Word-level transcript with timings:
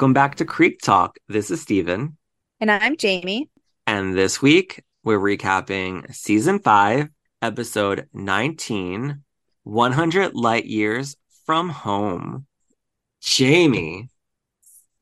Welcome 0.00 0.14
back 0.14 0.36
to 0.36 0.46
Creek 0.46 0.80
Talk. 0.80 1.18
This 1.28 1.50
is 1.50 1.60
Steven. 1.60 2.16
And 2.58 2.70
I'm 2.70 2.96
Jayme. 2.96 3.50
And 3.86 4.16
this 4.16 4.40
week 4.40 4.82
we're 5.04 5.18
recapping 5.18 6.14
season 6.14 6.58
five, 6.58 7.10
episode 7.42 8.08
19 8.14 9.22
100 9.64 10.34
Light 10.34 10.64
Years 10.64 11.16
from 11.44 11.68
Home. 11.68 12.46
Jayme, 13.22 14.08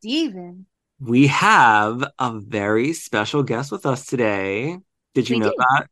Steven. 0.01 0.67
we 0.99 1.29
have 1.29 2.03
a 2.19 2.41
very 2.41 2.93
special 2.93 3.45
guest 3.45 3.71
with 3.71 3.87
us 3.87 4.05
today. 4.05 4.79
Did 5.15 5.31
you 5.31 5.37
We 5.37 5.41
know 5.43 5.51
do. 5.51 5.55
that? 5.59 5.87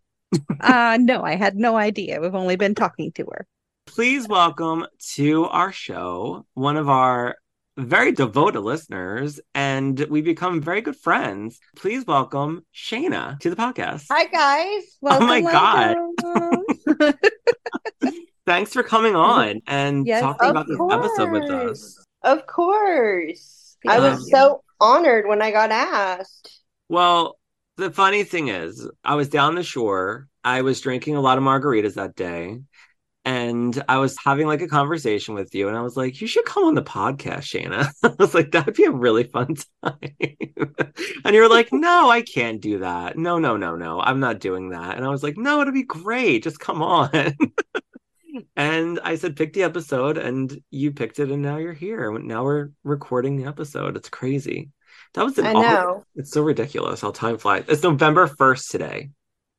Uh 0.61 0.99
no, 1.01 1.23
I 1.23 1.37
had 1.37 1.55
no 1.57 1.77
idea. 1.77 2.21
We've 2.21 2.35
only 2.35 2.57
been 2.57 2.75
talking 2.75 3.13
to 3.13 3.25
her. 3.27 3.47
Please 3.87 4.27
welcome 4.27 4.85
to 5.15 5.45
our 5.45 5.71
show 5.71 6.45
one 6.55 6.77
of 6.77 6.89
our 6.89 7.37
very 7.77 8.13
devoted 8.13 8.61
listeners, 8.61 9.41
and 9.55 9.99
we 10.09 10.23
become 10.23 10.61
very 10.61 10.81
good 10.81 10.97
friends. 10.97 11.61
Please 11.77 12.07
welcome 12.07 12.65
Shana 12.75 13.39
to 13.41 13.51
the 13.51 13.57
podcast. 13.57 14.07
Hi 14.11 14.25
guys. 14.25 14.97
Oh 15.03 15.21
my 15.21 15.41
God. 15.43 15.97
God. 16.23 17.15
Thanks 18.47 18.73
for 18.73 18.83
coming 18.83 19.15
on 19.15 19.61
and 19.67 20.07
Yes, 20.07 20.23
talking 20.23 20.51
about 20.51 20.67
this 20.69 20.81
episode 20.91 21.31
with 21.31 21.51
us. 21.51 22.03
Of 22.23 22.47
course. 22.47 23.77
I 23.87 24.01
was 24.01 24.31
so 24.31 24.63
honored 24.81 25.27
when 25.27 25.43
I 25.43 25.51
got 25.51 25.71
asked. 25.71 26.61
Well, 26.89 27.39
the 27.77 27.91
funny 27.91 28.25
thing 28.25 28.49
is, 28.49 28.89
I 29.05 29.17
was 29.17 29.29
down 29.29 29.55
the 29.55 29.63
shore. 29.63 30.29
I 30.43 30.63
was 30.63 30.81
drinking 30.81 31.17
a 31.17 31.21
lot 31.21 31.39
of 31.39 31.45
margaritas 31.45 31.95
that 31.95 32.15
day. 32.15 32.61
And 33.27 33.83
I 33.89 33.99
was 33.99 34.17
having 34.25 34.47
like 34.47 34.63
a 34.63 34.69
conversation 34.69 35.35
with 35.35 35.53
you, 35.53 35.67
and 35.67 35.77
I 35.77 35.83
was 35.83 35.97
like, 35.97 36.21
You 36.21 36.29
should 36.29 36.45
come 36.45 36.63
on 36.65 36.75
the 36.77 36.83
podcast, 36.83 37.41
Shana. 37.43 37.91
I 38.05 38.15
was 38.21 38.35
like, 38.35 38.53
That'd 38.53 38.75
be 38.75 38.85
a 38.85 38.91
really 38.93 39.25
fun 39.25 39.57
time. 39.85 39.99
and 41.25 41.35
you 41.35 41.41
were 41.43 41.49
like, 41.49 41.73
No, 41.73 42.09
I 42.09 42.23
can't 42.23 42.61
do 42.63 42.79
that. 42.79 43.19
No, 43.19 43.41
no, 43.41 43.57
no, 43.57 43.75
no. 43.75 44.01
I'm 44.01 44.21
not 44.21 44.39
doing 44.39 44.71
that. 44.71 44.97
And 44.97 45.05
I 45.05 45.09
was 45.09 45.25
like, 45.25 45.37
No, 45.37 45.61
it'll 45.61 45.73
be 45.75 45.83
great. 45.83 46.45
Just 46.45 46.61
come 46.61 46.83
on. 46.83 47.11
and 48.57 49.01
I 49.03 49.17
said, 49.17 49.35
Pick 49.37 49.53
the 49.55 49.65
episode, 49.65 50.19
and 50.19 50.57
you 50.71 50.93
picked 50.93 51.19
it, 51.19 51.31
and 51.31 51.43
now 51.43 51.57
you're 51.57 51.73
here. 51.73 52.17
Now 52.19 52.45
we're 52.45 52.71
recording 52.85 53.37
the 53.37 53.47
episode. 53.49 53.97
It's 53.97 54.09
crazy. 54.09 54.71
That 55.15 55.25
was 55.25 55.37
an 55.39 55.47
I 55.47 55.53
know. 55.53 56.05
it's 56.15 56.31
so 56.31 56.43
ridiculous 56.43 57.01
how 57.01 57.11
time 57.11 57.39
flies. 57.39 57.65
It's 57.69 57.83
November 57.83 58.29
1st 58.29 58.71
today. 58.71 59.11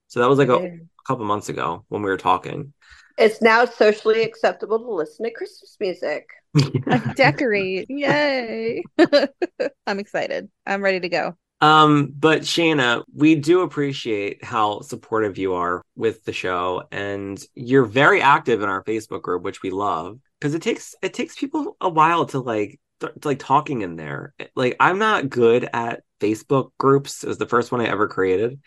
So 0.08 0.20
that 0.22 0.30
was 0.30 0.38
like 0.40 0.50
a, 0.50 0.62
Yeah. 0.62 0.76
couple 1.06 1.26
months 1.26 1.50
ago 1.50 1.84
when 1.90 2.02
we 2.02 2.09
were 2.09 2.18
talking. 2.18 2.74
It's 3.18 3.42
now 3.42 3.66
socially 3.66 4.23
acceptable 4.23 4.80
to 4.80 4.92
listen 4.92 5.26
to 5.26 5.32
Christmas 5.32 5.76
music. 5.80 6.30
Decorate. 7.16 7.86
Yay. 7.90 8.84
I'm 9.88 10.00
excited. 10.00 10.50
I'm 10.66 10.84
ready 10.84 11.00
to 11.00 11.09
go. 11.09 11.36
um, 11.62 12.14
but 12.18 12.42
Shana, 12.42 13.04
we 13.16 13.36
do 13.36 13.62
appreciate 13.62 14.44
how 14.44 14.82
supportive 14.82 15.38
you 15.38 15.54
are 15.54 15.82
with 15.96 16.24
the 16.26 16.34
show 16.34 16.84
and 16.92 17.44
you're 17.56 17.86
very 17.86 18.22
active 18.22 18.62
in 18.62 18.69
our 18.69 18.84
Facebook 18.84 19.24
group, 19.24 19.44
which 19.44 19.62
we 19.64 19.72
love 19.72 20.20
because 20.40 20.53
it 20.53 20.62
takes 20.62 20.94
it 21.02 21.14
takes 21.16 21.36
people 21.36 21.75
a 21.81 21.90
while 21.90 22.25
to 22.28 22.40
like 22.40 22.80
th- 23.00 23.14
to, 23.22 23.28
like 23.28 23.40
talking 23.40 23.81
in 23.81 23.96
there. 23.96 24.34
Like 24.56 24.75
I'm 24.80 25.00
not 25.00 25.30
good 25.30 25.68
at 25.74 26.03
Facebook 26.20 26.72
groups. 26.78 27.24
It 27.24 27.28
was 27.28 27.38
the 27.40 27.47
first 27.47 27.72
one 27.72 27.81
I 27.81 27.86
ever 27.88 28.08
created. 28.08 28.59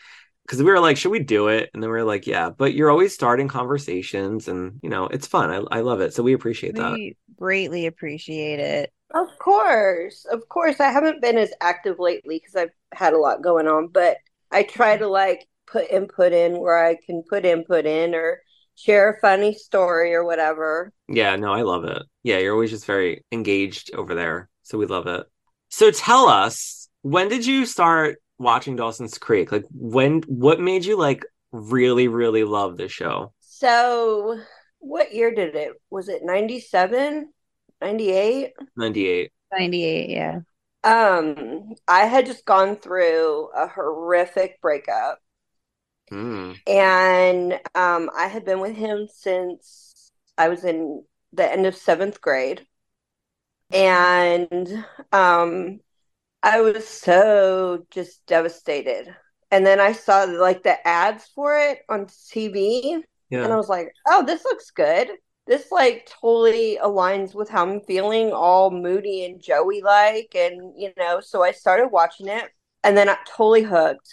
Because 0.51 0.65
we 0.65 0.71
were 0.73 0.81
like, 0.81 0.97
should 0.97 1.13
we 1.13 1.21
do 1.21 1.47
it? 1.47 1.71
And 1.73 1.81
then 1.81 1.91
we 1.91 1.97
were 1.97 2.03
like, 2.03 2.27
yeah. 2.27 2.51
But 2.51 2.75
you're 2.75 2.91
always 2.91 3.15
starting 3.15 3.47
conversations, 3.47 4.49
and 4.49 4.81
you 4.83 4.89
know, 4.89 5.07
it's 5.07 5.29
fun. 5.29 5.49
I, 5.49 5.79
I 5.79 5.81
love 5.83 6.01
it. 6.01 6.13
So 6.13 6.25
we 6.25 6.33
appreciate 6.33 6.75
that. 6.75 6.95
We 6.95 7.17
greatly 7.39 7.87
appreciate 7.87 8.59
it. 8.59 8.93
Of 9.15 9.29
course. 9.39 10.27
Of 10.29 10.49
course. 10.49 10.81
I 10.81 10.91
haven't 10.91 11.23
been 11.23 11.39
as 11.39 11.53
active 11.61 12.01
lately 12.01 12.41
because 12.41 12.57
I've 12.57 12.73
had 12.93 13.13
a 13.13 13.19
lot 13.19 13.43
going 13.43 13.69
on, 13.69 13.89
but 13.93 14.17
I 14.51 14.65
try 14.65 14.97
to 14.97 15.07
like 15.07 15.47
put 15.69 15.89
input 15.89 16.33
in 16.33 16.59
where 16.59 16.85
I 16.85 16.97
can 17.07 17.23
put 17.23 17.45
input 17.45 17.87
in 17.87 18.17
or 18.17 18.43
share 18.75 19.13
a 19.13 19.21
funny 19.21 19.55
story 19.55 20.15
or 20.15 20.25
whatever. 20.25 20.93
Yeah, 21.07 21.37
no, 21.37 21.53
I 21.53 21.63
love 21.63 21.85
it. 21.85 22.03
Yeah, 22.25 22.39
you're 22.39 22.55
always 22.55 22.71
just 22.71 22.87
very 22.87 23.25
engaged 23.31 23.95
over 23.95 24.17
there. 24.17 24.49
So 24.65 24.79
we 24.79 24.87
love 24.87 25.07
it. 25.07 25.27
So 25.69 25.93
tell 25.93 26.27
us, 26.27 26.89
when 27.03 27.29
did 27.29 27.47
you 27.47 27.67
start 27.67 28.19
watching 28.41 28.77
Dawson's 28.77 29.19
Creek? 29.19 29.53
Like 29.53 29.67
when 29.73 30.23
what 30.23 30.61
made 30.61 30.85
you 30.85 30.99
like 30.99 31.25
really, 31.53 32.09
really 32.09 32.45
love 32.45 32.77
the 32.77 32.89
show? 32.89 33.33
So, 33.41 34.41
what 34.79 35.13
year 35.15 35.35
did 35.35 35.55
it? 35.55 35.73
Was 35.91 36.09
it 36.09 36.23
97? 36.25 37.33
98? 37.81 38.53
98. 38.77 39.33
98, 39.53 40.11
yeah. 40.11 40.41
Um, 40.83 41.75
I 41.87 42.07
had 42.07 42.27
just 42.27 42.45
gone 42.47 42.77
through 42.77 43.51
a 43.55 43.69
horrific 43.69 44.61
breakup 44.63 45.21
Mm. 46.11 46.55
and 46.67 47.55
um 47.75 48.11
I 48.17 48.27
had 48.29 48.45
been 48.45 48.61
with 48.61 48.77
him 48.77 49.09
since 49.13 50.13
I 50.37 50.49
was 50.49 50.65
in 50.65 51.05
the 51.33 51.51
end 51.51 51.67
of 51.67 51.77
seventh 51.77 52.21
grade. 52.21 52.67
And 53.73 54.85
um 55.13 55.81
I 56.43 56.61
was 56.61 56.87
so 56.89 57.87
just 57.91 58.25
devastated. 58.27 59.15
And 59.51 59.67
then 59.67 59.81
I 59.81 59.93
saw 59.93 60.25
like 60.25 60.63
the 60.63 60.87
ads 60.87 61.27
for 61.35 61.59
it 61.59 61.81
on 61.89 62.07
TV 62.31 63.03
and 63.43 63.53
I 63.53 63.57
was 63.57 63.69
like, 63.69 63.93
oh, 64.09 64.25
this 64.25 64.45
looks 64.45 64.71
good. 64.71 65.09
This 65.47 65.73
like 65.73 66.07
totally 66.21 66.79
aligns 66.83 67.35
with 67.35 67.49
how 67.49 67.67
I'm 67.67 67.81
feeling, 67.81 68.33
all 68.33 68.71
moody 68.71 69.25
and 69.25 69.43
Joey 69.43 69.83
like. 69.83 70.33
And, 70.35 70.75
you 70.81 70.93
know, 70.97 71.21
so 71.21 71.43
I 71.43 71.53
started 71.53 71.89
watching 71.89 72.29
it 72.29 72.45
and 72.85 72.97
then 72.97 73.09
I 73.09 73.17
totally 73.27 73.63
hooked, 73.63 74.09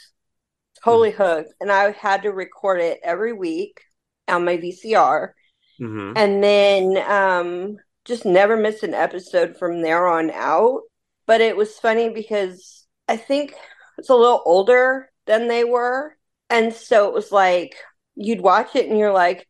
totally 0.83 1.11
hooked. 1.11 1.53
And 1.61 1.71
I 1.71 1.91
had 1.91 2.23
to 2.23 2.31
record 2.31 2.81
it 2.81 2.99
every 3.03 3.33
week 3.33 3.81
on 4.27 4.45
my 4.45 4.57
VCR. 4.57 5.35
hmm 5.79 6.13
And 6.16 6.43
then 6.43 6.97
um, 7.09 7.77
just 8.05 8.25
never 8.25 8.57
missed 8.57 8.83
an 8.83 8.93
episode 8.95 9.57
from 9.57 9.81
there 9.81 10.07
on 10.07 10.31
out. 10.31 10.81
But 11.27 11.41
it 11.41 11.55
was 11.55 11.77
funny 11.77 12.09
because 12.09 12.88
I 13.07 13.17
think 13.17 13.53
it's 13.97 14.09
a 14.09 14.15
little 14.15 14.41
older 14.45 15.11
than 15.27 15.47
they 15.47 15.63
were. 15.63 16.17
And 16.49 16.73
so 16.73 17.07
it 17.07 17.13
was 17.13 17.31
like 17.31 17.75
you'd 18.15 18.41
watch 18.41 18.75
it 18.75 18.89
and 18.89 18.97
you're 18.97 19.13
like, 19.13 19.47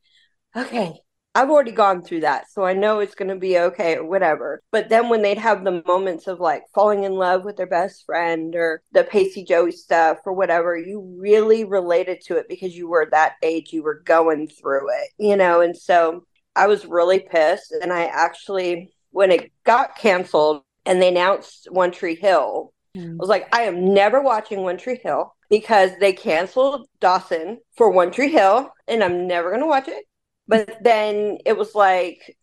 okay, 0.56 0.94
I've 1.36 1.52
already 1.52 1.72
gone 1.72 2.02
through 2.02 2.22
that. 2.22 2.50
So 2.52 2.66
I 2.66 2.74
know 2.74 3.00
it's 3.00 3.14
going 3.14 3.30
to 3.30 3.36
be 3.36 3.60
okay 3.60 3.96
or 3.96 4.06
whatever. 4.06 4.64
But 4.72 4.90
then 4.90 5.08
when 5.08 5.22
they'd 5.22 5.38
have 5.38 5.64
the 5.64 5.84
moments 5.86 6.26
of 6.26 6.40
like 6.40 6.64
falling 6.74 7.04
in 7.04 7.14
love 7.14 7.46
with 7.46 7.58
their 7.58 7.68
best 7.68 8.06
friend 8.08 8.56
or 8.56 8.82
the 8.92 9.04
Pacey 9.04 9.44
Joey 9.44 9.72
stuff 9.72 10.18
or 10.26 10.34
whatever, 10.34 10.76
you 10.76 11.16
really 11.20 11.64
related 11.64 12.22
to 12.22 12.38
it 12.38 12.48
because 12.50 12.76
you 12.76 12.90
were 12.90 13.08
that 13.12 13.36
age, 13.44 13.72
you 13.72 13.84
were 13.84 14.02
going 14.04 14.48
through 14.48 14.90
it, 14.90 15.10
you 15.20 15.36
know? 15.36 15.62
And 15.62 15.78
so 15.78 16.26
I 16.56 16.66
was 16.66 16.88
really 16.88 17.20
pissed. 17.20 17.72
And 17.72 17.94
I 17.94 18.06
actually, 18.06 18.92
when 19.12 19.30
it 19.30 19.52
got 19.64 19.96
canceled 19.96 20.64
and 20.88 21.02
they 21.02 21.10
announced 21.10 21.70
One 21.72 21.92
Tree 21.92 22.16
Hill, 22.16 22.74
I 23.20 23.24
was 23.24 23.30
like, 23.30 23.48
I 23.56 23.64
am 23.64 23.94
never 23.94 24.22
watching 24.22 24.62
One 24.64 24.78
Tree 24.78 25.00
Hill 25.04 25.36
because 25.50 25.92
they 26.00 26.14
canceled 26.14 26.88
Dawson 27.02 27.60
for 27.78 27.92
One 27.92 28.12
Tree 28.12 28.32
Hill 28.32 28.72
and 28.88 29.04
I'm 29.04 29.28
never 29.28 29.50
going 29.52 29.62
to 29.62 29.68
watch 29.68 29.90
it. 29.90 30.06
But 30.48 30.80
then 30.84 31.40
it 31.46 31.58
was 31.58 31.76
like, 31.76 32.38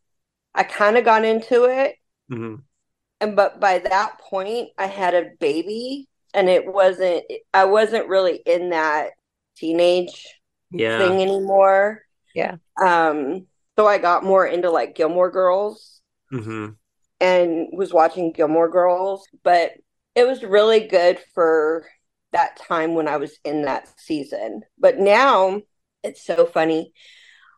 I 0.55 0.65
kind 0.65 0.99
of 0.99 1.05
got 1.05 1.25
into 1.25 1.65
it. 1.65 1.97
hmm 2.29 2.55
And 3.21 3.37
but 3.37 3.61
by 3.61 3.79
that 3.79 4.19
point, 4.21 4.71
I 4.79 4.87
had 4.87 5.15
a 5.15 5.31
baby 5.41 6.09
and 6.33 6.49
it 6.49 6.67
wasn't, 6.67 7.25
I 7.53 7.65
wasn't 7.65 8.09
really 8.09 8.37
in 8.45 8.71
that 8.71 9.11
teenage 9.57 10.27
Yeah. 10.71 10.99
thing 10.99 11.21
anymore. 11.23 12.03
Yeah. 12.35 12.57
Um, 12.83 13.47
so 13.79 13.87
I 13.87 13.99
got 13.99 14.25
more 14.25 14.47
into 14.47 14.71
like 14.71 14.97
Gilmore 14.97 15.31
Girls 15.31 16.03
hmm 16.31 16.77
and 17.21 17.69
was 17.73 17.93
watching 17.93 18.33
Gilmore 18.33 18.69
Girls, 18.69 19.27
but 19.43 19.73
it 20.15 20.27
was 20.27 20.43
really 20.43 20.87
good 20.87 21.19
for 21.35 21.87
that 22.33 22.57
time 22.57 22.95
when 22.95 23.09
I 23.09 23.17
was 23.17 23.39
in 23.45 23.63
that 23.63 23.89
season. 23.99 24.63
But 24.79 24.99
now 24.99 25.63
it's 26.03 26.25
so 26.25 26.47
funny. 26.47 26.93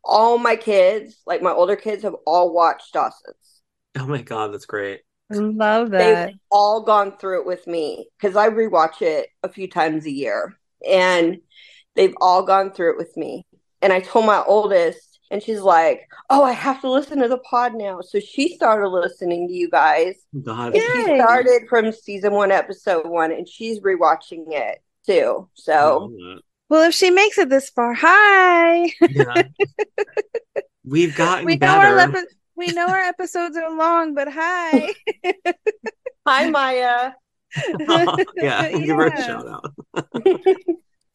All 0.05 0.39
my 0.39 0.57
kids, 0.57 1.21
like 1.27 1.43
my 1.43 1.51
older 1.51 1.77
kids, 1.77 2.03
have 2.05 2.17
all 2.27 2.53
watched 2.53 2.93
Dawson's. 2.93 3.63
Oh 3.99 4.07
my 4.07 4.23
God, 4.23 4.53
that's 4.53 4.67
great. 4.67 5.01
I 5.31 5.37
love 5.37 5.91
that. 5.91 6.27
They've 6.27 6.35
all 6.51 6.83
gone 6.83 7.17
through 7.17 7.41
it 7.41 7.47
with 7.47 7.67
me 7.67 8.09
because 8.19 8.37
I 8.37 8.49
rewatch 8.51 9.03
it 9.03 9.29
a 9.43 9.49
few 9.49 9.69
times 9.69 10.07
a 10.07 10.11
year, 10.11 10.57
and 10.89 11.39
they've 11.97 12.15
all 12.21 12.45
gone 12.45 12.73
through 12.73 12.93
it 12.93 12.99
with 12.99 13.17
me. 13.17 13.45
And 13.83 13.93
I 13.93 14.01
told 14.01 14.27
my 14.27 14.43
oldest, 14.47 15.16
And 15.31 15.43
she's 15.43 15.61
like, 15.61 16.09
"Oh, 16.31 16.45
I 16.45 16.53
have 16.53 16.81
to 16.83 16.91
listen 16.91 17.21
to 17.21 17.29
the 17.29 17.39
pod 17.39 17.75
now." 17.75 18.01
So 18.01 18.21
she 18.21 18.55
started 18.55 18.89
listening 18.89 19.49
to 19.49 19.55
you 19.55 19.69
guys. 19.69 20.15
God. 20.43 20.75
She 20.75 21.03
started 21.03 21.69
from 21.69 21.93
season 21.93 22.33
one, 22.33 22.53
episode 22.53 23.07
one, 23.07 23.33
and 23.33 23.49
she's 23.49 23.81
rewatching 23.81 24.53
it 24.53 24.79
too. 25.07 25.49
So 25.55 26.13
Well, 26.69 26.89
if 26.89 26.95
she 26.95 27.11
makes 27.11 27.39
it 27.39 27.49
this 27.49 27.71
far, 27.71 27.95
hi. 27.95 28.93
Yeah. 29.09 29.43
We've 30.85 31.17
gotten 31.17 31.45
we 31.47 31.57
know 31.57 31.67
our 31.69 31.97
better. 31.97 32.27
we 32.55 32.69
know 32.69 32.87
our 32.89 33.01
episodes 33.01 33.57
are 33.57 33.77
long, 33.77 34.15
but 34.15 34.29
hi. 34.31 34.95
hi, 36.27 36.51
Maya. 36.51 37.13
Oh, 37.89 38.17
yeah, 38.37 38.71
give 38.71 38.97
her 38.97 39.07
a 39.07 39.23
shout 39.23 39.49
out. 39.49 39.73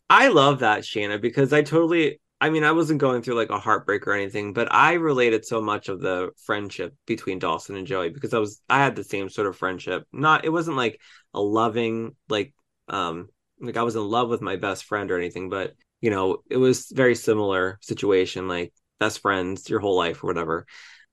I 0.10 0.30
love 0.30 0.60
that, 0.60 0.82
Shana, 0.82 1.22
because 1.22 1.54
I 1.54 1.62
totally 1.62 2.20
I 2.42 2.50
mean, 2.50 2.64
I 2.64 2.72
wasn't 2.72 3.00
going 3.00 3.22
through 3.22 3.36
like 3.36 3.52
a 3.52 3.60
heartbreak 3.60 4.08
or 4.08 4.14
anything, 4.14 4.54
but 4.54 4.68
I 4.74 4.94
related 4.94 5.46
so 5.46 5.62
much 5.62 5.90
of 5.90 6.02
the 6.02 6.32
friendship 6.44 6.96
between 7.06 7.38
Dawson 7.38 7.76
and 7.76 7.86
Joey 7.86 8.10
because 8.10 8.34
I 8.34 8.40
was 8.40 8.62
I 8.68 8.80
had 8.80 8.96
the 8.96 9.04
same 9.04 9.30
sort 9.30 9.46
of 9.46 9.56
friendship. 9.56 10.08
Not 10.12 10.44
it 10.44 10.50
wasn't 10.50 10.76
like 10.76 11.00
a 11.36 11.40
loving 11.40 12.16
like 12.30 12.56
um 12.88 13.30
like 13.60 13.78
I 13.78 13.84
was 13.84 13.96
in 13.96 14.02
love 14.04 14.30
with 14.30 14.42
my 14.42 14.56
best 14.56 14.86
friend 14.86 15.12
or 15.12 15.18
anything, 15.20 15.50
but 15.50 15.76
you 16.02 16.10
know, 16.10 16.40
it 16.50 16.58
was 16.58 16.92
very 16.92 17.14
similar 17.14 17.78
situation, 17.80 18.48
like 18.48 18.74
best 19.00 19.20
friends 19.22 19.70
your 19.70 19.80
whole 19.80 19.96
life 19.96 20.24
or 20.24 20.28
whatever. 20.28 20.66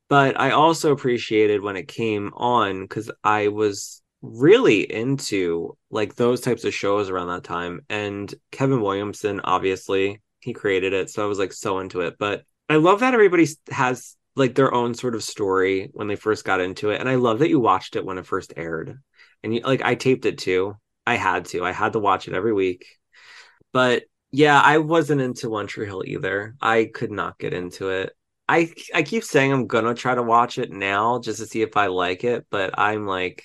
But 0.09 0.41
I 0.41 0.53
also 0.53 0.93
appreciated 0.93 1.61
when 1.61 1.77
it 1.77 1.89
came 1.89 2.33
on 2.35 2.83
because 2.83 3.11
I 3.23 3.49
was 3.49 4.01
really 4.23 4.91
into 4.91 5.77
like 5.91 6.15
those 6.15 6.41
types 6.41 6.65
of 6.65 6.73
shows 6.73 7.11
around 7.11 7.29
that 7.29 7.45
time. 7.45 7.83
And 7.91 8.35
Kevin 8.51 8.81
Williamson, 8.81 9.41
obviously, 9.45 10.23
he 10.41 10.53
created 10.53 10.93
it. 10.93 11.11
So 11.11 11.23
I 11.23 11.27
was 11.27 11.39
like 11.39 11.53
so 11.53 11.79
into 11.79 12.03
it. 12.03 12.17
But 12.19 12.45
I 12.69 12.77
love 12.77 13.01
that 13.01 13.15
everybody 13.15 13.47
has 13.71 14.17
like 14.37 14.55
their 14.55 14.73
own 14.73 14.95
sort 14.95 15.15
of 15.15 15.23
story 15.23 15.91
when 15.93 16.07
they 16.09 16.17
first 16.17 16.45
got 16.45 16.61
into 16.61 16.91
it. 16.91 17.01
And 17.01 17.09
I 17.09 17.17
love 17.17 17.41
that 17.41 17.49
you 17.49 17.61
watched 17.61 17.97
it 17.97 18.05
when 18.05 18.19
it 18.19 18.27
first 18.27 18.53
aired. 18.57 18.99
And 19.43 19.55
you, 19.55 19.61
like 19.61 19.83
I 19.83 19.95
taped 19.95 20.27
it 20.27 20.39
too. 20.39 20.77
I 21.07 21.17
had 21.17 21.47
to. 21.47 21.65
I 21.65 21.73
had 21.73 21.95
to 21.95 21.99
watch 21.99 22.29
it 22.29 22.35
every 22.35 22.53
week. 22.53 22.87
But 23.73 24.05
yeah, 24.31 24.61
I 24.61 24.79
wasn't 24.79 25.21
into 25.21 25.49
One 25.49 25.67
Tree 25.67 25.87
Hill 25.87 26.03
either. 26.05 26.55
I 26.61 26.91
could 26.93 27.11
not 27.11 27.39
get 27.39 27.55
into 27.55 27.89
it. 27.91 28.13
I 28.49 28.73
I 28.95 29.03
keep 29.03 29.25
saying 29.25 29.53
I'm 29.53 29.67
gonna 29.67 29.95
try 29.95 30.15
to 30.15 30.23
watch 30.23 30.59
it 30.59 30.71
now 30.71 31.19
just 31.19 31.39
to 31.41 31.47
see 31.47 31.63
if 31.63 31.77
I 31.77 31.87
like 31.87 32.25
it, 32.25 32.47
but 32.51 32.79
I'm 32.79 33.07
like 33.07 33.45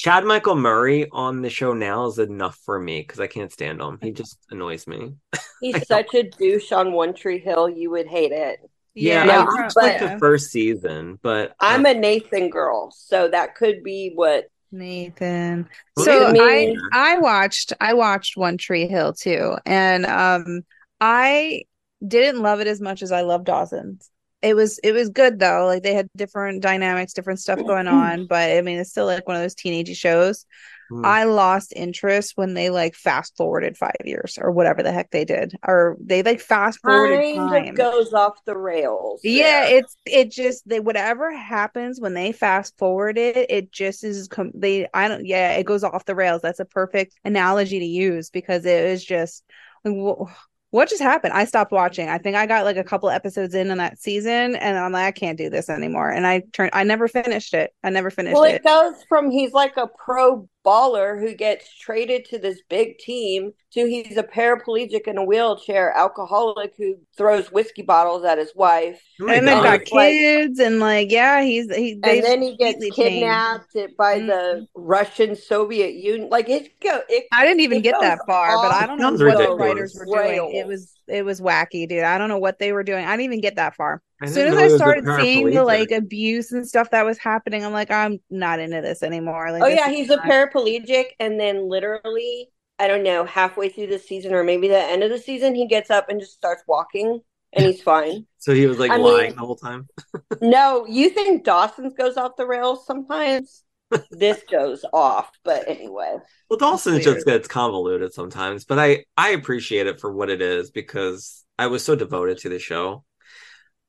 Chad 0.00 0.24
Michael 0.24 0.54
Murray 0.56 1.06
on 1.12 1.42
the 1.42 1.50
show 1.50 1.74
now 1.74 2.06
is 2.06 2.18
enough 2.18 2.58
for 2.64 2.80
me 2.80 3.00
because 3.02 3.20
I 3.20 3.26
can't 3.26 3.52
stand 3.52 3.82
him. 3.82 3.98
He 4.00 4.12
just 4.12 4.38
annoys 4.50 4.86
me. 4.86 5.12
He's 5.60 5.86
such 5.86 6.14
a 6.14 6.22
douche 6.22 6.72
on 6.72 6.92
One 6.92 7.12
Tree 7.12 7.38
Hill. 7.38 7.68
You 7.68 7.90
would 7.90 8.06
hate 8.06 8.32
it. 8.32 8.60
Yeah, 8.94 9.26
Yeah, 9.26 9.40
I 9.42 9.62
watched 9.62 9.76
like 9.76 9.98
the 9.98 10.18
first 10.18 10.50
season, 10.50 11.18
but 11.20 11.54
I'm 11.60 11.84
uh, 11.84 11.90
a 11.90 11.94
Nathan 11.94 12.48
girl, 12.48 12.90
so 12.96 13.28
that 13.28 13.56
could 13.56 13.82
be 13.84 14.12
what. 14.14 14.46
Nathan. 14.72 15.68
Well, 15.98 16.06
So 16.06 16.30
Nathan- 16.30 16.80
I 16.92 17.12
I 17.14 17.18
watched 17.18 17.74
I 17.78 17.92
watched 17.92 18.38
One 18.38 18.56
Tree 18.56 18.86
Hill 18.86 19.12
too, 19.12 19.56
and 19.66 20.06
um 20.06 20.62
I 20.98 21.64
didn't 22.06 22.40
love 22.40 22.60
it 22.60 22.68
as 22.68 22.80
much 22.80 23.02
as 23.02 23.12
I 23.12 23.20
love 23.20 23.44
Dawson's. 23.44 24.10
It 24.42 24.54
was 24.54 24.78
it 24.82 24.92
was 24.92 25.10
good 25.10 25.38
though. 25.38 25.66
Like 25.66 25.82
they 25.82 25.94
had 25.94 26.08
different 26.16 26.62
dynamics, 26.62 27.12
different 27.12 27.40
stuff 27.40 27.64
going 27.66 27.88
on, 27.88 28.26
but 28.26 28.50
I 28.50 28.62
mean 28.62 28.78
it's 28.78 28.90
still 28.90 29.06
like 29.06 29.26
one 29.28 29.36
of 29.36 29.42
those 29.42 29.54
teenagey 29.54 29.94
shows. 29.96 30.46
hmm. 30.88 31.04
I 31.04 31.24
lost 31.24 31.72
interest 31.76 32.32
when 32.36 32.54
they 32.54 32.70
like 32.70 32.94
fast 32.94 33.36
forwarded 33.36 33.76
five 33.76 33.96
years 34.04 34.38
or 34.40 34.50
whatever 34.50 34.82
the 34.82 34.92
heck 34.92 35.10
they 35.10 35.24
did, 35.26 35.54
or 35.66 35.96
they 36.00 36.22
like 36.22 36.40
fast 36.40 36.80
forwarded 36.80 37.20
Kind 37.34 37.50
time. 37.50 37.68
of 37.68 37.74
goes 37.74 38.12
off 38.14 38.42
the 38.46 38.56
rails. 38.56 39.20
Yeah, 39.22 39.66
there. 39.68 39.78
it's 39.78 39.96
it 40.06 40.30
just 40.30 40.66
they 40.68 40.80
whatever 40.80 41.32
happens 41.36 42.00
when 42.00 42.14
they 42.14 42.32
fast 42.32 42.76
forward 42.78 43.18
it, 43.18 43.36
it 43.50 43.72
just 43.72 44.04
is 44.04 44.28
com- 44.28 44.52
they 44.54 44.88
I 44.94 45.08
don't 45.08 45.26
yeah 45.26 45.52
it 45.52 45.64
goes 45.66 45.84
off 45.84 46.04
the 46.06 46.14
rails. 46.14 46.42
That's 46.42 46.60
a 46.60 46.64
perfect 46.64 47.14
analogy 47.24 47.78
to 47.80 47.84
use 47.84 48.30
because 48.30 48.64
it 48.66 48.90
was 48.90 49.04
just 49.04 49.44
like 49.84 49.94
wh- 49.94 50.32
what 50.70 50.88
just 50.88 51.02
happened. 51.02 51.32
I 51.32 51.44
stopped 51.44 51.72
watching. 51.72 52.08
I 52.08 52.18
think 52.18 52.36
I 52.36 52.46
got 52.46 52.64
like 52.64 52.76
a 52.76 52.84
couple 52.84 53.10
episodes 53.10 53.54
in 53.54 53.70
on 53.70 53.78
that 53.78 53.98
season, 53.98 54.54
and 54.56 54.78
I'm 54.78 54.92
like 54.92 55.04
I 55.06 55.10
can't 55.12 55.36
do 55.38 55.50
this 55.50 55.68
anymore. 55.68 56.10
And 56.10 56.26
I 56.26 56.44
turned 56.52 56.70
I 56.72 56.84
never 56.84 57.08
finished 57.08 57.54
it. 57.54 57.74
I 57.82 57.90
never 57.90 58.10
finished 58.10 58.34
Well, 58.34 58.44
it. 58.44 58.56
it 58.56 58.64
goes 58.64 58.94
from 59.08 59.30
he's 59.30 59.52
like 59.52 59.76
a 59.76 59.88
pro 59.88 60.48
baller 60.64 61.20
who 61.20 61.34
gets 61.34 61.74
traded 61.78 62.24
to 62.26 62.38
this 62.38 62.60
big 62.68 62.98
team 62.98 63.52
to 63.72 63.86
he's 63.86 64.16
a 64.16 64.22
paraplegic 64.22 65.06
in 65.06 65.16
a 65.16 65.24
wheelchair, 65.24 65.92
alcoholic 65.96 66.74
who 66.76 66.96
throws 67.16 67.52
whiskey 67.52 67.82
bottles 67.82 68.24
at 68.24 68.36
his 68.38 68.52
wife. 68.54 69.00
Oh 69.20 69.28
and 69.28 69.46
they've 69.46 69.62
got 69.62 69.82
It's 69.82 69.92
like- 69.92 70.12
kids, 70.12 70.58
and 70.58 70.80
like 70.80 71.10
yeah, 71.10 71.42
he's 71.42 71.74
he. 71.74 71.98
They 72.02 72.18
and 72.18 72.26
then 72.26 72.42
he 72.42 72.56
gets 72.56 72.74
completely 72.74 72.90
changed. 72.90 73.20
kidnapped 73.20 73.96
by 73.96 74.18
mm-hmm. 74.18 74.26
the 74.26 74.66
Russian 74.74 75.36
Soviet 75.36 75.94
Union. 75.94 76.28
Like 76.30 76.48
it 76.48 76.80
go 76.80 77.00
it 77.08 77.26
I 77.32 77.44
didn't 77.44 77.60
even 77.60 77.78
It 77.78 77.82
get 77.82 78.00
that 78.00 78.18
goes 78.18 78.26
far, 78.26 78.56
but 78.56 78.74
I 78.74 78.86
don't 78.86 78.98
know 78.98 79.16
Sounds 79.16 79.22
what 79.22 79.38
the 79.38 79.54
writers 79.54 79.96
were 79.98 80.06
doing. 80.06 80.54
It 80.56 80.66
was 80.66 80.94
it 81.10 81.24
was 81.24 81.40
wacky, 81.40 81.88
dude. 81.88 82.04
I 82.04 82.18
don't 82.18 82.28
know 82.28 82.38
what 82.38 82.58
they 82.58 82.72
were 82.72 82.82
doing. 82.82 83.04
I 83.04 83.10
didn't 83.12 83.24
even 83.26 83.40
get 83.40 83.56
that 83.56 83.74
far. 83.74 84.02
As 84.22 84.34
soon 84.34 84.48
as 84.48 84.54
I 84.54 84.66
he 84.66 84.72
was 84.72 84.76
started 84.76 85.04
seeing 85.20 85.50
the 85.50 85.64
like 85.64 85.90
abuse 85.90 86.52
and 86.52 86.66
stuff 86.66 86.90
that 86.90 87.04
was 87.04 87.18
happening, 87.18 87.64
I'm 87.64 87.72
like, 87.72 87.90
I'm 87.90 88.18
not 88.30 88.58
into 88.60 88.80
this 88.80 89.02
anymore. 89.02 89.50
Like, 89.50 89.62
Oh 89.62 89.66
yeah, 89.66 89.88
is 89.88 89.96
he's 89.96 90.10
a 90.10 90.18
paraplegic, 90.18 91.06
and 91.18 91.40
then 91.40 91.68
literally, 91.68 92.50
I 92.78 92.86
don't 92.88 93.02
know, 93.02 93.24
halfway 93.24 93.70
through 93.70 93.88
the 93.88 93.98
season 93.98 94.34
or 94.34 94.44
maybe 94.44 94.68
the 94.68 94.78
end 94.78 95.02
of 95.02 95.10
the 95.10 95.18
season, 95.18 95.54
he 95.54 95.66
gets 95.66 95.90
up 95.90 96.08
and 96.10 96.20
just 96.20 96.32
starts 96.34 96.62
walking, 96.66 97.20
and 97.52 97.66
he's 97.66 97.82
fine. 97.82 98.26
So 98.40 98.54
he 98.54 98.66
was 98.66 98.78
like 98.78 98.90
I 98.90 98.96
lying 98.96 99.26
mean- 99.28 99.36
the 99.36 99.42
whole 99.42 99.56
time. 99.56 99.86
no, 100.40 100.86
you 100.86 101.10
think 101.10 101.44
Dawson's 101.44 101.92
goes 101.92 102.16
off 102.16 102.36
the 102.38 102.46
rails 102.46 102.86
sometimes? 102.86 103.64
This 104.10 104.42
goes 104.50 104.84
off, 104.92 105.30
but 105.44 105.68
anyway. 105.68 106.16
Well, 106.48 106.58
Dawson 106.58 106.94
Weird. 106.94 107.04
just 107.04 107.26
gets 107.26 107.48
convoluted 107.48 108.12
sometimes, 108.12 108.64
but 108.64 108.78
I 108.78 109.04
I 109.16 109.30
appreciate 109.30 109.86
it 109.86 110.00
for 110.00 110.12
what 110.12 110.30
it 110.30 110.42
is 110.42 110.70
because 110.70 111.44
I 111.58 111.66
was 111.66 111.84
so 111.84 111.94
devoted 111.94 112.38
to 112.38 112.48
the 112.48 112.58
show. 112.58 113.04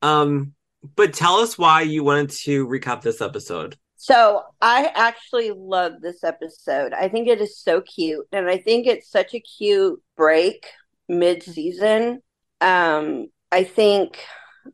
Um, 0.01 0.53
but 0.95 1.13
tell 1.13 1.35
us 1.35 1.57
why 1.57 1.81
you 1.81 2.03
wanted 2.03 2.31
to 2.31 2.67
recap 2.67 3.01
this 3.01 3.21
episode. 3.21 3.77
So 3.97 4.41
I 4.59 4.91
actually 4.95 5.51
love 5.55 6.01
this 6.01 6.23
episode. 6.23 6.91
I 6.91 7.07
think 7.07 7.27
it 7.27 7.39
is 7.39 7.59
so 7.59 7.81
cute, 7.81 8.25
and 8.31 8.49
I 8.49 8.57
think 8.57 8.87
it's 8.87 9.11
such 9.11 9.35
a 9.35 9.39
cute 9.39 10.01
break 10.17 10.65
mid-season. 11.07 12.21
Um, 12.59 13.27
I 13.51 13.63
think 13.63 14.19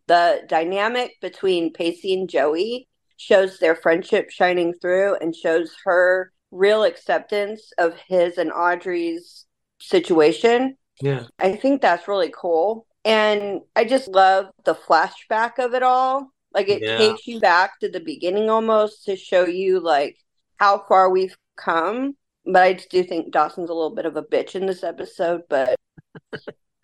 the 0.07 0.43
dynamic 0.47 1.13
between 1.21 1.73
Pacey 1.73 2.13
and 2.13 2.29
Joey 2.29 2.87
shows 3.17 3.59
their 3.59 3.75
friendship 3.75 4.29
shining 4.29 4.73
through 4.73 5.15
and 5.17 5.35
shows 5.35 5.75
her 5.85 6.31
real 6.51 6.83
acceptance 6.83 7.71
of 7.77 7.95
his 8.07 8.37
and 8.37 8.51
Audrey's 8.51 9.45
situation. 9.79 10.77
Yeah, 11.01 11.25
I 11.39 11.55
think 11.55 11.81
that's 11.81 12.07
really 12.07 12.31
cool. 12.35 12.85
And 13.05 13.61
I 13.75 13.85
just 13.85 14.07
love 14.07 14.47
the 14.65 14.75
flashback 14.75 15.59
of 15.63 15.73
it 15.73 15.83
all. 15.83 16.31
Like 16.53 16.69
it 16.69 16.81
Yeah. 16.81 16.97
takes 16.97 17.27
you 17.27 17.39
back 17.39 17.79
to 17.79 17.89
the 17.89 17.99
beginning 17.99 18.49
almost 18.49 19.05
to 19.05 19.15
show 19.15 19.45
you 19.45 19.79
like 19.79 20.17
how 20.57 20.79
far 20.87 21.09
we've 21.09 21.37
come. 21.55 22.15
But 22.45 22.63
I 22.63 22.73
do 22.73 23.03
think 23.03 23.31
Dawson's 23.31 23.69
a 23.69 23.73
little 23.73 23.93
bit 23.93 24.05
of 24.05 24.15
a 24.15 24.23
bitch 24.23 24.55
in 24.55 24.65
this 24.65 24.83
episode, 24.83 25.41
but 25.49 25.75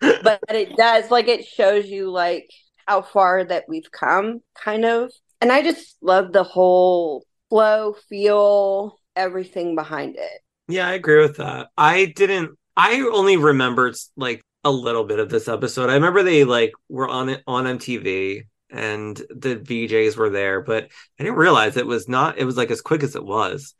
but 0.00 0.40
it 0.50 0.76
does 0.76 1.10
like 1.10 1.28
it 1.28 1.46
shows 1.46 1.86
you 1.86 2.10
like 2.10 2.50
how 2.86 3.02
far 3.02 3.44
that 3.44 3.64
we've 3.68 3.90
come 3.90 4.40
kind 4.54 4.84
of. 4.84 5.10
And 5.40 5.52
I 5.52 5.62
just 5.62 5.96
love 6.00 6.32
the 6.32 6.42
whole 6.44 7.24
flow, 7.50 7.94
feel, 8.08 8.98
everything 9.16 9.74
behind 9.74 10.16
it. 10.16 10.40
yeah, 10.68 10.88
I 10.88 10.92
agree 10.94 11.20
with 11.20 11.36
that. 11.36 11.68
I 11.76 12.06
didn't. 12.06 12.58
I 12.76 13.00
only 13.12 13.36
remembered 13.36 13.94
like 14.16 14.40
a 14.64 14.70
little 14.70 15.04
bit 15.04 15.18
of 15.20 15.28
this 15.28 15.46
episode. 15.46 15.90
I 15.90 15.94
remember 15.94 16.22
they 16.22 16.44
like 16.44 16.72
were 16.88 17.08
on 17.08 17.28
it 17.28 17.42
on 17.46 17.66
MTV 17.66 18.42
and 18.70 19.16
the 19.16 19.56
VJs 19.56 20.16
were 20.16 20.30
there, 20.30 20.62
but 20.62 20.88
I 21.20 21.22
didn't 21.22 21.36
realize 21.38 21.76
it 21.76 21.86
was 21.86 22.08
not. 22.08 22.38
It 22.38 22.44
was 22.44 22.56
like 22.56 22.70
as 22.70 22.80
quick 22.80 23.02
as 23.02 23.14
it 23.14 23.24
was. 23.24 23.74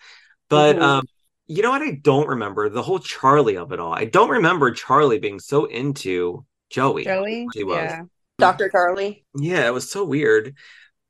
But 0.48 0.76
Mhm. 0.76 0.82
um, 0.82 1.04
you 1.46 1.62
know 1.62 1.70
what? 1.70 1.82
I 1.82 1.92
don't 1.92 2.28
remember 2.28 2.68
the 2.68 2.82
whole 2.82 2.98
Charlie 3.00 3.56
of 3.56 3.72
it 3.72 3.80
all. 3.80 3.92
I 3.92 4.04
don't 4.04 4.30
remember 4.30 4.70
Charlie 4.72 5.18
being 5.18 5.40
so 5.40 5.64
into 5.64 6.44
Joey. 6.70 7.04
Joey. 7.04 7.48
He 7.54 7.64
was. 7.64 7.76
Yeah. 7.76 8.02
Dr. 8.38 8.68
Charlie. 8.68 9.24
Yeah, 9.36 9.66
it 9.66 9.72
was 9.74 9.90
so 9.90 10.04
weird. 10.04 10.54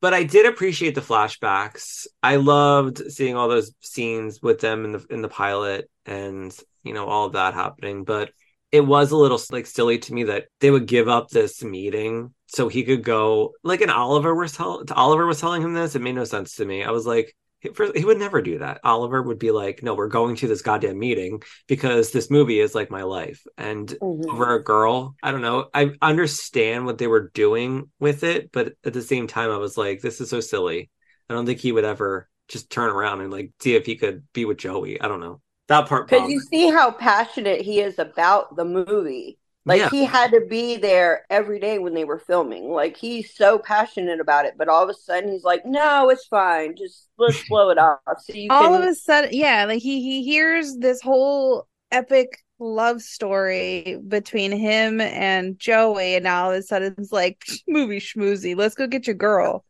But 0.04 0.12
I 0.12 0.24
did 0.24 0.44
appreciate 0.44 0.94
the 0.94 1.00
flashbacks. 1.00 2.06
I 2.22 2.36
loved 2.36 3.10
seeing 3.10 3.36
all 3.36 3.48
those 3.48 3.72
scenes 3.80 4.42
with 4.42 4.60
them 4.60 4.84
in 4.84 4.92
the 4.92 5.06
in 5.08 5.22
the 5.22 5.30
pilot 5.30 5.88
and 6.04 6.54
you 6.82 6.92
know 6.92 7.06
all 7.06 7.24
of 7.24 7.32
that 7.32 7.54
happening. 7.54 8.04
But 8.04 8.30
it 8.70 8.82
was 8.82 9.12
a 9.12 9.16
little 9.16 9.40
like 9.50 9.64
silly 9.64 9.96
to 10.00 10.12
me 10.12 10.24
that 10.24 10.48
they 10.60 10.70
would 10.70 10.84
give 10.84 11.08
up 11.08 11.30
this 11.30 11.64
meeting 11.64 12.34
so 12.48 12.68
he 12.68 12.84
could 12.84 13.02
go 13.02 13.54
like 13.62 13.80
and 13.80 13.90
Oliver 13.90 14.34
was 14.34 14.60
Oliver 14.60 15.24
was 15.24 15.40
telling 15.40 15.62
him 15.62 15.72
this. 15.72 15.94
It 15.94 16.02
made 16.02 16.16
no 16.16 16.24
sense 16.24 16.56
to 16.56 16.66
me. 16.66 16.84
I 16.84 16.90
was 16.90 17.06
like, 17.06 17.34
he, 17.72 18.04
would 18.04 18.18
never 18.18 18.42
do 18.42 18.58
that. 18.58 18.80
Oliver 18.84 19.22
would 19.22 19.38
be 19.38 19.50
like, 19.50 19.82
"No, 19.82 19.94
we're 19.94 20.08
going 20.08 20.36
to 20.36 20.48
this 20.48 20.62
goddamn 20.62 20.98
meeting 20.98 21.42
because 21.66 22.10
this 22.10 22.30
movie 22.30 22.60
is 22.60 22.74
like 22.74 22.90
my 22.90 23.02
life." 23.02 23.44
And 23.56 23.88
Mhm. 24.00 24.30
over 24.32 24.54
a 24.54 24.62
girl, 24.62 25.16
I 25.22 25.30
don't 25.32 25.42
know. 25.42 25.68
I 25.74 25.92
understand 26.02 26.86
what 26.86 26.98
they 26.98 27.06
were 27.06 27.30
doing 27.30 27.90
with 27.98 28.24
it, 28.24 28.50
but 28.52 28.74
at 28.84 28.92
the 28.92 29.02
same 29.02 29.26
time, 29.26 29.50
I 29.50 29.58
was 29.58 29.76
like, 29.76 30.00
"This 30.00 30.20
is 30.20 30.30
so 30.30 30.40
silly." 30.40 30.90
I 31.28 31.34
don't 31.34 31.46
think 31.46 31.60
he 31.60 31.72
would 31.72 31.84
ever 31.84 32.28
just 32.48 32.70
turn 32.70 32.90
around 32.90 33.22
and 33.22 33.32
like 33.32 33.52
see 33.60 33.74
if 33.74 33.86
he 33.86 33.96
could 33.96 34.24
be 34.32 34.44
with 34.44 34.58
Joey. 34.58 35.00
I 35.00 35.08
don't 35.08 35.20
know 35.20 35.40
that 35.68 35.88
part. 35.88 36.08
Because 36.08 36.30
you 36.30 36.40
see 36.40 36.70
how 36.70 36.90
passionate 36.90 37.62
he 37.62 37.80
is 37.80 37.98
about 37.98 38.56
the 38.56 38.64
movie. 38.64 39.38
Like 39.66 39.78
yeah, 39.78 39.88
he 39.88 40.04
had 40.04 40.32
to 40.32 40.42
be 40.42 40.76
there 40.76 41.24
every 41.30 41.58
day 41.58 41.78
when 41.78 41.94
they 41.94 42.04
were 42.04 42.18
filming. 42.18 42.70
Like 42.70 42.96
he's 42.96 43.34
so 43.34 43.58
passionate 43.58 44.20
about 44.20 44.44
it, 44.44 44.54
but 44.58 44.68
all 44.68 44.82
of 44.82 44.90
a 44.90 44.94
sudden 44.94 45.32
he's 45.32 45.44
like, 45.44 45.64
"No, 45.64 46.10
it's 46.10 46.26
fine. 46.26 46.76
Just 46.76 47.08
let's 47.18 47.42
blow 47.48 47.70
it 47.70 47.78
off." 47.78 47.98
So 48.18 48.34
you 48.34 48.50
All 48.50 48.60
can. 48.62 48.74
of 48.74 48.82
a 48.88 48.94
sudden, 48.94 49.30
yeah, 49.32 49.64
like 49.64 49.82
he 49.82 50.02
he 50.02 50.22
hears 50.22 50.76
this 50.76 51.00
whole 51.00 51.66
epic 51.90 52.44
love 52.58 53.02
story 53.02 53.98
between 54.06 54.52
him 54.52 55.00
and 55.00 55.58
Joey, 55.58 56.14
and 56.14 56.24
now 56.24 56.44
all 56.44 56.52
of 56.52 56.58
a 56.58 56.62
sudden 56.62 56.94
it's 56.98 57.12
like 57.12 57.44
movie 57.68 58.00
schmoozy. 58.00 58.56
Let's 58.56 58.74
go 58.74 58.86
get 58.86 59.06
your 59.06 59.16
girl. 59.16 59.64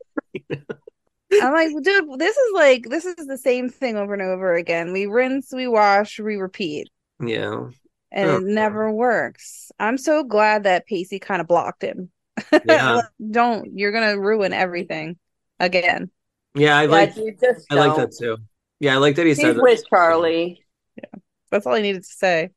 I'm 1.39 1.53
like, 1.53 1.71
dude, 1.83 2.19
this 2.19 2.37
is 2.37 2.53
like 2.55 2.89
this 2.89 3.05
is 3.05 3.27
the 3.27 3.39
same 3.39 3.69
thing 3.69 3.97
over 3.97 4.15
and 4.15 4.23
over 4.23 4.55
again. 4.55 4.93
We 4.93 5.07
rinse, 5.07 5.53
we 5.53 5.67
wash, 5.69 6.19
we 6.21 6.37
repeat, 6.37 6.89
yeah, 7.21 7.71
and 8.15 8.31
Oh, 8.31 8.37
it 8.37 8.45
never 8.45 8.91
works. 8.91 9.71
I'm 9.79 9.99
so 9.99 10.25
glad 10.25 10.63
that 10.63 10.87
Pacey 10.87 11.19
kind 11.19 11.43
of 11.43 11.47
blocked 11.47 11.83
him. 11.83 12.11
Yeah. 12.67 13.03
Don't 13.31 13.77
you're 13.79 13.93
gonna 13.93 14.19
ruin 14.19 14.53
everything 14.55 15.19
again. 15.61 16.11
yeah. 16.55 16.79
I 16.79 16.83
yeah, 16.85 16.89
like 16.89 17.15
dude, 17.15 17.39
just 17.41 17.67
I 17.71 17.75
like 17.75 17.97
don't. 17.97 18.11
that 18.11 18.17
too. 18.19 18.39
Yeah, 18.81 18.95
I 18.95 18.97
like 18.99 19.17
that 19.17 19.23
he 19.23 19.29
He's 19.31 19.41
said 19.41 19.57
that. 19.57 19.63
with 19.63 19.83
Charlie. 19.89 20.65
Yeah. 20.97 21.21
That's 21.51 21.67
all 21.67 21.75
I 21.75 21.83
needed 21.83 22.03
to 22.05 22.09
say. 22.13 22.51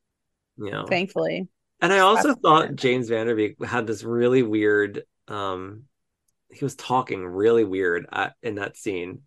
Yeah. 0.58 0.86
Thankfully, 0.88 1.48
And 1.82 1.94
I 1.94 2.00
also 2.00 2.30
That's- 2.30 2.42
thought 2.42 2.76
James 2.76 3.10
Van 3.10 3.28
Der 3.28 3.36
Beek 3.36 3.64
had 3.64 3.86
this 3.86 4.04
really 4.04 4.42
weird 4.44 5.04
um 5.28 5.84
he 6.50 6.64
was 6.64 6.76
talking 6.76 7.26
really 7.26 7.66
weird 7.66 8.08
at, 8.12 8.34
in 8.42 8.56
that 8.56 8.78
scene. 8.78 9.22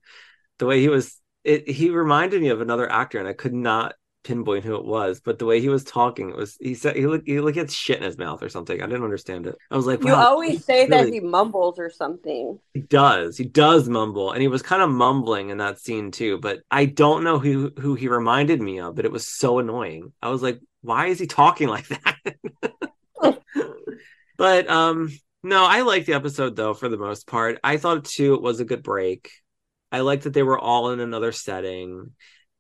The 0.58 0.66
way 0.66 0.80
he 0.80 0.88
was 0.88 1.20
it 1.44 1.68
he 1.68 1.90
reminded 1.90 2.40
me 2.42 2.48
of 2.48 2.60
another 2.60 2.90
actor 2.90 3.18
and 3.18 3.28
I 3.28 3.34
could 3.34 3.54
not 3.54 3.94
pinpoint 4.22 4.64
who 4.64 4.76
it 4.76 4.84
was, 4.84 5.20
but 5.20 5.38
the 5.38 5.46
way 5.46 5.60
he 5.60 5.68
was 5.68 5.84
talking 5.84 6.30
it 6.30 6.36
was 6.36 6.56
he 6.60 6.74
said 6.74 6.96
he 6.96 7.06
looked 7.06 7.26
he 7.26 7.40
looked 7.40 7.58
at 7.58 7.70
shit 7.70 7.98
in 7.98 8.02
his 8.02 8.18
mouth 8.18 8.42
or 8.42 8.48
something. 8.48 8.80
I 8.80 8.86
didn't 8.86 9.04
understand 9.04 9.46
it. 9.46 9.56
I 9.70 9.76
was 9.76 9.86
like, 9.86 10.02
You 10.04 10.14
always 10.14 10.64
say 10.64 10.86
that 10.86 11.08
he 11.08 11.20
mumbles 11.20 11.78
or 11.78 11.90
something. 11.90 12.58
he 12.74 12.80
does. 12.80 13.36
He 13.36 13.44
does 13.44 13.88
mumble, 13.88 14.32
and 14.32 14.42
he 14.42 14.48
was 14.48 14.62
kind 14.62 14.82
of 14.82 14.90
mumbling 14.90 15.50
in 15.50 15.58
that 15.58 15.80
scene 15.80 16.10
too. 16.10 16.38
But 16.38 16.60
I 16.70 16.84
don't 16.84 17.24
know 17.24 17.38
who 17.38 17.72
who 17.78 17.94
he 17.94 18.08
reminded 18.08 18.60
me 18.60 18.80
of. 18.80 18.94
But 18.94 19.04
it 19.04 19.12
was 19.12 19.26
so 19.26 19.58
annoying. 19.58 20.12
I 20.22 20.28
was 20.28 20.42
like, 20.42 20.60
why 20.82 21.06
is 21.06 21.18
he 21.18 21.26
talking 21.26 21.68
like 21.76 21.88
that? 21.88 22.16
but 24.36 24.68
um, 24.70 25.10
no, 25.42 25.64
I 25.64 25.82
liked 25.82 26.06
the 26.06 26.14
episode 26.14 26.56
though 26.56 26.74
for 26.74 26.88
the 26.88 26.98
most 26.98 27.26
part. 27.26 27.58
I 27.64 27.76
thought 27.76 28.04
too 28.04 28.34
it 28.34 28.42
was 28.42 28.60
a 28.60 28.64
good 28.64 28.82
break. 28.82 29.30
I 29.92 30.00
liked 30.00 30.24
that 30.24 30.34
they 30.34 30.42
were 30.42 30.58
all 30.58 30.90
in 30.90 31.00
another 31.00 31.32
setting. 31.32 32.12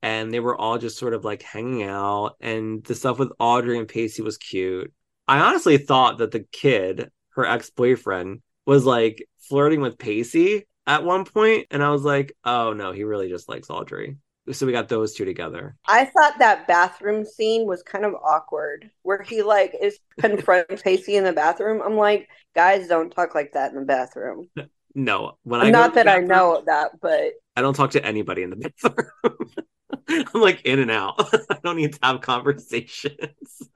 And 0.02 0.32
they 0.32 0.40
were 0.40 0.56
all 0.56 0.78
just 0.78 0.98
sort 0.98 1.14
of 1.14 1.24
like 1.24 1.42
hanging 1.42 1.82
out, 1.82 2.36
and 2.40 2.82
the 2.84 2.94
stuff 2.94 3.18
with 3.18 3.32
Audrey 3.38 3.78
and 3.78 3.88
Pacey 3.88 4.22
was 4.22 4.38
cute. 4.38 4.92
I 5.28 5.38
honestly 5.40 5.76
thought 5.76 6.18
that 6.18 6.30
the 6.30 6.46
kid, 6.52 7.10
her 7.34 7.44
ex 7.44 7.70
boyfriend, 7.70 8.40
was 8.66 8.86
like 8.86 9.28
flirting 9.38 9.80
with 9.80 9.98
Pacey 9.98 10.66
at 10.86 11.04
one 11.04 11.24
point, 11.24 11.66
and 11.70 11.82
I 11.82 11.90
was 11.90 12.02
like, 12.02 12.32
oh 12.44 12.72
no, 12.72 12.92
he 12.92 13.04
really 13.04 13.28
just 13.28 13.48
likes 13.48 13.70
Audrey. 13.70 14.16
So 14.52 14.66
we 14.66 14.72
got 14.72 14.88
those 14.88 15.14
two 15.14 15.24
together. 15.24 15.76
I 15.86 16.06
thought 16.06 16.38
that 16.38 16.66
bathroom 16.66 17.24
scene 17.24 17.66
was 17.66 17.82
kind 17.82 18.04
of 18.04 18.14
awkward, 18.14 18.90
where 19.02 19.22
he 19.22 19.42
like 19.42 19.74
is 19.80 19.98
confronts 20.18 20.82
Pacey 20.82 21.16
in 21.16 21.24
the 21.24 21.32
bathroom. 21.32 21.82
I'm 21.82 21.96
like, 21.96 22.28
guys, 22.54 22.88
don't 22.88 23.10
talk 23.10 23.34
like 23.34 23.52
that 23.52 23.70
in 23.70 23.78
the 23.78 23.84
bathroom. 23.84 24.48
No, 24.94 25.38
when 25.44 25.60
I 25.60 25.70
Not 25.70 25.94
that 25.94 26.08
I 26.08 26.18
know 26.18 26.62
that, 26.66 27.00
but 27.00 27.34
I 27.54 27.62
don't 27.62 27.74
talk 27.74 27.92
to 27.92 28.04
anybody 28.04 28.42
in 28.42 28.50
the 28.50 28.56
bathroom. 28.82 29.50
I'm 30.08 30.40
like 30.40 30.62
in 30.62 30.78
and 30.78 30.90
out. 30.90 31.14
I 31.50 31.58
don't 31.62 31.76
need 31.76 31.94
to 31.94 31.98
have 32.02 32.20
conversations. 32.20 33.68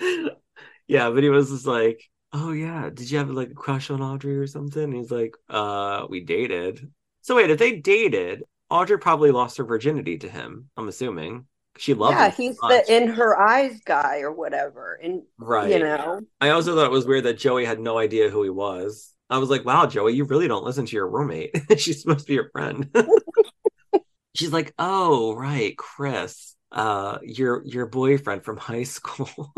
yeah, 0.86 1.10
but 1.10 1.22
he 1.22 1.28
was 1.28 1.50
just 1.50 1.66
like, 1.66 2.02
"Oh 2.32 2.52
yeah, 2.52 2.90
did 2.92 3.10
you 3.10 3.18
have 3.18 3.30
like 3.30 3.50
a 3.50 3.54
crush 3.54 3.90
on 3.90 4.02
Audrey 4.02 4.36
or 4.36 4.46
something?" 4.46 4.82
And 4.82 4.94
he's 4.94 5.10
like, 5.10 5.36
"Uh, 5.48 6.06
we 6.08 6.20
dated." 6.20 6.90
So 7.22 7.36
wait, 7.36 7.50
if 7.50 7.58
they 7.58 7.76
dated, 7.76 8.42
Audrey 8.70 8.98
probably 8.98 9.30
lost 9.30 9.56
her 9.58 9.64
virginity 9.64 10.18
to 10.18 10.28
him. 10.28 10.68
I'm 10.76 10.88
assuming 10.88 11.46
she 11.76 11.94
loved 11.94 12.16
yeah, 12.16 12.26
him. 12.26 12.32
so 12.32 12.36
he's 12.36 12.56
much. 12.62 12.86
the 12.86 12.96
in 12.96 13.08
her 13.08 13.38
eyes 13.38 13.80
guy 13.84 14.20
or 14.20 14.32
whatever. 14.32 14.98
And 15.02 15.22
right. 15.38 15.70
you 15.70 15.78
know, 15.80 16.20
I 16.40 16.50
also 16.50 16.74
thought 16.74 16.86
it 16.86 16.90
was 16.90 17.06
weird 17.06 17.24
that 17.24 17.38
Joey 17.38 17.64
had 17.64 17.80
no 17.80 17.98
idea 17.98 18.30
who 18.30 18.42
he 18.42 18.50
was. 18.50 19.12
I 19.30 19.38
was 19.38 19.50
like, 19.50 19.64
wow, 19.64 19.86
Joey, 19.86 20.14
you 20.14 20.24
really 20.24 20.48
don't 20.48 20.64
listen 20.64 20.86
to 20.86 20.96
your 20.96 21.08
roommate. 21.08 21.56
She's 21.78 22.02
supposed 22.02 22.20
to 22.20 22.26
be 22.26 22.34
your 22.34 22.50
friend. 22.50 22.88
She's 24.34 24.52
like, 24.52 24.74
oh, 24.78 25.34
right, 25.34 25.76
Chris, 25.76 26.56
uh, 26.72 27.18
your 27.22 27.62
your 27.64 27.86
boyfriend 27.86 28.44
from 28.44 28.56
high 28.56 28.82
school. 28.96 29.52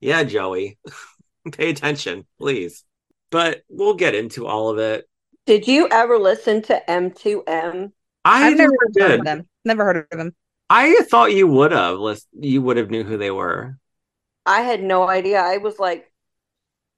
yeah, 0.00 0.24
Joey. 0.24 0.78
Pay 1.52 1.70
attention, 1.70 2.26
please. 2.38 2.84
But 3.30 3.62
we'll 3.68 3.94
get 3.94 4.14
into 4.14 4.46
all 4.46 4.70
of 4.70 4.78
it. 4.78 5.08
did 5.46 5.66
you 5.66 5.88
ever 5.90 6.18
listen 6.18 6.62
to 6.62 6.80
M2M? 6.88 7.92
I 8.24 8.48
I've 8.48 8.56
never 8.56 8.72
never 8.72 8.76
heard 8.94 8.94
did. 8.94 9.20
of 9.20 9.24
them. 9.24 9.48
Never 9.64 9.84
heard 9.84 10.06
of 10.12 10.18
them. 10.18 10.34
I 10.70 10.94
thought 11.10 11.32
you 11.34 11.46
would 11.46 11.72
have. 11.72 11.98
You 12.32 12.62
would 12.62 12.76
have 12.76 12.90
knew 12.90 13.04
who 13.04 13.16
they 13.18 13.30
were. 13.30 13.78
I 14.46 14.62
had 14.62 14.82
no 14.82 15.08
idea. 15.08 15.40
I 15.40 15.58
was 15.58 15.78
like, 15.78 16.10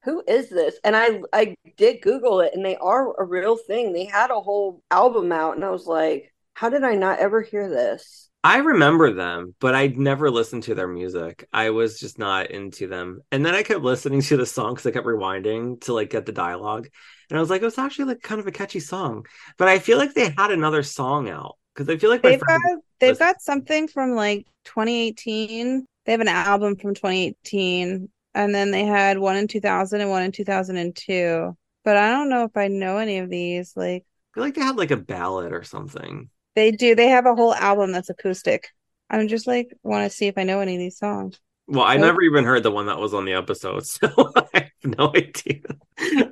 who 0.04 0.22
is 0.26 0.48
this? 0.50 0.78
And 0.84 0.96
I 0.96 1.22
I 1.32 1.56
did 1.76 2.02
Google 2.02 2.40
it 2.40 2.54
and 2.54 2.64
they 2.64 2.76
are 2.76 3.20
a 3.20 3.24
real 3.24 3.56
thing. 3.56 3.92
They 3.92 4.06
had 4.06 4.30
a 4.30 4.40
whole 4.40 4.82
album 4.90 5.32
out 5.32 5.56
and 5.56 5.64
I 5.64 5.70
was 5.70 5.86
like, 5.86 6.32
how 6.60 6.68
did 6.68 6.84
I 6.84 6.94
not 6.94 7.20
ever 7.20 7.40
hear 7.40 7.70
this? 7.70 8.28
I 8.42 8.58
remember 8.58 9.12
them, 9.12 9.54
but 9.60 9.74
I'd 9.74 9.98
never 9.98 10.30
listened 10.30 10.62
to 10.64 10.74
their 10.74 10.88
music. 10.88 11.46
I 11.52 11.70
was 11.70 12.00
just 12.00 12.18
not 12.18 12.50
into 12.50 12.86
them. 12.86 13.20
And 13.30 13.44
then 13.44 13.54
I 13.54 13.62
kept 13.62 13.80
listening 13.82 14.22
to 14.22 14.36
the 14.38 14.46
song 14.46 14.72
because 14.74 14.86
I 14.86 14.92
kept 14.92 15.06
rewinding 15.06 15.80
to 15.82 15.92
like 15.92 16.10
get 16.10 16.24
the 16.24 16.32
dialogue. 16.32 16.88
And 17.28 17.38
I 17.38 17.40
was 17.40 17.50
like, 17.50 17.60
it 17.60 17.66
was 17.66 17.78
actually 17.78 18.06
like 18.06 18.22
kind 18.22 18.40
of 18.40 18.46
a 18.46 18.52
catchy 18.52 18.80
song. 18.80 19.26
But 19.58 19.68
I 19.68 19.78
feel 19.78 19.98
like 19.98 20.14
they 20.14 20.34
had 20.36 20.50
another 20.52 20.82
song 20.82 21.28
out 21.28 21.56
because 21.74 21.88
I 21.90 21.98
feel 21.98 22.08
like 22.10 22.22
They've 22.22 22.40
got 22.40 22.60
they've 22.98 23.10
listen. 23.10 23.26
got 23.26 23.40
something 23.40 23.88
from 23.88 24.12
like 24.12 24.46
2018. 24.64 25.86
They 26.04 26.12
have 26.12 26.20
an 26.20 26.28
album 26.28 26.76
from 26.76 26.94
2018, 26.94 28.08
and 28.34 28.54
then 28.54 28.70
they 28.70 28.84
had 28.84 29.18
one 29.18 29.36
in 29.36 29.48
2000 29.48 30.00
and 30.00 30.10
one 30.10 30.22
in 30.22 30.32
2002. 30.32 31.56
But 31.84 31.96
I 31.96 32.10
don't 32.10 32.28
know 32.28 32.44
if 32.44 32.56
I 32.56 32.68
know 32.68 32.98
any 32.98 33.18
of 33.18 33.30
these. 33.30 33.74
Like 33.76 34.04
I 34.32 34.34
feel 34.34 34.44
like 34.44 34.54
they 34.54 34.60
had 34.62 34.76
like 34.76 34.90
a 34.90 34.96
ballad 34.96 35.52
or 35.52 35.62
something. 35.64 36.30
They 36.54 36.70
do, 36.72 36.94
they 36.94 37.08
have 37.08 37.26
a 37.26 37.34
whole 37.34 37.54
album 37.54 37.92
that's 37.92 38.10
acoustic. 38.10 38.70
I'm 39.08 39.28
just 39.28 39.46
like 39.46 39.72
want 39.82 40.10
to 40.10 40.16
see 40.16 40.26
if 40.28 40.38
I 40.38 40.44
know 40.44 40.60
any 40.60 40.74
of 40.74 40.78
these 40.80 40.98
songs. 40.98 41.38
Well, 41.66 41.84
I 41.84 41.96
Nope. 41.96 42.06
never 42.06 42.22
even 42.22 42.44
heard 42.44 42.62
the 42.64 42.70
one 42.70 42.86
that 42.86 42.98
was 42.98 43.14
on 43.14 43.24
the 43.24 43.34
episode, 43.34 43.86
so 43.86 44.08
I 44.54 44.70
have 44.82 44.98
no 44.98 45.12
idea. 45.14 45.60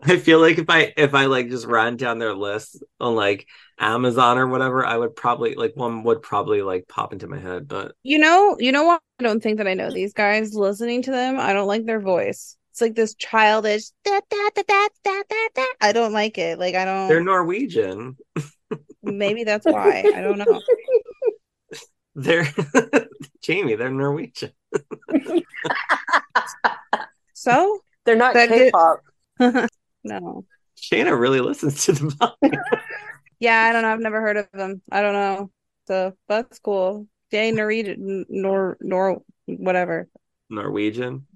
I 0.03 0.17
feel 0.19 0.41
like 0.41 0.59
if 0.59 0.69
I 0.69 0.93
if 0.97 1.15
I 1.15 1.27
like 1.27 1.49
just 1.51 1.67
ran 1.67 1.97
down 1.97 2.19
their 2.19 2.35
list 2.35 2.83
on 2.99 3.15
like 3.15 3.47
Amazon 3.79 4.39
or 4.39 4.47
whatever, 4.49 4.85
I 4.85 4.97
would 4.97 5.15
probably 5.15 5.55
like 5.55 5.77
one 5.77 6.03
would 6.05 6.23
probably 6.23 6.63
like 6.63 6.89
pop 6.89 7.13
into 7.13 7.29
my 7.29 7.39
head, 7.39 7.69
but 7.69 7.95
You 8.03 8.19
know, 8.19 8.57
you 8.59 8.73
know 8.73 8.85
what? 8.85 9.01
I 9.21 9.25
don't 9.25 9.43
think 9.43 9.59
that 9.59 9.69
I 9.69 9.75
know 9.75 9.91
these 9.93 10.13
guys. 10.13 10.55
Listening 10.55 11.03
to 11.03 11.11
them, 11.11 11.39
I 11.39 11.53
don't 11.53 11.69
like 11.69 11.85
their 11.85 12.01
voice. 12.01 12.57
It's 12.73 12.81
like 12.81 12.95
this 12.95 13.15
childish 13.15 13.91
da, 14.05 14.21
da, 14.31 14.49
da, 14.55 14.63
da, 14.67 14.89
da, 15.05 15.23
da, 15.29 15.49
da. 15.55 15.65
I 15.81 15.93
don't 15.93 16.13
like 16.13 16.39
it. 16.39 16.59
Like 16.59 16.75
I 16.75 16.85
don't. 16.85 17.09
they're. 17.09 17.23
Norwegian. 17.23 18.17
Maybe 19.03 19.45
that's 19.45 19.65
why. 19.67 20.05
I 20.15 20.21
don't 20.21 20.39
know. 20.39 20.61
They're 22.15 22.45
Jayme, 23.43 23.79
they're 23.79 23.91
Norwegian. 23.91 24.51
So 27.35 27.79
They're 28.05 28.17
not 28.17 28.35
that 28.35 28.49
K-pop. 28.49 29.01
no. 30.03 30.45
Shana 30.77 31.19
really 31.19 31.41
listens 31.41 31.85
to 31.85 31.93
the 31.93 32.07
podcast. 32.09 32.81
Yeah, 33.39 33.63
I 33.63 33.73
don't 33.73 33.83
know. 33.83 33.93
I've 33.93 34.01
never 34.01 34.21
heard 34.21 34.37
of 34.37 34.49
them. 34.53 34.83
I 34.91 35.01
don't 35.01 35.13
know. 35.13 35.51
So 35.87 36.15
that's 36.29 36.59
cool. 36.59 37.07
Jay 37.31 37.53
Norwegian, 37.53 38.27
nor 38.29 38.77
nor 38.81 39.23
whatever. 39.47 40.09
Norwegian. 40.51 41.27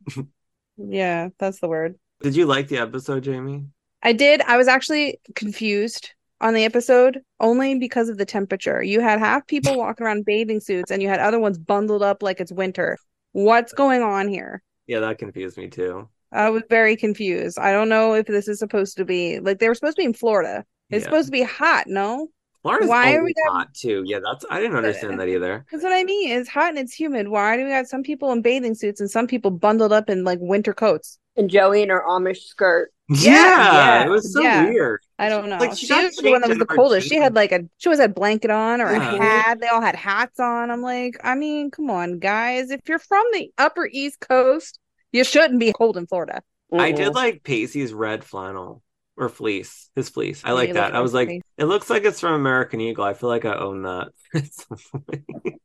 Yeah, 0.76 1.28
that's 1.38 1.61
the 1.61 1.69
word. 1.69 1.97
Did 2.21 2.35
you 2.35 2.47
like 2.47 2.66
the 2.69 2.78
episode, 2.78 3.25
Jayme? 3.25 3.69
I 4.02 4.12
did. 4.12 4.40
I 4.42 4.57
was 4.57 4.66
actually 4.69 5.21
confused 5.37 6.11
on 6.43 6.53
the 6.55 6.65
episode 6.65 7.21
only 7.41 7.79
because 7.79 8.09
of 8.11 8.19
the 8.19 8.27
temperature. 8.27 8.83
You 8.83 9.01
had 9.01 9.19
half 9.19 9.47
people 9.47 9.79
walking 9.79 10.05
around 10.05 10.27
bathing 10.27 10.61
suits 10.61 10.91
and 10.91 11.01
you 11.01 11.09
had 11.09 11.21
other 11.21 11.39
ones 11.39 11.57
bundled 11.59 12.03
up 12.03 12.23
like 12.23 12.41
it's 12.41 12.53
winter. 12.53 12.99
What's 13.33 13.73
going 13.73 14.03
on 14.03 14.29
here? 14.29 14.63
Yeah, 14.87 15.01
that 15.01 15.19
confused 15.19 15.57
me 15.57 15.69
too. 15.69 16.09
I 16.33 16.51
was 16.51 16.63
very 16.69 16.97
confused. 16.97 17.59
I 17.59 17.73
don't 17.73 17.89
know 17.89 18.15
if 18.15 18.27
this 18.27 18.49
is 18.49 18.59
supposed 18.59 18.97
to 18.99 19.05
be 19.05 19.39
like 19.41 19.59
they 19.59 19.69
were 19.69 19.75
supposed 19.75 19.97
to 19.97 20.03
be 20.03 20.07
in 20.07 20.15
Florida. 20.15 20.65
It's 20.91 21.03
Yeah. 21.03 21.05
supposed 21.11 21.29
to 21.29 21.33
be 21.33 21.43
hot, 21.43 21.85
no? 21.87 22.29
Florida's 22.63 22.89
Why 22.89 23.15
are 23.15 23.19
always 23.21 23.35
we 23.37 23.43
got- 23.45 23.53
hot 23.53 23.75
too. 23.75 24.03
Yeah, 24.07 24.21
that's 24.25 24.45
I 24.51 24.61
didn't 24.61 24.77
understand 24.77 25.19
that 25.21 25.29
either. 25.29 25.65
That's 25.73 25.83
what 25.83 25.93
I 25.93 26.05
mean. 26.05 26.31
It's 26.31 26.49
hot 26.49 26.71
and 26.71 26.79
it's 26.79 26.95
humid. 26.95 27.29
Why 27.29 27.57
do 27.57 27.65
we 27.65 27.71
got 27.71 27.87
some 27.89 28.03
people 28.05 28.31
in 28.33 28.41
bathing 28.41 28.75
suits 28.75 29.01
and 29.01 29.11
some 29.11 29.27
people 29.27 29.51
bundled 29.51 29.93
up 29.93 30.09
in 30.09 30.23
like 30.25 30.39
winter 30.41 30.73
coats? 30.73 31.19
And 31.37 31.51
Joey 31.51 31.83
in 31.83 31.89
her 31.89 32.05
Amish 32.07 32.43
skirt. 32.45 32.93
Yeah, 33.14 33.33
yeah, 33.33 34.04
it 34.04 34.09
was 34.09 34.33
so 34.33 34.40
yeah. 34.40 34.64
weird. 34.64 35.00
I 35.19 35.28
don't 35.28 35.49
know. 35.49 35.59
Like, 35.59 35.76
she 35.76 35.87
she 35.87 35.95
was 35.95 36.16
the 36.16 36.31
one 36.31 36.40
that 36.40 36.49
was 36.49 36.59
the 36.59 36.64
in 36.64 36.69
her 36.69 36.76
coldest. 36.76 37.09
She 37.09 37.16
had 37.16 37.35
like 37.35 37.52
a 37.52 37.61
she 37.78 37.88
always 37.88 38.00
had 38.00 38.14
blanket 38.14 38.50
on 38.50 38.81
or 38.81 38.90
Yeah. 38.92 39.12
a 39.12 39.14
uh-huh. 39.14 39.23
hat. 39.23 39.61
They 39.61 39.69
all 39.69 39.81
had 39.81 39.97
hats 39.97 40.38
on. 40.40 40.71
I'm 40.71 40.83
like, 40.83 41.16
I 41.25 41.35
mean, 41.35 41.71
come 41.71 41.90
on, 41.90 42.19
guys. 42.19 42.71
If 42.71 42.81
you're 42.88 42.99
from 42.99 43.25
the 43.33 43.50
upper 43.59 43.88
East 43.90 44.21
Coast, 44.21 44.78
you 45.12 45.25
shouldn't 45.25 45.61
be 45.61 45.73
cold 45.73 45.97
in 45.97 46.07
Florida. 46.07 46.42
I 46.73 46.92
did 46.92 47.14
like 47.14 47.42
Pacey's 47.42 47.92
red 47.92 48.25
flannel 48.25 48.83
or 49.16 49.28
fleece, 49.28 49.90
his 49.95 50.09
fleece. 50.09 50.42
I 50.45 50.52
like 50.52 50.69
you 50.69 50.75
that. 50.75 50.95
I 50.95 51.00
was 51.00 51.12
like 51.12 51.28
like, 51.28 51.28
fleece. 51.28 51.42
it 51.59 51.64
looks 51.66 51.90
like 51.90 52.04
it's 52.04 52.21
from 52.21 52.33
American 52.33 52.81
Eagle. 52.81 53.04
I 53.04 53.14
feel 53.14 53.28
like 53.28 53.45
I 53.45 53.54
own 53.57 53.83
that. 53.83 54.09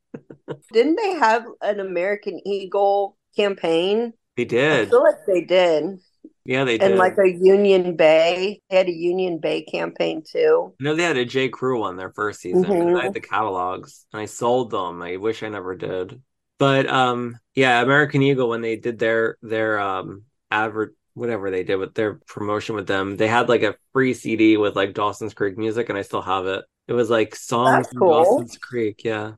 Didn't 0.73 0.95
they 0.95 1.13
have 1.15 1.45
an 1.61 1.79
American 1.79 2.41
Eagle 2.45 3.17
campaign? 3.35 4.13
they 4.35 4.45
did. 4.45 4.87
I 4.87 4.89
feel 4.89 5.03
like 5.03 5.25
they 5.25 5.41
did. 5.41 5.99
Yeah, 6.47 6.63
they 6.63 6.77
did. 6.77 6.91
And 6.91 6.97
like 6.97 7.17
a 7.17 7.29
Union 7.29 7.97
Bay. 7.97 8.61
They 8.69 8.77
had 8.77 8.87
a 8.87 8.93
Union 8.93 9.39
Bay 9.39 9.63
campaign 9.63 10.23
too. 10.25 10.73
I 10.79 10.83
know 10.83 10.95
they 10.95 11.03
had 11.03 11.17
a 11.17 11.25
J. 11.25 11.49
Crew 11.49 11.81
one 11.81 11.97
their 11.97 12.13
first 12.13 12.39
season. 12.39 12.63
Mhm. 12.63 12.97
I 12.97 13.03
had 13.03 13.13
the 13.13 13.19
catalogs 13.19 14.05
and 14.13 14.21
I 14.21 14.25
sold 14.27 14.71
them. 14.71 15.01
I 15.01 15.17
wish 15.17 15.43
I 15.43 15.49
never 15.49 15.75
did. 15.75 16.21
But 16.57 16.87
um, 16.87 17.37
yeah, 17.53 17.81
American 17.81 18.21
Eagle 18.21 18.47
when 18.47 18.61
they 18.61 18.77
did 18.77 18.97
their 18.97 19.37
their 19.41 19.77
um 19.77 20.23
advert 20.49 20.95
whatever 21.15 21.51
they 21.51 21.63
did 21.63 21.75
with 21.75 21.93
their 21.95 22.13
promotion 22.27 22.75
with 22.75 22.87
them, 22.87 23.17
they 23.17 23.27
had 23.27 23.49
like 23.49 23.63
a 23.63 23.75
free 23.91 24.13
CD 24.13 24.55
with 24.55 24.77
like 24.77 24.93
Dawson's 24.93 25.33
Creek 25.33 25.57
music, 25.57 25.89
and 25.89 25.97
I 25.97 26.01
still 26.01 26.21
have 26.21 26.45
it. 26.45 26.63
It 26.87 26.93
was 26.93 27.09
like 27.09 27.35
songs 27.35 27.87
That's 27.87 27.89
from. 27.89 28.07
Dawson's 28.07 28.57
Creek. 28.57 29.03
Yeah, 29.03 29.33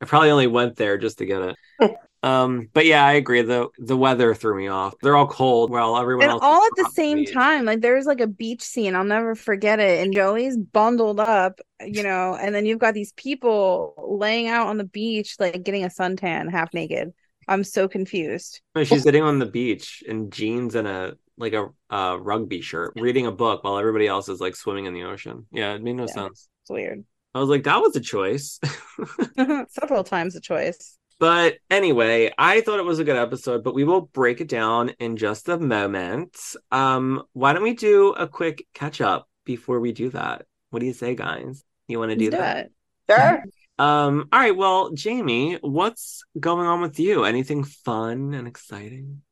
I 0.00 0.04
probably 0.04 0.32
only 0.32 0.48
went 0.48 0.74
there 0.74 0.98
just 0.98 1.18
to 1.18 1.26
get 1.26 1.42
it. 1.42 1.56
um, 2.22 2.68
but 2.72 2.86
yeah, 2.86 3.04
I 3.04 3.12
agree. 3.14 3.42
the 3.42 3.68
The 3.78 3.96
weather 3.96 4.34
threw 4.34 4.56
me 4.56 4.68
off. 4.68 4.94
They're 5.02 5.16
all 5.16 5.26
cold 5.28 5.70
while 5.70 5.96
everyone 5.98 6.26
And 6.26 6.30
else 6.30 6.42
all 6.42 6.66
at 6.66 6.76
the 6.76 6.84
same 6.84 7.24
me. 7.24 7.24
time. 7.24 7.64
Like 7.64 7.80
there's 7.80 8.04
like 8.04 8.20
a 8.20 8.26
beach 8.26 8.60
scene. 8.62 8.94
I'll 8.94 9.04
never 9.04 9.34
forget 9.34 9.80
it. 9.80 10.00
And 10.04 10.14
Joey's 10.14 10.56
bundled 10.56 11.18
up, 11.18 11.60
you 11.80 12.02
know, 12.02 12.34
and 12.34 12.54
then 12.54 12.66
you've 12.66 12.78
got 12.78 12.92
these 12.94 13.12
people 13.12 13.94
laying 14.20 14.46
out 14.48 14.66
on 14.66 14.76
the 14.76 14.84
beach, 14.84 15.36
like 15.38 15.62
getting 15.62 15.84
a 15.84 15.88
suntan 15.88 16.50
half 16.50 16.74
naked. 16.74 17.12
I'm 17.48 17.64
so 17.64 17.88
confused. 17.88 18.60
She's 18.84 19.02
sitting 19.02 19.22
on 19.22 19.38
the 19.38 19.46
beach 19.46 20.02
in 20.06 20.30
jeans 20.30 20.74
and 20.74 20.86
a 20.86 21.16
like 21.36 21.54
a 21.54 21.70
uh, 21.90 22.18
rugby 22.20 22.60
shirt, 22.60 22.92
reading 22.96 23.26
a 23.26 23.32
book 23.32 23.64
while 23.64 23.78
everybody 23.78 24.06
else 24.06 24.28
is 24.28 24.40
like 24.40 24.54
swimming 24.54 24.84
in 24.84 24.92
the 24.94 25.04
ocean. 25.04 25.46
Yeah, 25.50 25.74
it 25.74 25.82
made 25.82 25.94
no 25.96 26.06
Yeah. 26.06 26.14
sense. 26.14 26.48
It's 26.62 26.70
weird. 26.70 27.04
I 27.34 27.40
was 27.40 27.48
like, 27.48 27.64
that 27.64 27.80
was 27.80 27.96
a 27.96 28.00
choice. 28.00 28.60
Several 29.68 30.04
times 30.04 30.36
a 30.36 30.40
choice. 30.40 30.98
But 31.20 31.58
anyway, 31.70 32.32
I 32.38 32.62
thought 32.62 32.78
it 32.80 32.84
was 32.84 32.98
a 32.98 33.04
good 33.04 33.16
episode, 33.16 33.62
but 33.62 33.74
we 33.74 33.84
will 33.84 34.00
break 34.00 34.40
it 34.40 34.48
down 34.48 34.88
in 34.98 35.16
just 35.18 35.48
a 35.48 35.58
moment. 35.58 36.36
Um, 36.72 37.22
why 37.34 37.52
don't 37.52 37.62
we 37.62 37.74
do 37.74 38.12
a 38.14 38.26
quick 38.26 38.66
catch 38.74 39.00
up 39.02 39.28
before 39.44 39.78
we 39.80 39.92
do 39.92 40.08
that? 40.10 40.46
What 40.70 40.80
do 40.80 40.86
you 40.86 40.94
say, 40.94 41.14
guys? 41.14 41.62
You 41.88 41.98
want 41.98 42.10
to 42.10 42.16
do 42.16 42.30
do 42.30 42.30
that? 42.38 42.56
it. 42.66 42.72
Sure. 43.10 43.44
Um, 43.78 44.28
all 44.32 44.40
right, 44.40 44.56
well, 44.56 44.92
Jayme, 44.92 45.58
what's 45.60 46.22
going 46.38 46.66
on 46.66 46.80
with 46.80 46.98
you? 46.98 47.24
Anything 47.24 47.64
fun 47.64 48.34
and 48.34 48.48
exciting? 48.48 49.22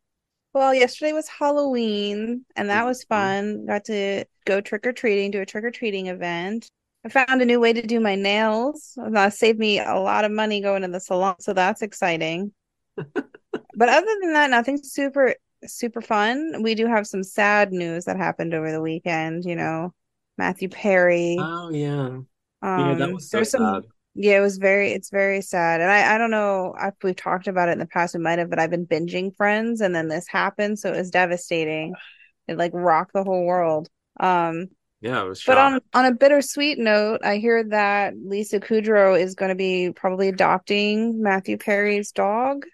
Well, 0.55 0.75
yesterday 0.75 1.13
was 1.13 1.29
Halloween, 1.29 2.45
and 2.57 2.69
that 2.71 2.85
was 2.85 3.05
Mhm. 3.05 3.09
fun. 3.09 3.67
Got 3.67 3.85
to 3.87 4.25
go 4.45 4.61
trick 4.61 4.87
or 4.87 4.93
treating, 4.93 5.31
do 5.31 5.41
a 5.41 5.47
trick 5.47 5.65
or 5.65 5.71
treating 5.71 6.07
event. 6.09 6.71
I 7.09 7.25
found 7.25 7.41
a 7.41 7.47
new 7.47 7.59
way 7.59 7.73
to 7.73 7.83
do 7.83 8.01
my 8.01 8.15
nails. 8.15 8.93
That 8.97 9.33
saved 9.33 9.59
me 9.59 9.81
a 9.81 9.95
lot 9.95 10.25
of 10.25 10.31
money 10.31 10.61
going 10.61 10.83
to 10.83 10.89
the 10.89 11.01
salon, 11.01 11.37
so 11.41 11.53
that's 11.53 11.83
exciting. 11.83 12.53
but 12.97 13.89
other 13.89 14.17
than 14.21 14.35
that, 14.35 14.51
nothing 14.51 14.79
super 14.83 15.35
super 15.65 16.01
fun. 16.01 16.63
We 16.63 16.75
do 16.75 16.87
have 16.87 17.07
some 17.07 17.23
sad 17.23 17.73
news 17.73 18.05
that 18.05 18.17
happened 18.17 18.55
over 18.55 18.71
the 18.71 18.81
weekend. 18.81 19.45
You 19.45 19.57
know, 19.57 19.95
Matthew 20.37 20.69
Perry. 20.69 21.37
Oh 21.39 21.71
yeah. 21.71 22.19
Um, 22.61 22.91
Yeah, 22.91 22.95
that 22.95 23.13
was 23.15 23.31
so 23.31 23.39
there's 23.39 23.51
some 23.51 23.83
sad. 23.83 23.91
yeah, 24.15 24.37
it 24.39 24.41
was 24.41 24.59
very, 24.59 24.93
it's 24.93 25.11
very 25.11 25.41
sad. 25.41 25.81
And 25.81 25.91
I, 25.91 26.15
I 26.15 26.19
don't 26.19 26.31
know 26.31 26.75
if 26.81 26.95
we've 27.03 27.17
talked 27.17 27.49
about 27.49 27.69
it 27.69 27.73
in 27.73 27.79
the 27.79 27.87
past, 27.87 28.15
we 28.15 28.21
might 28.21 28.39
have, 28.39 28.51
but 28.51 28.59
I've 28.59 28.71
been 28.71 28.87
binging 28.87 29.35
Friends 29.37 29.81
and 29.81 29.95
then 29.95 30.09
this 30.09 30.27
happened. 30.29 30.79
So 30.79 30.93
it 30.93 30.99
was 30.99 31.11
devastating. 31.11 31.95
It 32.49 32.57
like 32.57 32.71
rocked 32.73 33.13
the 33.13 33.25
whole 33.25 33.45
world. 33.45 33.91
Um, 34.19 34.69
Yeah, 35.01 35.23
it 35.25 35.29
was 35.29 35.41
but 35.45 35.57
shocked. 35.57 35.59
on, 35.59 35.81
on 35.95 36.05
a 36.05 36.13
bittersweet 36.13 36.79
note, 36.79 37.21
I 37.25 37.37
hear 37.39 37.65
that 37.65 38.15
Lisa 38.23 38.61
Kudrow 38.61 39.19
is 39.19 39.35
going 39.35 39.49
to 39.49 39.55
be 39.55 39.93
probably 39.93 40.29
adopting 40.29 41.23
Matthew 41.23 41.57
Perry's 41.57 42.13
dog. 42.13 42.67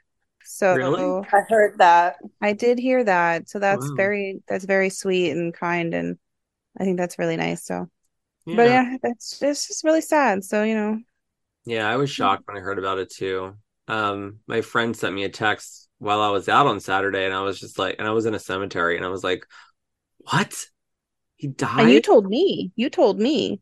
So 0.44 0.68
Really? 0.70 1.16
I 1.32 1.40
heard 1.48 1.78
that. 1.78 2.16
I 2.42 2.52
did 2.52 2.78
hear 2.78 3.04
that. 3.04 3.48
So 3.48 3.58
that's 3.60 3.92
Wow. 3.92 3.96
very, 3.96 4.42
that's 4.48 4.64
very 4.64 4.90
sweet 4.90 5.30
and 5.30 5.54
kind. 5.54 5.94
And 5.94 6.18
I 6.78 6.84
think 6.84 6.98
that's 6.98 7.18
really 7.18 7.36
nice. 7.36 7.64
So, 7.64 7.88
Yeah. 8.46 8.52
but 8.52 8.70
yeah, 8.70 8.98
that's 9.02 9.42
it's 9.42 9.68
just 9.68 9.84
really 9.84 10.02
sad. 10.02 10.44
So, 10.44 10.64
you 10.64 10.74
know, 10.76 11.00
Yeah, 11.64 11.88
I 11.88 11.96
was 11.96 12.10
shocked 12.10 12.46
when 12.46 12.56
I 12.56 12.60
heard 12.60 12.78
about 12.78 12.98
it 12.98 13.10
too. 13.10 13.56
Um, 13.88 14.40
my 14.46 14.60
friend 14.60 14.96
sent 14.96 15.14
me 15.14 15.24
a 15.24 15.28
text 15.28 15.88
while 15.98 16.20
I 16.20 16.30
was 16.30 16.48
out 16.48 16.66
on 16.66 16.80
Saturday, 16.80 17.24
and 17.24 17.34
I 17.34 17.40
was 17.42 17.58
just 17.58 17.78
like, 17.78 17.96
and 17.98 18.06
I 18.06 18.12
was 18.12 18.26
in 18.26 18.34
a 18.34 18.38
cemetery, 18.38 18.96
and 18.96 19.04
I 19.04 19.08
was 19.08 19.24
like, 19.24 19.46
"What? 20.18 20.66
He 21.36 21.48
died?" 21.48 21.80
And 21.80 21.90
you 21.90 22.00
told 22.00 22.26
me. 22.26 22.72
You 22.76 22.90
told 22.90 23.18
me. 23.18 23.60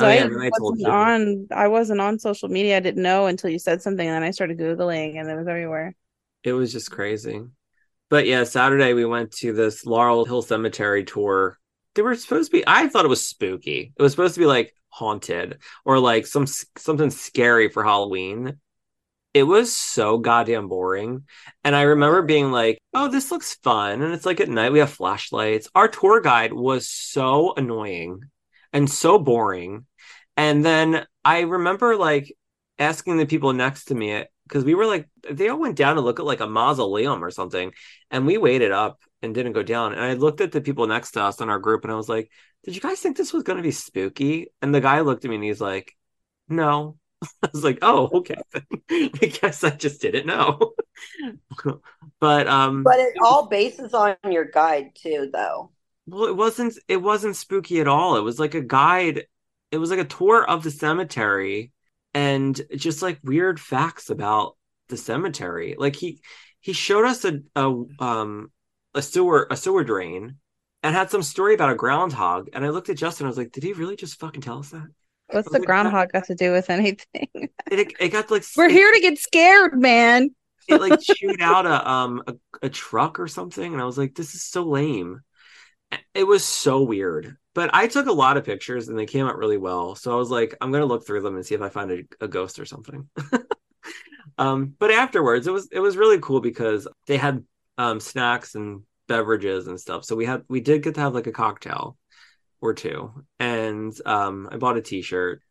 Oh, 0.00 0.06
I 0.06 0.14
yeah, 0.14 0.24
I 0.24 0.50
told 0.58 0.78
wasn't 0.78 0.86
on 0.86 1.46
I 1.52 1.68
wasn't 1.68 2.00
on 2.00 2.18
social 2.18 2.48
media. 2.48 2.78
I 2.78 2.80
didn't 2.80 3.02
know 3.02 3.26
until 3.26 3.50
you 3.50 3.58
said 3.58 3.82
something 3.82 4.06
and 4.06 4.14
then 4.14 4.22
I 4.22 4.30
started 4.30 4.58
Googling 4.58 5.20
and 5.20 5.28
it 5.28 5.36
was 5.36 5.46
everywhere. 5.46 5.94
It 6.42 6.52
was 6.52 6.72
just 6.72 6.90
crazy. 6.90 7.42
But 8.08 8.26
yeah, 8.26 8.44
Saturday 8.44 8.94
we 8.94 9.04
went 9.04 9.32
to 9.38 9.52
this 9.52 9.84
Laurel 9.84 10.24
Hill 10.24 10.42
Cemetery 10.42 11.04
tour. 11.04 11.58
They 11.94 12.02
were 12.02 12.14
supposed 12.14 12.50
to 12.50 12.56
be, 12.56 12.64
I 12.66 12.88
thought 12.88 13.04
it 13.04 13.08
was 13.08 13.26
spooky. 13.26 13.92
It 13.94 14.02
was 14.02 14.12
supposed 14.12 14.34
to 14.34 14.40
be 14.40 14.46
like 14.46 14.74
haunted 14.88 15.58
or 15.84 15.98
like 15.98 16.26
some 16.26 16.46
something 16.46 17.10
scary 17.10 17.68
for 17.68 17.84
Halloween. 17.84 18.60
It 19.34 19.44
was 19.44 19.74
so 19.74 20.18
goddamn 20.18 20.68
boring. 20.68 21.24
And 21.64 21.74
I 21.74 21.82
remember 21.82 22.22
being 22.22 22.52
like, 22.52 22.78
oh, 22.92 23.08
this 23.08 23.30
looks 23.30 23.54
fun. 23.54 24.02
And 24.02 24.12
it's 24.12 24.26
like 24.26 24.40
at 24.40 24.48
night 24.48 24.72
we 24.72 24.80
have 24.80 24.90
flashlights. 24.90 25.68
Our 25.74 25.88
tour 25.88 26.20
guide 26.20 26.52
was 26.52 26.88
so 26.88 27.54
annoying 27.54 28.20
and 28.72 28.90
so 28.90 29.18
boring. 29.18 29.86
And 30.36 30.64
then 30.64 31.06
I 31.24 31.40
remember 31.40 31.96
like 31.96 32.34
asking 32.78 33.16
the 33.16 33.26
people 33.26 33.52
next 33.52 33.86
to 33.86 33.94
me 33.94 34.24
because 34.44 34.64
we 34.64 34.74
were 34.74 34.86
like 34.86 35.08
they 35.30 35.48
all 35.48 35.58
went 35.58 35.76
down 35.76 35.96
to 35.96 36.02
look 36.02 36.18
at 36.18 36.26
like 36.26 36.40
a 36.40 36.46
mausoleum 36.46 37.24
or 37.24 37.30
something 37.30 37.72
and 38.10 38.26
we 38.26 38.36
waited 38.38 38.72
up 38.72 39.00
and 39.22 39.34
didn't 39.34 39.52
go 39.52 39.62
down 39.62 39.92
and 39.92 40.00
i 40.02 40.14
looked 40.14 40.40
at 40.40 40.52
the 40.52 40.60
people 40.60 40.86
next 40.86 41.12
to 41.12 41.22
us 41.22 41.40
in 41.40 41.48
our 41.48 41.58
group 41.58 41.84
and 41.84 41.92
i 41.92 41.96
was 41.96 42.08
like 42.08 42.30
did 42.64 42.74
you 42.74 42.80
guys 42.80 43.00
think 43.00 43.16
this 43.16 43.32
was 43.32 43.44
going 43.44 43.56
to 43.56 43.62
be 43.62 43.70
spooky 43.70 44.48
and 44.60 44.74
the 44.74 44.80
guy 44.80 45.00
looked 45.00 45.24
at 45.24 45.28
me 45.28 45.36
and 45.36 45.44
he's 45.44 45.60
like 45.60 45.96
no 46.48 46.96
i 47.42 47.48
was 47.52 47.64
like 47.64 47.78
oh 47.82 48.08
okay 48.14 48.36
i 48.90 49.08
guess 49.40 49.64
i 49.64 49.70
just 49.70 50.00
didn't 50.00 50.26
know. 50.26 50.72
But 52.20 52.46
um 52.48 52.84
But 52.84 53.00
it 53.00 53.14
all 53.24 53.48
bases 53.48 53.94
on 53.94 54.16
your 54.30 54.44
guide 54.44 54.94
too, 54.94 55.30
though. 55.32 55.72
well 56.06 56.24
it 56.24 56.36
wasn't 56.36 56.74
it 56.88 56.96
wasn't 56.98 57.36
spooky 57.36 57.80
at 57.80 57.88
all. 57.88 58.16
It 58.16 58.22
was 58.22 58.38
like 58.38 58.54
a 58.54 58.60
guide 58.60 59.26
it 59.70 59.78
was 59.78 59.90
like 59.90 60.00
a 60.00 60.04
tour 60.04 60.44
of 60.44 60.62
the 60.62 60.70
cemetery 60.70 61.72
and 62.14 62.60
just 62.76 63.02
like 63.02 63.18
weird 63.24 63.58
facts 63.60 64.10
about 64.10 64.56
the 64.88 64.96
cemetery. 64.96 65.74
Like 65.78 65.96
he 65.96 66.20
he 66.60 66.72
showed 66.72 67.04
us 67.06 67.24
a, 67.24 67.40
a 67.56 67.72
um 67.98 68.52
a 68.94 69.02
sewer 69.02 69.46
a 69.50 69.56
sewer 69.56 69.84
drain 69.84 70.36
and 70.82 70.94
had 70.94 71.10
some 71.10 71.22
story 71.22 71.54
about 71.54 71.70
a 71.70 71.74
groundhog 71.74 72.48
and 72.52 72.64
i 72.64 72.68
looked 72.68 72.90
at 72.90 72.96
justin 72.98 73.24
i 73.26 73.28
was 73.28 73.38
like 73.38 73.52
did 73.52 73.62
he 73.64 73.72
really 73.72 73.96
just 73.96 74.18
fucking 74.20 74.42
tell 74.42 74.58
us 74.58 74.70
that 74.70 74.86
What's 75.32 75.50
the 75.50 75.60
groundhog 75.60 76.12
got 76.12 76.24
to 76.24 76.34
do 76.34 76.52
with 76.52 76.70
anything? 76.70 77.28
it, 77.70 77.92
it 77.98 78.08
got 78.10 78.30
like 78.30 78.44
We're 78.56 78.66
it- 78.66 78.72
here 78.72 78.92
to 78.92 79.00
get 79.00 79.18
scared, 79.18 79.80
man. 79.80 80.34
it 80.68 80.80
like 80.80 81.00
chewed 81.02 81.40
out 81.40 81.66
a 81.66 81.88
um 81.90 82.22
a, 82.26 82.34
a 82.62 82.68
truck 82.68 83.18
or 83.18 83.26
something 83.26 83.72
and 83.72 83.82
i 83.82 83.84
was 83.84 83.98
like 83.98 84.14
this 84.14 84.34
is 84.34 84.44
so 84.44 84.62
lame 84.62 85.20
it 86.14 86.24
was 86.24 86.44
so 86.44 86.82
weird 86.82 87.36
but 87.54 87.68
i 87.74 87.86
took 87.88 88.06
a 88.06 88.12
lot 88.12 88.36
of 88.36 88.44
pictures 88.44 88.88
and 88.88 88.96
they 88.98 89.04
came 89.06 89.26
out 89.26 89.36
really 89.36 89.58
well 89.58 89.94
so 89.96 90.12
i 90.12 90.16
was 90.16 90.30
like 90.30 90.54
i'm 90.60 90.70
gonna 90.70 90.86
look 90.86 91.04
through 91.06 91.20
them 91.20 91.34
and 91.34 91.44
see 91.44 91.54
if 91.56 91.62
i 91.62 91.68
find 91.68 91.90
a, 91.90 92.02
a 92.20 92.28
ghost 92.28 92.58
or 92.60 92.64
something 92.64 93.08
um 94.38 94.74
but 94.78 94.90
afterwards 94.90 95.46
it 95.46 95.52
was 95.52 95.68
it 95.72 95.80
was 95.80 95.96
really 95.96 96.18
cool 96.20 96.40
because 96.40 96.86
they 97.06 97.16
had 97.16 97.44
um 97.78 98.00
snacks 98.00 98.54
and 98.54 98.82
beverages 99.08 99.66
and 99.66 99.80
stuff 99.80 100.04
so 100.04 100.16
we 100.16 100.24
had 100.24 100.42
we 100.48 100.60
did 100.60 100.82
get 100.82 100.94
to 100.94 101.00
have 101.00 101.14
like 101.14 101.26
a 101.26 101.32
cocktail 101.32 101.96
or 102.62 102.72
two 102.72 103.12
and 103.38 103.94
um 104.06 104.48
i 104.50 104.56
bought 104.56 104.78
a 104.78 104.82
t-shirt 104.82 105.42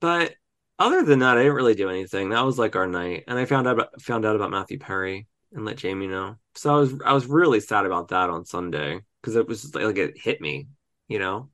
but 0.00 0.34
other 0.80 1.02
than 1.02 1.18
that, 1.18 1.36
I 1.36 1.42
didn't 1.42 1.56
really 1.56 1.74
do 1.74 1.90
anything. 1.90 2.30
That 2.30 2.44
was 2.46 2.58
like 2.58 2.74
our 2.74 2.86
night, 2.86 3.24
and 3.28 3.38
I 3.38 3.44
found 3.44 3.68
out 3.68 3.74
about, 3.74 4.00
found 4.00 4.24
out 4.24 4.34
about 4.34 4.50
Matthew 4.50 4.78
Perry 4.78 5.26
and 5.52 5.66
let 5.66 5.76
Jayme 5.76 6.08
know. 6.08 6.36
So 6.54 6.74
I 6.74 6.78
was 6.78 6.94
I 7.04 7.12
was 7.12 7.26
really 7.26 7.60
sad 7.60 7.84
about 7.84 8.08
that 8.08 8.30
on 8.30 8.46
Sunday 8.46 9.00
because 9.20 9.36
it 9.36 9.46
was 9.46 9.74
like, 9.74 9.84
like 9.84 9.98
it 9.98 10.18
hit 10.18 10.40
me, 10.40 10.68
you 11.06 11.18
know. 11.18 11.50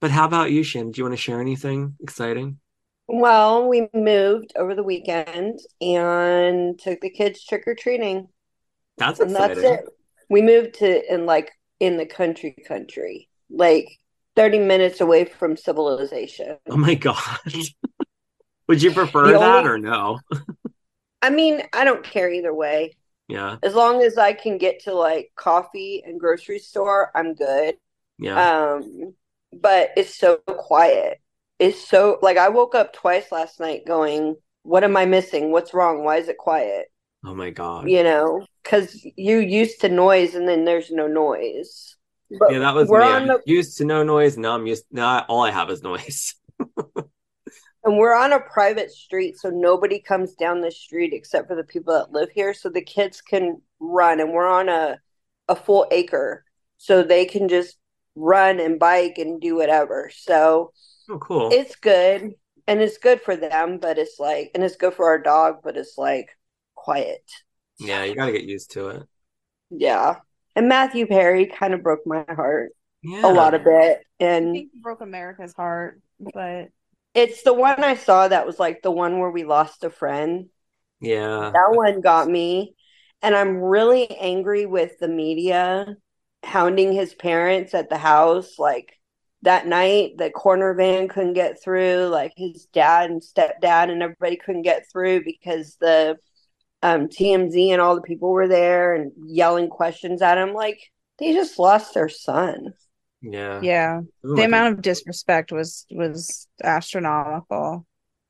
But 0.00 0.10
how 0.10 0.24
about 0.24 0.50
you, 0.50 0.62
Shannon? 0.62 0.92
Do 0.92 0.98
you 0.98 1.04
want 1.04 1.12
to 1.12 1.22
share 1.22 1.42
anything 1.42 1.94
exciting? 2.00 2.58
Well, 3.06 3.68
we 3.68 3.88
moved 3.92 4.52
over 4.56 4.74
the 4.74 4.82
weekend 4.82 5.58
and 5.82 6.78
took 6.78 7.00
the 7.02 7.10
kids 7.10 7.44
trick 7.44 7.64
or 7.66 7.74
treating, 7.74 8.28
That's 8.96 9.20
and 9.20 9.34
that's 9.34 9.58
exciting. 9.58 9.74
it. 9.74 9.84
We 10.30 10.40
moved 10.40 10.76
to 10.76 11.12
in 11.12 11.26
like 11.26 11.52
in 11.80 11.98
the 11.98 12.06
country, 12.06 12.56
country, 12.66 13.28
like 13.50 13.98
thirty 14.36 14.58
minutes 14.58 15.00
away 15.00 15.24
from 15.24 15.56
civilization. 15.56 16.56
Oh 16.68 16.76
my 16.76 16.94
god. 16.94 17.16
Would 18.68 18.82
you 18.82 18.92
prefer 18.92 19.26
The 19.26 19.38
that 19.38 19.58
only- 19.66 19.70
or 19.70 19.78
no? 19.78 20.20
I 21.22 21.30
mean, 21.30 21.62
I 21.72 21.84
don't 21.84 22.04
care 22.04 22.30
either 22.32 22.54
way. 22.54 22.96
Yeah. 23.28 23.56
As 23.62 23.74
long 23.74 24.02
as 24.02 24.16
I 24.16 24.32
can 24.32 24.58
get 24.58 24.84
to 24.84 24.94
like 24.94 25.32
coffee 25.36 26.02
and 26.04 26.18
grocery 26.18 26.58
store, 26.58 27.10
I'm 27.14 27.34
good. 27.34 27.76
Yeah. 28.18 28.74
Um, 28.74 29.14
but 29.52 29.90
it's 29.96 30.14
so 30.16 30.38
quiet. 30.46 31.20
It's 31.58 31.78
so 31.86 32.18
like 32.22 32.36
I 32.38 32.48
woke 32.48 32.74
up 32.74 32.92
twice 32.92 33.30
last 33.30 33.60
night 33.60 33.86
going, 33.86 34.36
What 34.62 34.82
am 34.84 34.96
I 34.96 35.04
missing? 35.06 35.52
What's 35.52 35.74
wrong? 35.74 36.04
Why 36.04 36.16
is 36.16 36.28
it 36.28 36.38
quiet? 36.38 36.86
oh 37.24 37.34
my 37.34 37.50
god. 37.50 37.90
You 37.90 38.02
know, 38.02 38.46
because 38.62 39.04
you're 39.16 39.42
used 39.42 39.82
to 39.82 39.88
noise 39.90 40.34
and 40.34 40.48
then 40.48 40.64
there's 40.64 40.90
no 40.90 41.06
noise. 41.06 41.96
But 42.30 42.48
Yeah, 42.48 42.58
that 42.60 42.74
was 42.74 42.92
we're 42.92 43.02
me. 43.02 43.12
on 43.16 43.26
I'm 43.26 43.26
the 43.26 43.42
used 43.44 43.78
to 43.78 43.84
no 43.84 44.02
noise. 44.02 44.36
Now 44.36 44.54
I'm 44.54 44.66
used 44.66 44.84
now 44.90 45.24
all 45.28 45.42
I 45.42 45.50
have 45.50 45.70
is 45.70 45.82
noise. 45.82 46.34
and 47.84 47.96
we're 47.96 48.14
on 48.14 48.32
a 48.32 48.40
private 48.40 48.90
street, 48.90 49.38
so 49.38 49.48
nobody 49.50 50.00
comes 50.00 50.34
down 50.34 50.60
the 50.60 50.70
street 50.70 51.12
except 51.12 51.48
for 51.48 51.56
the 51.56 51.64
people 51.64 51.94
that 51.94 52.12
live 52.12 52.30
here. 52.30 52.52
So 52.52 52.68
the 52.68 52.82
kids 52.82 53.20
can 53.22 53.60
run 53.78 54.20
and 54.20 54.32
we're 54.32 54.48
on 54.48 54.68
a 54.68 55.00
a 55.48 55.56
full 55.56 55.86
acre. 55.90 56.44
So 56.78 57.02
they 57.02 57.24
can 57.24 57.48
just 57.48 57.76
run 58.14 58.60
and 58.60 58.78
bike 58.78 59.18
and 59.18 59.40
do 59.40 59.56
whatever. 59.56 60.10
So 60.14 60.72
Oh 61.10 61.18
cool. 61.18 61.60
it's 61.60 61.76
good 61.76 62.34
and 62.68 62.80
it's 62.82 62.98
good 62.98 63.20
for 63.22 63.36
them 63.36 63.78
but 63.78 63.98
it's 63.98 64.18
like 64.20 64.50
and 64.54 64.64
it's 64.64 64.76
good 64.76 64.94
for 64.94 65.06
our 65.08 65.18
dog 65.20 65.58
but 65.64 65.76
it's 65.76 65.98
like 65.98 66.30
quiet 66.76 67.22
yeah, 67.78 68.04
you 68.04 68.14
gotta 68.14 68.32
get 68.32 68.44
used 68.44 68.70
to 68.72 68.88
it. 68.88 69.08
yeah 69.70 70.20
and 70.56 70.68
matthew 70.68 71.06
perry 71.06 71.46
kind 71.46 71.74
of 71.74 71.82
broke 71.82 72.06
my 72.06 72.24
heart 72.28 72.72
Yeah. 73.02 73.26
a 73.26 73.32
lot 73.32 73.54
of 73.54 73.62
it. 73.66 74.00
I 74.20 74.24
and 74.24 74.52
think 74.52 74.70
it 74.74 74.82
broke 74.82 75.00
America's 75.00 75.54
heart, 75.54 76.00
but 76.20 76.68
it's 77.14 77.42
the 77.42 77.54
one 77.54 77.82
i 77.82 77.94
saw 77.96 78.28
that 78.28 78.46
was 78.46 78.58
like 78.58 78.82
the 78.82 78.90
one 78.90 79.18
where 79.18 79.30
we 79.30 79.44
lost 79.44 79.84
a 79.84 79.90
friend. 79.90 80.48
Yeah. 81.00 81.50
that 81.52 81.70
one 81.72 82.00
got 82.00 82.28
me. 82.28 82.74
And 83.22 83.34
i'm 83.34 83.56
really 83.58 84.10
angry 84.18 84.66
with 84.66 84.98
the 84.98 85.08
media 85.08 85.96
hounding 86.44 86.92
his 86.92 87.14
parents 87.14 87.74
at 87.74 87.88
the 87.90 87.98
house. 87.98 88.58
Like 88.58 88.92
that 89.42 89.66
night 89.66 90.12
the 90.18 90.30
corner 90.30 90.74
van 90.74 91.08
couldn't 91.08 91.34
get 91.34 91.62
through. 91.62 92.06
Like 92.06 92.32
his 92.36 92.66
dad 92.72 93.10
and 93.10 93.22
stepdad 93.22 93.90
and 93.90 94.02
everybody 94.02 94.36
couldn't 94.36 94.62
get 94.62 94.84
through 94.92 95.24
because 95.24 95.76
the 95.80 96.18
um 96.82 97.08
TMZ 97.08 97.70
and 97.72 97.80
all 97.80 97.94
the 97.94 98.02
people 98.02 98.30
were 98.30 98.48
there 98.48 98.94
and 98.94 99.12
yelling 99.26 99.68
questions 99.68 100.22
at 100.22 100.38
him 100.38 100.52
like 100.54 100.80
they 101.18 101.32
just 101.34 101.58
lost 101.58 101.94
their 101.94 102.08
son 102.08 102.72
Yeah. 103.22 103.60
yeah, 103.62 104.00
Ooh, 104.00 104.06
the 104.22 104.28
like 104.32 104.42
a- 104.42 104.46
amount 104.46 104.74
of 104.74 104.82
disrespect 104.82 105.52
was 105.52 105.86
was 105.90 106.48
astronomical. 106.62 107.86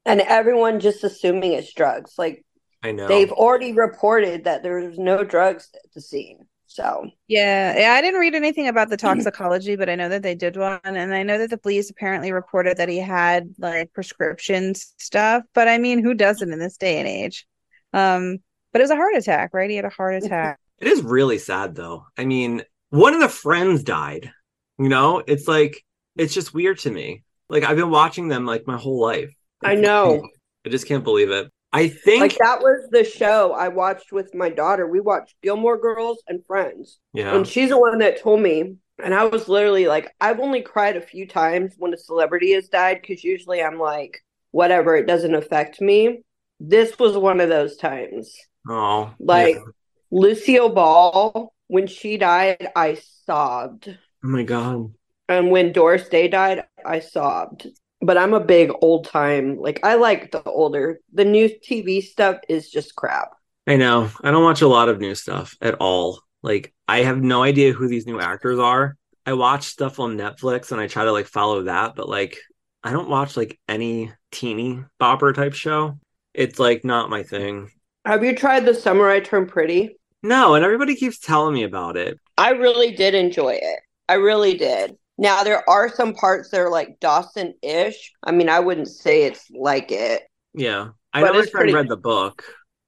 and 0.06 0.20
everyone 0.22 0.80
just 0.80 1.04
assuming 1.04 1.52
it's 1.52 1.72
drugs 1.74 2.14
like 2.18 2.44
I 2.82 2.92
know. 2.92 3.08
they've 3.08 3.30
already 3.32 3.72
reported 3.72 4.44
that 4.44 4.62
there's 4.62 4.98
no 4.98 5.22
drugs 5.24 5.68
at 5.74 5.92
the 5.92 6.00
scene 6.00 6.46
so 6.66 7.10
Yeah, 7.26 7.76
yeah, 7.78 7.92
I 7.94 8.00
didn't 8.00 8.20
read 8.20 8.34
anything 8.34 8.68
about 8.68 8.88
the 8.90 8.96
toxicology, 9.08 9.74
but 9.76 9.90
I 9.90 9.96
know 9.96 10.08
that 10.08 10.22
they 10.22 10.34
did 10.36 10.56
one, 10.56 10.80
and 10.84 11.12
I 11.12 11.22
know 11.24 11.36
that 11.38 11.50
the 11.50 11.58
police 11.58 11.90
apparently 11.90 12.30
reported 12.32 12.76
that 12.78 12.88
he 12.88 12.98
had 12.98 13.52
like 13.58 13.92
prescription 13.92 14.74
stuff. 14.76 15.42
But 15.52 15.66
I 15.68 15.78
mean, 15.78 16.02
who 16.02 16.14
doesn't 16.14 16.52
in 16.52 16.60
this 16.60 16.76
day 16.76 16.98
and 17.00 17.08
age? 17.08 17.44
Um, 17.92 18.38
but 18.72 18.80
it 18.80 18.84
was 18.84 18.90
a 18.90 18.96
heart 18.96 19.16
attack, 19.16 19.50
right? 19.52 19.70
He 19.70 19.76
had 19.76 19.84
a 19.84 19.90
heart 19.90 20.14
attack. 20.22 20.58
It 20.78 20.88
is 20.88 21.02
really 21.02 21.38
sad 21.38 21.74
though. 21.74 22.04
I 22.16 22.24
mean, 22.24 22.62
one 22.90 23.14
of 23.14 23.20
the 23.20 23.28
friends 23.28 23.82
died. 23.82 24.30
You 24.78 24.88
know, 24.88 25.22
it's 25.26 25.46
like 25.46 25.84
it's 26.16 26.34
just 26.34 26.54
weird 26.54 26.78
to 26.80 26.90
me. 26.90 27.22
Like 27.48 27.64
I've 27.64 27.76
been 27.76 27.90
watching 27.90 28.28
them 28.28 28.46
like 28.46 28.66
my 28.66 28.76
whole 28.76 29.00
life. 29.00 29.34
I 29.62 29.74
know. 29.74 30.26
I 30.64 30.68
just 30.68 30.86
can't 30.86 31.04
believe 31.04 31.30
it. 31.30 31.50
I 31.72 31.88
think 31.88 32.20
like 32.20 32.38
that 32.38 32.60
was 32.60 32.88
the 32.90 33.04
show 33.04 33.52
I 33.52 33.68
watched 33.68 34.10
with 34.12 34.34
my 34.34 34.48
daughter. 34.48 34.86
We 34.86 35.00
watched 35.00 35.36
Gilmore 35.42 35.78
Girls 35.78 36.22
and 36.26 36.44
Friends. 36.46 36.98
yeah. 37.12 37.34
And 37.34 37.46
she's 37.46 37.68
the 37.68 37.78
one 37.78 37.98
that 37.98 38.20
told 38.20 38.40
me. 38.40 38.76
And 39.02 39.14
I 39.14 39.24
was 39.24 39.48
literally 39.48 39.86
like, 39.86 40.12
I've 40.20 40.40
only 40.40 40.62
cried 40.62 40.96
a 40.96 41.00
few 41.00 41.26
times 41.26 41.74
when 41.78 41.94
a 41.94 41.96
celebrity 41.96 42.52
has 42.52 42.68
died 42.68 42.98
because 43.00 43.24
usually 43.24 43.62
I'm 43.62 43.78
like, 43.78 44.18
whatever, 44.50 44.96
it 44.96 45.06
doesn't 45.06 45.34
affect 45.34 45.80
me. 45.80 46.22
This 46.60 46.98
was 46.98 47.16
one 47.16 47.40
of 47.40 47.48
those 47.48 47.76
times. 47.76 48.36
Oh, 48.68 49.12
Like, 49.18 49.56
yeah. 49.56 49.62
Lucille 50.10 50.68
Ball, 50.68 51.52
when 51.68 51.86
she 51.86 52.16
died, 52.18 52.68
I 52.76 53.00
sobbed. 53.24 53.88
oh 53.88 54.28
my 54.28 54.42
god. 54.42 54.92
And 55.28 55.50
when 55.50 55.72
Doris 55.72 56.08
Day 56.08 56.28
died, 56.28 56.64
I 56.84 57.00
sobbed. 57.00 57.66
But 58.02 58.16
I'm 58.18 58.34
a 58.34 58.40
big 58.40 58.70
old 58.80 59.06
time, 59.06 59.56
like, 59.58 59.80
I 59.84 59.94
like 59.96 60.32
the 60.32 60.42
older. 60.42 61.00
The 61.12 61.24
new 61.24 61.48
TV 61.48 62.02
stuff 62.02 62.38
is 62.48 62.70
just 62.70 62.94
crap. 62.96 63.30
I 63.66 63.76
know. 63.76 64.10
I 64.22 64.30
don't 64.30 64.42
watch 64.44 64.62
a 64.62 64.68
lot 64.68 64.88
of 64.88 65.00
new 65.00 65.14
stuff 65.14 65.54
at 65.60 65.74
all. 65.74 66.20
Like 66.42 66.72
I 66.88 67.02
have 67.02 67.22
no 67.22 67.42
idea 67.42 67.72
who 67.72 67.86
these 67.88 68.06
new 68.06 68.18
actors 68.20 68.58
are. 68.58 68.96
I 69.26 69.34
watch 69.34 69.64
stuff 69.64 70.00
on 70.00 70.16
Netflix 70.16 70.72
and 70.72 70.80
I 70.80 70.86
try 70.86 71.04
to 71.04 71.12
like 71.12 71.26
follow 71.26 71.64
that, 71.64 71.94
but 71.94 72.08
like 72.08 72.38
I 72.82 72.90
don't 72.92 73.10
watch 73.10 73.36
like 73.36 73.60
any 73.68 74.12
teeny 74.32 74.82
bopper 75.00 75.34
type 75.34 75.52
show. 75.52 75.98
It's 76.40 76.58
like 76.58 76.84
not 76.86 77.10
my 77.10 77.22
thing. 77.22 77.70
Have 78.06 78.24
you 78.24 78.34
tried 78.34 78.64
The 78.64 78.72
Summer 78.74 79.10
I 79.10 79.20
Turned 79.20 79.50
Pretty? 79.50 79.98
No, 80.22 80.54
and 80.54 80.64
everybody 80.64 80.94
keeps 80.96 81.18
telling 81.18 81.52
me 81.52 81.64
about 81.64 81.98
it. 81.98 82.18
I 82.38 82.52
really 82.52 82.92
did 82.92 83.14
enjoy 83.14 83.58
it. 83.60 83.80
I 84.08 84.14
really 84.14 84.56
did. 84.56 84.96
Now 85.18 85.44
there 85.44 85.68
are 85.68 85.94
some 85.94 86.14
parts 86.14 86.48
that 86.48 86.60
are 86.60 86.70
like 86.70 86.98
Dawson 86.98 87.52
ish. 87.62 88.12
I 88.24 88.32
mean, 88.32 88.48
I 88.48 88.60
wouldn't 88.60 88.88
say 88.88 89.24
it's 89.24 89.50
like 89.50 89.92
it. 89.92 90.22
Yeah. 90.54 90.88
I 91.12 91.20
But 91.20 91.26
know 91.26 91.32
my 91.34 91.38
friend 91.40 91.50
pretty- 91.52 91.74
read 91.74 91.88
the 91.88 91.98
book. 91.98 92.42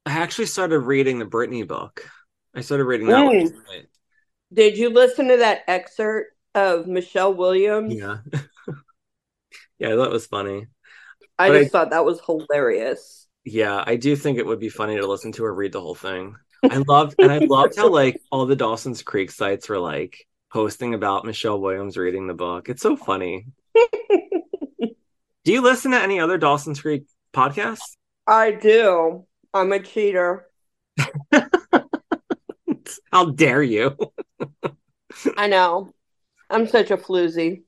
I 0.07 0.13
actually 0.13 0.47
started 0.47 0.79
reading 0.81 1.19
the 1.19 1.27
Britney 1.27 1.69
book. 1.69 2.09
I 2.55 2.63
started 2.63 2.85
reading 2.85 3.09
that 3.09 3.19
Mm. 3.19 3.43
last 3.43 3.55
night. 3.69 3.87
Did 4.51 4.79
you 4.79 4.89
listen 4.89 5.29
to 5.29 5.37
that 5.39 5.61
excerpt 5.69 6.33
of 6.55 6.87
Michelle 6.87 7.35
Williams? 7.35 7.93
Yeah. 7.95 8.19
yeah, 9.79 9.95
that 9.97 10.11
was 10.11 10.27
funny. 10.27 10.69
I 11.39 11.49
but 11.51 11.59
just 11.61 11.75
I- 11.75 11.79
thought 11.79 11.91
that 11.91 12.07
was 12.07 12.21
hilarious. 12.25 13.22
Yeah, 13.45 13.83
I 13.85 13.97
do 13.97 14.15
think 14.15 14.39
it 14.39 14.47
would 14.47 14.61
be 14.61 14.69
funny 14.69 14.97
to 14.97 15.07
listen 15.07 15.33
to 15.33 15.45
her 15.45 15.55
read 15.55 15.73
the 15.73 15.81
whole 15.81 15.95
thing. 15.95 16.37
I 16.63 16.77
loved 16.77 17.17
and 17.19 17.33
I 17.33 17.39
loved 17.39 17.77
how 17.77 17.89
like 17.89 18.21
all 18.31 18.47
the 18.47 18.55
Dawson's 18.57 19.03
Creek 19.03 19.31
sites 19.31 19.69
were 19.69 19.81
like 19.81 20.27
posting 20.53 20.95
about 20.95 21.25
Michelle 21.25 21.61
Williams 21.61 21.97
reading 21.97 22.27
the 22.27 22.35
book. 22.35 22.69
It's 22.69 22.83
so 22.83 22.97
funny. 22.97 23.47
Do 25.45 25.53
you 25.53 25.61
listen 25.61 25.91
to 25.91 26.01
any 26.01 26.21
other 26.21 26.39
Dawson's 26.39 26.81
Creek 26.81 27.05
podcasts? 27.33 27.97
I 28.29 28.53
do. 28.53 29.27
I'm 29.53 29.73
a 29.73 29.81
cheater. 29.81 30.47
How 33.13 33.27
dare 33.31 33.63
you? 33.63 33.97
I 35.37 35.49
know. 35.49 35.93
I'm 36.49 36.69
such 36.69 36.93
a 36.93 36.97
floozy. 36.97 37.63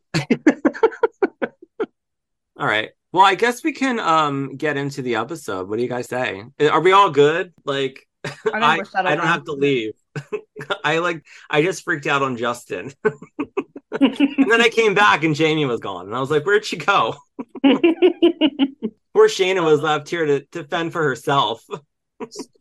All 2.56 2.66
right. 2.66 2.90
Well, 3.14 3.24
I 3.24 3.36
guess 3.36 3.62
we 3.62 3.70
can 3.70 4.00
um 4.00 4.56
get 4.56 4.76
into 4.76 5.00
the 5.00 5.14
episode. 5.14 5.68
What 5.68 5.76
do 5.76 5.84
you 5.84 5.88
guys 5.88 6.08
say? 6.08 6.42
Are 6.58 6.80
we 6.80 6.90
all 6.90 7.10
good? 7.10 7.52
Like 7.64 8.08
I 8.24 8.32
I, 8.52 8.82
I 8.96 9.14
don't 9.14 9.28
have 9.28 9.44
to 9.44 9.52
leave. 9.52 9.92
I 10.84 10.98
like 10.98 11.24
I 11.48 11.62
just 11.62 11.84
freaked 11.84 12.08
out 12.08 12.22
on 12.22 12.36
Justin. 12.36 12.92
and 13.04 14.50
then 14.50 14.60
I 14.60 14.68
came 14.68 14.94
back 14.94 15.22
and 15.22 15.32
Jayme 15.32 15.68
was 15.68 15.78
gone. 15.78 16.06
And 16.06 16.16
I 16.16 16.18
was 16.18 16.32
like, 16.32 16.44
where'd 16.44 16.64
she 16.64 16.76
go? 16.76 17.14
Poor 17.62 19.28
Shana 19.28 19.64
was 19.64 19.80
left 19.80 20.08
here 20.08 20.26
to, 20.26 20.40
to 20.46 20.64
fend 20.64 20.90
for 20.90 21.04
herself. 21.04 21.64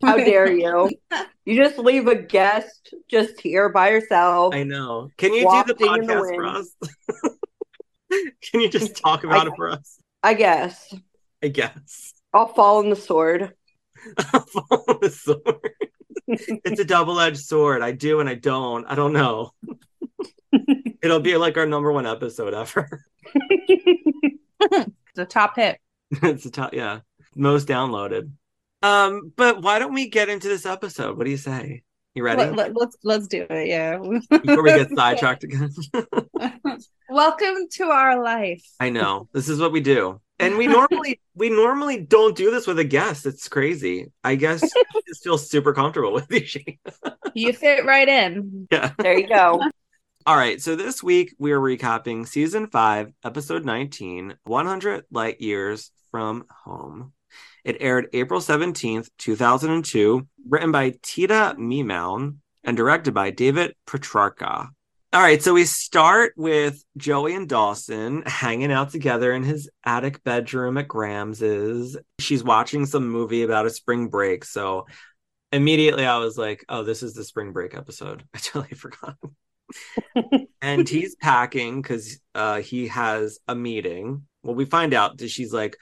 How 0.04 0.18
dare 0.18 0.52
you? 0.52 0.88
You 1.44 1.64
just 1.64 1.80
leave 1.80 2.06
a 2.06 2.14
guest 2.14 2.94
just 3.10 3.40
here 3.40 3.70
by 3.70 3.90
herself. 3.90 4.54
I 4.54 4.62
know. 4.62 5.10
Can 5.16 5.34
you 5.34 5.40
do 5.40 5.64
the 5.66 5.74
Wafting 5.74 5.98
in 5.98 6.06
the 6.06 6.14
podcast 6.14 6.34
for 6.36 6.46
us? 6.46 6.74
Can 8.52 8.60
you 8.60 8.68
just 8.70 8.96
talk 8.96 9.24
about 9.24 9.48
it 9.48 9.54
for 9.56 9.70
us? 9.70 9.98
I 10.24 10.32
guess. 10.32 10.94
I 11.42 11.48
guess. 11.48 12.14
I'll 12.32 12.48
fall 12.48 12.78
on 12.78 12.88
the 12.88 12.96
sword. 12.96 13.52
Follow 14.18 14.98
the 15.02 15.10
sword. 15.10 15.74
it's 16.26 16.80
a 16.80 16.84
double-edged 16.84 17.36
sword. 17.44 17.82
I 17.82 17.92
do 17.92 18.20
and 18.20 18.28
I 18.28 18.34
don't. 18.34 18.86
I 18.86 18.94
don't 18.94 19.12
know. 19.12 19.50
It'll 21.02 21.20
be 21.20 21.36
like 21.36 21.58
our 21.58 21.66
number 21.66 21.92
one 21.92 22.06
episode 22.06 22.54
ever. 22.54 23.04
the 25.14 25.26
top 25.28 25.56
hit. 25.56 25.78
it's 26.10 26.46
a 26.46 26.50
top, 26.50 26.72
yeah, 26.72 27.00
most 27.36 27.68
downloaded. 27.68 28.30
Um, 28.80 29.30
but 29.36 29.60
why 29.60 29.78
don't 29.78 29.92
we 29.92 30.08
get 30.08 30.30
into 30.30 30.48
this 30.48 30.64
episode? 30.64 31.18
What 31.18 31.24
do 31.24 31.30
you 31.30 31.36
say? 31.36 31.82
You 32.14 32.22
ready? 32.22 32.42
Let, 32.42 32.54
let, 32.54 32.76
let's 32.76 32.96
let's 33.02 33.26
do 33.26 33.44
it. 33.50 33.66
Yeah. 33.66 33.98
Before 33.98 34.62
we 34.62 34.70
get 34.70 34.88
sidetracked 34.94 35.42
again. 35.42 35.68
Welcome 37.10 37.66
to 37.72 37.84
our 37.86 38.22
life. 38.22 38.64
I 38.78 38.90
know. 38.90 39.28
This 39.32 39.48
is 39.48 39.58
what 39.58 39.72
we 39.72 39.80
do. 39.80 40.20
And 40.38 40.56
we 40.56 40.68
normally 40.68 41.20
we 41.34 41.50
normally 41.50 42.00
don't 42.00 42.36
do 42.36 42.52
this 42.52 42.68
with 42.68 42.78
a 42.78 42.84
guest. 42.84 43.26
It's 43.26 43.48
crazy. 43.48 44.12
I 44.22 44.36
guess 44.36 44.62
I 44.62 45.00
just 45.08 45.24
feel 45.24 45.38
super 45.38 45.72
comfortable 45.72 46.12
with 46.12 46.30
you, 46.30 46.76
You 47.34 47.52
fit 47.52 47.84
right 47.84 48.08
in. 48.08 48.68
Yeah. 48.70 48.92
There 48.96 49.18
you 49.18 49.28
go. 49.28 49.60
All 50.24 50.36
right. 50.36 50.62
So 50.62 50.76
this 50.76 51.02
week 51.02 51.34
we 51.40 51.50
are 51.50 51.60
recapping 51.60 52.28
season 52.28 52.68
five, 52.68 53.12
episode 53.24 53.64
19, 53.64 54.36
100 54.44 55.04
Light 55.10 55.40
Years 55.40 55.90
from 56.12 56.44
Home. 56.64 57.12
It 57.64 57.78
aired 57.80 58.08
April 58.12 58.40
17th, 58.40 59.08
2002, 59.18 60.26
written 60.48 60.72
by 60.72 60.94
Tita 61.02 61.56
Mimoun 61.58 62.36
and 62.62 62.76
directed 62.76 63.14
by 63.14 63.30
David 63.30 63.74
Petrarca. 63.86 64.68
All 65.14 65.20
right, 65.20 65.40
so 65.40 65.54
we 65.54 65.64
start 65.64 66.32
with 66.36 66.84
Joey 66.96 67.36
and 67.36 67.48
Dawson 67.48 68.24
hanging 68.26 68.72
out 68.72 68.90
together 68.90 69.32
in 69.32 69.44
his 69.44 69.70
attic 69.84 70.24
bedroom 70.24 70.76
at 70.76 70.88
Grams's. 70.88 71.96
She's 72.18 72.42
watching 72.42 72.84
some 72.84 73.08
movie 73.08 73.44
about 73.44 73.64
a 73.64 73.70
spring 73.70 74.08
break. 74.08 74.44
So 74.44 74.86
immediately 75.52 76.04
I 76.04 76.18
was 76.18 76.36
like, 76.36 76.64
oh, 76.68 76.82
this 76.82 77.04
is 77.04 77.14
the 77.14 77.22
spring 77.22 77.52
break 77.52 77.76
episode. 77.76 78.24
I 78.34 78.38
totally 78.38 78.74
forgot. 78.74 79.16
and 80.60 80.88
he's 80.88 81.14
packing 81.14 81.80
because 81.80 82.18
uh, 82.34 82.60
he 82.60 82.88
has 82.88 83.38
a 83.46 83.54
meeting. 83.54 84.26
Well, 84.42 84.56
we 84.56 84.64
find 84.64 84.94
out 84.94 85.18
that 85.18 85.30
she's 85.30 85.52
like, 85.52 85.76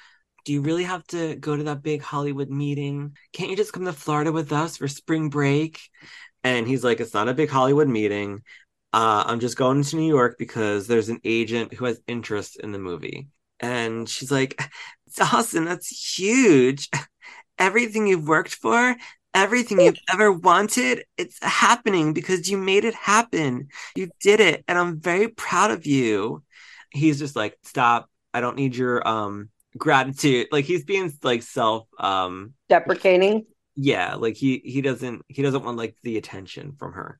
do 0.44 0.52
you 0.52 0.60
really 0.60 0.84
have 0.84 1.06
to 1.08 1.36
go 1.36 1.56
to 1.56 1.64
that 1.64 1.82
big 1.82 2.02
Hollywood 2.02 2.50
meeting? 2.50 3.16
Can't 3.32 3.50
you 3.50 3.56
just 3.56 3.72
come 3.72 3.84
to 3.84 3.92
Florida 3.92 4.32
with 4.32 4.52
us 4.52 4.76
for 4.76 4.88
spring 4.88 5.30
break? 5.30 5.80
And 6.44 6.66
he's 6.66 6.82
like, 6.82 7.00
it's 7.00 7.14
not 7.14 7.28
a 7.28 7.34
big 7.34 7.50
Hollywood 7.50 7.88
meeting 7.88 8.42
uh, 8.92 9.24
I'm 9.26 9.40
just 9.40 9.56
going 9.56 9.82
to 9.82 9.96
New 9.96 10.06
York 10.06 10.36
because 10.38 10.86
there's 10.86 11.08
an 11.08 11.20
agent 11.24 11.72
who 11.72 11.86
has 11.86 12.00
interest 12.06 12.60
in 12.60 12.72
the 12.72 12.78
movie. 12.78 13.28
And 13.60 14.08
she's 14.08 14.30
like, 14.30 14.62
Dawson, 15.16 15.64
that's 15.64 16.18
huge. 16.18 16.88
Everything 17.58 18.06
you've 18.06 18.28
worked 18.28 18.54
for, 18.54 18.96
everything 19.34 19.80
you've 19.80 19.98
ever 20.12 20.30
wanted, 20.30 21.04
it's 21.16 21.38
happening 21.42 22.12
because 22.12 22.50
you 22.50 22.58
made 22.58 22.84
it 22.84 22.94
happen. 22.94 23.68
You 23.94 24.10
did 24.20 24.40
it. 24.40 24.64
And 24.68 24.78
I'm 24.78 25.00
very 25.00 25.28
proud 25.28 25.70
of 25.70 25.86
you. 25.86 26.42
He's 26.90 27.18
just 27.18 27.36
like, 27.36 27.56
stop. 27.62 28.10
I 28.34 28.40
don't 28.40 28.56
need 28.56 28.74
your 28.76 29.06
um 29.06 29.50
gratitude. 29.78 30.48
Like 30.52 30.64
he's 30.64 30.84
being 30.84 31.12
like 31.22 31.42
self 31.42 31.88
um 31.98 32.54
Deprecating. 32.68 33.46
yeah, 33.74 34.14
like 34.16 34.36
he 34.36 34.60
he 34.64 34.82
doesn't 34.82 35.22
he 35.28 35.42
doesn't 35.42 35.64
want 35.64 35.76
like 35.78 35.96
the 36.02 36.18
attention 36.18 36.72
from 36.78 36.92
her 36.92 37.18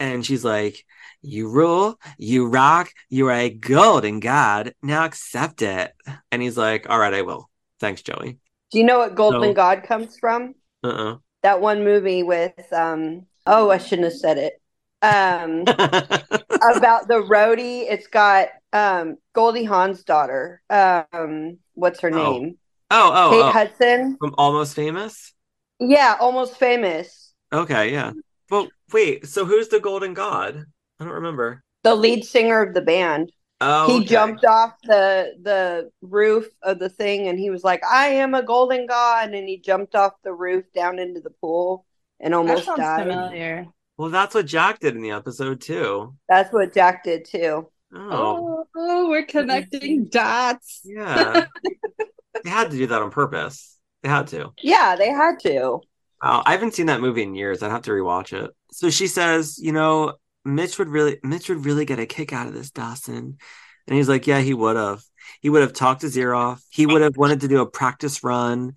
and 0.00 0.26
she's 0.26 0.44
like, 0.44 0.84
You 1.22 1.50
rule, 1.50 1.98
you 2.18 2.48
rock, 2.48 2.90
you 3.10 3.28
are 3.28 3.32
a 3.32 3.50
golden 3.50 4.20
god. 4.20 4.74
Now 4.82 5.04
accept 5.04 5.62
it. 5.62 5.92
And 6.32 6.42
he's 6.42 6.56
like, 6.58 6.90
All 6.90 6.98
right, 6.98 7.14
I 7.14 7.22
will. 7.22 7.50
Thanks, 7.80 8.02
Joey. 8.02 8.38
Do 8.70 8.78
you 8.78 8.84
know 8.84 8.98
what 8.98 9.14
Golden 9.14 9.40
No. 9.40 9.54
God 9.54 9.84
comes 9.84 10.18
from? 10.18 10.54
Uh 10.82 10.88
uh 10.88 11.18
That 11.42 11.60
one 11.60 11.84
movie 11.84 12.22
with 12.22 12.72
um 12.72 13.26
oh 13.46 13.70
I 13.70 13.78
shouldn't 13.78 14.06
have 14.06 14.14
said 14.20 14.38
it. 14.38 14.54
Um 15.02 15.64
about 16.76 17.08
the 17.08 17.22
roadie. 17.22 17.86
It's 17.90 18.06
got 18.06 18.48
um 18.72 19.18
Goldie 19.34 19.64
Hawn's 19.64 20.04
daughter. 20.04 20.62
Um 20.70 21.58
what's 21.76 22.00
her 22.00 22.10
Oh. 22.12 22.32
name? 22.32 22.58
oh, 22.90 23.12
oh, 23.14 23.30
Kate 23.30 23.42
oh. 23.42 23.50
Hudson. 23.52 24.16
From 24.18 24.34
Almost 24.38 24.74
Famous? 24.74 25.32
Yeah, 25.78 26.16
almost 26.20 26.56
famous. 26.56 27.34
Okay, 27.52 27.92
yeah. 27.92 28.12
Well, 28.50 28.68
wait, 28.92 29.26
so 29.26 29.44
who's 29.44 29.68
the 29.68 29.80
golden 29.80 30.14
god? 30.14 30.64
I 30.98 31.04
don't 31.04 31.12
remember. 31.14 31.62
The 31.82 31.94
lead 31.94 32.24
singer 32.24 32.62
of 32.62 32.74
the 32.74 32.80
band. 32.82 33.30
Oh, 33.60 33.86
he 33.88 33.96
okay. 33.98 34.06
jumped 34.06 34.44
off 34.44 34.74
the 34.82 35.34
the 35.42 35.90
roof 36.02 36.46
of 36.62 36.78
the 36.78 36.88
thing 36.88 37.28
and 37.28 37.38
he 37.38 37.50
was 37.50 37.64
like, 37.64 37.82
I 37.84 38.08
am 38.08 38.34
a 38.34 38.42
golden 38.42 38.86
god 38.86 39.32
and 39.32 39.48
he 39.48 39.58
jumped 39.58 39.94
off 39.94 40.12
the 40.24 40.32
roof 40.32 40.64
down 40.74 40.98
into 40.98 41.20
the 41.20 41.30
pool 41.30 41.86
and 42.20 42.34
almost 42.34 42.66
sounds 42.66 42.78
died. 42.80 43.06
familiar. 43.06 43.66
Well, 43.98 44.10
that's 44.10 44.34
what 44.34 44.46
Jack 44.46 44.80
did 44.80 44.94
in 44.94 45.02
the 45.02 45.12
episode 45.12 45.60
too. 45.62 46.14
That's 46.28 46.52
what 46.52 46.74
Jack 46.74 47.04
did 47.04 47.24
too. 47.24 47.70
Oh, 47.94 48.64
Oh, 48.76 49.08
we're 49.08 49.24
connecting 49.26 50.06
dots. 50.06 50.80
yeah. 50.84 51.46
they 52.44 52.50
had 52.50 52.70
to 52.70 52.76
do 52.76 52.86
that 52.88 53.02
on 53.02 53.10
purpose. 53.10 53.78
They 54.02 54.08
had 54.08 54.26
to. 54.28 54.52
Yeah, 54.62 54.96
they 54.96 55.08
had 55.10 55.38
to. 55.40 55.80
Wow, 56.22 56.42
I 56.44 56.52
haven't 56.52 56.74
seen 56.74 56.86
that 56.86 57.00
movie 57.00 57.22
in 57.22 57.34
years. 57.34 57.62
I'd 57.62 57.70
have 57.70 57.82
to 57.82 57.90
rewatch 57.90 58.32
it. 58.32 58.50
So 58.72 58.90
she 58.90 59.06
says, 59.06 59.58
you 59.58 59.72
know, 59.72 60.14
Mitch 60.44 60.78
would 60.78 60.88
really 60.88 61.18
Mitch 61.22 61.48
would 61.48 61.64
really 61.64 61.84
get 61.84 61.98
a 61.98 62.06
kick 62.06 62.32
out 62.32 62.46
of 62.46 62.54
this, 62.54 62.70
Dawson. 62.70 63.38
And 63.86 63.96
he's 63.96 64.08
like, 64.08 64.26
Yeah, 64.26 64.40
he 64.40 64.54
would 64.54 64.76
have. 64.76 65.02
He 65.40 65.50
would 65.50 65.62
have 65.62 65.72
talked 65.72 66.02
his 66.02 66.16
ear 66.16 66.34
off. 66.34 66.62
He 66.70 66.86
would 66.86 67.02
have 67.02 67.16
wanted 67.16 67.40
to 67.42 67.48
do 67.48 67.60
a 67.60 67.70
practice 67.70 68.22
run. 68.22 68.74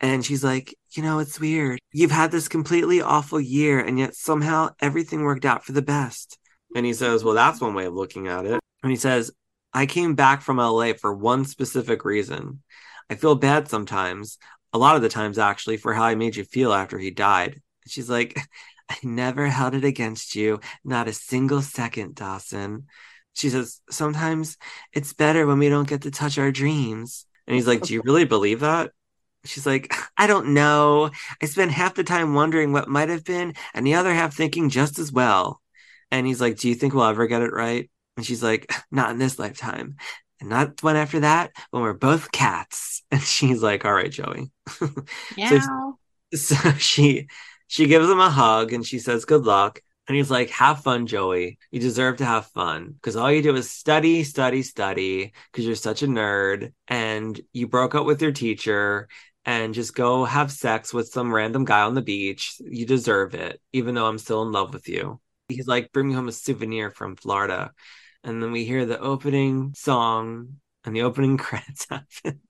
And 0.00 0.24
she's 0.24 0.42
like, 0.42 0.74
you 0.92 1.02
know, 1.02 1.20
it's 1.20 1.38
weird. 1.38 1.78
You've 1.92 2.10
had 2.10 2.32
this 2.32 2.48
completely 2.48 3.00
awful 3.00 3.40
year, 3.40 3.78
and 3.78 3.98
yet 4.00 4.16
somehow 4.16 4.70
everything 4.80 5.22
worked 5.22 5.44
out 5.44 5.64
for 5.64 5.70
the 5.72 5.80
best. 5.82 6.38
And 6.74 6.86
he 6.86 6.94
says, 6.94 7.24
Well, 7.24 7.34
that's 7.34 7.60
one 7.60 7.74
way 7.74 7.86
of 7.86 7.94
looking 7.94 8.28
at 8.28 8.46
it. 8.46 8.60
And 8.82 8.90
he 8.90 8.96
says, 8.96 9.30
I 9.72 9.86
came 9.86 10.14
back 10.14 10.42
from 10.42 10.58
LA 10.58 10.92
for 10.92 11.14
one 11.14 11.44
specific 11.44 12.04
reason. 12.04 12.62
I 13.10 13.14
feel 13.14 13.34
bad 13.34 13.68
sometimes, 13.68 14.38
a 14.72 14.78
lot 14.78 14.96
of 14.96 15.02
the 15.02 15.08
times 15.08 15.38
actually, 15.38 15.76
for 15.76 15.94
how 15.94 16.04
I 16.04 16.14
made 16.14 16.36
you 16.36 16.44
feel 16.44 16.72
after 16.72 16.98
he 16.98 17.10
died. 17.10 17.54
And 17.84 17.90
she's 17.90 18.10
like, 18.10 18.38
I 18.88 18.96
never 19.02 19.46
held 19.46 19.74
it 19.74 19.84
against 19.84 20.34
you, 20.34 20.60
not 20.84 21.08
a 21.08 21.12
single 21.12 21.62
second, 21.62 22.16
Dawson. 22.16 22.86
She 23.34 23.48
says, 23.48 23.80
Sometimes 23.90 24.58
it's 24.92 25.12
better 25.12 25.46
when 25.46 25.58
we 25.58 25.68
don't 25.68 25.88
get 25.88 26.02
to 26.02 26.10
touch 26.10 26.38
our 26.38 26.52
dreams. 26.52 27.26
And 27.46 27.54
he's 27.54 27.66
like, 27.66 27.82
Do 27.82 27.94
you 27.94 28.02
really 28.04 28.24
believe 28.24 28.60
that? 28.60 28.90
She's 29.44 29.66
like, 29.66 29.92
I 30.16 30.28
don't 30.28 30.54
know. 30.54 31.10
I 31.40 31.46
spend 31.46 31.72
half 31.72 31.94
the 31.94 32.04
time 32.04 32.34
wondering 32.34 32.72
what 32.72 32.88
might 32.88 33.08
have 33.08 33.24
been, 33.24 33.54
and 33.74 33.86
the 33.86 33.94
other 33.94 34.14
half 34.14 34.34
thinking 34.34 34.68
just 34.70 34.98
as 34.98 35.10
well. 35.10 35.61
And 36.12 36.26
he's 36.26 36.40
like, 36.40 36.58
Do 36.58 36.68
you 36.68 36.76
think 36.76 36.94
we'll 36.94 37.04
ever 37.04 37.26
get 37.26 37.42
it 37.42 37.52
right? 37.52 37.90
And 38.16 38.24
she's 38.24 38.42
like, 38.42 38.72
Not 38.92 39.10
in 39.10 39.18
this 39.18 39.38
lifetime. 39.38 39.96
And 40.40 40.48
not 40.50 40.76
the 40.76 40.86
one 40.86 40.96
after 40.96 41.20
that, 41.20 41.52
when 41.70 41.82
we're 41.82 41.94
both 41.94 42.30
cats. 42.32 43.02
And 43.12 43.20
she's 43.20 43.62
like, 43.62 43.84
All 43.84 43.92
right, 43.92 44.10
Joey. 44.10 44.52
Yeah. 45.36 45.60
So 46.34 46.56
she 46.78 47.28
she 47.66 47.86
gives 47.86 48.08
him 48.08 48.20
a 48.20 48.30
hug 48.30 48.72
and 48.72 48.86
she 48.86 48.98
says 48.98 49.24
good 49.24 49.44
luck. 49.44 49.80
And 50.08 50.16
he's 50.16 50.30
like, 50.30 50.50
have 50.50 50.82
fun, 50.82 51.06
Joey. 51.06 51.58
You 51.70 51.80
deserve 51.80 52.16
to 52.18 52.24
have 52.24 52.46
fun 52.46 52.92
because 52.92 53.16
all 53.16 53.30
you 53.30 53.42
do 53.42 53.54
is 53.54 53.70
study, 53.70 54.24
study, 54.24 54.62
study 54.62 55.32
because 55.50 55.64
you're 55.64 55.76
such 55.76 56.02
a 56.02 56.06
nerd 56.06 56.72
and 56.88 57.40
you 57.52 57.68
broke 57.68 57.94
up 57.94 58.04
with 58.04 58.20
your 58.20 58.32
teacher 58.32 59.08
and 59.44 59.74
just 59.74 59.94
go 59.94 60.24
have 60.24 60.50
sex 60.50 60.92
with 60.92 61.08
some 61.08 61.32
random 61.32 61.64
guy 61.64 61.82
on 61.82 61.94
the 61.94 62.02
beach. 62.02 62.56
You 62.60 62.86
deserve 62.86 63.34
it, 63.34 63.60
even 63.72 63.94
though 63.94 64.06
I'm 64.06 64.18
still 64.18 64.42
in 64.42 64.52
love 64.52 64.72
with 64.74 64.88
you. 64.88 65.20
He's 65.52 65.66
like, 65.66 65.92
bring 65.92 66.08
me 66.08 66.14
home 66.14 66.28
a 66.28 66.32
souvenir 66.32 66.90
from 66.90 67.16
Florida. 67.16 67.72
And 68.24 68.42
then 68.42 68.52
we 68.52 68.64
hear 68.64 68.86
the 68.86 69.00
opening 69.00 69.74
song 69.74 70.58
and 70.84 70.94
the 70.94 71.02
opening 71.02 71.36
credits 71.38 71.86
happen. 71.88 72.40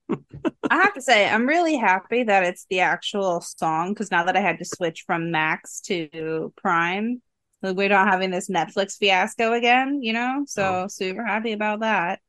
I 0.69 0.75
have 0.75 0.93
to 0.93 1.01
say, 1.01 1.27
I'm 1.27 1.47
really 1.47 1.75
happy 1.77 2.23
that 2.23 2.43
it's 2.43 2.65
the 2.69 2.81
actual 2.81 3.41
song 3.41 3.93
because 3.93 4.11
now 4.11 4.23
that 4.25 4.35
I 4.35 4.41
had 4.41 4.59
to 4.59 4.65
switch 4.65 5.03
from 5.05 5.31
Max 5.31 5.81
to 5.81 6.53
Prime, 6.57 7.21
like, 7.61 7.75
we're 7.77 7.89
not 7.89 8.07
having 8.07 8.31
this 8.31 8.49
Netflix 8.49 8.97
fiasco 8.97 9.53
again, 9.53 10.01
you 10.01 10.13
know? 10.13 10.43
So, 10.47 10.83
oh. 10.83 10.87
super 10.87 11.25
happy 11.25 11.53
about 11.53 11.79
that. 11.79 12.19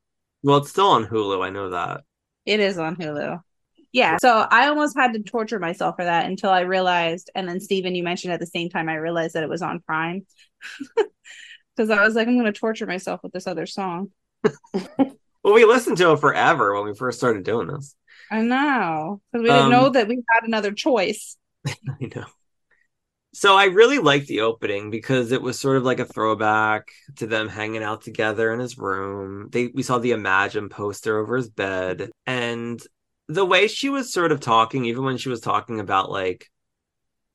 well, 0.43 0.57
it's 0.57 0.69
still 0.69 0.87
on 0.87 1.05
Hulu. 1.05 1.43
I 1.45 1.49
know 1.49 1.71
that. 1.71 2.01
It 2.45 2.59
is 2.59 2.77
on 2.77 2.95
Hulu. 2.95 3.41
Yeah. 3.95 4.17
So 4.17 4.45
I 4.51 4.67
almost 4.67 4.97
had 4.97 5.13
to 5.13 5.23
torture 5.23 5.57
myself 5.57 5.95
for 5.95 6.03
that 6.03 6.25
until 6.25 6.49
I 6.49 6.61
realized, 6.61 7.29
and 7.33 7.47
then 7.47 7.61
Stephen, 7.61 7.95
you 7.95 8.03
mentioned 8.03 8.33
at 8.33 8.41
the 8.41 8.45
same 8.45 8.69
time, 8.69 8.89
I 8.89 8.95
realized 8.95 9.35
that 9.35 9.43
it 9.43 9.49
was 9.49 9.61
on 9.61 9.79
Prime. 9.79 10.25
Because 11.75 11.89
I 11.89 12.03
was 12.05 12.15
like, 12.15 12.27
I'm 12.27 12.39
going 12.39 12.45
to 12.51 12.57
torture 12.57 12.85
myself 12.85 13.19
with 13.21 13.33
this 13.33 13.47
other 13.47 13.65
song. 13.65 14.11
Well, 15.43 15.53
we 15.53 15.65
listened 15.65 15.97
to 15.97 16.11
it 16.13 16.19
forever 16.19 16.73
when 16.73 16.85
we 16.85 16.95
first 16.95 17.19
started 17.19 17.43
doing 17.43 17.67
this. 17.67 17.95
I 18.31 18.41
know. 18.41 19.21
Because 19.31 19.43
we 19.43 19.49
didn't 19.49 19.65
Um, 19.65 19.71
know 19.71 19.89
that 19.89 20.07
we 20.07 20.23
had 20.29 20.43
another 20.43 20.71
choice. 20.71 21.37
I 21.67 22.09
know. 22.15 22.25
So 23.33 23.55
I 23.55 23.65
really 23.65 23.99
liked 23.99 24.27
the 24.27 24.41
opening 24.41 24.91
because 24.91 25.31
it 25.33 25.41
was 25.41 25.59
sort 25.59 25.75
of 25.77 25.83
like 25.83 25.99
a 25.99 26.05
throwback 26.05 26.87
to 27.17 27.27
them 27.27 27.49
hanging 27.49 27.83
out 27.83 28.01
together 28.01 28.53
in 28.53 28.59
his 28.61 28.77
room. 28.77 29.49
They 29.51 29.67
we 29.67 29.83
saw 29.83 29.99
the 29.99 30.11
Imagine 30.11 30.69
poster 30.69 31.17
over 31.19 31.35
his 31.35 31.49
bed 31.49 32.11
and 32.25 32.81
the 33.27 33.45
way 33.45 33.67
she 33.67 33.89
was 33.89 34.13
sort 34.13 34.31
of 34.31 34.39
talking 34.39 34.85
even 34.85 35.03
when 35.03 35.17
she 35.17 35.29
was 35.29 35.41
talking 35.41 35.79
about 35.79 36.11
like 36.11 36.47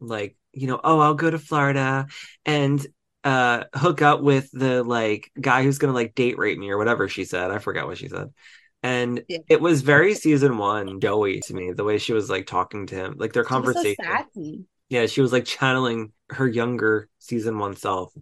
like 0.01 0.37
you 0.53 0.67
know, 0.67 0.81
oh, 0.83 0.99
I'll 1.01 1.15
go 1.15 1.31
to 1.31 1.39
Florida 1.39 2.07
and 2.45 2.85
uh 3.25 3.65
hook 3.75 4.03
up 4.03 4.23
with 4.23 4.51
the 4.53 4.83
like 4.83 5.31
guy 5.41 5.63
who's 5.63 5.79
going 5.79 5.91
to 5.91 5.95
like 5.95 6.15
date 6.15 6.39
rape 6.39 6.59
me 6.59 6.71
or 6.71 6.79
whatever 6.79 7.09
she 7.09 7.25
said. 7.25 7.51
I 7.51 7.59
forgot 7.59 7.87
what 7.87 7.99
she 7.99 8.09
said. 8.09 8.29
And 8.83 9.25
Yeah. 9.29 9.39
it 9.49 9.61
was 9.61 9.83
very 9.83 10.15
season 10.15 10.57
1 10.59 11.01
Joey 11.01 11.41
to 11.41 11.55
me 11.55 11.73
the 11.73 11.85
way 11.85 11.99
she 11.99 12.13
was 12.15 12.31
like 12.31 12.47
talking 12.47 12.87
to 12.87 12.95
him, 12.95 13.15
like 13.19 13.33
their 13.33 13.45
She 13.45 13.49
so 13.49 13.49
conversation. 13.49 13.95
sassy. 14.01 14.65
Yeah, 14.89 15.07
she 15.07 15.21
was 15.21 15.33
like 15.33 15.45
channeling 15.45 16.13
her 16.31 16.49
younger 16.49 17.09
season 17.19 17.59
one 17.59 17.77
self. 17.77 18.13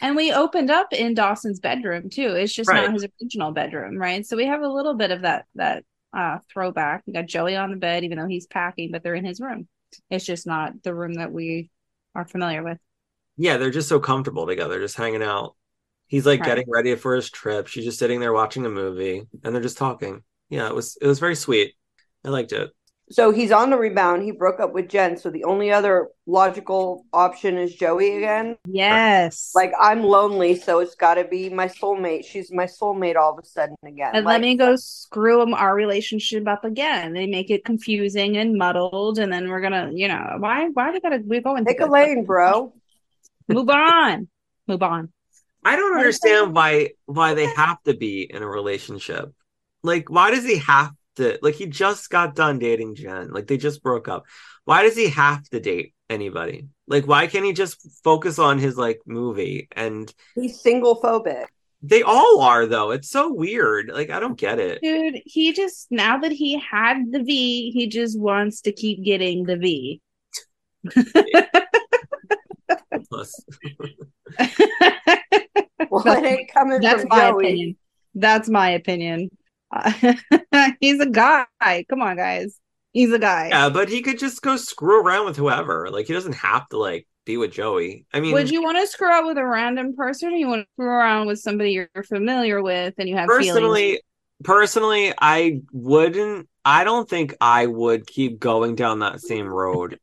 And 0.00 0.16
we 0.16 0.32
opened 0.32 0.70
up 0.70 0.92
in 0.92 1.14
Dawson's 1.14 1.60
bedroom 1.60 2.10
too. 2.10 2.28
It's 2.34 2.52
just 2.54 2.68
Right. 2.68 2.84
not 2.84 2.92
his 2.92 3.06
original 3.20 3.52
bedroom, 3.52 3.96
right? 3.96 4.24
So 4.26 4.36
we 4.36 4.46
have 4.46 4.62
a 4.62 4.68
little 4.68 4.94
bit 4.94 5.10
of 5.10 5.22
that 5.22 5.46
that 5.56 5.84
uh 6.14 6.38
throwback. 6.52 7.02
You 7.06 7.12
got 7.14 7.26
Joey 7.26 7.56
on 7.56 7.70
the 7.70 7.76
bed, 7.76 8.04
even 8.04 8.18
though 8.18 8.26
he's 8.26 8.46
packing, 8.46 8.90
but 8.92 9.02
they're 9.02 9.14
in 9.14 9.24
his 9.24 9.40
room. 9.40 9.68
It's 10.10 10.24
just 10.26 10.46
not 10.46 10.82
the 10.82 10.94
room 10.94 11.14
that 11.14 11.32
we 11.32 11.70
are 12.14 12.26
familiar 12.26 12.62
with. 12.62 12.78
Yeah, 13.36 13.56
they're 13.56 13.70
just 13.70 13.88
so 13.88 13.98
comfortable 14.00 14.46
together, 14.46 14.80
just 14.80 14.96
hanging 14.96 15.22
out. 15.22 15.56
He's 16.06 16.26
like 16.26 16.42
Right. 16.42 16.44
getting 16.44 16.70
ready 16.70 16.94
for 16.96 17.14
his 17.14 17.30
trip. 17.30 17.66
She's 17.66 17.84
just 17.84 17.98
sitting 17.98 18.20
there 18.20 18.32
watching 18.32 18.64
a 18.66 18.70
movie 18.70 19.26
and 19.42 19.54
they're 19.54 19.62
just 19.62 19.78
talking. 19.78 20.22
Yeah, 20.48 20.68
it 20.68 20.74
was 20.74 20.96
it 21.00 21.06
was 21.06 21.18
very 21.18 21.34
sweet. 21.34 21.74
I 22.24 22.28
liked 22.28 22.52
it. 22.52 22.70
So 23.10 23.32
he's 23.32 23.52
on 23.52 23.68
the 23.68 23.76
rebound. 23.76 24.22
He 24.22 24.30
broke 24.30 24.60
up 24.60 24.72
with 24.72 24.88
Jen. 24.88 25.18
So 25.18 25.28
the 25.30 25.44
only 25.44 25.70
other 25.70 26.08
logical 26.26 27.04
option 27.12 27.58
is 27.58 27.74
Joey 27.74 28.16
again. 28.16 28.56
Yes. 28.66 29.52
Like 29.54 29.72
I'm 29.78 30.02
lonely, 30.02 30.54
so 30.56 30.78
it's 30.78 30.94
got 30.94 31.14
to 31.14 31.24
be 31.24 31.50
my 31.50 31.68
soulmate. 31.68 32.24
She's 32.24 32.50
my 32.50 32.64
soulmate 32.64 33.16
all 33.16 33.32
of 33.34 33.44
a 33.44 33.46
sudden 33.46 33.76
again. 33.86 34.12
and 34.14 34.24
Like, 34.24 34.32
let 34.34 34.40
me 34.40 34.56
go 34.56 34.74
screw 34.76 35.42
'em- 35.42 35.52
our 35.52 35.74
relationship 35.74 36.48
up 36.48 36.64
again. 36.64 37.12
They 37.12 37.26
make 37.26 37.50
it 37.50 37.64
confusing 37.64 38.38
and 38.38 38.56
muddled, 38.56 39.18
and 39.18 39.30
then 39.30 39.50
we're 39.50 39.60
gonna, 39.60 39.90
you 39.92 40.08
know, 40.08 40.36
why? 40.38 40.68
Why 40.70 40.90
we 40.90 41.00
gotta? 41.00 41.20
We're 41.22 41.42
going 41.42 41.66
pick 41.66 41.80
a 41.80 41.86
lane, 41.86 42.24
bro. 42.24 42.72
Move 43.48 43.68
on. 43.68 44.28
Move 44.66 44.82
on. 44.82 45.12
I 45.62 45.76
don't 45.76 45.96
understand 45.96 46.54
why 46.54 46.90
why 47.04 47.34
they 47.34 47.46
have 47.46 47.82
to 47.84 47.94
be 47.94 48.22
in 48.22 48.42
a 48.42 48.48
relationship. 48.48 49.30
Like, 49.82 50.08
why 50.10 50.30
does 50.30 50.44
he 50.44 50.56
have 50.58 50.92
to? 51.16 51.38
Like, 51.42 51.54
he 51.54 51.66
just 51.66 52.10
got 52.10 52.34
done 52.34 52.58
dating 52.58 52.96
Jen. 52.96 53.30
Like, 53.30 53.46
they 53.46 53.56
just 53.56 53.82
broke 53.82 54.08
up. 54.08 54.24
Why 54.64 54.82
does 54.82 54.96
he 54.96 55.08
have 55.10 55.42
to 55.50 55.60
date 55.60 55.94
anybody? 56.10 56.68
Like, 56.86 57.06
why 57.06 57.26
can't 57.26 57.44
he 57.44 57.52
just 57.52 57.86
focus 58.02 58.38
on 58.38 58.58
his 58.58 58.76
like 58.76 59.00
movie? 59.06 59.68
And 59.72 60.12
He's 60.34 60.60
single 60.60 61.00
phobic. 61.00 61.46
they 61.82 62.02
all 62.02 62.40
are 62.40 62.66
though. 62.66 62.90
It's 62.90 63.10
so 63.10 63.32
weird. 63.32 63.90
Like, 63.92 64.10
I 64.10 64.20
don't 64.20 64.38
get 64.38 64.58
it. 64.58 64.80
Dude, 64.82 65.20
he 65.24 65.52
just 65.52 65.86
now 65.90 66.18
that 66.18 66.32
he 66.32 66.58
had 66.58 67.10
the 67.10 67.22
V, 67.22 67.70
he 67.72 67.86
just 67.88 68.18
wants 68.18 68.62
to 68.62 68.72
keep 68.72 69.02
getting 69.04 69.44
the 69.44 69.56
V. 69.56 70.00
Plus, 73.10 73.44
Well, 75.90 76.06
it 76.06 76.24
ain't 76.24 76.52
coming 76.52 76.80
That's 76.80 77.02
from 77.02 77.08
my 77.10 77.30
Joey. 77.30 77.44
opinion. 77.44 77.76
That's 78.14 78.48
my 78.48 78.70
opinion. 78.70 79.30
He's 80.80 81.00
a 81.00 81.06
guy. 81.06 81.46
Come 81.88 82.02
on, 82.02 82.16
guys. 82.16 82.58
He's 82.92 83.12
a 83.12 83.18
guy. 83.18 83.48
yeah, 83.48 83.68
but 83.70 83.88
he 83.88 84.02
could 84.02 84.18
just 84.18 84.40
go 84.42 84.56
screw 84.56 85.02
around 85.02 85.24
with 85.26 85.36
whoever. 85.36 85.90
Like, 85.90 86.06
he 86.06 86.12
doesn't 86.12 86.34
have 86.36 86.68
to 86.68 86.78
like 86.78 87.06
be 87.26 87.36
with 87.36 87.52
Joey. 87.52 88.06
I 88.12 88.20
mean, 88.20 88.32
Would 88.34 88.50
you 88.50 88.62
want 88.62 88.78
to 88.78 88.86
screw 88.86 89.08
out 89.08 89.26
with 89.26 89.38
a 89.38 89.44
random 89.44 89.96
person 89.96 90.28
or 90.28 90.36
you 90.36 90.46
want 90.46 90.62
to 90.62 90.68
screw 90.74 90.86
around 90.86 91.26
with 91.26 91.40
somebody 91.40 91.72
you're 91.72 91.88
familiar 92.04 92.62
with 92.62 92.94
and 92.98 93.08
you 93.08 93.16
have 93.16 93.28
feelings? 93.28 93.48
personally 93.50 94.00
personally 94.42 95.12
i 95.20 95.60
wouldn't 95.72 96.48
i 96.64 96.82
don't 96.84 97.08
think 97.08 97.34
i 97.40 97.64
would 97.66 98.04
keep 98.06 98.38
going 98.38 98.74
down 98.74 98.98
that 98.98 99.20
same 99.20 99.46
road 99.46 99.98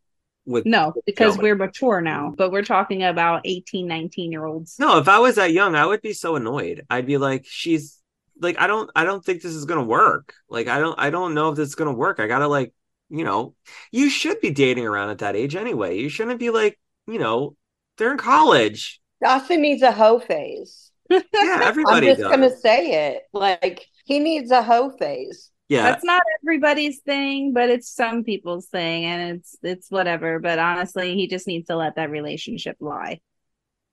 with 0.45 0.65
No, 0.65 0.93
because 1.05 1.35
Joey. 1.35 1.43
we're 1.43 1.55
mature 1.55 2.01
now, 2.01 2.33
but 2.35 2.49
we're 2.51 2.63
talking 2.63 3.03
about 3.03 3.41
18, 3.45 3.87
19 3.87 4.31
year 4.31 4.45
olds. 4.45 4.77
no 4.79 4.97
if 4.97 5.07
i 5.09 5.19
was 5.19 5.35
that 5.35 5.51
young 5.51 5.75
i 5.75 5.85
would 5.85 6.01
be 6.01 6.13
so 6.13 6.35
annoyed 6.37 6.83
i'd 6.89 7.05
be 7.05 7.17
like 7.17 7.45
she's 7.45 8.00
like 8.41 8.59
i 8.59 8.67
don't 8.67 8.89
i 8.95 9.03
don't 9.03 9.23
think 9.23 9.41
this 9.41 9.53
is 9.53 9.65
gonna 9.65 9.83
work 9.83 10.33
like 10.49 10.67
i 10.67 10.79
don't 10.79 10.99
i 10.99 11.09
don't 11.09 11.33
know 11.33 11.49
if 11.49 11.55
this 11.55 11.69
is 11.69 11.75
gonna 11.75 11.93
work 11.93 12.19
i 12.19 12.27
gotta 12.27 12.47
like 12.47 12.73
you 13.09 13.23
know 13.23 13.55
you 13.91 14.09
should 14.09 14.39
be 14.41 14.51
dating 14.51 14.85
around 14.85 15.09
at 15.09 15.19
that 15.19 15.35
age 15.35 15.55
anyway 15.55 15.97
you 15.97 16.09
shouldn't 16.09 16.39
be 16.39 16.49
like 16.49 16.79
you 17.07 17.19
know 17.19 17.55
they're 17.97 18.11
in 18.11 18.17
college 18.17 19.01
Dawson 19.21 19.61
needs 19.61 19.81
a 19.83 19.91
hoe 19.91 20.19
phase. 20.19 20.91
yeah 21.09 21.21
everybody. 21.63 22.09
I'm 22.09 22.15
just 22.15 22.21
does 22.21 22.31
gonna 22.31 22.57
say 22.57 23.13
it. 23.13 23.23
Like 23.33 23.85
he 24.05 24.19
needs 24.19 24.51
a 24.51 24.63
hoe 24.63 24.89
phase. 24.89 25.51
yeah 25.69 25.83
That's 25.83 26.03
not 26.03 26.23
everybody's 26.41 26.99
thing, 26.99 27.53
but 27.53 27.69
it's 27.69 27.93
some 27.93 28.23
people's 28.23 28.67
thing 28.67 29.05
and 29.05 29.37
it's 29.37 29.55
it's 29.61 29.91
whatever. 29.91 30.39
But 30.39 30.59
honestly, 30.59 31.15
he 31.15 31.27
just 31.27 31.47
needs 31.47 31.67
to 31.67 31.75
let 31.75 31.95
that 31.95 32.09
relationship 32.09 32.77
lie. 32.79 33.19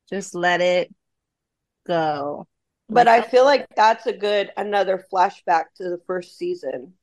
Just 0.09 0.35
let 0.35 0.61
it 0.61 0.95
go. 1.87 2.47
But 2.91 3.09
I 3.09 3.23
feel 3.23 3.45
like 3.45 3.67
that's 3.77 4.07
a 4.07 4.13
good 4.13 4.53
another 4.57 5.05
flashback 5.13 5.67
to 5.77 5.85
the 5.85 6.01
first 6.07 6.37
season 6.37 6.95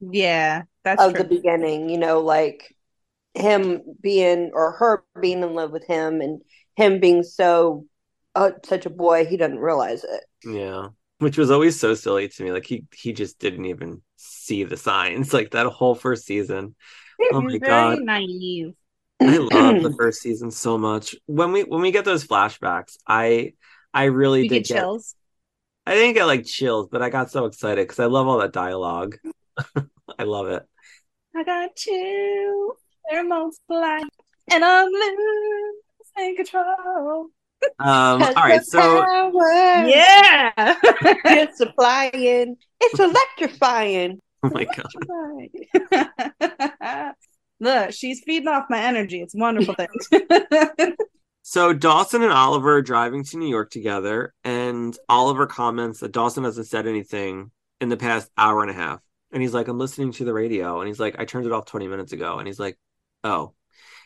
Yeah, 0.00 0.64
that's 0.84 1.06
of 1.06 1.16
true. 1.16 1.18
the 1.18 1.24
beginning. 1.24 1.88
You 1.88 1.98
know, 1.98 2.20
like 2.20 2.74
him 3.34 3.82
being 4.02 4.50
or 4.54 4.72
her 4.74 5.04
being 5.20 5.42
in 5.42 5.54
love 5.54 5.72
with 5.72 5.86
him 5.86 6.20
and 6.20 6.42
him 6.76 7.00
being 7.00 7.22
so 7.24 7.86
uh, 8.34 8.52
such 8.64 8.86
a 8.86 8.90
boy 8.90 9.26
he 9.26 9.36
doesn't 9.36 9.58
realize 9.60 10.04
it. 10.04 10.24
Yeah. 10.44 10.88
Which 11.18 11.38
was 11.38 11.50
always 11.50 11.78
so 11.78 11.94
silly 11.94 12.28
to 12.28 12.42
me. 12.42 12.52
Like 12.52 12.66
he 12.66 12.84
he 12.92 13.12
just 13.12 13.38
didn't 13.38 13.64
even 13.66 14.02
see 14.16 14.64
the 14.64 14.76
signs. 14.76 15.32
Like 15.32 15.52
that 15.52 15.66
whole 15.66 15.94
first 15.94 16.26
season. 16.26 16.74
Oh 17.32 17.42
my 17.42 17.50
He's 17.50 17.60
god. 17.60 17.98
very 17.98 18.00
naive. 18.00 18.74
I 19.26 19.38
love 19.38 19.80
the 19.80 19.92
first 19.92 20.20
season 20.20 20.50
so 20.50 20.76
much. 20.78 21.14
When 21.26 21.52
we 21.52 21.62
when 21.64 21.80
we 21.80 21.92
get 21.92 22.04
those 22.04 22.26
flashbacks, 22.26 22.96
I 23.06 23.54
I 23.92 24.04
really 24.04 24.44
You 24.44 24.50
did 24.50 24.66
get 24.66 24.66
chills. 24.66 25.16
I 25.86 25.94
didn't 25.94 26.14
get 26.14 26.24
like 26.24 26.44
chills, 26.46 26.88
but 26.90 27.02
I 27.02 27.10
got 27.10 27.30
so 27.30 27.44
excited 27.46 27.82
because 27.86 28.00
I 28.00 28.06
love 28.06 28.26
all 28.26 28.38
that 28.38 28.52
dialogue. 28.52 29.16
I 30.18 30.22
love 30.24 30.48
it. 30.48 30.62
I 31.36 31.44
got 31.44 31.84
you. 31.86 32.74
They're 33.10 33.24
multiply. 33.24 34.00
And 34.50 34.64
I'm 34.64 34.88
losing 34.88 36.36
control. 36.36 37.28
Um 37.78 38.22
all 38.22 38.34
right, 38.34 38.62
so 38.62 39.04
yeah, 39.86 40.52
Yeah. 40.56 40.76
it's 41.24 41.56
supplying, 41.58 42.56
it's 42.80 43.00
electrifying. 43.00 44.20
oh 44.42 44.50
my 44.50 44.66
god. 46.76 47.14
Look, 47.60 47.92
she's 47.92 48.22
feeding 48.26 48.48
off 48.48 48.66
my 48.68 48.80
energy. 48.80 49.22
It's 49.22 49.34
a 49.34 49.38
wonderful 49.38 49.74
thing. 49.74 49.88
So 51.46 51.74
Dawson 51.74 52.22
and 52.22 52.32
Oliver 52.32 52.76
are 52.78 52.82
driving 52.82 53.22
to 53.24 53.36
New 53.36 53.48
York 53.50 53.70
together, 53.70 54.32
and 54.44 54.96
Oliver 55.10 55.46
comments 55.46 56.00
that 56.00 56.10
Dawson 56.10 56.44
hasn't 56.44 56.68
said 56.68 56.86
anything 56.86 57.50
in 57.82 57.90
the 57.90 57.98
past 57.98 58.30
hour 58.38 58.62
and 58.62 58.70
a 58.70 58.74
half. 58.74 59.00
And 59.30 59.42
he's 59.42 59.52
like, 59.52 59.68
I'm 59.68 59.76
listening 59.78 60.12
to 60.12 60.24
the 60.24 60.32
radio. 60.32 60.80
And 60.80 60.88
he's 60.88 60.98
like, 60.98 61.16
I 61.18 61.26
turned 61.26 61.44
it 61.44 61.52
off 61.52 61.66
20 61.66 61.86
minutes 61.86 62.14
ago. 62.14 62.38
And 62.38 62.46
he's 62.46 62.58
like, 62.58 62.78
Oh. 63.24 63.52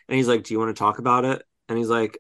And 0.09 0.17
he's 0.17 0.27
like, 0.27 0.43
Do 0.43 0.53
you 0.53 0.59
want 0.59 0.75
to 0.75 0.79
talk 0.79 0.99
about 0.99 1.25
it? 1.25 1.41
And 1.69 1.79
he's 1.79 1.89
like, 1.89 2.19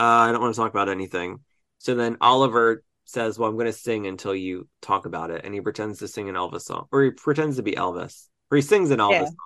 uh, 0.00 0.02
I 0.02 0.32
don't 0.32 0.40
want 0.40 0.52
to 0.52 0.60
talk 0.60 0.72
about 0.72 0.88
anything. 0.88 1.44
So 1.78 1.94
then 1.94 2.16
Oliver 2.20 2.82
says, 3.04 3.38
Well, 3.38 3.48
I'm 3.48 3.54
going 3.54 3.66
to 3.66 3.72
sing 3.72 4.08
until 4.08 4.34
you 4.34 4.68
talk 4.82 5.06
about 5.06 5.30
it. 5.30 5.42
And 5.44 5.54
he 5.54 5.60
pretends 5.60 6.00
to 6.00 6.08
sing 6.08 6.28
an 6.28 6.34
Elvis 6.34 6.62
song, 6.62 6.88
or 6.90 7.04
he 7.04 7.10
pretends 7.10 7.54
to 7.58 7.62
be 7.62 7.72
Elvis, 7.72 8.26
or 8.50 8.56
he 8.56 8.62
sings 8.62 8.90
an 8.90 8.98
Elvis 8.98 9.10
Yeah. 9.12 9.24
song. 9.26 9.36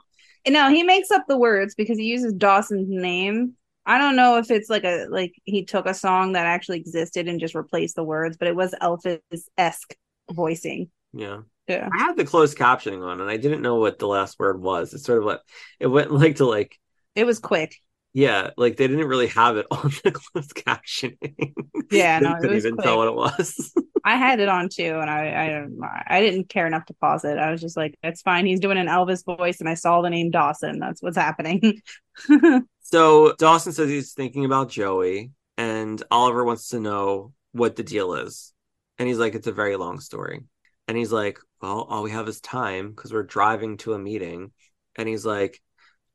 no, 0.49 0.71
he 0.71 0.83
makes 0.83 1.11
up 1.11 1.25
the 1.29 1.37
words 1.37 1.75
because 1.75 1.99
he 1.99 2.05
uses 2.05 2.33
Dawson's 2.33 2.89
name. 2.89 3.55
I 3.87 3.99
don't 3.99 4.17
know 4.17 4.39
if 4.39 4.51
it's 4.51 4.71
like 4.71 4.85
a 4.85 5.07
like 5.09 5.35
he 5.45 5.65
took 5.65 5.87
a 5.87 5.95
song 5.95 6.33
that 6.33 6.47
actually 6.47 6.79
existed 6.79 7.29
and 7.29 7.41
just 7.41 7.55
replaced 7.55 7.97
the 7.97 8.05
words, 8.05 8.37
but 8.37 8.49
it 8.49 8.57
was 8.57 8.75
Elvis 8.81 9.21
esque 9.57 9.95
voicing. 10.31 10.91
Yeah. 11.13 11.41
Yeah. 11.67 11.89
I 11.93 11.99
had 11.99 12.17
the 12.17 12.25
closed 12.25 12.59
captioning 12.59 13.05
on, 13.05 13.21
and 13.21 13.31
I 13.31 13.37
didn't 13.37 13.63
know 13.63 13.77
what 13.77 13.99
the 13.99 14.09
last 14.09 14.39
word 14.39 14.61
was. 14.61 14.93
It's 14.93 15.05
sort 15.05 15.19
of 15.19 15.25
like, 15.25 15.41
it 15.79 15.87
went 15.87 16.11
like 16.11 16.37
to 16.37 16.47
like, 16.47 16.77
It 17.15 17.25
was 17.25 17.39
quick. 17.39 17.77
Yeah, 18.13 18.51
like 18.57 18.77
they 18.77 18.89
didn't 18.89 19.07
really 19.07 19.29
have 19.29 19.57
it 19.57 19.67
on 19.71 19.93
the 20.05 20.13
closed 20.13 20.55
captioning. 20.55 21.55
Yeah, 21.91 22.19
no, 22.19 22.37
couldn't 22.41 22.57
even 22.57 22.75
quick. 22.75 22.85
tell 22.85 22.99
what 22.99 23.09
it 23.09 23.15
was. 23.15 23.73
I 24.05 24.17
had 24.17 24.41
it 24.41 24.49
on 24.49 24.69
too, 24.69 24.99
and 24.99 25.11
I, 25.11 25.67
I 25.85 26.17
I 26.17 26.21
didn't 26.21 26.49
care 26.49 26.67
enough 26.67 26.87
to 26.87 26.95
pause 26.95 27.25
it. 27.25 27.39
I 27.39 27.51
was 27.51 27.61
just 27.61 27.77
like, 27.77 27.99
it's 28.03 28.23
fine. 28.23 28.47
He's 28.47 28.61
doing 28.61 28.79
an 28.79 28.87
Elvis 28.87 29.25
voice, 29.25 29.61
and 29.61 29.69
I 29.69 29.75
saw 29.75 30.01
the 30.01 30.11
name 30.11 30.31
Dawson. 30.31 30.79
That's 30.79 31.03
what's 31.03 31.17
happening. 31.17 31.83
so 32.81 33.35
Dawson 33.39 33.73
says 33.73 33.91
he's 33.91 34.15
thinking 34.15 34.45
about 34.45 34.71
Joey, 34.71 35.33
and 35.59 36.03
Oliver 36.11 36.45
wants 36.45 36.71
to 36.71 36.81
know 36.81 37.33
what 37.53 37.77
the 37.77 37.83
deal 37.83 38.15
is. 38.15 38.53
And 38.99 39.09
he's 39.09 39.19
like, 39.19 39.35
it's 39.35 39.47
a 39.47 39.53
very 39.53 39.77
long 39.77 40.01
story. 40.01 40.41
And 40.89 40.97
he's 40.97 41.13
like, 41.13 41.39
well, 41.61 41.83
all 41.83 42.03
we 42.03 42.11
have 42.11 42.29
is 42.29 42.41
time 42.41 42.91
because 42.91 43.13
we're 43.13 43.23
driving 43.23 43.77
to 43.79 43.95
a 43.95 43.99
meeting. 43.99 44.53
And 44.97 45.09
he's 45.09 45.25
like, 45.25 45.61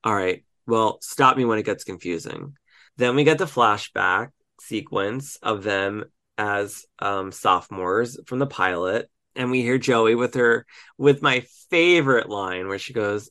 all 0.03 0.13
right, 0.13 0.43
well, 0.67 0.99
stop 1.01 1.37
me 1.37 1.45
when 1.45 1.59
it 1.59 1.65
gets 1.65 1.83
confusing. 1.83 2.55
Then 2.97 3.15
we 3.15 3.23
get 3.23 3.37
the 3.37 3.45
flashback 3.45 4.29
sequence 4.61 5.37
of 5.41 5.63
them 5.63 6.05
as 6.37 6.85
um, 6.99 7.31
sophomores 7.31 8.17
from 8.25 8.39
the 8.39 8.47
pilot. 8.47 9.09
And 9.35 9.51
we 9.51 9.61
hear 9.61 9.77
Joey 9.77 10.15
with 10.15 10.35
her, 10.35 10.65
with 10.97 11.21
my 11.21 11.45
favorite 11.69 12.29
line 12.29 12.67
where 12.67 12.79
she 12.79 12.93
goes, 12.93 13.29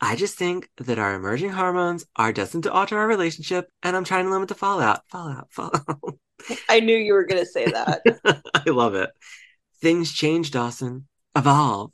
I 0.00 0.16
just 0.16 0.38
think 0.38 0.70
that 0.78 0.98
our 0.98 1.14
emerging 1.14 1.50
hormones 1.50 2.06
are 2.16 2.32
destined 2.32 2.62
to 2.64 2.72
alter 2.72 2.98
our 2.98 3.06
relationship, 3.06 3.68
and 3.82 3.96
I'm 3.96 4.04
trying 4.04 4.26
to 4.26 4.30
limit 4.30 4.48
the 4.48 4.54
fallout. 4.54 5.02
Fallout, 5.10 5.48
fallout. 5.52 6.18
I 6.68 6.80
knew 6.80 6.96
you 6.96 7.14
were 7.14 7.26
going 7.26 7.40
to 7.42 7.46
say 7.46 7.66
that. 7.66 8.02
I 8.54 8.70
love 8.70 8.94
it. 8.94 9.10
Things 9.82 10.12
change, 10.12 10.50
Dawson. 10.50 11.08
Evolve. 11.36 11.92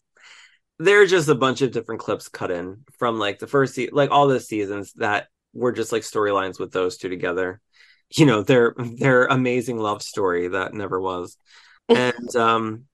There 0.79 1.01
are 1.03 1.07
just 1.07 1.29
a 1.29 1.35
bunch 1.35 1.62
of 1.62 1.70
different 1.72 2.01
clips 2.01 2.29
cut 2.29 2.51
in 2.51 2.85
from 2.99 3.18
like 3.18 3.39
the 3.39 3.47
first, 3.47 3.75
se- 3.75 3.91
like 3.93 4.11
all 4.11 4.27
the 4.27 4.41
seasons 4.41 4.93
that 4.95 5.29
were 5.53 5.72
just 5.72 5.93
like 5.93 6.03
storylines 6.03 6.59
with 6.59 6.72
those 6.72 6.97
two 6.97 7.09
together. 7.09 7.61
You 8.11 8.27
know, 8.27 8.43
their 8.43 8.75
their 8.79 9.27
amazing 9.27 9.79
love 9.79 10.03
story 10.03 10.49
that 10.49 10.75
never 10.75 11.01
was. 11.01 11.37
And 11.89 12.35
um 12.37 12.85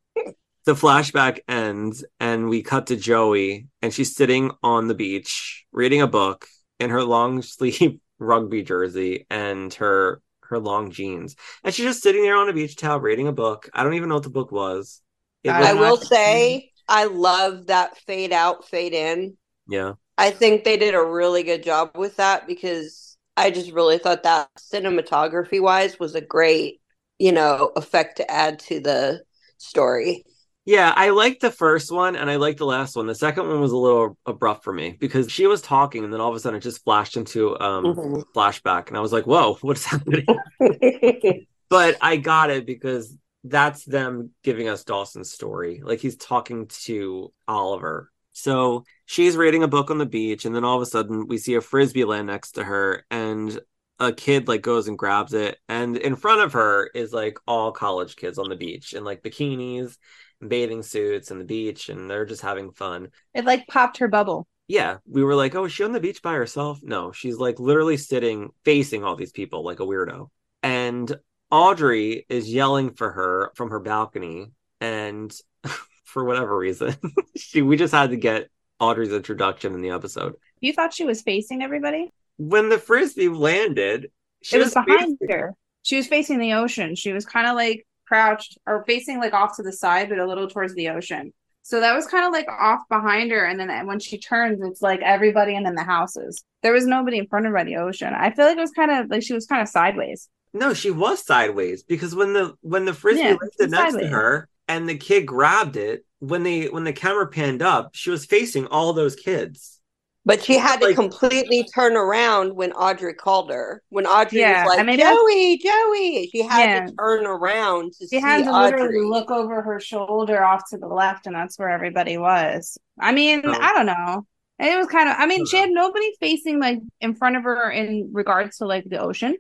the 0.66 0.74
flashback 0.74 1.40
ends 1.48 2.04
and 2.20 2.48
we 2.50 2.62
cut 2.62 2.88
to 2.88 2.96
Joey 2.96 3.68
and 3.80 3.92
she's 3.94 4.14
sitting 4.14 4.50
on 4.62 4.88
the 4.88 4.94
beach 4.94 5.64
reading 5.72 6.02
a 6.02 6.06
book 6.06 6.46
in 6.78 6.90
her 6.90 7.02
long 7.02 7.40
sleeve 7.42 7.98
rugby 8.18 8.62
jersey 8.62 9.26
and 9.30 9.72
her 9.74 10.20
her 10.42 10.58
long 10.58 10.90
jeans. 10.90 11.34
And 11.64 11.72
she's 11.74 11.86
just 11.86 12.02
sitting 12.02 12.22
there 12.22 12.36
on 12.36 12.48
a 12.48 12.52
beach 12.52 12.76
towel 12.76 13.00
reading 13.00 13.26
a 13.28 13.32
book. 13.32 13.70
I 13.72 13.82
don't 13.84 13.94
even 13.94 14.08
know 14.10 14.16
what 14.16 14.24
the 14.24 14.30
book 14.30 14.52
was. 14.52 15.00
It 15.42 15.48
was 15.50 15.66
I 15.66 15.72
will 15.72 15.96
not- 15.96 16.04
say 16.04 16.69
I 16.90 17.04
love 17.04 17.68
that 17.68 17.96
fade 17.98 18.32
out, 18.32 18.68
fade 18.68 18.92
in. 18.92 19.36
Yeah. 19.68 19.94
I 20.18 20.30
think 20.30 20.64
they 20.64 20.76
did 20.76 20.94
a 20.94 21.02
really 21.02 21.42
good 21.42 21.62
job 21.62 21.92
with 21.96 22.16
that 22.16 22.46
because 22.46 23.16
I 23.36 23.50
just 23.50 23.72
really 23.72 23.98
thought 23.98 24.24
that 24.24 24.50
cinematography 24.58 25.62
wise 25.62 25.98
was 25.98 26.14
a 26.14 26.20
great, 26.20 26.80
you 27.18 27.32
know, 27.32 27.72
effect 27.76 28.18
to 28.18 28.30
add 28.30 28.58
to 28.60 28.80
the 28.80 29.22
story. 29.58 30.24
Yeah, 30.66 30.92
I 30.94 31.10
liked 31.10 31.40
the 31.40 31.50
first 31.50 31.90
one 31.90 32.16
and 32.16 32.30
I 32.30 32.36
liked 32.36 32.58
the 32.58 32.66
last 32.66 32.94
one. 32.94 33.06
The 33.06 33.14
second 33.14 33.48
one 33.48 33.60
was 33.60 33.72
a 33.72 33.76
little 33.76 34.18
abrupt 34.26 34.62
for 34.62 34.72
me 34.72 34.96
because 34.98 35.30
she 35.32 35.46
was 35.46 35.62
talking 35.62 36.04
and 36.04 36.12
then 36.12 36.20
all 36.20 36.30
of 36.30 36.36
a 36.36 36.40
sudden 36.40 36.58
it 36.58 36.62
just 36.62 36.84
flashed 36.84 37.16
into 37.16 37.58
um 37.60 37.96
Mhm. 37.96 38.22
flashback 38.36 38.88
and 38.88 38.96
I 38.96 39.00
was 39.00 39.12
like, 39.12 39.26
"Whoa, 39.26 39.56
what's 39.62 39.84
happening?" 39.86 40.28
but 41.70 41.96
I 42.00 42.16
got 42.16 42.50
it 42.50 42.66
because 42.66 43.16
that's 43.44 43.84
them 43.84 44.30
giving 44.42 44.68
us 44.68 44.84
Dawson's 44.84 45.32
story. 45.32 45.80
Like 45.84 46.00
he's 46.00 46.16
talking 46.16 46.66
to 46.84 47.32
Oliver. 47.48 48.10
So 48.32 48.84
she's 49.06 49.36
reading 49.36 49.62
a 49.62 49.68
book 49.68 49.90
on 49.90 49.98
the 49.98 50.06
beach, 50.06 50.44
and 50.44 50.54
then 50.54 50.64
all 50.64 50.76
of 50.76 50.82
a 50.82 50.86
sudden 50.86 51.26
we 51.26 51.38
see 51.38 51.54
a 51.54 51.60
frisbee 51.60 52.04
land 52.04 52.26
next 52.26 52.52
to 52.52 52.64
her, 52.64 53.04
and 53.10 53.58
a 53.98 54.12
kid 54.12 54.48
like 54.48 54.62
goes 54.62 54.88
and 54.88 54.98
grabs 54.98 55.34
it, 55.34 55.58
and 55.68 55.96
in 55.96 56.16
front 56.16 56.40
of 56.40 56.52
her 56.54 56.90
is 56.94 57.12
like 57.12 57.38
all 57.46 57.72
college 57.72 58.16
kids 58.16 58.38
on 58.38 58.48
the 58.48 58.56
beach 58.56 58.94
in 58.94 59.04
like 59.04 59.22
bikinis 59.22 59.96
and 60.40 60.48
bathing 60.48 60.82
suits 60.82 61.30
and 61.30 61.40
the 61.40 61.44
beach, 61.44 61.88
and 61.88 62.08
they're 62.08 62.24
just 62.24 62.42
having 62.42 62.70
fun. 62.72 63.08
It 63.34 63.44
like 63.44 63.66
popped 63.66 63.98
her 63.98 64.08
bubble. 64.08 64.46
Yeah, 64.68 64.98
we 65.04 65.24
were 65.24 65.34
like, 65.34 65.56
oh, 65.56 65.64
is 65.64 65.72
she 65.72 65.82
on 65.82 65.92
the 65.92 66.00
beach 66.00 66.22
by 66.22 66.34
herself? 66.34 66.78
No, 66.82 67.10
she's 67.10 67.36
like 67.36 67.58
literally 67.58 67.96
sitting 67.96 68.50
facing 68.64 69.02
all 69.02 69.16
these 69.16 69.32
people 69.32 69.64
like 69.64 69.80
a 69.80 69.84
weirdo. 69.84 70.28
And 70.62 71.12
Audrey 71.50 72.26
is 72.28 72.52
yelling 72.52 72.92
for 72.92 73.10
her 73.10 73.52
from 73.54 73.70
her 73.70 73.80
balcony. 73.80 74.52
And 74.80 75.34
for 76.04 76.24
whatever 76.24 76.56
reason, 76.56 76.96
she 77.36 77.62
we 77.62 77.76
just 77.76 77.92
had 77.92 78.10
to 78.10 78.16
get 78.16 78.48
Audrey's 78.78 79.12
introduction 79.12 79.74
in 79.74 79.82
the 79.82 79.90
episode. 79.90 80.34
You 80.60 80.72
thought 80.72 80.94
she 80.94 81.04
was 81.04 81.22
facing 81.22 81.62
everybody? 81.62 82.12
When 82.36 82.68
the 82.68 82.78
frisbee 82.78 83.28
landed, 83.28 84.10
she 84.42 84.56
it 84.56 84.60
was, 84.60 84.74
behind 84.74 85.18
facing- 85.18 85.36
her. 85.36 85.54
She 85.82 85.96
was 85.96 86.06
facing 86.06 86.38
the 86.38 86.54
ocean. 86.54 86.94
She 86.94 87.12
was 87.12 87.24
kind 87.24 87.46
of 87.46 87.54
like 87.56 87.86
crouched 88.06 88.58
or 88.66 88.84
facing 88.86 89.18
like 89.18 89.32
off 89.32 89.56
to 89.56 89.62
the 89.62 89.72
side, 89.72 90.08
but 90.08 90.18
a 90.18 90.26
little 90.26 90.48
towards 90.48 90.74
the 90.74 90.88
ocean. 90.88 91.32
So 91.62 91.80
that 91.80 91.94
was 91.94 92.06
kind 92.06 92.26
of 92.26 92.32
like 92.32 92.48
off 92.48 92.80
behind 92.88 93.30
her. 93.30 93.44
And 93.44 93.60
then 93.60 93.86
when 93.86 94.00
she 94.00 94.18
turns, 94.18 94.60
it's 94.62 94.82
like 94.82 95.00
everybody 95.02 95.54
and 95.54 95.64
then 95.64 95.74
the 95.74 95.84
houses. 95.84 96.42
There 96.62 96.72
was 96.72 96.86
nobody 96.86 97.18
in 97.18 97.28
front 97.28 97.46
of 97.46 97.52
her 97.52 97.58
by 97.58 97.64
the 97.64 97.76
ocean. 97.76 98.12
I 98.14 98.30
feel 98.30 98.46
like 98.46 98.56
it 98.56 98.60
was 98.60 98.72
kind 98.72 98.90
of 98.90 99.10
like 99.10 99.22
she 99.22 99.34
was 99.34 99.46
kind 99.46 99.62
of 99.62 99.68
sideways. 99.68 100.28
No, 100.52 100.74
she 100.74 100.90
was 100.90 101.24
sideways 101.24 101.82
because 101.84 102.14
when 102.14 102.32
the 102.32 102.54
when 102.60 102.84
the 102.84 102.94
frisbee 102.94 103.28
Yeah, 103.28 103.36
landed 103.40 103.70
next 103.70 103.92
sideways. 103.92 104.04
to 104.08 104.08
her 104.08 104.48
and 104.68 104.88
the 104.88 104.96
kid 104.96 105.26
grabbed 105.26 105.76
it, 105.76 106.04
when 106.18 106.42
they 106.42 106.68
when 106.68 106.84
the 106.84 106.92
camera 106.92 107.26
panned 107.28 107.62
up, 107.62 107.90
she 107.94 108.10
was 108.10 108.26
facing 108.26 108.66
all 108.66 108.92
those 108.92 109.16
kids. 109.16 109.80
But 110.24 110.42
she 110.42 110.56
had 110.58 110.80
to 110.80 110.94
completely 110.94 111.64
turn 111.74 111.96
around 111.96 112.54
when 112.54 112.72
Audrey 112.72 113.14
called 113.14 113.50
her. 113.50 113.82
When 113.88 114.06
Audrey 114.06 114.42
Yeah, 114.42 114.62
was 114.62 114.64
I 114.76 114.82
like, 114.82 114.84
mean, 114.84 114.98
Joey, 114.98 115.58
Joey, 115.58 116.28
she 116.32 116.42
had 116.42 116.72
Yeah. 116.72 116.80
to 116.86 116.94
turn 116.98 117.26
around 117.26 117.94
to 117.94 118.06
She 118.10 118.18
see 118.20 118.20
had 118.20 118.44
to 118.44 118.52
Audrey. 118.52 118.88
literally 118.92 119.00
look 119.02 119.30
over 119.30 119.62
her 119.62 119.78
shoulder 119.78 120.42
off 120.44 120.68
to 120.70 120.78
the 120.78 120.88
left, 120.88 121.26
and 121.26 121.34
that's 121.34 121.58
where 121.58 121.70
everybody 121.70 122.18
was. 122.18 122.76
I 122.98 123.12
mean, 123.12 123.42
Oh. 123.44 123.54
I 123.54 123.72
don't 123.72 123.86
know. 123.86 124.26
And 124.58 124.68
it 124.68 124.76
was 124.76 124.88
kind 124.88 125.08
of, 125.08 125.16
I 125.18 125.26
mean, 125.26 125.46
she 125.46 125.56
Uh-huh. 125.56 125.60
had 125.60 125.70
nobody 125.70 126.10
facing 126.20 126.58
like 126.60 126.80
in 127.00 127.14
front 127.14 127.36
of 127.36 127.44
her 127.44 127.70
in 127.70 128.10
regards 128.12 128.58
to 128.58 128.66
like 128.66 128.84
the 128.84 128.98
ocean. 128.98 129.36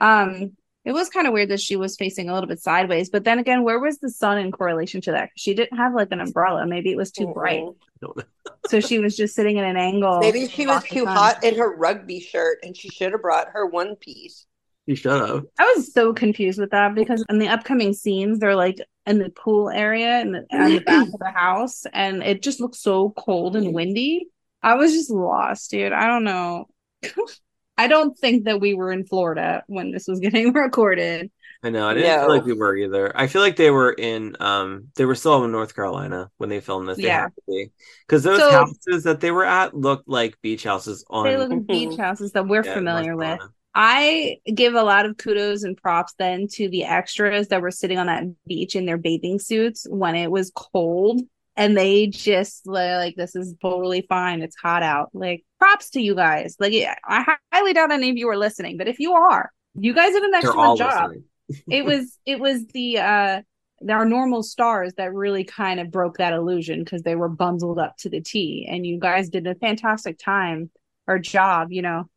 Um, 0.00 0.56
it 0.84 0.92
was 0.92 1.08
kind 1.10 1.28
of 1.28 1.32
weird 1.32 1.50
that 1.50 1.60
she 1.60 1.76
was 1.76 1.96
facing 1.96 2.28
a 2.28 2.34
little 2.34 2.48
bit 2.48 2.60
sideways, 2.60 3.08
but 3.08 3.22
then 3.22 3.38
again, 3.38 3.62
where 3.62 3.78
was 3.78 3.98
the 3.98 4.10
sun 4.10 4.38
in 4.38 4.50
correlation 4.50 5.00
to 5.02 5.12
that? 5.12 5.30
She 5.36 5.54
didn't 5.54 5.76
have 5.78 5.94
like 5.94 6.08
an 6.10 6.20
umbrella. 6.20 6.66
Maybe 6.66 6.90
it 6.90 6.96
was 6.96 7.12
too 7.12 7.28
bright. 7.32 7.60
I 7.60 7.72
don't 8.00 8.16
know. 8.16 8.22
So 8.68 8.78
she 8.78 9.00
was 9.00 9.16
just 9.16 9.34
sitting 9.34 9.56
in 9.56 9.64
an 9.64 9.76
angle. 9.76 10.20
Maybe 10.20 10.46
she 10.46 10.68
was 10.68 10.84
too 10.84 11.04
sun. 11.04 11.16
hot 11.16 11.42
in 11.42 11.56
her 11.56 11.76
rugby 11.76 12.20
shirt 12.20 12.58
and 12.62 12.76
she 12.76 12.88
should 12.88 13.10
have 13.10 13.20
brought 13.20 13.48
her 13.52 13.66
one 13.66 13.96
piece. 13.96 14.46
You 14.86 14.94
should 14.94 15.20
have. 15.20 15.44
I 15.58 15.72
was 15.76 15.92
so 15.92 16.12
confused 16.12 16.60
with 16.60 16.70
that 16.70 16.94
because 16.94 17.24
in 17.28 17.38
the 17.38 17.48
upcoming 17.48 17.92
scenes, 17.92 18.38
they're 18.38 18.54
like 18.54 18.78
in 19.06 19.18
the 19.18 19.30
pool 19.30 19.68
area 19.68 20.20
and 20.20 20.34
the, 20.34 20.46
the 20.50 20.82
back 20.84 21.08
of 21.08 21.18
the 21.18 21.30
house, 21.34 21.86
and 21.92 22.22
it 22.22 22.42
just 22.42 22.60
looks 22.60 22.80
so 22.80 23.10
cold 23.10 23.56
and 23.56 23.74
windy. 23.74 24.28
I 24.62 24.74
was 24.74 24.92
just 24.92 25.10
lost, 25.10 25.70
dude. 25.70 25.92
I 25.92 26.06
don't 26.06 26.24
know. 26.24 26.66
I 27.82 27.88
don't 27.88 28.16
think 28.18 28.44
that 28.44 28.60
we 28.60 28.74
were 28.74 28.92
in 28.92 29.04
Florida 29.04 29.62
when 29.66 29.90
this 29.90 30.06
was 30.06 30.20
getting 30.26 30.52
recorded. 30.52 31.30
I 31.64 31.70
know. 31.70 31.88
I 31.88 31.94
didn't 31.94 32.08
No. 32.08 32.20
feel 32.26 32.28
like 32.36 32.44
we 32.44 32.54
were 32.54 32.76
either. 32.76 33.12
I 33.14 33.28
feel 33.28 33.40
like 33.42 33.56
they 33.56 33.70
were 33.70 33.92
in 33.92 34.36
um 34.40 34.88
they 34.96 35.04
were 35.04 35.14
still 35.14 35.44
in 35.44 35.52
North 35.52 35.74
Carolina 35.74 36.28
when 36.38 36.48
they 36.48 36.60
filmed 36.60 36.88
this. 36.88 36.96
They 36.96 37.04
Yeah. 37.04 37.22
had 37.22 37.34
to 37.36 37.42
be. 37.46 37.70
Because 38.06 38.22
those 38.24 38.40
So- 38.40 38.50
houses 38.50 39.04
that 39.04 39.20
they 39.20 39.30
were 39.30 39.44
at 39.44 39.74
looked 39.76 40.08
like 40.08 40.40
beach 40.42 40.64
houses 40.64 41.04
on 41.08 41.24
They 41.24 41.36
look 41.36 41.50
like 41.50 41.60
Mhm. 41.60 41.66
beach 41.68 41.98
houses 41.98 42.32
that 42.32 42.48
we're 42.48 42.64
yeah, 42.64 42.74
familiar 42.74 43.16
with. 43.16 43.38
I 43.74 44.36
give 44.52 44.74
a 44.74 44.82
lot 44.82 45.06
of 45.06 45.16
kudos 45.16 45.62
and 45.62 45.76
props 45.76 46.12
then 46.18 46.46
to 46.54 46.68
the 46.68 46.84
extras 46.84 47.48
that 47.48 47.62
were 47.62 47.70
sitting 47.70 47.96
on 47.98 48.06
that 48.06 48.24
beach 48.46 48.76
in 48.76 48.84
their 48.84 48.98
bathing 48.98 49.38
suits 49.38 49.86
when 49.88 50.14
it 50.14 50.30
was 50.30 50.52
cold 50.54 51.22
and 51.56 51.76
they 51.76 52.06
just 52.06 52.66
li- 52.66 52.96
like 52.96 53.16
this 53.16 53.36
is 53.36 53.54
totally 53.60 54.06
fine. 54.08 54.42
It's 54.42 54.56
hot 54.56 54.82
out. 54.82 55.10
Like 55.12 55.44
props 55.58 55.90
to 55.90 56.00
you 56.00 56.14
guys. 56.14 56.56
Like 56.58 56.72
yeah, 56.72 56.94
I 57.04 57.36
highly 57.52 57.72
doubt 57.72 57.92
any 57.92 58.10
of 58.10 58.16
you 58.16 58.28
are 58.28 58.36
listening 58.36 58.76
but 58.76 58.88
if 58.88 58.98
you 58.98 59.12
are 59.12 59.50
you 59.74 59.94
guys 59.94 60.12
did 60.12 60.22
an 60.22 60.34
excellent 60.34 60.78
job. 60.78 61.12
it 61.70 61.84
was 61.84 62.18
it 62.26 62.38
was 62.38 62.66
the 62.68 62.98
uh 62.98 63.42
our 63.88 64.04
normal 64.04 64.44
stars 64.44 64.92
that 64.96 65.12
really 65.12 65.42
kind 65.42 65.80
of 65.80 65.90
broke 65.90 66.18
that 66.18 66.32
illusion 66.32 66.84
because 66.84 67.02
they 67.02 67.16
were 67.16 67.28
bundled 67.28 67.80
up 67.80 67.96
to 67.96 68.08
the 68.08 68.20
T 68.20 68.66
and 68.70 68.86
you 68.86 68.98
guys 68.98 69.28
did 69.28 69.46
a 69.46 69.56
fantastic 69.56 70.18
time 70.18 70.70
or 71.08 71.18
job, 71.18 71.72
you 71.72 71.82
know, 71.82 72.08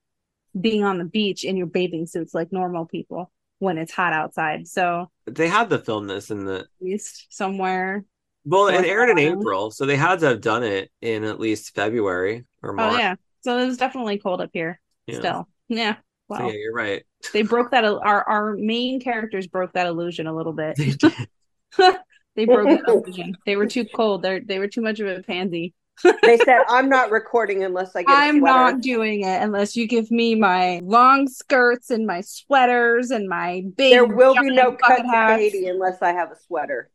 being 0.60 0.84
on 0.84 1.00
the 1.00 1.06
beach 1.06 1.44
in 1.44 1.58
your 1.58 1.66
bathing 1.66 2.06
suits 2.06 2.36
like 2.36 2.52
normal 2.52 2.86
people 2.86 3.32
when 3.58 3.80
it's 3.80 3.92
hot 3.92 4.14
outside. 4.14 4.68
So 4.68 5.10
They 5.26 5.48
had 5.48 5.72
to 5.72 5.80
film 5.80 6.06
this 6.06 6.30
in 6.30 6.46
the 6.46 6.68
east 6.86 7.28
somewhere. 7.32 8.06
Well, 8.46 8.68
it 8.68 8.86
aired 8.86 9.10
in 9.10 9.18
April, 9.18 9.72
so 9.72 9.86
they 9.86 9.96
had 9.96 10.20
to 10.20 10.28
have 10.28 10.42
done 10.42 10.64
it 10.64 10.92
in 11.02 11.24
at 11.24 11.40
least 11.40 11.74
February 11.74 12.46
or 12.62 12.72
oh, 12.72 12.76
March. 12.76 12.94
Oh 12.94 12.98
yeah. 12.98 13.16
So 13.42 13.58
it 13.58 13.66
was 13.66 13.78
definitely 13.78 14.18
cold 14.18 14.42
up 14.42 14.52
here 14.54 14.80
Yeah. 15.08 15.20
still. 15.20 15.48
Yeah. 15.68 15.96
So, 16.32 16.48
yeah, 16.48 16.54
you're 16.54 16.74
right. 16.74 17.04
They 17.34 17.42
broke 17.44 17.72
that 17.72 17.84
our 17.84 18.28
our 18.28 18.56
main 18.56 19.00
characters 19.00 19.48
broke 19.48 19.74
that 19.74 19.88
illusion 19.88 20.28
a 20.28 20.36
little 20.36 20.54
bit. 20.54 20.76
They 20.78 20.92
broke 22.46 22.70
that 22.70 22.84
illusion. 22.88 23.36
They 23.46 23.56
were 23.56 23.68
too 23.68 23.86
cold. 23.86 24.22
They 24.22 24.40
they 24.40 24.60
were 24.60 24.68
too 24.68 24.82
much 24.82 25.00
of 25.00 25.08
a 25.08 25.22
pansy. 25.24 25.74
They 26.04 26.38
said, 26.38 26.60
I'm 26.68 26.90
not 26.90 27.12
recording 27.12 27.64
unless 27.64 27.96
I 27.96 28.04
get 28.04 28.12
a 28.12 28.16
I'm 28.16 28.40
not 28.40 28.82
doing 28.82 29.22
it 29.22 29.42
unless 29.42 29.76
you 29.76 29.88
give 29.88 30.12
me 30.12 30.36
my 30.36 30.82
long 30.84 31.28
skirts 31.28 31.90
and 31.90 32.06
my 32.06 32.22
sweaters 32.22 33.12
and 33.12 33.30
my 33.30 33.64
big. 33.76 33.92
There 33.92 34.06
will 34.06 34.36
be 34.36 34.50
no 34.50 34.72
cut 34.72 34.80
bucket 34.80 35.06
to 35.06 35.12
hats. 35.12 35.40
Katie 35.40 35.68
unless 35.68 36.02
I 36.02 36.12
have 36.12 36.32
a 36.32 36.36
sweater. 36.48 36.90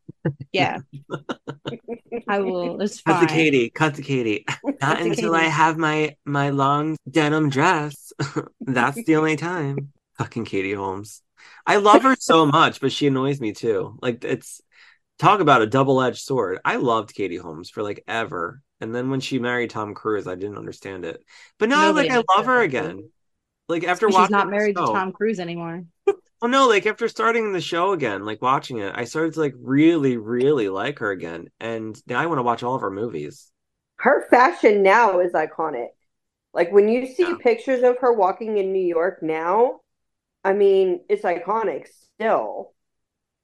Yeah, 0.53 0.79
I 2.29 2.41
will. 2.41 2.81
It's 2.81 3.01
Cut 3.03 3.21
to 3.21 3.27
Katie. 3.27 3.71
Cut 3.71 3.95
to 3.95 4.03
Katie. 4.03 4.45
Not 4.81 4.99
to 4.99 5.05
until 5.05 5.33
Katie. 5.33 5.47
I 5.47 5.49
have 5.49 5.77
my 5.77 6.17
my 6.25 6.51
long 6.51 6.97
denim 7.09 7.51
dress. 7.51 8.13
That's 8.61 9.03
the 9.05 9.17
only 9.17 9.37
time. 9.37 9.93
Fucking 10.19 10.45
Katie 10.45 10.75
Holmes. 10.75 11.23
I 11.67 11.77
love 11.77 12.03
her 12.03 12.17
so 12.19 12.47
much, 12.47 12.81
but 12.81 12.93
she 12.93 13.07
annoys 13.07 13.41
me 13.41 13.53
too. 13.53 13.99
Like 14.03 14.25
it's 14.25 14.61
talk 15.19 15.41
about 15.41 15.63
a 15.63 15.67
double-edged 15.67 16.21
sword. 16.21 16.59
I 16.65 16.77
loved 16.77 17.15
Katie 17.15 17.37
Holmes 17.37 17.71
for 17.71 17.83
like 17.83 18.03
ever. 18.09 18.63
And 18.81 18.95
then 18.95 19.11
when 19.11 19.21
she 19.21 19.39
married 19.39 19.71
Tom 19.71 19.95
Cruise, 19.95 20.27
I 20.27 20.35
didn't 20.35 20.57
understand 20.57 21.05
it. 21.05 21.23
But 21.59 21.69
now 21.69 21.89
Nobody 21.89 22.09
like 22.09 22.27
I 22.29 22.37
love 22.37 22.47
her 22.47 22.61
again. 22.63 23.11
Like 23.69 23.85
after 23.85 24.09
She's 24.09 24.15
watching 24.15 24.33
not 24.33 24.47
the 24.47 24.51
married 24.51 24.77
to 24.77 24.87
Tom 24.87 25.13
Cruise 25.13 25.39
anymore. 25.39 25.85
Well, 26.41 26.51
no, 26.51 26.69
like 26.69 26.87
after 26.87 27.09
starting 27.09 27.53
the 27.53 27.61
show 27.61 27.93
again, 27.93 28.25
like 28.25 28.41
watching 28.41 28.79
it, 28.79 28.93
I 28.97 29.05
started 29.05 29.35
to 29.35 29.41
like 29.41 29.55
really, 29.59 30.17
really 30.17 30.69
like 30.69 30.99
her 31.01 31.11
again. 31.11 31.49
And 31.61 32.01
now 32.07 32.19
I 32.21 32.27
want 32.27 32.39
to 32.39 32.43
watch 32.43 32.63
all 32.63 32.75
of 32.75 32.81
her 32.81 32.91
movies. 32.91 33.53
Her 33.99 34.27
fashion 34.31 34.83
now 34.83 35.21
is 35.21 35.33
iconic. 35.33 35.91
Like 36.55 36.73
when 36.73 36.89
you 36.89 37.07
see 37.07 37.25
Yeah. 37.25 37.37
pictures 37.37 37.83
of 37.83 37.99
her 37.99 38.13
walking 38.13 38.59
in 38.59 38.73
New 38.73 38.85
York 38.87 39.23
now, 39.23 39.81
I 40.45 40.55
mean, 40.55 41.05
it's 41.09 41.25
iconic 41.25 41.89
still. 41.89 42.75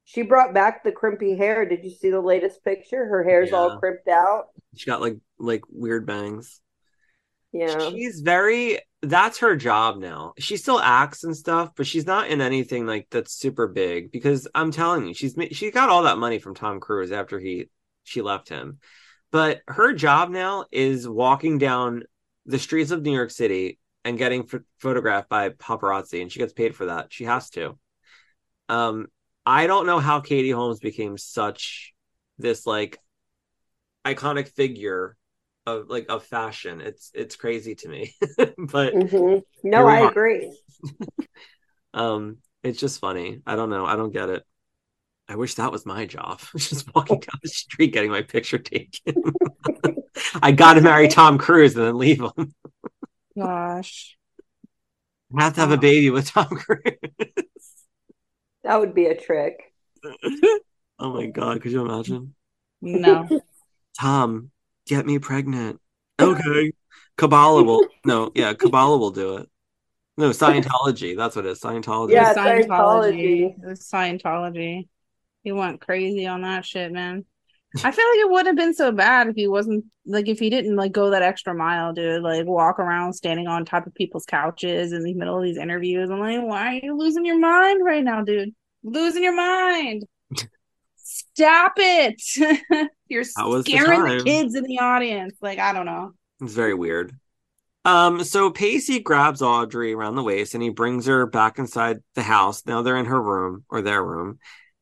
She 0.04 0.22
brought 0.22 0.54
back 0.54 0.84
the 0.84 0.92
crimpy 0.92 1.36
hair. 1.36 1.66
Did 1.66 1.84
you 1.84 1.90
see 1.90 2.10
the 2.10 2.20
latest 2.20 2.64
picture? 2.64 3.06
Her 3.06 3.24
hair's 3.24 3.50
Yeah. 3.50 3.56
all 3.56 3.78
crimped 3.78 4.08
out. 4.08 4.48
She 4.76 4.86
got 4.86 5.00
like 5.00 5.18
like 5.38 5.62
weird 5.70 6.06
bangs. 6.06 6.60
Yeah. 7.52 7.90
She's 7.90 8.20
very 8.20 8.80
that's 9.10 9.38
her 9.38 9.56
job 9.56 9.98
now. 9.98 10.34
She 10.38 10.56
still 10.56 10.80
acts 10.80 11.24
and 11.24 11.36
stuff, 11.36 11.70
but 11.76 11.86
she's 11.86 12.06
not 12.06 12.28
in 12.28 12.40
anything 12.40 12.86
like 12.86 13.08
that's 13.10 13.32
super 13.32 13.66
big 13.66 14.10
because 14.12 14.48
I'm 14.54 14.70
telling 14.70 15.06
you, 15.06 15.14
she's 15.14 15.36
she 15.52 15.70
got 15.70 15.88
all 15.88 16.04
that 16.04 16.18
money 16.18 16.38
from 16.38 16.54
Tom 16.54 16.80
Cruise 16.80 17.12
after 17.12 17.38
he 17.38 17.68
she 18.04 18.22
left 18.22 18.48
him. 18.48 18.78
But 19.30 19.60
her 19.68 19.92
job 19.92 20.30
now 20.30 20.66
is 20.70 21.08
walking 21.08 21.58
down 21.58 22.04
the 22.46 22.58
streets 22.58 22.90
of 22.90 23.02
New 23.02 23.12
York 23.12 23.30
City 23.30 23.78
and 24.04 24.18
getting 24.18 24.44
ph- 24.46 24.62
photographed 24.78 25.28
by 25.28 25.50
paparazzi, 25.50 26.22
and 26.22 26.30
she 26.30 26.38
gets 26.38 26.52
paid 26.52 26.74
for 26.74 26.86
that. 26.86 27.12
She 27.12 27.24
has 27.24 27.50
to. 27.50 27.78
Um, 28.68 29.08
I 29.44 29.66
don't 29.66 29.86
know 29.86 29.98
how 29.98 30.20
Katie 30.20 30.50
Holmes 30.50 30.80
became 30.80 31.18
such 31.18 31.92
this 32.38 32.66
like 32.66 32.98
iconic 34.04 34.48
figure 34.48 35.16
of 35.66 35.88
like 35.88 36.06
of 36.08 36.24
fashion. 36.24 36.80
It's 36.80 37.10
it's 37.14 37.36
crazy 37.36 37.74
to 37.76 37.88
me, 37.88 38.14
but 38.58 38.94
Mhm. 38.94 39.42
No, 39.62 39.86
I 39.86 40.08
agree. 40.08 40.56
um, 41.94 42.38
it's 42.62 42.78
just 42.78 43.00
funny. 43.00 43.42
I 43.46 43.56
don't 43.56 43.70
know. 43.70 43.84
I 43.84 43.96
don't 43.96 44.12
get 44.12 44.28
it. 44.28 44.44
I 45.28 45.36
wish 45.36 45.54
that 45.54 45.72
was 45.72 45.84
my 45.84 46.06
job. 46.06 46.40
just 46.56 46.94
walking 46.94 47.18
down 47.18 47.40
the 47.42 47.48
street 47.48 47.92
getting 47.92 48.10
my 48.10 48.22
picture 48.22 48.58
taken. 48.58 49.14
I 50.40 50.52
got 50.52 50.74
to 50.74 50.80
marry 50.80 51.08
Tom 51.08 51.36
Cruise 51.38 51.76
and 51.76 51.84
then 51.84 51.98
leave 51.98 52.20
him. 52.20 52.54
Gosh. 53.36 54.16
I 55.36 55.42
have 55.42 55.54
to 55.54 55.60
have 55.60 55.72
a 55.72 55.76
baby 55.76 56.10
with 56.10 56.30
Tom 56.30 56.46
Cruise. 56.46 56.82
That 58.62 58.80
would 58.80 58.94
be 58.94 59.06
a 59.06 59.16
trick. 59.16 59.72
oh 60.98 61.12
my 61.12 61.26
god, 61.26 61.60
could 61.60 61.72
you 61.72 61.84
imagine? 61.84 62.34
No. 62.80 63.28
Tom, 63.98 64.50
get 64.86 65.06
me 65.06 65.18
pregnant. 65.18 65.80
Okay. 66.18 66.72
Kabbalah 67.18 67.62
will 67.62 67.86
no, 68.06 68.30
yeah, 68.34 68.54
Kabbalah 68.54 68.96
will 68.96 69.10
do 69.10 69.36
it. 69.36 69.48
No, 70.16 70.30
Scientology. 70.30 71.14
That's 71.14 71.36
what 71.36 71.44
it 71.44 71.50
is. 71.50 71.60
Scientology. 71.60 72.12
Yeah, 72.12 72.32
Scientology. 72.32 72.66
Scientology. 72.66 73.62
It 73.62 73.66
was 73.66 73.80
Scientology. 73.80 74.88
He 75.44 75.52
went 75.52 75.82
crazy 75.82 76.26
on 76.26 76.40
that 76.42 76.64
shit, 76.64 76.90
man. 76.90 77.26
I 77.84 77.90
feel 77.90 78.04
like 78.10 78.20
it 78.20 78.30
wouldn't 78.30 78.46
have 78.46 78.56
been 78.56 78.74
so 78.74 78.92
bad 78.92 79.28
if 79.28 79.36
he 79.36 79.46
wasn't 79.46 79.84
like 80.06 80.28
if 80.28 80.38
he 80.38 80.48
didn't 80.48 80.76
like 80.76 80.92
go 80.92 81.10
that 81.10 81.22
extra 81.22 81.54
mile, 81.54 81.92
dude. 81.92 82.22
Like 82.22 82.46
walk 82.46 82.78
around 82.78 83.12
standing 83.12 83.46
on 83.46 83.64
top 83.64 83.86
of 83.86 83.94
people's 83.94 84.24
couches 84.24 84.92
in 84.92 85.02
the 85.02 85.14
middle 85.14 85.36
of 85.36 85.44
these 85.44 85.58
interviews. 85.58 86.08
I'm 86.10 86.20
like, 86.20 86.42
why 86.42 86.68
are 86.68 86.80
you 86.82 86.96
losing 86.96 87.26
your 87.26 87.38
mind 87.38 87.84
right 87.84 88.02
now, 88.02 88.22
dude? 88.22 88.54
Losing 88.82 89.22
your 89.22 89.36
mind. 89.36 90.04
Stop 91.36 91.74
it. 91.76 92.22
You're 93.08 93.24
was 93.36 93.64
the 93.64 93.72
scaring 93.72 94.18
the 94.18 94.24
kids 94.24 94.54
in 94.54 94.64
the 94.64 94.78
audience. 94.78 95.36
Like, 95.42 95.58
I 95.58 95.74
don't 95.74 95.84
know. 95.84 96.12
It's 96.40 96.54
very 96.54 96.72
weird. 96.72 97.12
Um, 97.84 98.24
so 98.24 98.50
Pacey 98.50 99.00
grabs 99.00 99.42
Audrey 99.42 99.92
around 99.92 100.16
the 100.16 100.22
waist 100.22 100.54
and 100.54 100.62
he 100.62 100.70
brings 100.70 101.04
her 101.06 101.26
back 101.26 101.58
inside 101.58 101.98
the 102.14 102.22
house. 102.22 102.64
Now 102.64 102.80
they're 102.80 102.96
in 102.96 103.04
her 103.04 103.20
room 103.20 103.64
or 103.68 103.82
their 103.82 104.02
room, 104.02 104.38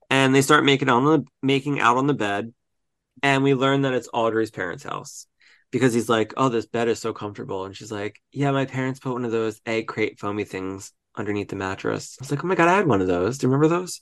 and 0.09 0.33
they 0.33 0.43
start 0.43 0.65
making 0.65 0.89
on 0.89 1.05
the 1.05 1.25
making 1.43 1.81
out 1.81 1.97
on 1.97 2.07
the 2.07 2.15
bed. 2.15 2.55
And 3.23 3.43
we 3.43 3.55
learn 3.55 3.83
that 3.83 3.93
it's 3.93 4.09
Audrey's 4.13 4.53
parents' 4.53 4.85
house 4.85 5.27
because 5.73 5.93
he's 5.93 6.09
like, 6.09 6.35
"Oh, 6.37 6.49
this 6.49 6.67
bed 6.67 6.87
is 6.89 7.01
so 7.01 7.13
comfortable," 7.13 7.65
and 7.65 7.77
she's 7.77 7.93
like, 7.93 8.23
"Yeah, 8.31 8.53
my 8.53 8.65
parents 8.65 9.01
put 9.01 9.13
one 9.13 9.25
of 9.25 9.33
those 9.33 9.61
egg 9.67 9.89
crate 9.89 10.21
foamy 10.21 10.45
things 10.45 10.93
underneath 11.17 11.49
the 11.49 11.57
mattress." 11.57 12.17
I 12.21 12.23
was 12.23 12.31
like, 12.31 12.45
"Oh 12.45 12.47
my 12.47 12.55
god, 12.55 12.69
I 12.69 12.77
had 12.77 12.87
one 12.87 13.01
of 13.01 13.09
those. 13.09 13.39
Do 13.39 13.47
you 13.47 13.53
remember 13.53 13.69
those?" 13.69 14.01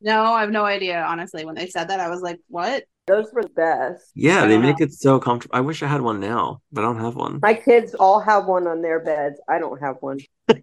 No, 0.00 0.32
I 0.32 0.40
have 0.40 0.50
no 0.50 0.64
idea. 0.64 1.02
Honestly, 1.02 1.44
when 1.44 1.54
they 1.54 1.68
said 1.68 1.88
that, 1.88 2.00
I 2.00 2.08
was 2.08 2.20
like, 2.22 2.40
"What?" 2.48 2.84
Those 3.06 3.32
were 3.32 3.42
the 3.42 3.48
best. 3.48 4.10
Yeah, 4.14 4.46
they 4.46 4.54
don't 4.54 4.62
make 4.62 4.80
it 4.80 4.92
so 4.92 5.18
comfortable. 5.18 5.56
I 5.56 5.60
wish 5.60 5.82
I 5.82 5.88
had 5.88 6.00
one 6.00 6.20
now, 6.20 6.60
but 6.70 6.82
I 6.82 6.84
don't 6.84 7.00
have 7.00 7.16
one. 7.16 7.40
My 7.42 7.54
kids 7.54 7.94
all 7.94 8.20
have 8.20 8.46
one 8.46 8.66
on 8.66 8.82
their 8.82 9.00
beds. 9.00 9.40
I 9.48 9.58
don't 9.58 9.80
have 9.80 9.96
one. 10.00 10.18
I 10.48 10.54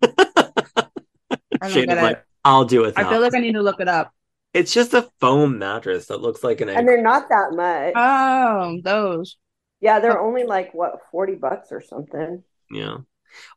don't 1.61 1.71
Shana 1.71 1.85
get 1.87 1.97
is 1.97 1.97
it. 1.97 2.03
like, 2.03 2.23
"I'll 2.45 2.65
do 2.65 2.85
it." 2.85 2.93
I 2.97 3.03
feel 3.09 3.21
like 3.21 3.35
I 3.35 3.39
need 3.39 3.53
to 3.53 3.61
look 3.61 3.79
it 3.81 3.87
up. 3.87 4.13
It's 4.53 4.73
just 4.73 4.93
a 4.93 5.09
foam 5.19 5.59
mattress 5.59 6.07
that 6.07 6.21
looks 6.21 6.43
like 6.43 6.61
an 6.61 6.69
egg. 6.69 6.77
And 6.77 6.87
they're 6.87 7.01
not 7.01 7.29
that 7.29 7.51
much. 7.51 7.93
Oh, 7.95 8.79
those. 8.83 9.37
yeah, 9.81 9.99
they're 9.99 10.19
only 10.19 10.45
like 10.45 10.73
what, 10.73 10.99
40 11.11 11.35
bucks 11.35 11.71
or 11.71 11.81
something. 11.81 12.43
yeah. 12.71 12.97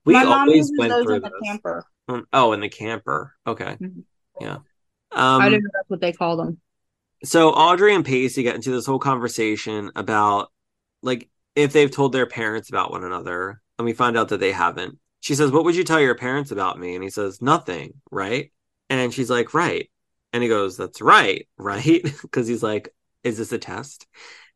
We 0.04 0.12
My 0.14 0.24
mom 0.24 0.40
always 0.40 0.56
uses 0.56 0.78
went 0.78 0.90
those 0.90 1.04
through 1.04 1.14
in 1.16 1.22
the 1.22 1.30
this. 1.30 1.48
camper. 1.48 1.84
Um, 2.08 2.26
oh, 2.32 2.52
in 2.52 2.60
the 2.60 2.68
camper. 2.68 3.34
Okay. 3.46 3.78
Mhm. 3.80 4.02
Yeah. 4.40 4.58
I 5.38 5.48
Um, 5.48 5.50
didn't 5.50 5.64
know 5.64 5.70
that's 5.74 5.90
what 5.90 6.00
they 6.00 6.12
call 6.12 6.36
them. 6.36 6.60
so 7.24 7.50
Audrey 7.50 7.94
and 7.94 8.04
Pacey 8.04 8.42
get 8.42 8.54
into 8.54 8.70
this 8.70 8.86
whole 8.86 8.98
conversation 8.98 9.90
about 9.94 10.50
like 11.02 11.28
if 11.56 11.72
they've 11.72 11.90
told 11.90 12.12
their 12.12 12.26
parents 12.26 12.68
about 12.70 12.90
one 12.90 13.04
another, 13.04 13.60
and 13.78 13.84
we 13.86 13.92
find 13.92 14.16
out 14.16 14.28
that 14.28 14.40
they 14.40 14.52
haven't. 14.52 14.98
She 15.20 15.34
says, 15.34 15.50
What 15.50 15.64
would 15.64 15.76
you 15.76 15.84
tell 15.84 16.00
your 16.00 16.14
parents 16.14 16.50
about 16.50 16.78
me? 16.78 16.94
And 16.94 17.04
he 17.04 17.10
says, 17.10 17.42
Nothing, 17.42 17.94
right? 18.10 18.52
And 18.90 19.12
she's 19.12 19.30
like, 19.30 19.54
Right. 19.54 19.90
And 20.32 20.42
he 20.42 20.48
goes, 20.48 20.76
That's 20.76 21.00
right, 21.02 21.48
right? 21.58 22.02
Because 22.22 22.46
he's 22.48 22.62
like, 22.62 22.94
Is 23.24 23.38
this 23.38 23.52
a 23.52 23.58
test? 23.58 24.06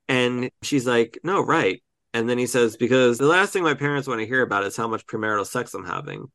And 0.08 0.50
she's 0.62 0.86
like, 0.86 1.18
No, 1.24 1.40
right. 1.42 1.82
And 2.14 2.28
then 2.28 2.38
he 2.38 2.46
says, 2.46 2.76
Because 2.76 3.18
the 3.18 3.26
last 3.26 3.52
thing 3.52 3.62
my 3.64 3.74
parents 3.74 4.08
want 4.08 4.20
to 4.20 4.26
hear 4.26 4.42
about 4.42 4.64
is 4.64 4.76
how 4.76 4.88
much 4.88 5.06
premarital 5.06 5.46
sex 5.46 5.74
I'm 5.74 5.86
having. 5.86 6.30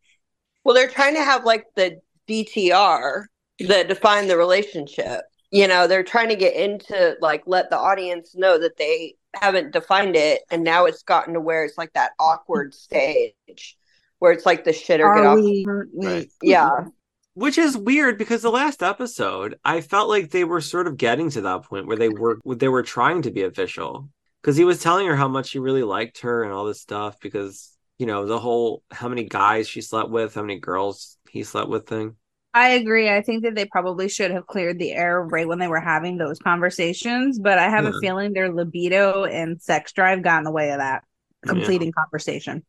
Well, 0.63 0.75
they're 0.75 0.89
trying 0.89 1.15
to 1.15 1.23
have 1.23 1.45
like 1.45 1.65
the 1.75 1.99
DTR 2.27 3.27
that 3.67 3.87
define 3.87 4.27
the 4.27 4.37
relationship. 4.37 5.21
You 5.51 5.67
know, 5.67 5.87
they're 5.87 6.03
trying 6.03 6.29
to 6.29 6.35
get 6.35 6.55
into 6.55 7.15
like 7.21 7.43
let 7.45 7.69
the 7.69 7.77
audience 7.77 8.35
know 8.35 8.59
that 8.59 8.77
they 8.77 9.15
haven't 9.35 9.71
defined 9.71 10.15
it, 10.15 10.41
and 10.51 10.63
now 10.63 10.85
it's 10.85 11.03
gotten 11.03 11.33
to 11.33 11.41
where 11.41 11.65
it's 11.65 11.77
like 11.77 11.93
that 11.93 12.11
awkward 12.19 12.73
stage 12.73 13.77
where 14.19 14.31
it's 14.31 14.45
like 14.45 14.63
the 14.63 14.73
shit 14.73 15.01
or 15.01 15.13
get 15.15 15.25
Are 15.25 15.27
off. 15.29 15.39
we? 15.39 15.65
Right. 15.67 16.29
Yeah, 16.41 16.85
Which 17.33 17.57
is 17.57 17.77
weird 17.77 18.17
because 18.17 18.41
the 18.41 18.51
last 18.51 18.83
episode, 18.83 19.57
I 19.65 19.81
felt 19.81 20.09
like 20.09 20.29
they 20.29 20.43
were 20.43 20.61
sort 20.61 20.87
of 20.87 20.97
getting 20.97 21.29
to 21.31 21.41
that 21.41 21.63
point 21.63 21.87
where 21.87 21.97
they 21.97 22.09
were 22.09 22.37
they 22.45 22.67
were 22.67 22.83
trying 22.83 23.23
to 23.23 23.31
be 23.31 23.43
official. 23.43 24.09
Because 24.41 24.55
he 24.55 24.63
was 24.63 24.81
telling 24.81 25.05
her 25.07 25.17
how 25.17 25.27
much 25.27 25.51
he 25.51 25.59
really 25.59 25.83
liked 25.83 26.19
her 26.21 26.43
and 26.43 26.53
all 26.53 26.65
this 26.65 26.81
stuff. 26.81 27.19
Because 27.19 27.75
you 27.97 28.05
know 28.05 28.25
the 28.25 28.39
whole 28.39 28.83
how 28.91 29.09
many 29.09 29.23
guys 29.23 29.67
she 29.67 29.81
slept 29.81 30.09
with, 30.09 30.35
how 30.35 30.41
many 30.41 30.59
girls 30.59 31.17
he 31.29 31.43
slept 31.43 31.69
with 31.69 31.87
thing. 31.87 32.15
I 32.53 32.69
agree. 32.69 33.09
I 33.09 33.21
think 33.21 33.43
that 33.43 33.55
they 33.55 33.65
probably 33.65 34.09
should 34.09 34.31
have 34.31 34.47
cleared 34.47 34.79
the 34.79 34.91
air 34.91 35.21
right 35.21 35.47
when 35.47 35.59
they 35.59 35.67
were 35.67 35.79
having 35.79 36.17
those 36.17 36.39
conversations, 36.39 37.37
but 37.39 37.59
I 37.59 37.69
have 37.69 37.83
Yeah. 37.83 37.91
a 37.95 37.99
feeling 38.01 38.33
their 38.33 38.51
libido 38.51 39.25
and 39.25 39.61
sex 39.61 39.91
drive 39.91 40.23
got 40.23 40.39
in 40.39 40.43
the 40.45 40.51
way 40.51 40.71
of 40.71 40.79
that 40.79 41.03
completing 41.45 41.91
conversation. 41.91 42.63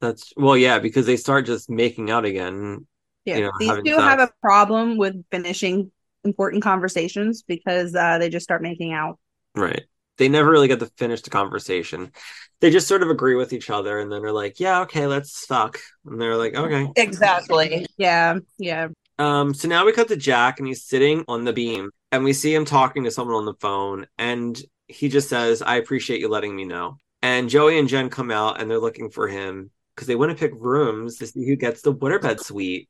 That's 0.00 0.32
well, 0.36 0.56
yeah, 0.56 0.78
because 0.78 1.06
they 1.06 1.16
start 1.16 1.46
just 1.46 1.70
making 1.70 2.10
out 2.10 2.24
again. 2.24 2.86
Yeah. 3.24 3.36
You 3.36 3.42
know, 3.44 3.50
These 3.60 3.70
two 3.84 3.90
sex. 3.90 4.02
have 4.02 4.20
a 4.20 4.30
problem 4.40 4.96
with 4.96 5.14
finishing 5.30 5.92
important 6.24 6.62
conversations 6.62 7.42
because 7.42 7.94
uh, 7.94 8.18
they 8.18 8.30
just 8.30 8.44
start 8.44 8.62
making 8.62 8.92
out. 8.92 9.18
Right. 9.54 9.84
They 10.16 10.28
never 10.28 10.50
really 10.50 10.68
get 10.68 10.80
to 10.80 10.86
finish 10.98 11.22
the 11.22 11.30
conversation. 11.30 12.12
They 12.60 12.70
just 12.70 12.88
sort 12.88 13.02
of 13.02 13.08
agree 13.08 13.36
with 13.36 13.52
each 13.52 13.70
other 13.70 13.98
and 14.00 14.12
then 14.12 14.20
they're 14.20 14.32
like, 14.32 14.60
yeah, 14.60 14.80
okay, 14.80 15.06
let's 15.06 15.46
fuck. 15.46 15.78
And 16.04 16.20
they're 16.20 16.36
like, 16.36 16.54
okay. 16.54 16.88
exactly. 16.96 17.86
Yeah. 17.96 18.38
Yeah. 18.58 18.88
Um, 19.20 19.52
so 19.52 19.68
now 19.68 19.84
we 19.84 19.92
cut 19.92 20.08
to 20.08 20.16
Jack 20.16 20.58
and 20.58 20.66
he's 20.66 20.86
sitting 20.86 21.26
on 21.28 21.44
the 21.44 21.52
beam 21.52 21.90
and 22.10 22.24
we 22.24 22.32
see 22.32 22.54
him 22.54 22.64
talking 22.64 23.04
to 23.04 23.10
someone 23.10 23.36
on 23.36 23.44
the 23.44 23.52
phone 23.60 24.06
and 24.16 24.58
he 24.88 25.10
just 25.10 25.28
says, 25.28 25.60
I 25.60 25.76
appreciate 25.76 26.20
you 26.20 26.28
letting 26.28 26.56
me 26.56 26.64
know. 26.64 26.96
And 27.20 27.50
Joey 27.50 27.78
and 27.78 27.86
Jen 27.86 28.08
come 28.08 28.30
out 28.30 28.58
and 28.58 28.70
they're 28.70 28.78
looking 28.78 29.10
for 29.10 29.28
him 29.28 29.70
because 29.94 30.06
they 30.06 30.16
want 30.16 30.30
to 30.30 30.38
pick 30.38 30.58
rooms 30.58 31.18
to 31.18 31.26
see 31.26 31.46
who 31.46 31.54
gets 31.56 31.82
the 31.82 31.92
waterbed 31.92 32.40
suite. 32.40 32.88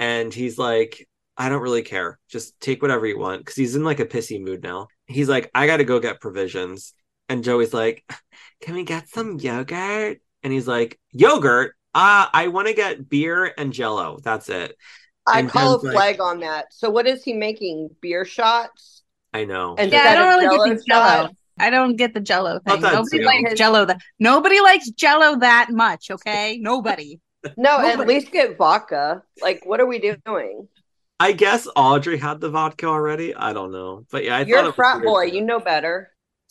And 0.00 0.34
he's 0.34 0.58
like, 0.58 1.08
I 1.36 1.48
don't 1.48 1.62
really 1.62 1.82
care. 1.82 2.18
Just 2.28 2.58
take 2.58 2.82
whatever 2.82 3.06
you 3.06 3.16
want. 3.16 3.46
Cause 3.46 3.54
he's 3.54 3.76
in 3.76 3.84
like 3.84 4.00
a 4.00 4.06
pissy 4.06 4.42
mood 4.42 4.64
now. 4.64 4.88
He's 5.06 5.28
like, 5.28 5.52
I 5.54 5.68
gotta 5.68 5.84
go 5.84 6.00
get 6.00 6.20
provisions. 6.20 6.94
And 7.28 7.44
Joey's 7.44 7.72
like, 7.72 8.04
Can 8.60 8.74
we 8.74 8.82
get 8.82 9.08
some 9.08 9.38
yogurt? 9.38 10.18
And 10.42 10.52
he's 10.52 10.66
like, 10.66 10.98
Yogurt? 11.12 11.76
Uh, 11.94 12.26
I 12.32 12.48
want 12.48 12.68
to 12.68 12.74
get 12.74 13.08
beer 13.08 13.52
and 13.56 13.72
jello. 13.72 14.18
That's 14.22 14.48
it. 14.48 14.76
I 15.26 15.42
call 15.42 15.74
a 15.74 15.76
Jen's 15.76 15.84
like- 15.84 15.92
flag 15.94 16.20
on 16.20 16.40
that. 16.40 16.72
So, 16.72 16.90
what 16.90 17.06
is 17.06 17.22
he 17.22 17.32
making? 17.32 17.90
Beer 18.00 18.24
shots? 18.24 19.02
I 19.32 19.44
know. 19.44 19.76
And 19.78 19.92
Yeah, 19.92 20.04
I 20.08 20.14
don't 20.14 20.28
really 20.28 20.44
Jell-O 20.56 20.66
get 20.66 20.76
the 20.78 20.84
jello. 20.84 21.06
shot? 21.26 21.34
I 21.58 21.70
don't 21.70 21.96
get 21.96 22.14
the 22.14 22.20
jello 22.20 22.58
thing. 22.66 22.80
Nobody 22.80 23.18
too. 23.18 23.24
likes 23.24 23.54
jello 23.54 23.84
that 23.84 23.98
nobody 24.18 24.60
likes 24.60 24.88
jello 24.90 25.38
that 25.40 25.68
much, 25.70 26.10
okay? 26.10 26.58
Nobody. 26.60 27.20
No, 27.56 27.78
at 27.80 27.98
least 28.06 28.32
get 28.32 28.58
vodka. 28.58 29.22
Like, 29.40 29.62
what 29.64 29.80
are 29.80 29.86
we 29.86 29.98
doing? 30.26 30.68
I 31.18 31.32
guess 31.32 31.66
Audrey 31.74 32.18
had 32.18 32.38
the 32.40 32.50
vodka 32.50 32.84
already. 32.86 33.34
I 33.34 33.54
don't 33.54 33.72
know, 33.72 34.04
but 34.10 34.24
yeah, 34.24 34.36
I 34.36 34.40
You're 34.44 34.60
thought 34.60 34.68
a 34.70 34.72
frat 34.74 35.02
boy. 35.02 35.30
too. 35.30 35.36
You 35.36 35.42
know 35.42 35.58
better. 35.58 36.10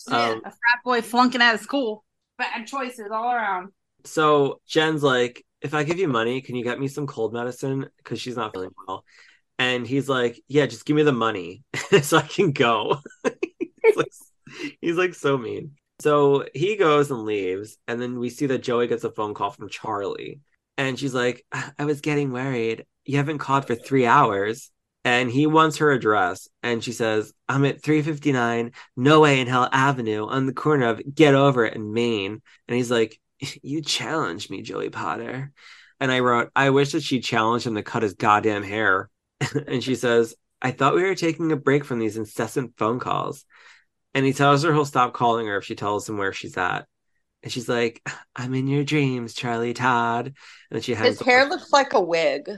Yeah, 0.10 0.30
Um, 0.30 0.38
a 0.40 0.50
frat 0.50 0.80
boy 0.84 1.02
flunking 1.04 1.42
out 1.42 1.54
of 1.54 1.62
school. 1.62 2.04
Bad 2.40 2.66
choices 2.66 3.08
all 3.12 3.32
around. 3.32 3.72
So 4.06 4.62
Jen's 4.68 5.04
like, 5.04 5.46
if 5.62 5.74
I 5.74 5.84
give 5.84 6.00
you 6.00 6.08
money, 6.08 6.42
can 6.42 6.56
you 6.56 6.64
get 6.64 6.80
me 6.80 6.88
some 6.88 7.08
cold 7.08 7.34
medicine? 7.34 7.90
Because 7.98 8.20
she's 8.22 8.36
not 8.38 8.54
feeling 8.54 8.72
well. 8.88 9.04
And 9.58 9.86
he's 9.86 10.08
like, 10.08 10.42
yeah, 10.48 10.66
just 10.66 10.86
give 10.86 10.96
me 10.96 11.04
the 11.04 11.12
money 11.12 11.64
so 12.02 12.18
I 12.18 12.22
can 12.22 12.52
go. 12.54 13.00
he's, 13.84 13.96
like, 13.98 14.12
he's 14.82 14.96
like 14.96 15.14
so 15.16 15.38
mean. 15.38 15.72
So 16.00 16.46
he 16.54 16.78
goes 16.78 17.12
and 17.12 17.24
leaves. 17.26 17.78
And 17.88 18.02
then 18.02 18.20
we 18.20 18.30
see 18.30 18.46
that 18.48 18.64
Joey 18.64 18.88
gets 18.88 19.04
a 19.04 19.12
phone 19.12 19.34
call 19.34 19.52
from 19.52 19.70
Charlie. 19.70 20.40
And 20.78 20.98
she's 20.98 21.14
like, 21.14 21.46
I 21.78 21.86
was 21.86 22.00
getting 22.02 22.32
worried. 22.32 22.86
You 23.06 23.18
haven't 23.18 23.40
called 23.40 23.68
for 23.68 23.76
three 23.76 24.06
hours. 24.06 24.72
and 25.06 25.30
he 25.32 25.48
wants 25.48 25.78
her 25.78 25.92
address 25.92 26.48
and 26.62 26.84
she 26.84 26.92
says 26.92 27.34
i'm 27.48 27.66
at 27.66 27.82
359 27.82 28.72
no 28.98 29.20
way 29.22 29.40
in 29.40 29.48
hell 29.48 29.70
avenue 29.72 30.26
on 30.28 30.46
the 30.46 30.54
corner 30.54 30.88
of 30.88 31.02
get 31.16 31.36
over 31.36 31.66
it 31.66 31.74
in 31.74 31.94
maine 31.94 32.42
and 32.68 32.78
he's 32.78 32.92
like 32.92 33.20
you 33.64 33.82
challenged 33.82 34.50
me 34.50 34.62
joey 34.62 34.90
potter 34.90 35.52
and 36.00 36.12
i 36.12 36.20
wrote 36.20 36.50
i 36.56 36.70
wish 36.70 36.92
that 36.92 37.04
she 37.04 37.20
challenged 37.20 37.66
him 37.68 37.76
to 37.76 37.84
cut 37.84 38.04
his 38.04 38.14
goddamn 38.14 38.64
hair 38.64 39.10
and 39.68 39.84
she 39.84 39.96
says 39.96 40.36
i 40.62 40.72
thought 40.72 40.96
we 40.96 41.04
were 41.04 41.16
taking 41.16 41.52
a 41.52 41.56
break 41.58 41.84
from 41.86 42.00
these 42.00 42.18
incessant 42.18 42.74
phone 42.78 43.00
calls 43.00 43.46
and 44.14 44.26
he 44.26 44.34
tells 44.34 44.64
her 44.64 44.74
he'll 44.74 44.86
stop 44.86 45.14
calling 45.14 45.48
her 45.48 45.58
if 45.58 45.66
she 45.66 45.76
tells 45.76 46.08
him 46.08 46.18
where 46.18 46.34
she's 46.34 46.58
at 46.58 46.86
and 47.44 47.52
she's 47.52 47.70
like 47.70 48.02
i'm 48.36 48.54
in 48.54 48.68
your 48.68 48.84
dreams 48.84 49.34
charlie 49.34 49.74
todd 49.74 50.26
and 50.28 50.34
then 50.72 50.82
she 50.82 50.94
has 50.94 51.18
His 51.18 51.22
hair 51.22 51.48
looks 51.48 51.72
like 51.72 51.94
a 51.94 52.02
wig. 52.02 52.50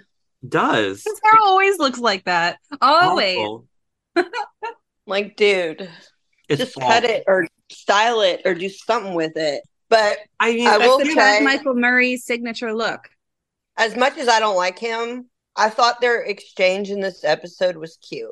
does 0.47 1.03
His 1.03 1.19
hair 1.23 1.39
always 1.43 1.77
looks 1.77 1.99
like 1.99 2.23
that. 2.25 2.57
Always. 2.82 3.38
Like, 5.07 5.36
dude, 5.36 5.89
It's 6.47 6.59
just 6.59 6.77
awful. 6.77 6.89
cut 6.89 7.03
it 7.03 7.23
or 7.27 7.47
style 7.71 8.21
it 8.21 8.41
or 8.45 8.53
do 8.53 8.69
something 8.69 9.13
with 9.13 9.34
it. 9.36 9.61
But 9.91 10.19
I 10.39 10.53
mean, 10.53 10.67
I 10.67 10.77
will 10.77 10.97
That's 10.97 11.13
say- 11.13 11.41
Michael 11.43 11.75
Murray's 11.75 12.23
signature 12.25 12.73
look. 12.73 13.09
as 13.77 13.95
much 13.95 14.17
as 14.17 14.27
I 14.29 14.39
don't 14.39 14.55
like 14.55 14.79
him, 14.79 15.27
I 15.55 15.69
thought 15.69 15.99
their 16.01 16.21
exchange 16.23 16.89
in 16.89 17.01
this 17.01 17.23
episode 17.25 17.75
was 17.75 17.97
cute. 17.97 18.31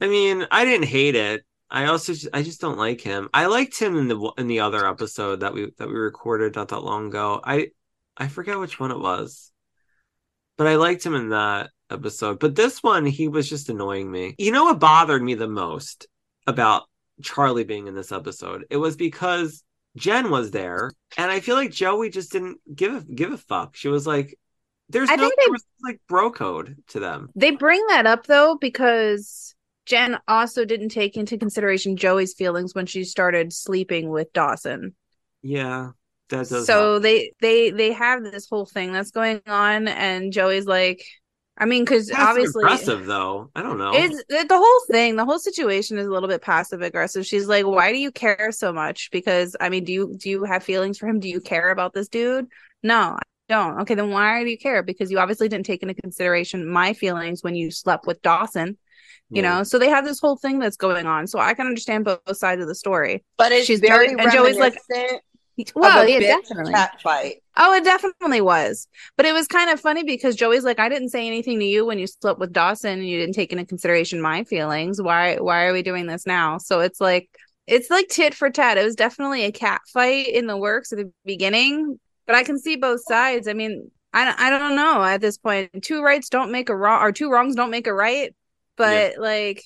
I 0.00 0.06
mean, 0.06 0.46
I 0.52 0.64
didn't 0.64 0.86
hate 0.86 1.16
it. 1.16 1.44
I 1.68 1.86
also 1.86 2.12
just, 2.14 2.28
I 2.32 2.42
just 2.42 2.60
don't 2.60 2.78
like 2.78 3.00
him. 3.00 3.28
I 3.34 3.46
liked 3.46 3.78
him 3.78 3.96
in 3.96 4.06
the 4.08 4.32
in 4.38 4.46
the 4.46 4.60
other 4.60 4.86
episode 4.86 5.40
that 5.40 5.52
we 5.52 5.72
that 5.78 5.88
we 5.88 5.94
recorded 5.94 6.54
not 6.54 6.68
that 6.68 6.84
long 6.84 7.08
ago. 7.08 7.40
I 7.44 7.72
I 8.16 8.28
forget 8.28 8.58
which 8.58 8.78
one 8.80 8.90
it 8.92 8.98
was, 8.98 9.50
but 10.56 10.66
I 10.68 10.76
liked 10.76 11.04
him 11.04 11.14
in 11.14 11.30
that 11.30 11.70
episode. 11.90 12.38
But 12.38 12.54
this 12.54 12.82
one, 12.84 13.04
he 13.04 13.26
was 13.28 13.48
just 13.48 13.68
annoying 13.68 14.10
me. 14.10 14.36
You 14.38 14.52
know 14.52 14.64
what 14.64 14.78
bothered 14.78 15.22
me 15.22 15.34
the 15.34 15.48
most 15.48 16.06
about 16.46 16.84
Charlie 17.22 17.64
being 17.64 17.88
in 17.88 17.94
this 17.96 18.12
episode? 18.12 18.64
It 18.70 18.76
was 18.76 18.96
because 18.96 19.62
Jen 19.96 20.30
was 20.30 20.50
there, 20.50 20.90
and 21.16 21.30
I 21.30 21.40
feel 21.40 21.56
like 21.56 21.70
Joey 21.72 22.10
just 22.10 22.32
didn't 22.32 22.58
give 22.74 22.94
a 22.94 23.00
give 23.00 23.32
a 23.32 23.38
fuck. 23.38 23.74
She 23.76 23.88
was 23.88 24.06
like, 24.06 24.38
"There's 24.88 25.10
I 25.10 25.16
no 25.16 25.22
think 25.24 25.34
they- 25.36 25.44
there 25.46 25.52
was 25.52 25.64
like 25.82 26.00
bro 26.08 26.30
code 26.30 26.76
to 26.88 27.00
them." 27.00 27.28
They 27.34 27.50
bring 27.50 27.84
that 27.88 28.06
up 28.06 28.26
though 28.26 28.56
because 28.60 29.54
Jen 29.86 30.18
also 30.28 30.64
didn't 30.64 30.90
take 30.90 31.16
into 31.16 31.36
consideration 31.38 31.96
Joey's 31.96 32.34
feelings 32.34 32.74
when 32.74 32.86
she 32.86 33.02
started 33.04 33.52
sleeping 33.52 34.08
with 34.10 34.32
Dawson. 34.32 34.94
Yeah, 35.42 35.90
that 36.28 36.48
does. 36.48 36.66
so 36.66 36.92
help. 36.92 37.02
they 37.02 37.32
they 37.40 37.70
they 37.70 37.92
have 37.92 38.22
this 38.22 38.48
whole 38.48 38.66
thing 38.66 38.92
that's 38.92 39.10
going 39.10 39.40
on 39.46 39.88
and 39.88 40.32
Joey's 40.32 40.66
like 40.66 41.02
I 41.60 41.66
mean 41.66 41.84
cuz 41.86 42.08
Passive 42.10 42.26
obviously 42.28 42.64
aggressive 42.64 43.06
though. 43.06 43.50
I 43.54 43.62
don't 43.62 43.78
know. 43.78 43.92
it's 43.94 44.22
it, 44.30 44.48
the 44.48 44.56
whole 44.58 44.80
thing 44.90 45.16
the 45.16 45.24
whole 45.24 45.38
situation 45.38 45.98
is 45.98 46.06
a 46.06 46.10
little 46.10 46.28
bit 46.28 46.40
passive 46.42 46.80
aggressive. 46.82 47.26
She's 47.26 47.46
like 47.46 47.66
why 47.66 47.92
do 47.92 47.98
you 47.98 48.10
care 48.10 48.50
so 48.50 48.72
much? 48.72 49.10
Because 49.12 49.54
i 49.60 49.68
mean 49.68 49.84
do 49.84 49.92
you 49.92 50.14
do 50.16 50.30
you 50.30 50.44
have 50.44 50.62
feelings 50.64 50.98
for 50.98 51.06
him? 51.06 51.20
Do 51.20 51.28
you 51.28 51.40
care 51.40 51.70
about 51.70 51.92
this 51.92 52.08
dude? 52.08 52.46
No 52.82 53.16
i 53.18 53.22
don't. 53.48 53.80
Okay 53.82 53.94
then 53.94 54.10
why 54.10 54.42
do 54.42 54.50
you 54.50 54.58
care? 54.58 54.82
Because 54.82 55.10
you 55.10 55.18
obviously 55.18 55.48
didn't 55.48 55.66
take 55.66 55.82
into 55.82 55.94
consideration 55.94 56.66
my 56.68 56.92
feelings 56.94 57.42
when 57.44 57.54
you 57.54 57.70
slept 57.70 58.06
with 58.06 58.22
dawson 58.22 58.78
you 59.32 59.42
Yeah. 59.42 59.58
know? 59.58 59.62
So 59.62 59.78
they 59.78 59.88
have 59.90 60.04
this 60.04 60.18
whole 60.18 60.36
thing 60.36 60.58
that's 60.58 60.76
going 60.76 61.06
on. 61.06 61.26
So 61.28 61.38
i 61.38 61.54
can 61.54 61.66
understand 61.66 62.04
both, 62.04 62.24
both 62.24 62.36
sides 62.38 62.60
of 62.62 62.68
the 62.68 62.74
story. 62.74 63.22
But 63.36 63.52
it's 63.52 63.66
She's 63.66 63.78
very 63.80 64.08
very- 64.08 64.20
and 64.22 64.32
Joey's 64.32 64.56
like- 64.56 64.76
well 65.74 66.08
yeah 66.08 66.18
bitch 66.20 66.48
definitely. 66.48 66.72
cat 66.72 67.00
fight. 67.02 67.42
Oh, 67.62 67.74
it 67.74 67.84
definitely 67.84 68.40
was. 68.40 68.88
But 69.18 69.26
it 69.26 69.34
was 69.34 69.46
kind 69.46 69.68
of 69.68 69.78
funny 69.78 70.02
because 70.02 70.34
Joey's 70.34 70.64
like, 70.64 70.78
I 70.80 70.88
didn't 70.88 71.10
say 71.10 71.26
anything 71.26 71.58
to 71.60 71.64
you 71.66 71.84
when 71.84 71.98
you 71.98 72.06
slept 72.06 72.40
with 72.40 72.54
Dawson 72.54 73.00
and 73.00 73.06
you 73.08 73.18
didn't 73.18 73.34
take 73.34 73.52
into 73.52 73.66
consideration 73.66 74.22
my 74.22 74.44
feelings. 74.44 75.00
Why 75.00 75.36
why 75.36 75.66
are 75.66 75.72
we 75.74 75.82
doing 75.82 76.06
this 76.06 76.26
now? 76.26 76.56
So 76.56 76.80
it's 76.80 77.00
like 77.02 77.28
it's 77.66 77.90
like 77.90 78.08
tit 78.08 78.34
for 78.34 78.48
tat. 78.48 78.78
It 78.78 78.84
was 78.84 78.96
definitely 78.96 79.44
a 79.44 79.52
cat 79.52 79.82
fight 79.92 80.28
in 80.28 80.46
the 80.46 80.56
works 80.56 80.90
at 80.92 80.98
the 80.98 81.12
beginning, 81.26 82.00
but 82.26 82.34
I 82.34 82.44
can 82.44 82.58
see 82.58 82.76
both 82.76 83.02
sides. 83.06 83.46
I 83.46 83.52
mean, 83.52 83.90
I 84.14 84.24
don't- 84.24 84.40
I 84.40 84.50
don't 84.50 84.74
know 84.74 85.04
at 85.04 85.20
this 85.20 85.36
point. 85.36 85.70
Two 85.82 86.02
rights 86.02 86.30
don't 86.30 86.50
make 86.50 86.70
a 86.70 86.76
wrong 86.76 87.02
or 87.02 87.12
two 87.12 87.30
wrongs 87.30 87.54
don't 87.56 87.70
make 87.70 87.86
a 87.86 87.94
right. 87.94 88.34
But 88.76 89.18
like 89.18 89.62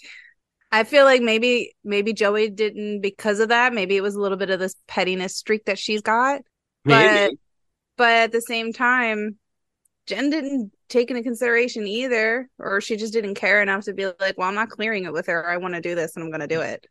I 0.73 0.83
feel 0.85 1.05
like 1.05 1.23
maybe 1.23 1.75
maybe 1.85 2.13
Joey 2.13 2.51
didn't 2.51 3.01
because 3.03 3.39
of 3.39 3.51
that. 3.51 3.73
Maybe 3.73 3.97
it 3.97 4.03
was 4.03 4.17
a 4.17 4.21
little 4.21 4.39
bit 4.39 4.51
of 4.51 4.59
this 4.59 4.75
pettiness 4.89 5.37
streak 5.37 5.67
that 5.67 5.79
she's 5.79 6.03
got 6.03 6.41
Maybe. 6.85 7.39
But 7.97 8.13
at 8.13 8.33
the 8.33 8.41
same 8.41 8.73
time 8.73 9.39
jen 10.07 10.31
didn't 10.31 10.73
take 10.89 11.11
into 11.11 11.23
consideration 11.23 11.87
either 11.87 12.49
or 12.59 12.81
she 12.81 12.97
just 12.97 13.13
didn't 13.13 13.35
care 13.35 13.63
enough 13.63 13.85
to 13.85 13.95
be 13.95 14.07
like 14.21 14.37
well 14.37 14.49
i'm 14.49 14.55
not 14.55 14.69
clearing 14.69 15.05
it 15.05 15.13
with 15.13 15.27
her. 15.27 15.49
I 15.49 15.57
want 15.57 15.75
to 15.75 15.81
do 15.81 15.95
this 15.95 16.15
and 16.17 16.25
i'm 16.25 16.31
going 16.31 16.41
to 16.41 16.47
do 16.47 16.61
it 16.61 16.87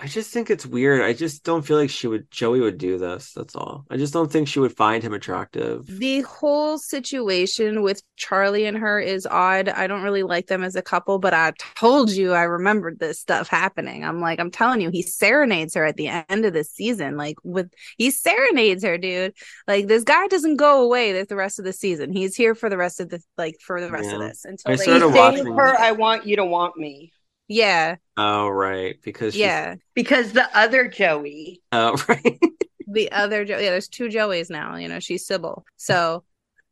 I 0.00 0.06
just 0.06 0.30
think 0.32 0.48
it's 0.48 0.64
weird. 0.64 1.02
I 1.02 1.12
just 1.12 1.42
don't 1.42 1.62
feel 1.62 1.76
like 1.76 1.90
she 1.90 2.06
would 2.06 2.30
Joey 2.30 2.60
would 2.60 2.78
do 2.78 2.98
this. 2.98 3.32
That's 3.34 3.56
all. 3.56 3.84
I 3.90 3.96
just 3.96 4.12
don't 4.12 4.30
think 4.30 4.46
she 4.46 4.60
would 4.60 4.76
find 4.76 5.02
him 5.02 5.12
attractive. 5.12 5.86
the 5.86 6.20
whole 6.20 6.78
situation 6.78 7.82
with 7.82 8.02
charlie 8.16 8.64
and 8.64 8.76
her 8.76 8.98
is 8.98 9.26
odd 9.30 9.68
i 9.68 9.86
don't 9.86 10.02
really 10.02 10.22
like 10.24 10.48
them 10.48 10.64
as 10.64 10.74
a 10.74 10.82
couple 10.82 11.18
but 11.20 11.32
i 11.32 11.52
told 11.76 12.10
you 12.10 12.32
i 12.32 12.42
remembered 12.42 12.98
this 12.98 13.20
stuff 13.20 13.48
happening 13.48 14.04
i'm 14.04 14.20
like 14.20 14.40
i'm 14.40 14.50
telling 14.50 14.80
you 14.80 14.90
he 14.90 15.02
serenades 15.02 15.74
her 15.74 15.84
at 15.84 15.96
the 15.96 16.08
end 16.08 16.44
of 16.44 16.52
the 16.52 16.64
season 16.64 17.16
like 17.16 17.36
with 17.44 17.70
he 17.96 18.10
serenades 18.10 18.82
her 18.82 18.98
dude 18.98 19.32
like 19.68 19.86
this 19.86 20.02
guy 20.04 20.26
doesn't 20.26 20.56
go 20.56 20.82
away 20.82 21.12
the, 21.12 21.24
the 21.26 21.36
rest 21.36 21.58
of 21.60 21.64
the 21.64 21.72
season 21.72 22.12
he's 22.12 22.34
here 22.34 22.54
for 22.56 22.68
the 22.68 22.76
rest 22.76 22.98
of 23.00 23.08
the 23.08 23.20
like 23.36 23.56
for 23.60 23.80
the 23.80 23.90
rest 23.90 24.12
of 24.12 24.20
this 24.20 24.44
until 24.44 24.72
I 24.72 24.76
they- 24.76 24.84
He 24.84 24.98
started 24.98 25.08
watching- 25.14 25.54
her 25.54 25.78
I 25.78 25.92
want 25.92 26.26
you 26.26 26.36
to 26.36 26.44
want 26.44 26.76
me. 26.76 27.12
Yeah 27.48 27.96
Oh 28.16 28.48
right, 28.48 28.96
because 29.02 29.36
yeah 29.36 29.76
Because 29.94 30.32
the 30.32 30.48
other 30.56 30.88
Joey 30.88 31.62
Oh 31.72 31.96
right. 32.08 32.38
the 32.86 33.10
other 33.12 33.44
jo- 33.44 33.58
yeah 33.58 33.70
there's 33.70 33.88
two 33.88 34.08
joeys 34.08 34.50
now 34.50 34.76
you 34.76 34.88
know 34.88 35.00
she's 35.00 35.26
sybil 35.26 35.64
so 35.76 36.24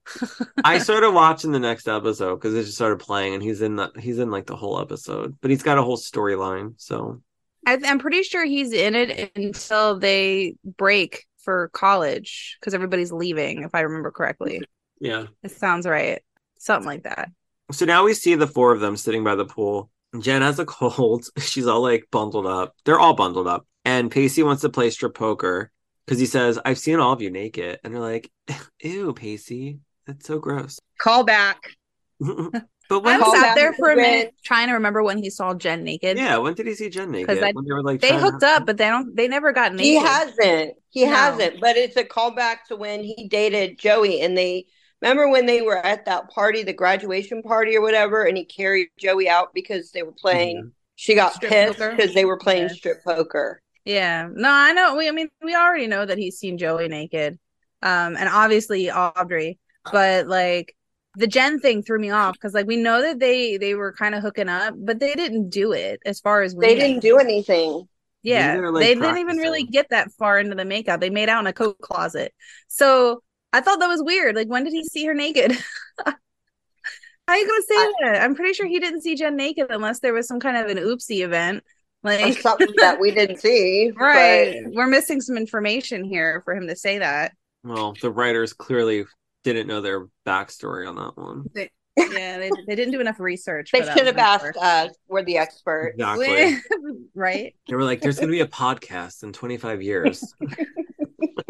I 0.65 0.79
started 0.79 1.11
watching 1.11 1.51
the 1.53 1.59
next 1.59 1.89
episode 1.89 2.37
because 2.37 2.55
it 2.55 2.63
just 2.63 2.77
started 2.77 3.01
playing, 3.01 3.35
and 3.35 3.43
he's 3.43 3.61
in 3.61 3.75
the 3.75 3.91
he's 3.99 4.21
in 4.21 4.31
like 4.31 4.47
the 4.47 4.55
whole 4.55 4.81
episode, 4.81 5.37
but 5.41 5.51
he's 5.51 5.65
got 5.65 5.79
a 5.79 5.83
whole 5.83 5.97
storyline. 5.97 6.75
So 6.77 7.23
I, 7.67 7.79
i'm 7.85 7.99
pretty 7.99 8.23
sure 8.23 8.45
he's 8.45 8.73
in 8.73 8.95
it 8.95 9.33
until 9.37 9.99
they 9.99 10.55
break 10.65 11.27
for 11.39 11.69
college 11.73 12.57
because 12.61 12.75
everybody's 12.75 13.13
leaving 13.13 13.63
if 13.63 13.75
i 13.75 13.81
remember 13.81 14.11
correctly 14.11 14.61
yeah. 15.01 15.27
it 15.43 15.51
sounds 15.51 15.87
right 15.87 16.23
something 16.59 16.87
like 16.87 17.03
that 17.05 17.31
So 17.73 17.85
now 17.85 18.05
we 18.05 18.15
see 18.15 18.35
the 18.37 18.47
four 18.47 18.73
of 18.73 18.81
them 18.81 18.97
sitting 18.97 19.25
by 19.25 19.35
the 19.35 19.45
pool. 19.45 19.91
Jen 20.23 20.43
has 20.43 20.59
a 20.59 20.65
cold. 20.67 21.27
She's 21.39 21.67
all 21.67 21.81
like 21.83 22.09
bundled 22.11 22.47
up. 22.47 22.75
They're 22.85 22.99
all 23.01 23.15
bundled 23.15 23.47
up. 23.49 23.67
And 23.85 24.11
Pacey 24.11 24.43
wants 24.43 24.63
to 24.63 24.69
play 24.69 24.91
strip 24.91 25.15
poker 25.15 25.71
because 26.05 26.19
he 26.19 26.27
says, 26.27 26.59
I've 26.65 26.79
seen 26.79 26.99
all 27.01 27.13
of 27.13 27.23
you 27.23 27.31
naked. 27.31 27.79
And 27.85 27.95
they're 27.95 28.01
like, 28.01 28.31
Ew, 28.83 29.13
Pacey. 29.13 29.79
That's 30.07 30.27
so 30.27 30.39
gross. 30.39 30.79
call 30.99 31.25
back. 31.25 31.59
but 32.21 32.55
i 32.91 32.97
when 32.99 33.21
Call 33.21 33.35
sat 33.35 33.43
back 33.43 33.55
there 33.57 33.73
for 33.75 33.91
a 33.91 33.97
when- 33.97 34.03
minute 34.05 34.35
trying 34.45 34.69
to 34.69 34.75
remember 34.75 35.03
when 35.03 35.19
he 35.19 35.29
saw 35.29 35.53
jen 35.53 35.85
naked 35.85 36.17
Yeah, 36.17 36.39
when 36.39 36.55
did 36.55 36.67
he 36.67 36.75
see 36.75 36.89
Jen 36.89 37.11
naked? 37.11 37.43
I- 37.43 37.53
when 37.53 37.65
they 37.67 37.73
were 37.75 37.83
like 37.83 38.01
they 38.01 38.09
trying 38.09 38.21
to- 38.21 38.31
hooked 38.31 38.43
up 38.45 38.65
but 38.65 38.77
they 38.79 38.87
don't 38.89 39.15
they 39.15 39.29
never 39.29 39.53
got 39.53 39.73
naked 39.75 39.85
He 39.85 39.97
hasn't. 39.97 40.75
He 40.91 41.05
No. 41.05 41.11
hasn't. 41.11 41.61
But 41.61 41.77
it's 41.77 41.97
a 41.97 42.05
callback 42.05 42.59
to 42.69 42.77
when 42.77 43.03
he 43.05 43.29
dated 43.29 43.79
Joey 43.79 44.23
and 44.23 44.37
they 44.39 44.67
remember 45.03 45.29
when 45.29 45.47
they 45.47 45.63
were 45.63 45.77
at 45.85 46.05
that 46.07 46.31
party, 46.31 46.63
the 46.63 46.73
graduation 46.73 47.43
party 47.43 47.77
or 47.77 47.83
whatever, 47.83 48.25
and 48.25 48.37
he 48.37 48.45
carried 48.45 48.89
Joey 48.99 49.29
out 49.29 49.53
because 49.55 49.91
they 49.93 50.03
were 50.03 50.13
playing. 50.13 50.73
She 50.95 51.15
got 51.15 51.35
Strip 51.35 51.51
pissed 51.51 51.79
because 51.79 52.15
they 52.15 52.25
were 52.25 52.39
playing 52.39 52.69
Yeah. 52.69 52.75
strip 52.75 53.05
poker. 53.05 53.61
Yeah. 53.85 54.29
No, 54.33 54.51
I 54.51 54.73
know. 54.73 54.97
We 54.97 55.09
I 55.09 55.13
mean 55.13 55.29
we 55.43 55.55
already 55.55 55.87
know 55.87 56.05
that 56.05 56.19
he's 56.19 56.39
seen 56.39 56.59
Joey 56.59 56.89
naked. 56.89 57.39
Um 57.83 58.17
and 58.17 58.29
obviously 58.29 58.91
Audrey, 58.91 59.59
but 59.93 60.27
like 60.27 60.75
the 61.15 61.27
Jen 61.27 61.61
thing 61.61 61.83
threw 61.83 61.99
me 61.99 62.11
off 62.11 62.35
because 62.35 62.55
like 62.55 62.67
we 62.67 62.77
know 62.77 63.01
that 63.03 63.19
they 63.21 63.57
they 63.59 63.75
were 63.75 63.93
kind 63.93 64.15
of 64.15 64.23
hooking 64.23 64.49
up, 64.49 64.75
but 64.77 64.99
they 64.99 65.15
didn't 65.15 65.51
do 65.51 65.73
it 65.73 66.01
as 66.05 66.21
far 66.21 66.43
as 66.43 66.55
we 66.57 66.67
They 66.67 66.75
know. 66.75 66.81
didn't 66.81 67.03
do 67.03 67.19
anything. 67.19 67.89
Yeah. 68.23 68.55
Maybe 68.55 68.61
they're, 68.61 68.73
like, 68.73 68.81
they 68.83 68.95
didn't 68.95 69.19
even 69.19 69.37
really 69.37 69.65
get 69.65 69.91
that 69.91 70.11
far 70.13 70.39
into 70.41 70.55
the 70.57 70.65
makeup. 70.65 71.01
They 71.01 71.11
made 71.11 71.29
out 71.29 71.41
in 71.41 71.47
a 71.47 71.53
coat 71.53 71.79
closet. 71.81 72.35
So 72.69 73.23
I 73.53 73.61
thought 73.61 73.79
that 73.81 73.87
was 73.89 74.03
weird. 74.03 74.37
Like 74.37 74.49
when 74.49 74.65
did 74.65 74.73
he 74.73 74.85
see 74.85 75.05
her 75.07 75.15
naked? 75.15 75.53
How 76.05 77.33
are 77.33 77.37
you 77.39 77.47
gonna 77.49 77.63
say 77.63 77.75
I- 77.75 77.93
that? 78.03 78.23
I'm 78.23 78.35
pretty 78.35 78.53
sure 78.53 78.67
he 78.67 78.79
didn't 78.79 79.03
see 79.03 79.15
Jen 79.17 79.37
naked 79.37 79.67
unless 79.71 80.01
there 80.01 80.13
was 80.13 80.29
some 80.29 80.39
kind 80.41 80.57
of 80.57 80.67
an 80.77 80.83
oopsie 80.83 81.25
event. 81.25 81.65
Like 82.03 82.39
something 82.39 82.69
that 82.77 83.01
we 83.01 83.11
didn't 83.11 83.39
see. 83.41 83.91
but- 83.91 84.01
Right. 84.01 84.63
We're 84.67 84.87
missing 84.87 85.21
some 85.21 85.37
information 85.37 86.05
here 86.05 86.41
for 86.45 86.55
him 86.55 86.69
to 86.69 86.77
say 86.77 86.99
that. 86.99 87.33
Well, 87.65 87.95
the 88.01 88.13
writers 88.13 88.53
clearly 88.53 89.07
didn't 89.43 89.67
know 89.67 89.81
their 89.81 90.07
backstory 90.25 90.89
on 90.89 90.95
that 90.97 91.17
one. 91.17 91.47
Yeah, 91.97 92.39
they, 92.39 92.51
they 92.69 92.77
didn't 92.77 92.93
do 92.93 93.01
enough 93.01 93.19
research. 93.19 93.71
They 93.73 93.81
for 93.83 93.91
should 93.93 94.07
have 94.07 94.19
asked 94.19 94.45
sure. 94.45 94.53
us. 94.63 94.95
We're 95.09 95.25
the 95.25 95.39
expert. 95.39 95.95
Exactly. 95.99 96.59
right. 97.15 97.55
they 97.67 97.75
were 97.75 97.83
like, 97.85 98.03
"There's 98.03 98.17
going 98.19 98.29
to 98.29 98.33
be 98.33 98.41
a 98.43 98.47
podcast 98.47 99.23
in 99.23 99.33
25 99.33 99.83
years." 99.83 100.23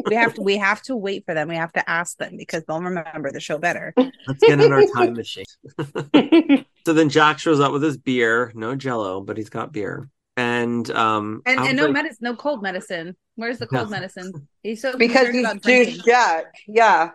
We 0.06 0.14
have 0.16 0.34
to 0.34 0.42
we 0.42 0.56
have 0.58 0.82
to 0.82 0.96
wait 0.96 1.24
for 1.26 1.34
them. 1.34 1.48
We 1.48 1.56
have 1.56 1.72
to 1.72 1.88
ask 1.90 2.16
them 2.18 2.36
because 2.36 2.64
they'll 2.64 2.80
remember 2.80 3.32
the 3.32 3.40
show 3.40 3.58
better. 3.58 3.92
Let's 4.26 4.40
get 4.40 4.60
in 4.60 4.72
our 4.72 4.84
time 4.94 5.14
machine. 5.14 5.44
So 6.86 6.92
then 6.92 7.08
Jack 7.08 7.40
shows 7.40 7.58
up 7.58 7.72
with 7.72 7.82
his 7.82 7.96
beer, 7.98 8.52
no 8.54 8.76
jello, 8.76 9.20
but 9.20 9.36
he's 9.36 9.50
got 9.50 9.72
beer. 9.72 10.08
And 10.36 10.88
um 10.92 11.42
And, 11.44 11.58
and 11.58 11.76
no 11.76 11.84
like, 11.84 11.92
medicine, 11.94 12.18
no 12.20 12.36
cold 12.36 12.62
medicine. 12.62 13.16
Where's 13.34 13.58
the 13.58 13.66
cold 13.66 13.90
No. 13.90 13.96
medicine? 13.96 14.48
He's 14.62 14.82
so 14.82 14.96
because 14.96 15.26
concerned 15.28 15.34
he's 15.34 15.44
about 15.44 15.62
drinking. 15.62 15.94
Juice 15.94 16.04
Jack. 16.04 16.44
Yeah. 16.68 17.10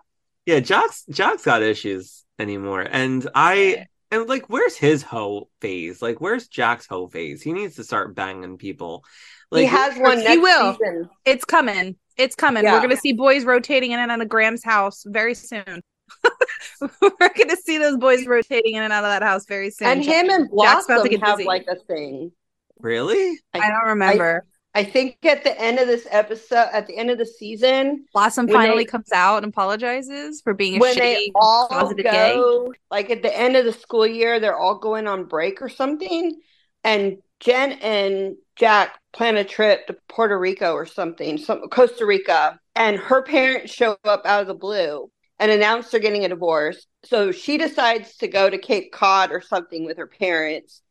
Yeah, 0.45 0.59
Jack's 0.59 1.05
Jack's 1.09 1.45
got 1.45 1.61
issues 1.63 2.25
anymore. 2.39 2.81
And 2.81 3.29
I 3.33 3.85
and 4.11 4.27
like 4.27 4.49
where's 4.49 4.75
his 4.75 5.03
hoe 5.03 5.47
phase? 5.61 6.01
Like 6.01 6.19
where's 6.19 6.47
Jack's 6.49 6.87
hoe 6.87 7.07
phase? 7.07 7.41
He 7.41 7.53
needs 7.53 7.75
to 7.75 7.83
start 7.85 8.13
banging 8.15 8.57
people. 8.57 9.05
Like 9.51 9.61
he 9.61 9.67
has 9.67 9.97
one 9.97 10.19
he 10.19 10.37
will. 10.37 10.73
season. 10.73 11.09
It's 11.25 11.45
coming. 11.45 11.95
It's 12.21 12.35
coming. 12.35 12.63
Yeah. 12.63 12.73
We're 12.75 12.81
gonna 12.81 12.97
see 12.97 13.13
boys 13.13 13.43
rotating 13.45 13.91
in 13.91 13.99
and 13.99 14.11
out 14.11 14.21
of 14.21 14.29
Grams' 14.29 14.63
house 14.63 15.03
very 15.07 15.33
soon. 15.33 15.81
We're 16.81 17.33
gonna 17.37 17.55
see 17.57 17.77
those 17.77 17.97
boys 17.97 18.25
rotating 18.25 18.75
in 18.75 18.83
and 18.83 18.91
out 18.93 19.03
of 19.03 19.09
that 19.09 19.23
house 19.23 19.45
very 19.45 19.69
soon. 19.71 19.87
And 19.87 20.03
him 20.03 20.29
and 20.29 20.49
Jack's 20.59 20.85
about 20.85 21.03
to 21.03 21.09
Blossom 21.09 21.09
get 21.09 21.23
have 21.23 21.37
busy. 21.37 21.47
like 21.47 21.65
a 21.69 21.75
thing. 21.75 22.31
really? 22.79 23.37
I 23.53 23.69
don't 23.69 23.87
remember. 23.89 24.45
I 24.73 24.85
think 24.85 25.17
at 25.25 25.43
the 25.43 25.59
end 25.59 25.79
of 25.79 25.87
this 25.87 26.07
episode, 26.11 26.69
at 26.71 26.87
the 26.87 26.95
end 26.95 27.09
of 27.09 27.17
the 27.17 27.25
season, 27.25 28.05
Blossom 28.13 28.47
finally 28.47 28.85
they- 28.85 28.89
comes 28.89 29.11
out 29.11 29.43
and 29.43 29.51
apologizes 29.53 30.41
for 30.41 30.53
being 30.53 30.77
a 30.77 30.79
when 30.79 30.95
shitty 30.95 30.99
they 30.99 31.31
all 31.35 31.67
closeted 31.67 32.05
gay. 32.05 32.33
go, 32.35 32.73
like 32.89 33.09
at 33.09 33.21
the 33.21 33.37
end 33.37 33.57
of 33.57 33.65
the 33.65 33.73
school 33.73 34.07
year, 34.07 34.39
they're 34.39 34.57
all 34.57 34.77
going 34.79 35.07
on 35.07 35.25
break 35.25 35.61
or 35.61 35.67
something, 35.67 36.39
and 36.85 37.17
Jen 37.41 37.73
and 37.73 38.37
Jack 38.61 38.99
plan 39.11 39.37
a 39.37 39.43
trip 39.43 39.87
to 39.87 39.97
Puerto 40.07 40.37
Rico 40.37 40.73
or 40.73 40.85
something, 40.85 41.39
some 41.39 41.67
Costa 41.69 42.05
Rica, 42.05 42.59
and 42.75 42.95
her 42.97 43.23
parents 43.23 43.73
show 43.73 43.97
up 44.03 44.21
out 44.23 44.41
of 44.41 44.47
the 44.47 44.53
blue 44.53 45.09
and 45.39 45.49
announce 45.49 45.89
they're 45.89 45.99
getting 45.99 46.25
a 46.25 46.29
divorce. 46.29 46.85
So 47.03 47.31
she 47.31 47.57
decides 47.57 48.17
to 48.17 48.27
go 48.27 48.47
to 48.51 48.59
Cape 48.59 48.91
Cod 48.93 49.31
or 49.31 49.41
something 49.41 49.83
with 49.83 49.97
her 49.97 50.05
parents, 50.05 50.83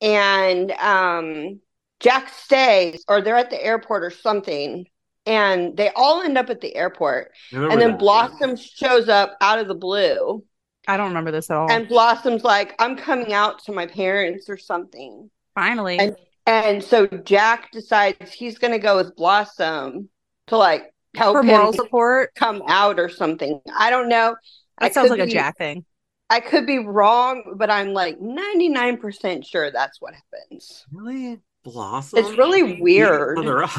and 0.00 0.70
um, 0.72 1.60
Jack 2.00 2.30
stays, 2.30 3.04
or 3.06 3.20
they're 3.20 3.36
at 3.36 3.50
the 3.50 3.62
airport 3.62 4.04
or 4.04 4.10
something. 4.10 4.86
And 5.26 5.76
they 5.76 5.90
all 5.94 6.22
end 6.22 6.38
up 6.38 6.48
at 6.48 6.62
the 6.62 6.74
airport. 6.74 7.30
And 7.52 7.80
then 7.80 7.90
that. 7.90 7.98
Blossom 7.98 8.56
shows 8.56 9.08
up 9.10 9.36
out 9.42 9.58
of 9.58 9.68
the 9.68 9.74
blue. 9.74 10.42
I 10.88 10.96
don't 10.96 11.08
remember 11.08 11.30
this 11.30 11.50
at 11.50 11.58
all. 11.58 11.70
And 11.70 11.86
Blossom's 11.86 12.42
like, 12.42 12.74
I'm 12.80 12.96
coming 12.96 13.34
out 13.34 13.62
to 13.66 13.72
my 13.72 13.86
parents 13.86 14.48
or 14.48 14.56
something. 14.56 15.30
finally, 15.54 15.98
And- 15.98 16.16
And 16.46 16.82
so 16.82 17.06
Jack 17.06 17.70
decides 17.72 18.32
he's 18.32 18.58
going 18.58 18.72
to 18.72 18.78
go 18.78 18.96
with 18.96 19.14
Blossom 19.16 20.08
to 20.48 20.56
like 20.56 20.92
help 21.14 21.34
for 21.34 21.42
him 21.42 21.46
moral 21.56 21.72
support. 21.72 22.34
come 22.34 22.62
out 22.66 22.98
or 22.98 23.08
something. 23.08 23.60
I 23.76 23.90
don't 23.90 24.08
know. 24.08 24.36
I 24.78 24.88
That 24.88 24.94
sounds 24.94 25.08
could 25.08 25.18
like 25.18 25.28
a 25.28 25.32
Jack 25.32 25.56
thing. 25.58 25.84
I 26.30 26.40
could 26.40 26.66
be 26.66 26.78
wrong, 26.78 27.54
but 27.56 27.70
I'm 27.70 27.92
like 27.92 28.18
99% 28.18 29.46
sure 29.46 29.70
that's 29.70 30.00
what 30.00 30.14
happens. 30.14 30.86
Really? 30.90 31.40
Blossom? 31.62 32.18
It's 32.18 32.36
really 32.38 32.80
weird. 32.80 33.36
Beat 33.36 33.42
each 33.42 33.46
other 33.46 33.62
up. 33.64 33.70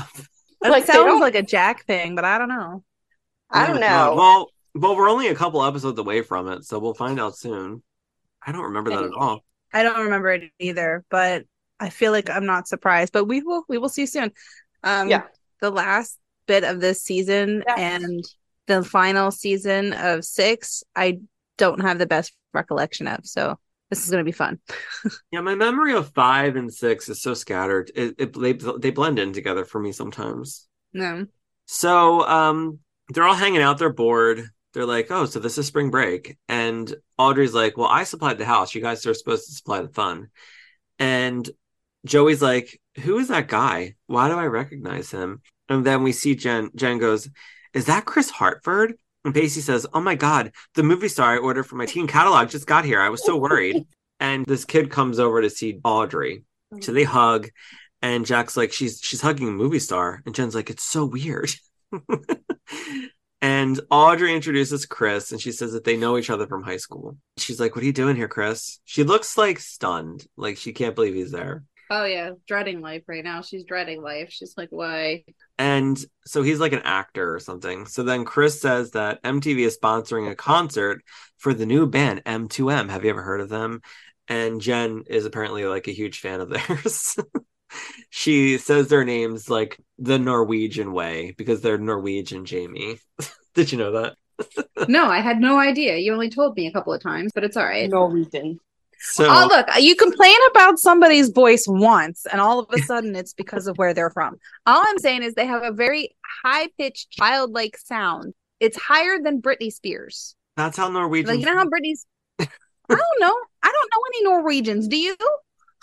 That 0.62 0.72
Like, 0.72 0.86
sounds 0.86 1.20
like 1.20 1.36
a 1.36 1.42
Jack 1.42 1.86
thing, 1.86 2.16
but 2.16 2.24
I 2.26 2.38
don't 2.38 2.48
know. 2.50 2.84
I 3.50 3.68
don't 3.68 3.76
my 3.76 3.82
God. 3.88 4.12
know. 4.12 4.16
Well, 4.16 4.50
well, 4.76 4.96
we're 4.96 5.10
only 5.10 5.28
a 5.28 5.36
couple 5.36 5.64
episodes 5.64 6.00
away 6.00 6.22
from 6.22 6.48
it, 6.50 6.64
so 6.66 6.80
we'll 6.80 6.94
find 6.94 7.20
out 7.20 7.38
soon. 7.38 7.84
I 8.46 8.52
don't 8.52 8.64
remember 8.64 8.92
that 8.92 9.04
at 9.04 9.14
all. 9.14 9.42
I 9.74 9.84
don't 9.84 10.04
remember 10.06 10.32
it 10.32 10.52
either, 10.60 11.04
but 11.10 11.46
I 11.80 11.90
feel 11.90 12.12
like 12.12 12.30
I'm 12.30 12.46
not 12.46 12.68
surprised. 12.68 13.14
But 13.14 13.26
we 13.26 13.42
will 13.42 13.64
we 13.68 13.78
will 13.78 13.90
see 13.90 14.06
soon. 14.06 14.32
Um 14.84 15.10
Yeah. 15.10 15.24
the 15.62 15.72
last 15.72 16.20
bit 16.48 16.64
of 16.64 16.80
this 16.80 17.04
season 17.04 17.64
Yes. 17.68 17.80
and 17.80 18.24
the 18.68 18.84
final 18.84 19.32
season 19.32 19.94
of 19.94 20.24
six, 20.24 20.84
I 20.96 21.20
don't 21.58 21.82
have 21.82 22.00
the 22.00 22.06
best 22.06 22.34
recollection 22.54 23.08
of. 23.08 23.26
So 23.26 23.58
this 23.90 24.04
is 24.04 24.10
gonna 24.12 24.24
be 24.24 24.32
fun. 24.32 24.60
Yeah, 25.32 25.42
my 25.42 25.56
memory 25.56 25.94
of 25.96 26.14
five 26.14 26.56
and 26.56 26.72
six 26.74 27.10
is 27.10 27.22
so 27.22 27.34
scattered. 27.34 27.92
It, 27.96 28.16
it 28.18 28.40
they 28.40 28.54
they 28.54 28.92
blend 28.92 29.20
in 29.20 29.34
together 29.34 29.66
for 29.66 29.80
me 29.80 29.92
sometimes. 29.92 30.68
No. 30.94 31.26
So 31.66 32.22
um 32.28 32.80
they're 33.10 33.24
all 33.26 33.36
hanging 33.36 33.62
out, 33.62 33.78
they're 33.80 33.92
bored. 33.94 34.48
They're 34.74 34.86
like, 34.86 35.08
oh, 35.12 35.26
so 35.26 35.40
this 35.40 35.58
is 35.60 35.68
spring 35.68 35.92
break. 35.92 36.38
And 36.50 36.94
Audrey's 37.18 37.54
like, 37.54 37.78
well, 37.78 37.88
I 37.88 38.06
supplied 38.06 38.40
the 38.40 38.46
house. 38.46 38.74
You 38.74 38.82
guys 38.82 39.06
are 39.06 39.14
supposed 39.14 39.46
to 39.48 39.54
supply 39.54 39.82
the 39.82 39.90
fun. 39.90 40.30
And 40.98 41.48
Joey's 42.06 42.42
like, 42.42 42.80
who 43.02 43.18
is 43.18 43.30
that 43.30 43.48
guy? 43.48 43.96
Why 44.08 44.28
do 44.28 44.36
I 44.36 44.46
recognize 44.46 45.12
him? 45.12 45.42
And 45.70 45.86
then 45.86 46.04
we 46.04 46.12
see 46.12 46.36
Jen. 46.36 46.70
Jen 46.76 46.98
goes, 46.98 47.30
is 47.74 47.86
that 47.86 48.06
Chris 48.06 48.30
Hartford? 48.30 48.96
And 49.26 49.34
Pacey 49.34 49.62
says, 49.62 49.88
oh 49.94 50.02
my 50.02 50.16
God, 50.16 50.52
the 50.76 50.84
movie 50.84 51.08
star 51.08 51.34
I 51.34 51.38
ordered 51.38 51.64
for 51.64 51.76
my 51.76 51.86
teen 51.86 52.08
catalog 52.08 52.50
just 52.50 52.68
got 52.68 52.86
here. 52.86 53.00
I 53.00 53.10
was 53.10 53.26
so 53.26 53.38
worried. 53.38 53.86
and 54.20 54.46
this 54.46 54.66
kid 54.66 54.92
comes 54.92 55.20
over 55.20 55.42
to 55.42 55.50
see 55.50 55.80
Audrey. 55.84 56.44
So 56.82 56.92
they 56.92 57.04
hug. 57.04 57.50
And 58.02 58.26
Jack's 58.26 58.58
like, 58.58 58.74
she's 58.74 59.00
she's 59.02 59.22
hugging 59.22 59.48
a 59.48 59.52
movie 59.52 59.80
star. 59.80 60.22
And 60.26 60.36
Jen's 60.36 60.56
like, 60.56 60.70
it's 60.70 60.84
so 60.84 61.06
weird. 61.06 61.52
and 63.42 63.80
Audrey 63.90 64.34
introduces 64.34 64.86
Chris 64.86 65.32
and 65.32 65.40
she 65.40 65.52
says 65.52 65.72
that 65.74 65.84
they 65.84 65.96
know 65.96 66.18
each 66.18 66.30
other 66.30 66.48
from 66.48 66.64
high 66.64 66.78
school. 66.78 67.18
She's 67.38 67.60
like, 67.60 67.76
What 67.76 67.84
are 67.84 67.88
you 67.88 67.94
doing 67.94 68.16
here, 68.16 68.28
Chris? 68.28 68.80
She 68.84 69.04
looks 69.04 69.38
like 69.38 69.60
stunned, 69.60 70.26
like 70.36 70.58
she 70.58 70.74
can't 70.74 70.96
believe 70.96 71.14
he's 71.14 71.32
there. 71.32 71.64
Oh 71.90 72.06
yeah, 72.06 72.32
dreading 72.48 72.82
life 72.82 73.04
right 73.08 73.24
now. 73.24 73.42
She's 73.42 73.64
dreading 73.64 74.02
life. 74.02 74.30
She's 74.32 74.56
like, 74.58 74.70
why? 74.72 75.24
And 75.58 76.04
so 76.26 76.42
he's 76.42 76.60
like 76.60 76.74
an 76.74 76.82
actor 76.84 77.34
or 77.34 77.40
something. 77.40 77.86
So 77.86 78.04
then 78.04 78.26
Chris 78.26 78.62
says 78.62 78.92
that 78.92 79.22
MTV 79.24 79.60
is 79.60 79.78
sponsoring 79.78 80.30
a 80.30 80.36
concert 80.36 81.04
for 81.38 81.54
the 81.54 81.66
new 81.66 81.86
band 81.88 82.24
M2M. 82.26 82.90
Have 82.90 83.04
you 83.04 83.12
ever 83.12 83.22
heard 83.22 83.42
of 83.42 83.50
them? 83.50 83.82
And 84.28 84.62
Jen 84.62 85.04
is 85.08 85.26
apparently 85.26 85.66
like 85.66 85.88
a 85.88 85.92
huge 85.94 86.20
fan 86.20 86.42
of 86.42 86.50
theirs. 86.68 87.18
she 88.10 88.58
says 88.58 88.88
their 88.88 89.04
names 89.06 89.50
like 89.50 89.78
the 89.98 90.20
Norwegian 90.20 90.94
way 90.94 91.34
because 91.38 91.62
they're 91.62 91.78
Norwegian 91.78 92.46
Jayme. 92.46 93.00
Did 93.54 93.72
you 93.72 93.78
know 93.78 93.92
that? 93.92 94.16
No, 94.90 95.06
I 95.06 95.22
had 95.22 95.40
no 95.40 95.60
idea. 95.60 95.98
You 95.98 96.12
only 96.12 96.30
told 96.30 96.58
me 96.58 96.68
a 96.68 96.72
couple 96.72 96.92
of 96.92 97.02
times, 97.02 97.32
but 97.34 97.44
it's 97.46 97.56
all 97.56 97.64
right. 97.64 97.90
Norwegian. 97.90 98.60
So 99.06 99.26
Oh, 99.30 99.48
look, 99.50 99.68
you 99.80 99.98
complain 99.98 100.38
about 100.52 100.80
somebody's 100.80 101.30
voice 101.30 101.66
once, 101.68 102.26
and 102.32 102.40
all 102.40 102.60
of 102.60 102.68
a 102.72 102.78
sudden 102.84 103.16
it's 103.16 103.34
because 103.34 103.68
of 103.68 103.78
where 103.78 103.94
they're 103.94 104.10
from. 104.10 104.38
All 104.66 104.82
I'm 104.86 104.98
saying 104.98 105.24
is 105.24 105.34
they 105.34 105.46
have 105.46 105.62
a 105.62 105.72
very 105.74 106.16
high 106.44 106.70
pitched, 106.78 107.12
childlike 107.12 107.78
sound. 107.78 108.34
It's 108.62 108.78
higher 108.78 109.20
than 109.22 109.42
Britney 109.42 109.74
Spears. 109.74 110.36
that's 110.56 110.78
how 110.78 110.88
Norwegian. 110.88 111.32
Like, 111.32 111.40
you 111.42 111.46
know 111.46 111.58
how 111.58 111.66
Britney's. 111.66 112.06
I 112.40 112.48
don't 112.88 113.20
know. 113.20 113.36
I 113.62 113.72
don't 113.72 113.92
know 113.94 114.04
any 114.08 114.24
Norwegians. 114.24 114.88
Do 114.88 114.98
you? 114.98 115.18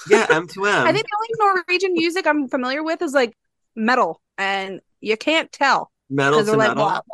yeah, 0.09 0.27
M2M. 0.27 0.67
I 0.87 0.93
think 0.93 1.07
the 1.07 1.45
only 1.45 1.63
Norwegian 1.69 1.93
music 1.93 2.27
I'm 2.27 2.49
familiar 2.49 2.83
with 2.83 3.03
is 3.03 3.13
like 3.13 3.37
metal, 3.77 4.23
and 4.39 4.81
you 5.01 5.19
can't 5.19 5.53
tell 5.53 5.93
metal 6.09 6.43
to 6.43 6.53
like 6.53 6.75
metal. 6.75 7.05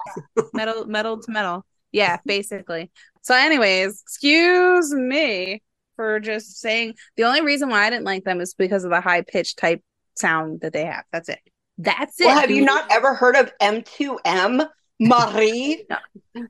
metal, 0.55 0.87
metal 0.87 1.21
to 1.21 1.33
metal. 1.33 1.67
Yeah, 1.91 2.19
basically. 2.25 2.93
So, 3.23 3.35
anyways, 3.35 4.03
excuse 4.03 4.95
me 4.95 5.63
for 5.97 6.21
just 6.21 6.61
saying 6.61 6.95
the 7.17 7.25
only 7.25 7.43
reason 7.43 7.69
why 7.69 7.87
I 7.87 7.91
didn't 7.91 8.05
like 8.05 8.25
them 8.25 8.41
is 8.41 8.55
because 8.55 8.85
of 8.85 8.91
the 8.91 9.01
high 9.01 9.23
pitched 9.23 9.59
type 9.59 9.83
sound 10.15 10.61
that 10.61 10.73
they 10.73 10.85
have. 10.85 11.05
That's 11.13 11.29
it. 11.29 11.41
That's 11.79 12.21
it. 12.21 12.27
Well, 12.27 12.41
have 12.41 12.51
you 12.51 12.65
not 12.65 12.91
ever 12.91 13.15
heard 13.15 13.37
of 13.37 13.53
M2M? 13.61 14.69
Marie? 15.01 15.87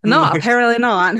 No, 0.03 0.25
apparently 0.25 0.79
not. 0.79 1.15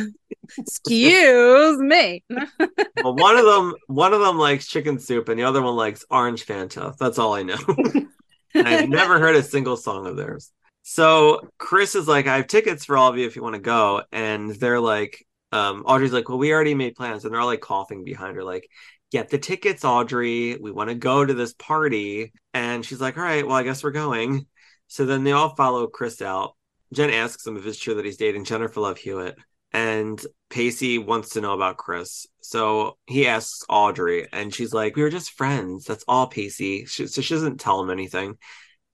Excuse 0.59 1.79
me. 1.79 2.25
well, 2.29 3.15
one 3.15 3.37
of 3.37 3.45
them, 3.45 3.75
one 3.87 4.13
of 4.13 4.19
them 4.19 4.39
likes 4.39 4.67
chicken 4.67 4.99
soup, 4.99 5.29
and 5.29 5.39
the 5.39 5.45
other 5.45 5.63
one 5.63 5.77
likes 5.77 6.05
orange 6.11 6.45
Fanta. 6.45 6.97
That's 6.99 7.17
all 7.17 7.35
I 7.35 7.45
know. 7.45 7.59
and 8.55 8.67
I've 8.69 8.89
never 8.89 9.21
heard 9.21 9.37
a 9.37 9.43
single 9.45 9.77
song 9.77 10.09
of 10.09 10.17
theirs. 10.17 10.51
So 10.83 11.49
Chris 11.59 11.95
is 11.95 12.09
like, 12.09 12.27
I 12.27 12.39
have 12.39 12.49
tickets 12.49 12.85
for 12.85 12.97
all 12.97 13.09
of 13.09 13.19
you 13.19 13.27
if 13.27 13.37
you 13.37 13.43
want 13.43 13.55
to 13.55 13.61
go, 13.61 14.03
and 14.11 14.51
they're 14.51 14.81
like, 14.81 15.25
um, 15.53 15.83
Audrey's 15.87 16.13
like, 16.13 16.29
well, 16.29 16.39
we 16.39 16.53
already 16.53 16.75
made 16.75 16.97
plans, 16.97 17.25
and 17.25 17.33
they're 17.33 17.41
all 17.41 17.47
like 17.47 17.61
coughing 17.61 18.05
behind 18.05 18.37
her, 18.37 18.45
like, 18.45 18.69
get 19.13 19.31
the 19.31 19.39
tickets, 19.39 19.85
Audrey. 19.85 20.57
We 20.57 20.73
want 20.73 20.91
to 20.91 20.95
go 20.95 21.25
to 21.25 21.35
this 21.35 21.55
party, 21.55 22.33
and 22.53 22.85
she's 22.85 23.01
like, 23.01 23.17
all 23.17 23.23
right, 23.23 23.47
well, 23.47 23.57
I 23.57 23.63
guess 23.63 23.85
we're 23.85 23.91
going. 23.93 24.47
So 24.89 25.07
then 25.07 25.25
they 25.25 25.33
all 25.33 25.55
follow 25.55 25.87
Chris 25.87 26.23
out. 26.23 26.55
Jen 26.93 27.11
asks 27.11 27.47
him 27.47 27.57
if 27.57 27.67
it's 27.67 27.79
true 27.79 27.95
that 27.95 28.05
he's 28.05 28.17
dating 28.17 28.45
Jennifer 28.45 28.81
Love 28.81 28.99
Hewitt, 28.99 29.37
and 29.73 30.25
Pacey 30.51 30.99
wants 30.99 31.31
to 31.31 31.41
know 31.41 31.55
about 31.55 31.77
Chris. 31.77 32.27
So 32.41 32.97
he 33.07 33.27
asks 33.27 33.65
Audrey, 33.69 34.29
and 34.33 34.55
she's 34.55 34.73
like, 34.73 34.97
We 34.97 35.03
were 35.03 35.11
just 35.11 35.33
friends. 35.33 35.85
That's 35.85 36.05
all, 36.09 36.27
Pacey. 36.29 36.87
She, 36.87 37.07
so 37.07 37.21
she 37.21 37.35
doesn't 37.35 37.61
tell 37.61 37.81
him 37.83 37.91
anything. 37.91 38.39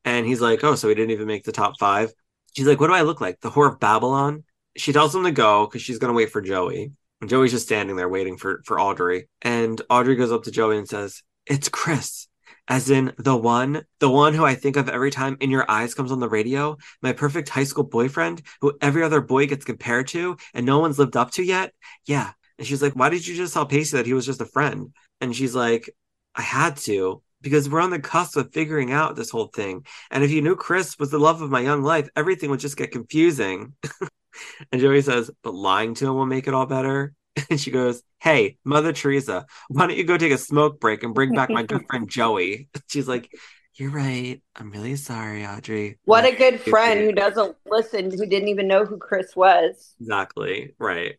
And 0.05 0.27
he's 0.27 0.41
like, 0.41 0.65
Oh, 0.65 0.75
so 0.75 0.89
he 0.89 0.95
didn't 0.95 1.13
even 1.13 1.27
make 1.27 1.45
the 1.45 1.53
top 1.53 1.79
five. 1.79 2.13
She's 2.57 2.67
like, 2.67 2.81
What 2.81 2.89
do 2.89 2.95
I 2.95 3.03
look 3.03 3.21
like? 3.21 3.41
The 3.41 3.51
whore 3.51 3.71
of 3.71 3.81
Babylon? 3.81 4.45
She 4.77 4.93
tells 4.93 5.15
him 5.15 5.25
to 5.25 5.33
go 5.33 5.67
because 5.67 5.83
she's 5.83 5.99
going 5.99 6.13
to 6.13 6.17
wait 6.17 6.31
for 6.31 6.41
Joey. 6.41 6.93
And 7.21 7.31
Joey's 7.31 7.53
just 7.53 7.67
standing 7.67 7.97
there 7.97 8.09
waiting 8.09 8.37
for, 8.37 8.63
for 8.65 8.81
Audrey. 8.81 9.29
And 9.43 9.81
Audrey 9.89 10.17
goes 10.17 10.33
up 10.33 10.45
to 10.45 10.51
Joey 10.51 10.79
and 10.79 10.89
says, 10.89 11.23
It's 11.47 11.69
Chris. 11.69 12.29
As 12.69 12.91
in 12.91 13.13
the 13.19 13.37
one, 13.37 13.83
the 13.99 14.09
one 14.09 14.35
who 14.35 14.45
I 14.45 14.55
think 14.55 14.77
of 14.77 14.89
every 14.89 15.11
time 15.11 15.37
In 15.41 15.51
Your 15.51 15.69
Eyes 15.69 15.95
comes 15.95 16.13
on 16.13 16.21
the 16.21 16.29
radio, 16.29 16.77
my 17.03 17.13
perfect 17.13 17.49
high 17.49 17.65
school 17.65 17.85
boyfriend 17.85 18.43
who 18.61 18.77
every 18.81 19.03
other 19.03 19.21
boy 19.21 19.47
gets 19.47 19.65
compared 19.65 20.07
to 20.09 20.37
and 20.55 20.65
no 20.65 20.79
one's 20.79 20.99
lived 20.99 21.17
up 21.17 21.33
to 21.33 21.43
yet. 21.43 21.73
Yeah, 22.07 22.33
And 22.59 22.67
she's 22.67 22.83
like, 22.83 22.95
Why 22.95 23.09
did 23.09 23.27
you 23.27 23.37
just 23.37 23.55
tell 23.55 23.67
Pacey 23.67 23.97
that 23.97 24.07
he 24.07 24.15
was 24.15 24.27
just 24.27 24.41
a 24.41 24.47
friend? 24.47 24.93
And 25.21 25.35
she's 25.35 25.55
like, 25.55 25.91
I 26.35 26.43
had 26.43 26.77
to 26.79 27.23
because 27.41 27.69
we're 27.69 27.81
on 27.81 27.91
the 27.91 27.99
cusp 27.99 28.37
of 28.37 28.53
figuring 28.53 28.93
out 28.93 29.17
this 29.17 29.31
whole 29.31 29.49
thing. 29.49 29.85
And 30.11 30.25
if 30.25 30.31
you 30.31 30.41
knew 30.43 30.57
Chris 30.57 30.99
was 30.99 31.11
the 31.11 31.19
love 31.19 31.43
of 31.43 31.51
my 31.51 31.61
young 31.61 31.83
life, 31.83 32.09
everything 32.17 32.51
would 32.51 32.61
just 32.61 32.77
get 32.77 32.93
confusing. 32.93 33.75
and 34.71 34.81
Joey 34.81 35.03
says, 35.03 35.31
But 35.43 35.55
lying 35.55 35.95
to 35.95 36.07
him 36.07 36.15
will 36.15 36.27
make 36.27 36.47
it 36.47 36.55
all 36.55 36.67
better. 36.67 37.15
And 37.49 37.59
she 37.59 37.71
goes, 37.71 38.03
Hey, 38.21 38.59
Mother 38.63 38.93
Teresa, 38.93 39.47
why 39.69 39.87
don't 39.87 39.97
you 39.97 40.05
go 40.05 40.19
take 40.19 40.33
a 40.33 40.39
smoke 40.39 40.79
break 40.81 41.03
and 41.03 41.15
bring 41.15 41.35
back 41.35 41.49
my 41.49 41.63
good 41.63 41.87
friend 41.89 42.09
Joey? 42.09 42.69
She's 42.89 43.09
like, 43.09 43.31
You're 43.75 43.91
right. 43.91 44.43
I'm 44.55 44.71
really 44.71 44.97
sorry, 44.97 45.47
Audrey. 45.47 45.99
What 46.05 46.27
a 46.27 46.37
good 46.37 46.61
friend 46.61 47.01
who 47.01 47.13
doesn't 47.13 47.57
listen, 47.67 48.11
who 48.11 48.27
didn't 48.27 48.49
even 48.49 48.69
know 48.69 48.85
who 48.85 48.99
Chris 48.99 49.35
was. 49.35 49.95
Exactly. 50.01 50.75
Right. 50.79 51.17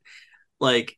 Like, 0.59 0.97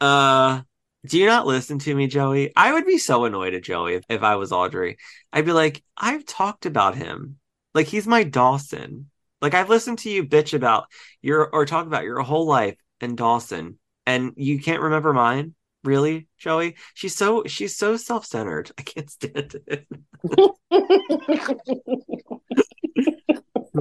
uh, 0.00 0.62
do 1.04 1.18
you 1.18 1.26
not 1.26 1.46
listen 1.46 1.80
to 1.80 1.94
me, 1.94 2.06
Joey? 2.06 2.52
I 2.54 2.72
would 2.72 2.86
be 2.86 2.98
so 2.98 3.24
annoyed 3.24 3.54
at 3.54 3.64
Joey 3.64 3.94
if, 3.94 4.04
if 4.08 4.22
I 4.22 4.36
was 4.36 4.52
Audrey. 4.52 4.98
I'd 5.32 5.44
be 5.44 5.52
like, 5.52 5.82
I've 5.96 6.24
talked 6.24 6.66
about 6.66 6.94
him. 6.94 7.38
Like 7.74 7.86
he's 7.86 8.06
my 8.06 8.22
Dawson. 8.22 9.10
Like 9.42 9.54
I've 9.54 9.68
listened 9.68 9.98
to 10.00 10.10
you 10.10 10.24
bitch 10.24 10.54
about 10.54 10.86
your 11.20 11.50
or 11.50 11.66
talk 11.66 11.86
about 11.86 12.04
your 12.04 12.20
whole 12.20 12.46
life 12.46 12.76
and 13.00 13.16
Dawson, 13.16 13.80
and 14.06 14.32
you 14.36 14.60
can't 14.60 14.80
remember 14.80 15.12
mine. 15.12 15.56
Really, 15.82 16.28
Joey? 16.38 16.76
She's 16.94 17.16
so 17.16 17.42
she's 17.46 17.76
so 17.76 17.96
self-centered. 17.96 18.70
I 18.78 18.82
can't 18.82 19.10
stand 19.10 19.56
it. 19.66 19.84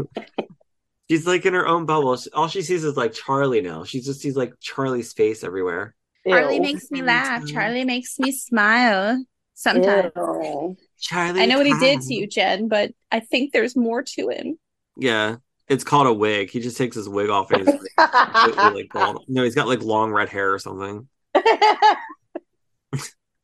she's 1.09 1.27
like 1.27 1.45
in 1.45 1.53
her 1.53 1.67
own 1.67 1.85
bubble. 1.85 2.17
All 2.33 2.47
she 2.47 2.63
sees 2.63 2.83
is 2.83 2.97
like 2.97 3.13
Charlie 3.13 3.61
now. 3.61 3.83
She 3.83 4.01
just 4.01 4.19
sees 4.19 4.35
like 4.35 4.53
Charlie's 4.59 5.13
face 5.13 5.43
everywhere. 5.43 5.93
Charlie 6.27 6.55
Ew. 6.55 6.61
makes 6.61 6.89
me 6.89 7.03
laugh. 7.03 7.45
Charlie 7.45 7.85
makes 7.85 8.17
me 8.17 8.31
smile. 8.31 9.23
Sometimes. 9.53 10.11
Ew. 10.15 10.75
Charlie. 10.99 11.41
I 11.41 11.45
know 11.45 11.59
what 11.59 11.67
he 11.67 11.77
did 11.79 12.01
to 12.01 12.13
you, 12.15 12.25
Jen, 12.25 12.67
but 12.67 12.93
I 13.11 13.19
think 13.19 13.53
there's 13.53 13.75
more 13.75 14.01
to 14.01 14.29
him. 14.29 14.57
Yeah, 14.97 15.37
it's 15.67 15.83
called 15.83 16.07
a 16.07 16.13
wig. 16.13 16.49
He 16.49 16.59
just 16.59 16.77
takes 16.77 16.95
his 16.95 17.07
wig 17.07 17.29
off 17.29 17.51
and 17.51 17.67
he's 17.67 17.79
like, 17.97 18.55
like 18.55 18.89
bald. 18.93 19.25
No, 19.27 19.43
he's 19.43 19.55
got 19.55 19.67
like 19.67 19.81
long 19.81 20.11
red 20.11 20.29
hair 20.29 20.53
or 20.53 20.59
something. 20.59 21.07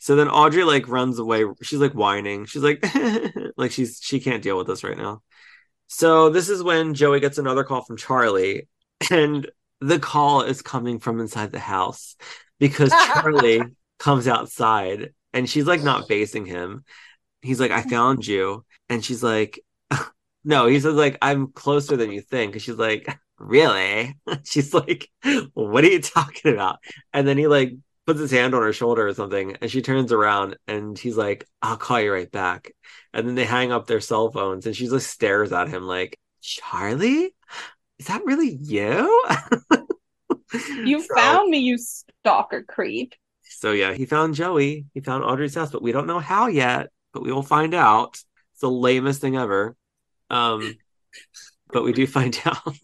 So 0.07 0.15
then 0.15 0.30
Audrey 0.30 0.63
like 0.63 0.88
runs 0.88 1.20
away. 1.20 1.43
She's 1.61 1.80
like 1.80 1.91
whining. 1.91 2.45
She's 2.45 2.63
like, 2.63 2.82
like 3.57 3.72
she's 3.72 3.99
she 4.01 4.22
can't 4.22 4.41
deal 4.41 4.57
with 4.57 4.65
this 4.65 4.82
right 4.82 4.97
now. 4.97 5.22
So 5.88 6.30
this 6.30 6.47
is 6.47 6.63
when 6.63 6.93
Joey 6.93 7.20
gets 7.20 7.38
another 7.38 7.65
call 7.65 7.82
from 7.82 7.97
Charlie, 7.97 8.70
and 9.11 9.51
the 9.82 9.99
call 9.99 10.43
is 10.43 10.61
coming 10.61 10.99
from 10.99 11.20
inside 11.20 11.51
the 11.51 11.59
house 11.59 12.15
because 12.57 12.89
Charlie 12.89 13.61
comes 13.99 14.30
outside 14.30 15.13
and 15.34 15.49
she's 15.49 15.65
like 15.65 15.84
not 15.84 16.07
facing 16.07 16.45
him. 16.45 16.86
He's 17.41 17.59
like, 17.59 17.72
I 17.72 17.82
mm-hmm. 17.82 17.89
found 17.89 18.26
you. 18.26 18.63
And 18.88 19.03
she's 19.03 19.22
like, 19.22 19.59
no, 20.47 20.65
he 20.67 20.79
says 20.79 20.95
like, 20.95 21.17
I'm 21.21 21.51
closer 21.51 21.97
than 21.97 22.11
you 22.11 22.21
think. 22.21 22.53
And 22.53 22.61
she's 22.61 22.75
like, 22.77 23.05
really? 23.37 24.15
She's 24.45 24.73
like, 24.73 25.09
what 25.53 25.83
are 25.83 25.87
you 25.89 26.01
talking 26.01 26.53
about? 26.53 26.79
And 27.13 27.27
then 27.27 27.37
he 27.37 27.47
like 27.47 27.73
puts 28.05 28.19
his 28.21 28.31
hand 28.31 28.55
on 28.55 28.61
her 28.61 28.71
shoulder 28.71 29.05
or 29.05 29.13
something 29.13 29.57
and 29.61 29.69
she 29.69 29.81
turns 29.81 30.13
around 30.13 30.55
and 30.65 30.97
he's 30.97 31.17
like 31.17 31.45
i'll 31.61 31.75
call 31.75 31.99
you 31.99 32.09
right 32.09 32.31
back 32.31 32.71
and 33.13 33.27
then 33.27 33.35
they 33.35 33.43
hang 33.43 33.73
up 33.73 33.85
their 33.85 33.99
cell 33.99 34.31
phones 34.31 34.65
and 34.65 34.73
she 34.73 34.87
just 34.87 35.09
stares 35.09 35.51
at 35.51 35.67
him 35.67 35.83
like 35.85 36.17
charlie 36.41 37.35
is 37.99 38.07
that 38.07 38.23
really 38.23 38.49
you 38.61 39.25
You 40.85 41.01
So- 41.05 41.15
found 41.15 41.49
me, 41.49 41.57
you 41.59 41.77
stalker 41.77 42.63
creep. 42.63 43.13
so 43.43 43.73
yeah 43.73 43.91
he 43.93 44.05
found 44.05 44.35
joey 44.35 44.85
he 44.93 45.01
found 45.01 45.25
audrey's 45.25 45.55
house 45.55 45.71
but 45.71 45.81
we 45.81 45.91
don't 45.91 46.07
know 46.07 46.19
how 46.19 46.47
yet 46.47 46.87
but 47.11 47.23
we 47.23 47.33
will 47.33 47.43
find 47.43 47.73
out 47.73 48.11
it's 48.53 48.61
the 48.61 48.71
lamest 48.71 49.19
thing 49.19 49.35
ever 49.35 49.75
um 50.30 50.75
but 51.71 51.84
we 51.84 51.93
do 51.93 52.07
find 52.07 52.39
out 52.45 52.75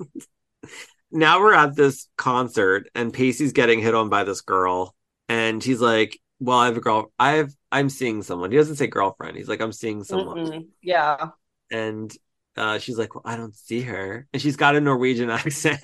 now 1.11 1.39
we're 1.39 1.53
at 1.53 1.75
this 1.75 2.07
concert 2.17 2.89
and 2.95 3.13
pacey's 3.13 3.53
getting 3.53 3.79
hit 3.79 3.95
on 3.95 4.09
by 4.09 4.23
this 4.23 4.41
girl 4.41 4.95
and 5.29 5.63
he's 5.63 5.81
like 5.81 6.19
well 6.39 6.57
i 6.57 6.65
have 6.65 6.77
a 6.77 6.81
girl 6.81 7.11
i 7.19 7.31
have 7.33 7.51
i'm 7.71 7.89
seeing 7.89 8.21
someone 8.21 8.51
he 8.51 8.57
doesn't 8.57 8.75
say 8.75 8.87
girlfriend 8.87 9.37
he's 9.37 9.47
like 9.47 9.61
i'm 9.61 9.71
seeing 9.73 10.03
someone 10.03 10.37
Mm-mm. 10.37 10.67
Yeah. 10.81 11.29
and 11.71 12.15
uh, 12.55 12.77
she's 12.77 12.99
like, 12.99 13.15
"Well, 13.15 13.23
I 13.25 13.35
don't 13.35 13.55
see 13.55 13.81
her," 13.81 14.27
and 14.31 14.39
she's 14.39 14.57
got 14.57 14.75
a 14.75 14.79
Norwegian 14.81 15.29
accent. 15.31 15.83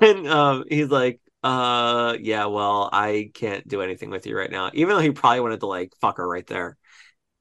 and 0.00 0.28
um, 0.28 0.64
he's 0.68 0.88
like, 0.88 1.20
"Uh, 1.42 2.16
yeah, 2.20 2.46
well, 2.46 2.88
I 2.92 3.30
can't 3.34 3.66
do 3.66 3.82
anything 3.82 4.10
with 4.10 4.26
you 4.26 4.36
right 4.36 4.50
now," 4.50 4.70
even 4.74 4.96
though 4.96 5.02
he 5.02 5.10
probably 5.10 5.40
wanted 5.40 5.60
to 5.60 5.66
like 5.66 5.92
fuck 6.00 6.16
her 6.18 6.28
right 6.28 6.46
there. 6.46 6.76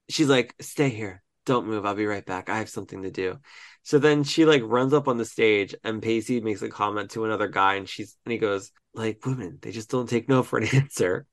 She's 0.09 0.29
like, 0.29 0.53
"Stay 0.61 0.89
here, 0.89 1.23
don't 1.47 1.67
move. 1.67 1.85
I'll 1.87 1.95
be 1.95 2.05
right 2.05 2.25
back. 2.25 2.49
I 2.49 2.59
have 2.59 2.69
something 2.69 3.03
to 3.03 3.11
do." 3.11 3.39
So 3.83 3.99
then 3.99 4.23
she 4.23 4.45
like 4.45 4.61
runs 4.65 4.93
up 4.93 5.07
on 5.07 5.17
the 5.17 5.25
stage, 5.25 5.73
and 5.83 6.03
Pacey 6.03 6.41
makes 6.41 6.61
a 6.61 6.69
comment 6.69 7.11
to 7.11 7.25
another 7.25 7.47
guy, 7.49 7.75
and 7.75 7.89
she's 7.89 8.15
and 8.25 8.31
he 8.33 8.37
goes, 8.37 8.71
"Like 8.93 9.25
women, 9.25 9.59
they 9.61 9.71
just 9.71 9.89
don't 9.89 10.09
take 10.09 10.29
no 10.29 10.43
for 10.43 10.59
an 10.59 10.67
answer." 10.75 11.25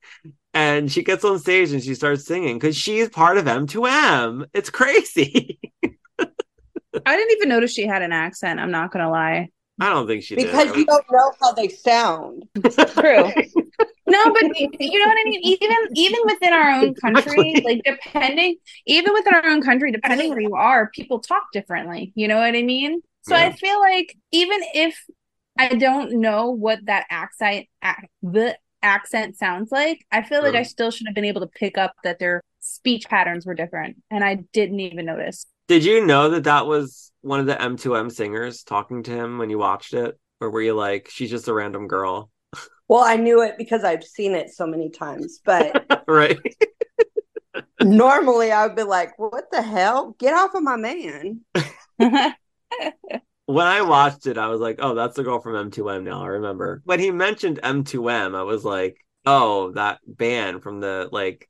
And 0.55 0.91
she 0.93 1.03
gets 1.05 1.25
on 1.25 1.39
stage 1.41 1.73
and 1.73 1.83
she 1.83 1.95
starts 1.97 2.27
singing 2.27 2.59
because 2.59 2.77
she's 2.77 3.09
part 3.11 3.39
of 3.39 3.49
M2M. 3.49 4.47
It's 4.55 4.71
crazy. 4.71 5.61
I 7.07 7.17
didn't 7.17 7.33
even 7.37 7.49
notice 7.49 7.73
she 7.73 7.87
had 7.87 8.03
an 8.03 8.13
accent. 8.13 8.61
I'm 8.61 8.71
not 8.71 8.93
gonna 8.93 9.11
lie. 9.11 9.49
I 9.81 9.89
don't 9.91 10.07
think 10.07 10.23
she 10.23 10.37
Because 10.37 10.69
did. 10.69 10.77
you 10.77 10.87
don't 10.87 11.05
know 11.11 11.33
how 11.43 11.53
they 11.53 11.69
sound. 11.69 12.45
True. 12.97 13.33
No, 14.07 14.33
but 14.33 14.43
you 14.59 14.99
know 15.01 15.07
what 15.07 15.19
I 15.19 15.25
mean. 15.25 15.41
Even 15.43 15.77
even 15.95 16.21
within 16.27 16.53
our 16.53 16.71
own 16.71 16.95
country, 17.01 17.57
Exactly. 17.57 17.63
like 17.65 17.83
depending, 17.85 18.57
even 18.87 19.13
within 19.15 19.35
our 19.35 19.47
own 19.47 19.63
country, 19.63 19.93
depending 19.93 20.29
where 20.31 20.41
you 20.41 20.55
are, 20.55 20.91
people 20.91 21.21
talk 21.21 21.45
differently. 21.53 22.13
You 22.15 22.29
know 22.29 22.37
what 22.37 22.55
I 22.55 22.63
mean? 22.63 23.01
So 23.23 23.35
Yeah. 23.35 23.47
I 23.47 23.53
feel 23.53 23.81
like 23.81 24.15
even 24.33 24.61
if 24.75 25.03
I 25.59 25.69
don't 25.69 26.21
know 26.21 26.51
what 26.51 26.81
that 26.87 27.07
accent 27.11 27.67
ac- 27.83 28.09
the 28.23 28.59
accent 28.83 29.37
sounds 29.39 29.73
like, 29.73 30.05
I 30.13 30.23
feel 30.23 30.43
like 30.43 30.53
Sure. 30.53 30.61
I 30.61 30.63
still 30.65 30.91
should 30.91 31.07
have 31.07 31.15
been 31.15 31.25
able 31.25 31.41
to 31.41 31.47
pick 31.47 31.79
up 31.79 31.95
that 32.05 32.19
their 32.19 32.43
speech 32.61 33.09
patterns 33.09 33.47
were 33.47 33.55
different, 33.55 33.97
and 34.11 34.23
I 34.23 34.37
didn't 34.53 34.81
even 34.81 35.07
notice. 35.07 35.47
Did 35.69 35.85
you 35.85 36.05
know 36.05 36.31
that 36.31 36.45
that 36.45 36.67
was 36.67 37.11
one 37.23 37.41
of 37.41 37.47
the 37.47 37.61
M2M 37.61 38.11
singers 38.11 38.63
talking 38.65 39.03
to 39.05 39.11
him 39.11 39.39
when 39.39 39.49
you 39.51 39.59
watched 39.59 39.95
it? 39.95 40.19
Or 40.41 40.51
were 40.51 40.61
you 40.61 40.75
like, 40.75 41.09
she's 41.11 41.31
just 41.31 41.49
a 41.49 41.55
random 41.55 41.87
girl? 41.89 42.31
Well, 42.89 43.03
I 43.05 43.17
knew 43.17 43.43
it 43.43 43.57
because 43.57 43.83
I've 43.85 44.05
seen 44.05 44.35
it 44.35 44.51
so 44.51 44.67
many 44.67 44.91
times, 44.91 45.41
but 45.45 46.05
right. 46.09 46.39
normally 47.83 48.53
I 48.53 48.67
would 48.67 48.77
be 48.77 48.83
like, 48.83 49.19
what 49.19 49.45
the 49.51 49.63
hell? 49.63 50.15
Get 50.19 50.35
off 50.35 50.55
of 50.55 50.63
my 50.63 50.77
man. 50.77 51.41
When 53.47 53.67
I 53.67 53.83
watched 53.83 54.27
it, 54.27 54.39
I 54.39 54.47
was 54.49 54.61
like, 54.61 54.77
oh, 54.79 54.95
that's 54.95 55.17
the 55.17 55.23
girl 55.23 55.39
from 55.39 55.71
M2M 55.71 56.03
now. 56.03 56.23
I 56.23 56.29
remember. 56.29 56.81
When 56.85 56.99
he 56.99 57.11
mentioned 57.11 57.61
M2M, 57.63 58.35
I 58.35 58.43
was 58.43 58.65
like, 58.65 58.97
oh, 59.27 59.73
that 59.73 59.99
band 60.07 60.63
from 60.63 60.81
the 60.81 61.11
like, 61.13 61.47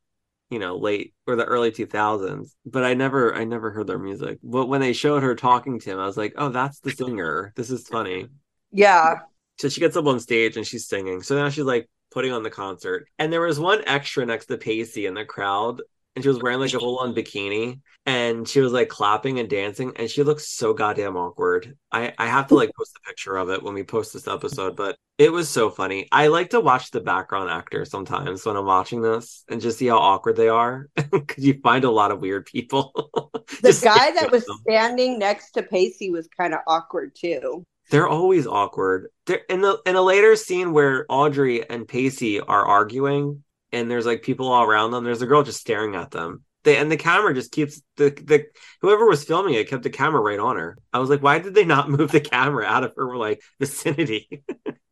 you 0.50 0.58
know, 0.58 0.76
late 0.76 1.14
or 1.28 1.36
the 1.36 1.44
early 1.44 1.70
2000s. 1.70 2.50
But 2.66 2.82
I 2.82 2.94
never, 2.94 3.34
I 3.34 3.44
never 3.44 3.70
heard 3.70 3.86
their 3.86 3.98
music. 3.98 4.38
But 4.42 4.66
when 4.66 4.80
they 4.80 4.92
showed 4.92 5.22
her 5.22 5.36
talking 5.36 5.78
to 5.78 5.90
him, 5.90 6.00
I 6.00 6.06
was 6.06 6.16
like, 6.16 6.34
oh, 6.36 6.48
that's 6.48 6.80
the 6.80 6.90
singer. 6.90 7.52
This 7.54 7.70
is 7.70 7.86
funny. 7.86 8.26
Yeah. 8.72 9.20
So 9.58 9.68
she 9.68 9.80
gets 9.80 9.96
up 9.96 10.06
on 10.06 10.20
stage 10.20 10.56
and 10.56 10.66
she's 10.66 10.88
singing. 10.88 11.22
So 11.22 11.36
now 11.36 11.48
she's 11.48 11.64
like 11.64 11.88
putting 12.10 12.32
on 12.32 12.42
the 12.42 12.50
concert. 12.50 13.08
And 13.18 13.32
there 13.32 13.40
was 13.40 13.58
one 13.60 13.82
extra 13.86 14.24
next 14.24 14.46
to 14.46 14.58
Pacey 14.58 15.06
in 15.06 15.14
the 15.14 15.24
crowd. 15.24 15.82
And 16.16 16.22
she 16.22 16.28
was 16.28 16.40
wearing 16.40 16.60
like 16.60 16.72
a 16.72 16.78
full 16.78 17.00
on 17.00 17.12
bikini. 17.12 17.80
And 18.06 18.46
she 18.46 18.60
was 18.60 18.72
like 18.72 18.88
clapping 18.88 19.40
and 19.40 19.48
dancing. 19.50 19.92
And 19.96 20.08
she 20.08 20.22
looks 20.22 20.48
so 20.48 20.72
goddamn 20.72 21.16
awkward. 21.16 21.76
I, 21.90 22.12
I 22.16 22.26
have 22.26 22.46
to 22.48 22.54
like 22.54 22.70
post 22.76 22.96
a 22.96 23.08
picture 23.08 23.36
of 23.36 23.50
it 23.50 23.62
when 23.62 23.74
we 23.74 23.82
post 23.82 24.12
this 24.12 24.28
episode. 24.28 24.76
But 24.76 24.96
it 25.18 25.32
was 25.32 25.48
so 25.48 25.70
funny. 25.70 26.08
I 26.12 26.28
like 26.28 26.50
to 26.50 26.60
watch 26.60 26.90
the 26.90 27.00
background 27.00 27.50
actors 27.50 27.90
sometimes 27.90 28.44
when 28.46 28.56
I'm 28.56 28.66
watching 28.66 29.02
this 29.02 29.44
and 29.48 29.60
just 29.60 29.78
see 29.78 29.86
how 29.86 29.98
awkward 29.98 30.36
they 30.36 30.48
are. 30.48 30.88
Because 31.10 31.44
you 31.44 31.60
find 31.62 31.84
a 31.84 31.90
lot 31.90 32.10
of 32.10 32.20
weird 32.20 32.46
people. 32.46 33.10
The 33.60 33.78
guy 33.84 34.10
that 34.12 34.32
was 34.32 34.46
them. 34.46 34.56
standing 34.66 35.18
next 35.18 35.52
to 35.52 35.62
Pacey 35.62 36.10
was 36.10 36.28
kind 36.34 36.54
of 36.54 36.60
awkward 36.66 37.14
too. 37.14 37.64
They're 37.90 38.08
always 38.08 38.46
awkward. 38.46 39.08
They're 39.26 39.42
in 39.48 39.60
the 39.60 39.78
in 39.86 39.96
a 39.96 40.02
later 40.02 40.36
scene 40.36 40.72
where 40.72 41.06
Audrey 41.08 41.68
and 41.68 41.86
Pacey 41.86 42.40
are 42.40 42.64
arguing, 42.64 43.44
and 43.72 43.90
there's 43.90 44.06
like 44.06 44.22
people 44.22 44.48
all 44.48 44.64
around 44.64 44.90
them. 44.90 45.04
There's 45.04 45.22
a 45.22 45.26
girl 45.26 45.42
just 45.42 45.60
staring 45.60 45.94
at 45.94 46.10
them. 46.10 46.44
They 46.64 46.78
and 46.78 46.90
the 46.90 46.96
camera 46.96 47.34
just 47.34 47.52
keeps 47.52 47.82
the 47.96 48.10
the 48.10 48.46
whoever 48.80 49.06
was 49.06 49.24
filming 49.24 49.54
it 49.54 49.68
kept 49.68 49.82
the 49.82 49.90
camera 49.90 50.20
right 50.20 50.38
on 50.38 50.56
her. 50.56 50.78
I 50.92 50.98
was 50.98 51.10
like, 51.10 51.22
why 51.22 51.38
did 51.38 51.54
they 51.54 51.64
not 51.64 51.90
move 51.90 52.10
the 52.10 52.20
camera 52.20 52.64
out 52.64 52.84
of 52.84 52.94
her 52.96 53.16
like 53.16 53.42
vicinity? 53.60 54.42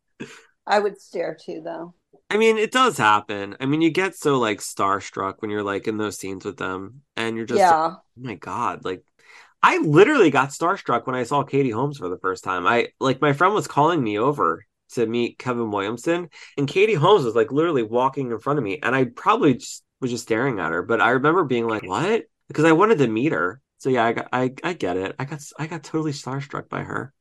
I 0.66 0.78
would 0.78 1.00
stare 1.00 1.36
too, 1.40 1.62
though. 1.64 1.94
I 2.30 2.38
mean, 2.38 2.56
it 2.56 2.72
does 2.72 2.96
happen. 2.96 3.56
I 3.60 3.66
mean, 3.66 3.82
you 3.82 3.90
get 3.90 4.14
so 4.14 4.38
like 4.38 4.60
starstruck 4.60 5.36
when 5.38 5.50
you're 5.50 5.62
like 5.62 5.88
in 5.88 5.96
those 5.96 6.18
scenes 6.18 6.44
with 6.44 6.56
them, 6.56 7.02
and 7.16 7.36
you're 7.36 7.46
just 7.46 7.58
yeah. 7.58 7.94
oh 7.96 8.00
my 8.16 8.34
god 8.34 8.84
like 8.84 9.02
i 9.62 9.78
literally 9.78 10.30
got 10.30 10.50
starstruck 10.50 11.06
when 11.06 11.16
i 11.16 11.22
saw 11.22 11.42
katie 11.42 11.70
holmes 11.70 11.98
for 11.98 12.08
the 12.08 12.18
first 12.18 12.44
time 12.44 12.66
i 12.66 12.88
like 13.00 13.20
my 13.20 13.32
friend 13.32 13.54
was 13.54 13.68
calling 13.68 14.02
me 14.02 14.18
over 14.18 14.64
to 14.94 15.06
meet 15.06 15.38
Kevin 15.38 15.70
Williamson, 15.70 16.28
and 16.58 16.68
Katie 16.68 16.92
Holmes 16.92 17.24
was 17.24 17.34
like 17.34 17.50
literally 17.50 17.82
walking 17.82 18.30
in 18.30 18.38
front 18.38 18.58
of 18.58 18.62
me, 18.64 18.78
and 18.82 18.94
I 18.94 19.04
probably 19.04 19.54
just 19.54 19.82
was 20.02 20.10
just 20.10 20.24
staring 20.24 20.60
at 20.60 20.70
her. 20.70 20.82
But 20.82 21.00
I 21.00 21.12
remember 21.12 21.44
being 21.44 21.66
like, 21.66 21.82
"What?" 21.82 22.24
Because 22.48 22.66
I 22.66 22.72
wanted 22.72 22.98
to 22.98 23.08
meet 23.08 23.32
her. 23.32 23.62
So 23.78 23.88
yeah, 23.88 24.04
I 24.04 24.12
got, 24.12 24.28
I 24.34 24.52
I 24.62 24.74
get 24.74 24.98
it. 24.98 25.16
I 25.18 25.24
got 25.24 25.40
I 25.58 25.66
got 25.66 25.82
totally 25.82 26.12
starstruck 26.12 26.68
by 26.68 26.82
her. 26.82 27.14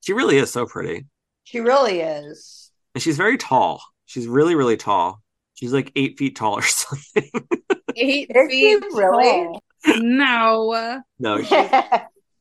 She 0.00 0.14
really 0.14 0.38
is 0.38 0.50
so 0.50 0.64
pretty, 0.64 1.04
She 1.44 1.60
really 1.60 2.00
is. 2.00 2.70
and 2.94 3.02
she's 3.02 3.18
very 3.18 3.36
tall. 3.36 3.82
She's 4.06 4.26
really 4.26 4.54
really 4.54 4.78
tall. 4.78 5.20
She's 5.52 5.72
like 5.74 5.92
eight 5.96 6.18
feet 6.18 6.34
tall 6.34 6.54
or 6.54 6.62
something. 6.62 7.30
Eight 7.96 8.30
feet 8.32 8.82
really? 8.92 9.50
tall. 9.52 9.62
No. 9.96 11.02
no, 11.18 11.42
she, 11.42 11.56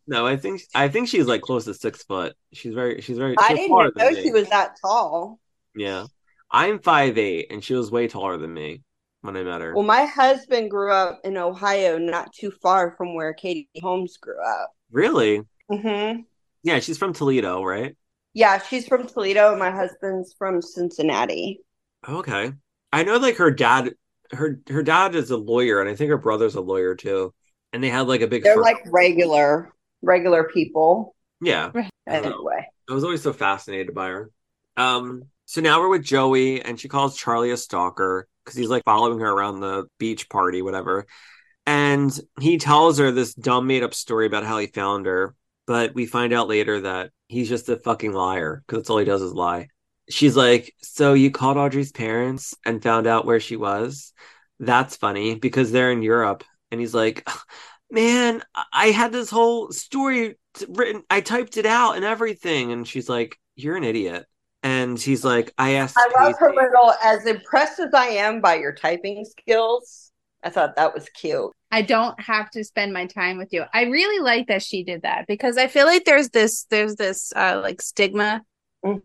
no, 0.08 0.26
I 0.26 0.38
think 0.38 0.62
I 0.74 0.88
think 0.88 1.08
she's 1.08 1.26
like 1.26 1.42
close 1.42 1.66
to 1.66 1.74
six 1.74 2.04
foot. 2.04 2.36
She's 2.54 2.74
very 2.74 3.02
she's 3.02 3.18
very. 3.18 3.36
I 3.38 3.54
didn't 3.54 3.72
know 3.72 3.92
than 3.96 4.16
she 4.16 4.26
me. 4.26 4.32
was 4.32 4.50
that 4.50 4.78
tall. 4.82 5.40
Yeah, 5.76 6.06
I'm 6.52 6.80
five 6.80 7.18
eight, 7.18 7.48
and 7.52 7.64
she 7.64 7.74
was 7.74 7.92
way 7.92 8.08
taller 8.08 8.38
than 8.38 8.54
me 8.54 8.82
when 9.22 9.36
I 9.36 9.44
met 9.44 9.62
her. 9.62 9.74
Well, 9.74 9.84
my 9.84 10.06
husband 10.06 10.72
grew 10.72 10.92
up 10.92 11.20
in 11.24 11.38
Ohio, 11.38 11.98
not 11.98 12.34
too 12.34 12.52
far 12.52 12.96
from 12.98 13.16
where 13.16 13.34
Katie 13.34 13.70
Holmes 13.82 14.18
grew 14.18 14.42
up. 14.44 14.72
really? 14.92 15.42
hmm 15.70 16.22
Yeah, 16.64 16.80
she's 16.80 16.98
from 16.98 17.14
Toledo, 17.14 17.64
right? 17.64 17.96
Yeah, 18.34 18.60
she's 18.60 18.88
from 18.88 19.08
Toledo, 19.08 19.50
and 19.50 19.60
my 19.60 19.72
husband's 19.72 20.34
from 20.38 20.62
Cincinnati. 20.62 21.62
Okay. 22.08 22.54
I 22.94 23.04
know 23.04 23.18
like 23.18 23.38
her 23.38 23.52
dad 23.52 23.94
her 24.32 24.60
her 24.70 24.84
dad 24.84 25.16
is 25.16 25.32
a 25.32 25.38
lawyer 25.38 25.80
and 25.82 25.90
I 25.90 25.96
think 25.96 26.10
her 26.10 26.18
brother's 26.18 26.56
a 26.56 26.62
lawyer 26.62 26.96
too. 26.96 27.34
And 27.74 27.84
they 27.84 27.90
had 27.90 28.08
like 28.08 28.22
a 28.22 28.28
big 28.28 28.44
They're 28.44 28.56
fir- 28.56 28.62
like 28.62 28.84
regular, 28.88 29.74
regular 30.02 30.46
people. 30.46 31.16
Yeah. 31.42 31.72
Anyway, 32.08 32.68
I 32.90 32.94
was 32.94 33.04
always 33.04 33.22
so 33.22 33.34
fascinated 33.34 33.94
by 33.94 34.08
her. 34.08 34.32
Um 34.78 35.24
so 35.46 35.62
now 35.62 35.80
we're 35.80 35.90
with 35.90 36.04
Joey 36.04 36.62
and 36.62 36.80
she 36.80 36.88
calls 36.88 37.18
Charlie 37.18 37.52
a 37.52 37.58
stalker 37.58 38.28
because 38.44 38.58
he's 38.58 38.70
like 38.70 38.84
following 38.86 39.20
her 39.20 39.30
around 39.30 39.60
the 39.60 39.88
beach 39.98 40.30
party, 40.30 40.62
whatever. 40.62 41.06
And 41.66 42.18
he 42.40 42.58
tells 42.58 42.98
her 42.98 43.12
this 43.12 43.34
dumb 43.34 43.68
made 43.68 43.84
up 43.84 43.94
story 43.94 44.26
about 44.26 44.46
how 44.46 44.58
he 44.58 44.68
found 44.68 45.06
her, 45.06 45.36
but 45.66 45.94
we 45.94 46.06
find 46.06 46.32
out 46.32 46.48
later 46.48 46.80
that 46.82 47.12
he's 47.28 47.50
just 47.50 47.68
a 47.68 47.76
fucking 47.76 48.14
liar 48.14 48.64
because 48.66 48.80
that's 48.80 48.90
all 48.90 49.00
he 49.00 49.06
does 49.06 49.22
is 49.22 49.34
lie. 49.34 49.68
She's 50.10 50.36
like, 50.36 50.74
So 50.82 51.14
you 51.14 51.32
called 51.32 51.58
Audrey's 51.58 51.92
parents 51.92 52.56
and 52.66 52.82
found 52.82 53.08
out 53.08 53.26
where 53.26 53.40
she 53.40 53.56
was? 53.56 54.14
That's 54.60 54.96
funny 54.96 55.36
because 55.36 55.72
they're 55.72 55.92
in 55.92 56.02
Europe. 56.02 56.44
And 56.72 56.80
he's 56.80 56.94
like, 56.94 57.28
Man, 57.92 58.42
I 58.74 58.88
had 58.88 59.12
this 59.14 59.30
whole 59.30 59.72
story 59.72 60.36
written, 60.68 61.04
I 61.10 61.22
typed 61.22 61.56
it 61.58 61.66
out 61.66 61.96
and 61.96 62.04
everything. 62.04 62.72
And 62.72 62.88
she's 62.88 63.10
like, 63.10 63.38
You're 63.56 63.78
an 63.78 63.84
idiot. 63.84 64.26
And 64.64 65.00
he's 65.00 65.24
like, 65.24 65.54
I 65.58 65.74
asked. 65.74 65.98
I 65.98 66.24
love 66.24 66.36
her 66.40 66.54
little. 66.54 66.94
As 67.04 67.26
impressed 67.26 67.80
as 67.80 67.94
I 67.94 68.08
am 68.08 68.42
by 68.42 68.56
your 68.56 68.74
typing 68.74 69.24
skills, 69.24 70.12
I 70.44 70.50
thought 70.50 70.76
that 70.76 70.94
was 70.94 71.08
cute. 71.10 71.52
I 71.72 71.82
don't 71.82 72.20
have 72.20 72.50
to 72.52 72.64
spend 72.64 72.94
my 72.94 73.06
time 73.06 73.38
with 73.38 73.50
you. 73.52 73.64
I 73.74 73.84
really 73.84 74.24
like 74.24 74.48
that 74.48 74.64
she 74.64 74.84
did 74.84 75.02
that 75.02 75.26
because 75.28 75.58
I 75.58 75.68
feel 75.68 75.86
like 75.86 76.06
there's 76.06 76.30
this 76.30 76.66
there's 76.70 76.96
this 76.96 77.34
uh 77.36 77.60
like 77.62 77.82
stigma 77.82 78.42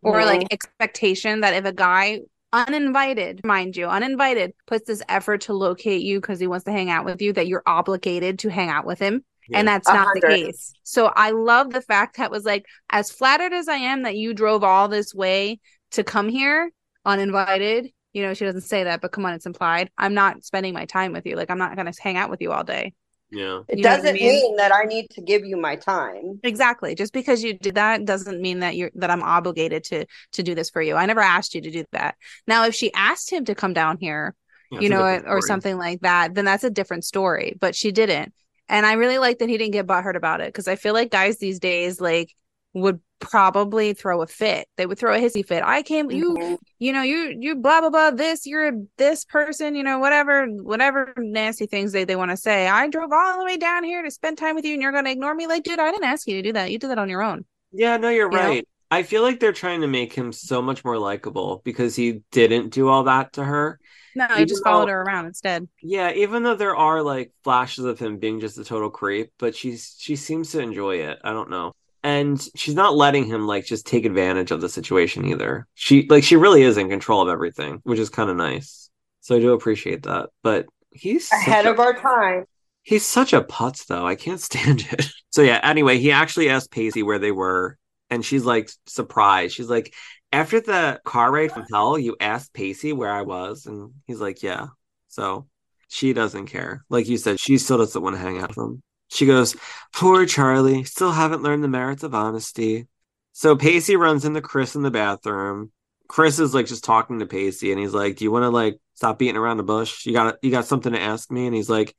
or 0.03 0.21
Mhm. 0.21 0.27
like 0.27 0.53
expectation 0.53 1.41
that 1.41 1.55
if 1.55 1.65
a 1.65 1.73
guy 1.73 2.21
uninvited, 2.53 3.45
mind 3.45 3.77
you, 3.77 3.87
uninvited 3.87 4.53
puts 4.67 4.87
this 4.87 5.03
effort 5.09 5.43
to 5.43 5.55
locate 5.55 6.03
you 6.03 6.21
because 6.21 6.39
he 6.39 6.47
wants 6.47 6.65
to 6.65 6.73
hang 6.73 6.91
out 6.91 7.05
with 7.05 7.23
you 7.23 7.33
that 7.33 7.47
you're 7.47 7.63
obligated 7.67 8.39
to 8.41 8.51
hang 8.51 8.69
out 8.69 8.85
with 8.85 8.99
him. 8.99 9.25
And 9.55 9.67
that's 9.67 9.89
not 9.89 10.15
the 10.15 10.21
case. 10.21 10.73
So 10.83 11.07
I 11.15 11.31
love 11.31 11.71
the 11.71 11.83
fact 11.83 12.17
that 12.17 12.31
was 12.31 12.45
like 12.45 12.65
as 12.91 13.11
flattered 13.11 13.53
as 13.53 13.69
I 13.69 13.77
am 13.77 14.03
that 14.03 14.17
you 14.17 14.35
drove 14.35 14.65
all 14.65 14.89
this 14.89 15.15
way 15.15 15.61
to 15.93 16.05
come 16.05 16.29
here 16.29 16.71
uninvited. 17.05 17.91
You 18.13 18.23
know, 18.23 18.35
she 18.35 18.45
doesn't 18.45 18.61
say 18.63 18.85
that, 18.85 19.01
but 19.01 19.13
come 19.13 19.25
on, 19.25 19.33
it's 19.33 19.47
implied. 19.47 19.91
I'm 19.99 20.15
not 20.15 20.45
spending 20.45 20.75
my 20.75 20.85
time 20.85 21.13
with 21.13 21.27
you. 21.27 21.37
Like 21.37 21.51
I'm 21.51 21.59
not 21.59 21.75
gonna 21.77 21.93
hang 22.01 22.17
out 22.17 22.31
with 22.31 22.41
you 22.41 22.53
all 22.53 22.65
day. 22.65 22.93
Yeah. 23.33 23.63
it 23.69 23.79
you 23.79 23.85
know 23.85 23.91
what 23.97 24.05
I 24.07 24.11
doesn't 24.11 24.15
mean? 24.15 24.43
mean 24.43 24.57
that 24.57 24.73
I 24.75 24.85
need 24.85 25.09
to 25.11 25.23
give 25.23 25.45
you 25.45 25.57
my 25.57 25.77
time. 25.77 26.39
Exactly. 26.43 26.95
Just 26.95 27.13
because 27.13 27.43
you 27.43 27.55
did 27.59 27.77
that 27.77 28.05
doesn't 28.05 28.41
mean 28.41 28.61
that 28.61 28.77
you're 28.77 28.91
that 28.97 29.11
I'm 29.11 29.23
obligated 29.23 29.85
to 29.85 30.07
to 30.33 30.43
do 30.43 30.55
this 30.55 30.71
for 30.71 30.83
you. 30.83 30.97
I 30.97 31.07
never 31.07 31.21
asked 31.21 31.55
you 31.55 31.63
to 31.63 31.71
do 31.71 31.85
that. 31.93 32.17
Now, 32.47 32.67
if 32.67 32.75
she 32.75 32.93
asked 32.93 33.33
him 33.33 33.45
to 33.47 33.55
come 33.55 33.73
down 33.73 33.99
here, 33.99 34.35
Yeah, 34.71 34.81
you 34.81 34.89
know, 34.91 35.03
or 35.27 35.41
something 35.41 35.79
like 35.79 36.01
that, 36.03 36.35
then 36.35 36.45
that's 36.45 36.65
a 36.65 36.71
different 36.71 37.05
story. 37.05 37.57
But 37.61 37.75
she 37.75 37.91
didn't. 37.93 38.33
And 38.69 38.87
I 38.87 38.95
really 38.95 39.19
like 39.19 39.39
that 39.39 39.49
he 39.49 39.59
didn't 39.59 39.73
get 39.73 39.87
butthurt 39.87 40.17
about 40.17 40.41
it 40.41 40.49
because 40.49 40.69
I 40.69 40.77
feel 40.77 40.95
like 40.95 41.11
guys 41.11 41.39
these 41.39 41.59
days 41.59 42.01
like 42.01 42.35
would 42.75 43.01
probably 43.19 43.95
throw 43.95 44.21
a 44.23 44.27
fit. 44.27 44.67
They 44.77 44.85
would 44.87 44.99
throw 44.99 45.15
a 45.15 45.19
hissy 45.19 45.47
fit. 45.47 45.63
I 45.65 45.83
came 45.83 46.11
you 46.11 46.35
Mhm. 46.35 46.59
you 46.79 46.93
know, 46.93 47.03
you 47.03 47.37
you 47.39 47.55
blah 47.57 47.81
blah 47.81 47.91
blah 47.91 48.11
this, 48.11 48.47
you're 48.47 48.73
this 48.99 49.25
person, 49.25 49.75
you 49.77 49.83
know, 49.83 49.99
whatever 49.99 50.47
whatever 50.47 51.13
nasty 51.17 51.67
things 51.67 51.93
they, 51.93 52.05
they 52.05 52.17
want 52.17 52.31
to 52.33 52.37
say. 52.37 52.67
I 52.69 52.89
drove 52.89 53.13
all 53.13 53.39
the 53.39 53.45
way 53.45 53.57
down 53.57 53.85
here 53.85 54.03
to 54.03 54.11
spend 54.11 54.39
time 54.39 54.55
with 54.57 54.65
you 54.65 54.73
and 54.73 54.83
you're 54.83 54.93
gonna 54.93 55.11
ignore 55.11 55.35
me. 55.35 55.47
Like, 55.47 55.63
dude, 55.63 55.79
I 55.79 55.91
didn't 55.93 56.05
ask 56.05 56.27
you 56.27 56.35
to 56.37 56.43
do 56.43 56.53
that. 56.55 56.71
You 56.71 56.79
did 56.79 56.91
that 56.91 56.99
on 56.99 57.09
your 57.09 57.23
own. 57.23 57.45
Yeah, 57.73 57.97
no, 57.97 58.09
you're 58.09 58.31
You 58.31 58.37
know? 58.39 58.45
right. 58.45 58.69
I 58.91 59.03
feel 59.05 59.23
like 59.23 59.41
they're 59.41 59.53
trying 59.55 59.81
to 59.81 59.87
make 59.87 60.13
him 60.13 60.33
so 60.33 60.61
much 60.61 60.85
more 60.85 60.99
likable 60.99 61.63
because 61.65 61.97
he 61.97 62.23
didn't 62.31 62.71
do 62.71 62.89
all 62.89 63.05
that 63.05 63.33
to 63.35 63.45
her. 63.45 63.79
No, 64.15 64.27
he 64.27 64.35
Even 64.35 64.49
just 64.49 64.63
followed 64.65 64.87
though- 64.89 64.93
her 64.93 65.03
around 65.03 65.25
instead. 65.27 65.67
Yeah, 65.81 66.13
even 66.13 66.43
though 66.43 66.57
there 66.57 66.77
are 66.77 67.03
like 67.03 67.33
flashes 67.45 67.87
of 67.87 67.99
him 67.99 68.19
being 68.19 68.41
just 68.41 68.59
a 68.59 68.65
total 68.65 68.91
creep, 68.91 69.31
but 69.39 69.55
she's 69.57 69.95
she 69.99 70.17
seems 70.17 70.51
to 70.53 70.61
enjoy 70.61 70.97
it. 70.97 71.19
I 71.25 71.33
don't 71.33 71.49
know. 71.49 71.73
And 72.05 72.41
she's 72.57 72.75
not 72.75 72.97
letting 72.97 73.27
him 73.27 73.47
like 73.47 73.65
just 73.65 73.87
take 73.87 74.05
advantage 74.05 74.51
of 74.51 74.61
the 74.61 74.69
situation 74.69 75.25
either. 75.27 75.67
She 75.75 76.07
like 76.09 76.25
she 76.25 76.37
really 76.37 76.63
is 76.63 76.77
in 76.77 76.89
control 76.89 77.23
of 77.23 77.29
everything, 77.29 77.81
which 77.85 77.99
is 78.01 78.11
kind 78.11 78.29
of 78.29 78.37
nice. 78.37 78.91
So 79.21 79.37
I 79.37 79.41
do 79.41 79.53
appreciate 79.53 80.03
that. 80.03 80.31
But 80.43 80.67
he's 80.91 81.31
Ahead 81.31 81.67
a- 81.67 81.71
of 81.71 81.79
our 81.81 81.95
time. 81.95 82.47
He's 82.83 83.07
such 83.07 83.33
a 83.33 83.43
putz, 83.43 83.87
though. 83.87 84.05
I 84.05 84.17
can't 84.17 84.41
stand 84.51 84.81
it. 84.91 85.07
So 85.31 85.43
yeah. 85.43 85.61
Anyway, 85.63 85.99
he 85.99 86.11
actually 86.11 86.49
asked 86.49 86.73
Pacey 86.73 87.05
where 87.05 87.21
they 87.21 87.31
were, 87.31 87.79
and 88.11 88.25
she's 88.25 88.45
like 88.45 88.71
surprised. 88.87 89.55
She's 89.55 89.71
like, 89.71 89.95
"After 90.33 90.61
the 90.61 91.01
car 91.05 91.31
ride 91.31 91.53
from 91.53 91.65
hell, 91.73 91.97
you 91.97 92.17
asked 92.19 92.53
Pacey 92.53 92.93
where 92.93 93.13
I 93.13 93.23
was," 93.23 93.67
and 93.67 93.93
he's 94.09 94.21
like, 94.21 94.43
"Yeah." 94.43 94.67
So 95.07 95.47
she 95.89 96.13
doesn't 96.13 96.47
care. 96.47 96.85
Like 96.89 97.07
you 97.07 97.17
said, 97.19 97.39
she 97.39 97.59
still 97.59 97.79
doesn't 97.79 98.03
want 98.03 98.17
to 98.17 98.21
hang 98.21 98.39
out 98.39 98.49
with 98.49 98.59
him. 98.59 98.83
She 99.13 99.27
goes, 99.27 99.57
"Poor 99.93 100.27
Charlie, 100.27 100.85
still 100.85 101.13
haven't 101.13 101.43
learned 101.43 101.65
the 101.65 101.69
merits 101.69 102.03
of 102.03 102.15
honesty." 102.15 102.89
So 103.33 103.57
Pacey 103.57 103.97
runs 103.97 104.25
into 104.25 104.41
Chris 104.41 104.75
in 104.75 104.83
the 104.83 104.91
bathroom. 104.91 105.73
Chris 106.09 106.39
is 106.39 106.55
like 106.55 106.67
just 106.67 106.85
talking 106.85 107.19
to 107.21 107.27
Pacey, 107.27 107.73
and 107.73 107.81
he's 107.81 107.95
like, 107.95 108.17
"Do 108.17 108.25
you 108.25 108.31
want 108.31 108.45
to 108.45 108.51
like 108.51 108.79
stop 108.95 109.19
beating 109.19 109.37
around 109.37 109.57
the 109.59 109.63
bush? 109.63 110.07
You 110.07 110.13
got 110.13 110.37
you 110.43 110.51
got 110.51 110.67
something 110.67 110.93
to 110.93 111.01
ask 111.01 111.31
me?" 111.31 111.47
And 111.47 111.55
he's 111.55 111.71
like 111.71 111.95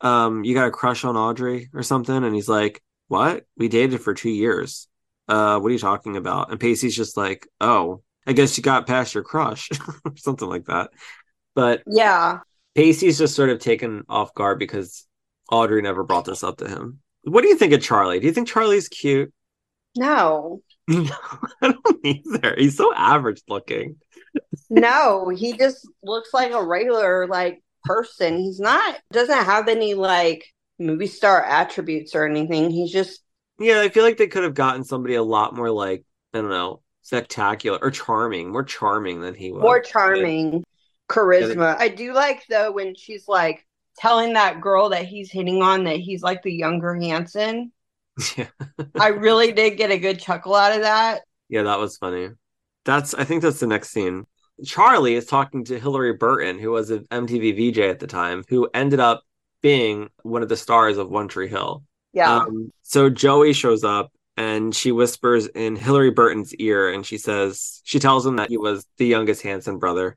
um, 0.00 0.44
you 0.44 0.54
got 0.54 0.68
a 0.68 0.70
crush 0.70 1.04
on 1.04 1.16
Audrey 1.16 1.70
or 1.72 1.82
something? 1.82 2.24
And 2.24 2.34
he's 2.34 2.48
like, 2.48 2.82
what? 3.08 3.44
We 3.56 3.68
dated 3.68 4.02
for 4.02 4.14
two 4.14 4.30
years. 4.30 4.86
Uh, 5.28 5.58
what 5.58 5.68
are 5.70 5.72
you 5.72 5.78
talking 5.78 6.16
about? 6.16 6.50
And 6.50 6.60
Pacey's 6.60 6.96
just 6.96 7.16
like, 7.16 7.48
oh, 7.60 8.02
I 8.26 8.34
guess 8.34 8.56
you 8.56 8.62
got 8.62 8.86
past 8.86 9.14
your 9.14 9.24
crush, 9.24 9.70
or 10.04 10.16
something 10.16 10.48
like 10.48 10.66
that. 10.66 10.90
But 11.54 11.82
Yeah. 11.86 12.40
Pacey's 12.74 13.18
just 13.18 13.34
sort 13.34 13.50
of 13.50 13.60
taken 13.60 14.04
off 14.08 14.34
guard 14.34 14.58
because 14.58 15.06
Audrey 15.50 15.82
never 15.82 16.02
brought 16.04 16.24
this 16.24 16.42
up 16.44 16.58
to 16.58 16.68
him. 16.68 17.00
What 17.24 17.42
do 17.42 17.48
you 17.48 17.56
think 17.56 17.72
of 17.72 17.82
Charlie? 17.82 18.20
Do 18.20 18.26
you 18.26 18.32
think 18.32 18.48
Charlie's 18.48 18.88
cute? 18.88 19.32
No. 19.96 20.62
No, 20.86 21.16
I 21.62 21.72
don't 21.72 21.96
either. 22.04 22.54
He's 22.58 22.76
so 22.76 22.92
average 22.94 23.40
looking. 23.48 23.96
No, 24.68 25.30
he 25.30 25.54
just 25.56 25.88
looks 26.02 26.34
like 26.34 26.52
a 26.52 26.62
regular 26.62 27.26
like 27.26 27.62
person. 27.84 28.36
He's 28.36 28.60
not 28.60 28.98
doesn't 29.10 29.44
have 29.46 29.68
any 29.68 29.94
like 29.94 30.44
movie 30.78 31.06
star 31.06 31.42
attributes 31.42 32.14
or 32.14 32.26
anything. 32.26 32.70
He's 32.70 32.92
just 32.92 33.22
Yeah, 33.58 33.80
I 33.80 33.88
feel 33.88 34.04
like 34.04 34.18
they 34.18 34.26
could 34.26 34.42
have 34.44 34.52
gotten 34.52 34.84
somebody 34.84 35.14
a 35.14 35.22
lot 35.22 35.54
more 35.54 35.70
like, 35.70 36.04
I 36.34 36.42
don't 36.42 36.50
know, 36.50 36.82
spectacular 37.00 37.78
or 37.80 37.90
charming, 37.90 38.52
more 38.52 38.62
charming 38.64 39.22
than 39.22 39.34
he 39.34 39.50
was. 39.52 39.62
more 39.62 39.80
charming 39.80 40.64
charisma. 41.08 41.76
I 41.78 41.88
do 41.88 42.12
like 42.12 42.42
though 42.50 42.72
when 42.72 42.94
she's 42.94 43.26
like 43.26 43.66
telling 43.96 44.34
that 44.34 44.60
girl 44.60 44.90
that 44.90 45.06
he's 45.06 45.30
hitting 45.30 45.62
on 45.62 45.84
that 45.84 45.96
he's 45.96 46.22
like 46.22 46.42
the 46.42 46.52
younger 46.52 46.94
Hanson. 46.94 47.72
Yeah. 48.36 48.48
I 49.00 49.08
really 49.08 49.52
did 49.52 49.76
get 49.76 49.90
a 49.90 49.98
good 49.98 50.20
chuckle 50.20 50.54
out 50.54 50.74
of 50.74 50.82
that. 50.82 51.22
Yeah, 51.48 51.64
that 51.64 51.78
was 51.78 51.96
funny. 51.96 52.30
That's 52.84 53.14
I 53.14 53.24
think 53.24 53.42
that's 53.42 53.60
the 53.60 53.66
next 53.66 53.90
scene. 53.90 54.26
Charlie 54.64 55.14
is 55.14 55.26
talking 55.26 55.64
to 55.64 55.80
Hilarie 55.80 56.18
Burton, 56.18 56.58
who 56.58 56.70
was 56.70 56.90
an 56.90 57.06
MTV 57.10 57.72
VJ 57.72 57.78
at 57.80 57.98
the 57.98 58.06
time, 58.06 58.44
who 58.48 58.68
ended 58.72 59.00
up 59.00 59.24
being 59.62 60.10
one 60.22 60.42
of 60.42 60.48
the 60.48 60.56
stars 60.56 60.98
of 60.98 61.10
One 61.10 61.26
Tree 61.26 61.48
Hill. 61.48 61.82
Yeah. 62.12 62.36
Um, 62.36 62.72
so 62.82 63.10
Joey 63.10 63.52
shows 63.52 63.82
up 63.82 64.12
and 64.36 64.74
she 64.74 64.92
whispers 64.92 65.46
in 65.46 65.76
Hilarie 65.76 66.14
Burton's 66.14 66.54
ear 66.54 66.92
and 66.92 67.04
she 67.04 67.18
says, 67.18 67.80
she 67.84 67.98
tells 67.98 68.24
him 68.24 68.36
that 68.36 68.50
he 68.50 68.58
was 68.58 68.86
the 68.98 69.06
youngest 69.06 69.42
Hanson 69.42 69.78
brother. 69.78 70.16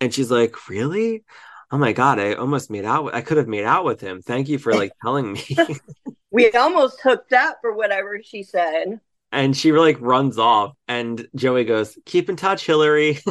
And 0.00 0.12
she's 0.12 0.30
like, 0.30 0.68
Really? 0.68 1.24
Oh 1.70 1.78
my 1.78 1.92
God, 1.92 2.18
I 2.18 2.34
almost 2.34 2.70
made 2.70 2.84
out. 2.84 3.04
With, 3.04 3.14
I 3.14 3.20
could 3.20 3.36
have 3.36 3.48
made 3.48 3.64
out 3.64 3.84
with 3.84 4.00
him. 4.00 4.22
Thank 4.22 4.48
you 4.48 4.58
for 4.58 4.74
like 4.74 4.92
telling 5.02 5.32
me. 5.32 5.56
we 6.30 6.50
almost 6.52 7.00
hooked 7.00 7.32
up 7.32 7.58
for 7.60 7.74
whatever 7.74 8.20
she 8.22 8.42
said. 8.42 9.00
And 9.32 9.56
she 9.56 9.72
like 9.72 10.00
runs 10.00 10.38
off, 10.38 10.76
and 10.86 11.26
Joey 11.34 11.64
goes, 11.64 11.98
"Keep 12.06 12.28
in 12.28 12.36
touch, 12.36 12.66
Hilarie." 12.66 13.16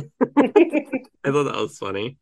I 1.23 1.31
thought 1.31 1.43
that 1.43 1.55
was 1.55 1.77
funny. 1.77 2.17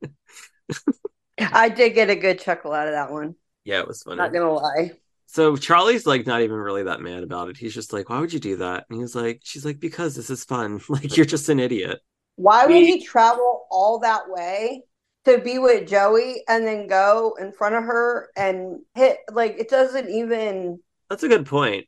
I 1.39 1.69
did 1.69 1.95
get 1.95 2.11
a 2.11 2.15
good 2.15 2.39
chuckle 2.39 2.73
out 2.73 2.87
of 2.87 2.93
that 2.93 3.11
one. 3.11 3.35
Yeah, 3.63 3.79
it 3.79 3.87
was 3.87 4.03
funny. 4.03 4.17
Not 4.17 4.33
gonna 4.33 4.51
lie. 4.51 4.91
So 5.25 5.55
Charlie's 5.55 6.05
like 6.05 6.27
not 6.27 6.41
even 6.41 6.57
really 6.57 6.83
that 6.83 7.01
mad 7.01 7.23
about 7.23 7.49
it. 7.49 7.57
He's 7.57 7.73
just 7.73 7.93
like, 7.93 8.09
"Why 8.09 8.19
would 8.19 8.33
you 8.33 8.39
do 8.39 8.57
that?" 8.57 8.85
And 8.89 8.99
he's 8.99 9.15
like, 9.15 9.41
"She's 9.43 9.65
like, 9.65 9.79
because 9.79 10.15
this 10.15 10.29
is 10.29 10.43
fun. 10.43 10.81
Like 10.89 11.17
you're 11.17 11.25
just 11.25 11.49
an 11.49 11.59
idiot." 11.59 12.01
Why 12.35 12.65
would 12.65 12.75
he 12.75 13.03
travel 13.03 13.65
all 13.71 13.99
that 13.99 14.29
way 14.29 14.83
to 15.25 15.37
be 15.39 15.59
with 15.59 15.87
Joey 15.87 16.43
and 16.47 16.65
then 16.65 16.87
go 16.87 17.35
in 17.39 17.51
front 17.51 17.75
of 17.75 17.83
her 17.83 18.29
and 18.35 18.81
hit? 18.95 19.17
Like 19.31 19.57
it 19.57 19.69
doesn't 19.69 20.09
even. 20.09 20.79
That's 21.09 21.23
a 21.23 21.27
good 21.27 21.45
point. 21.45 21.85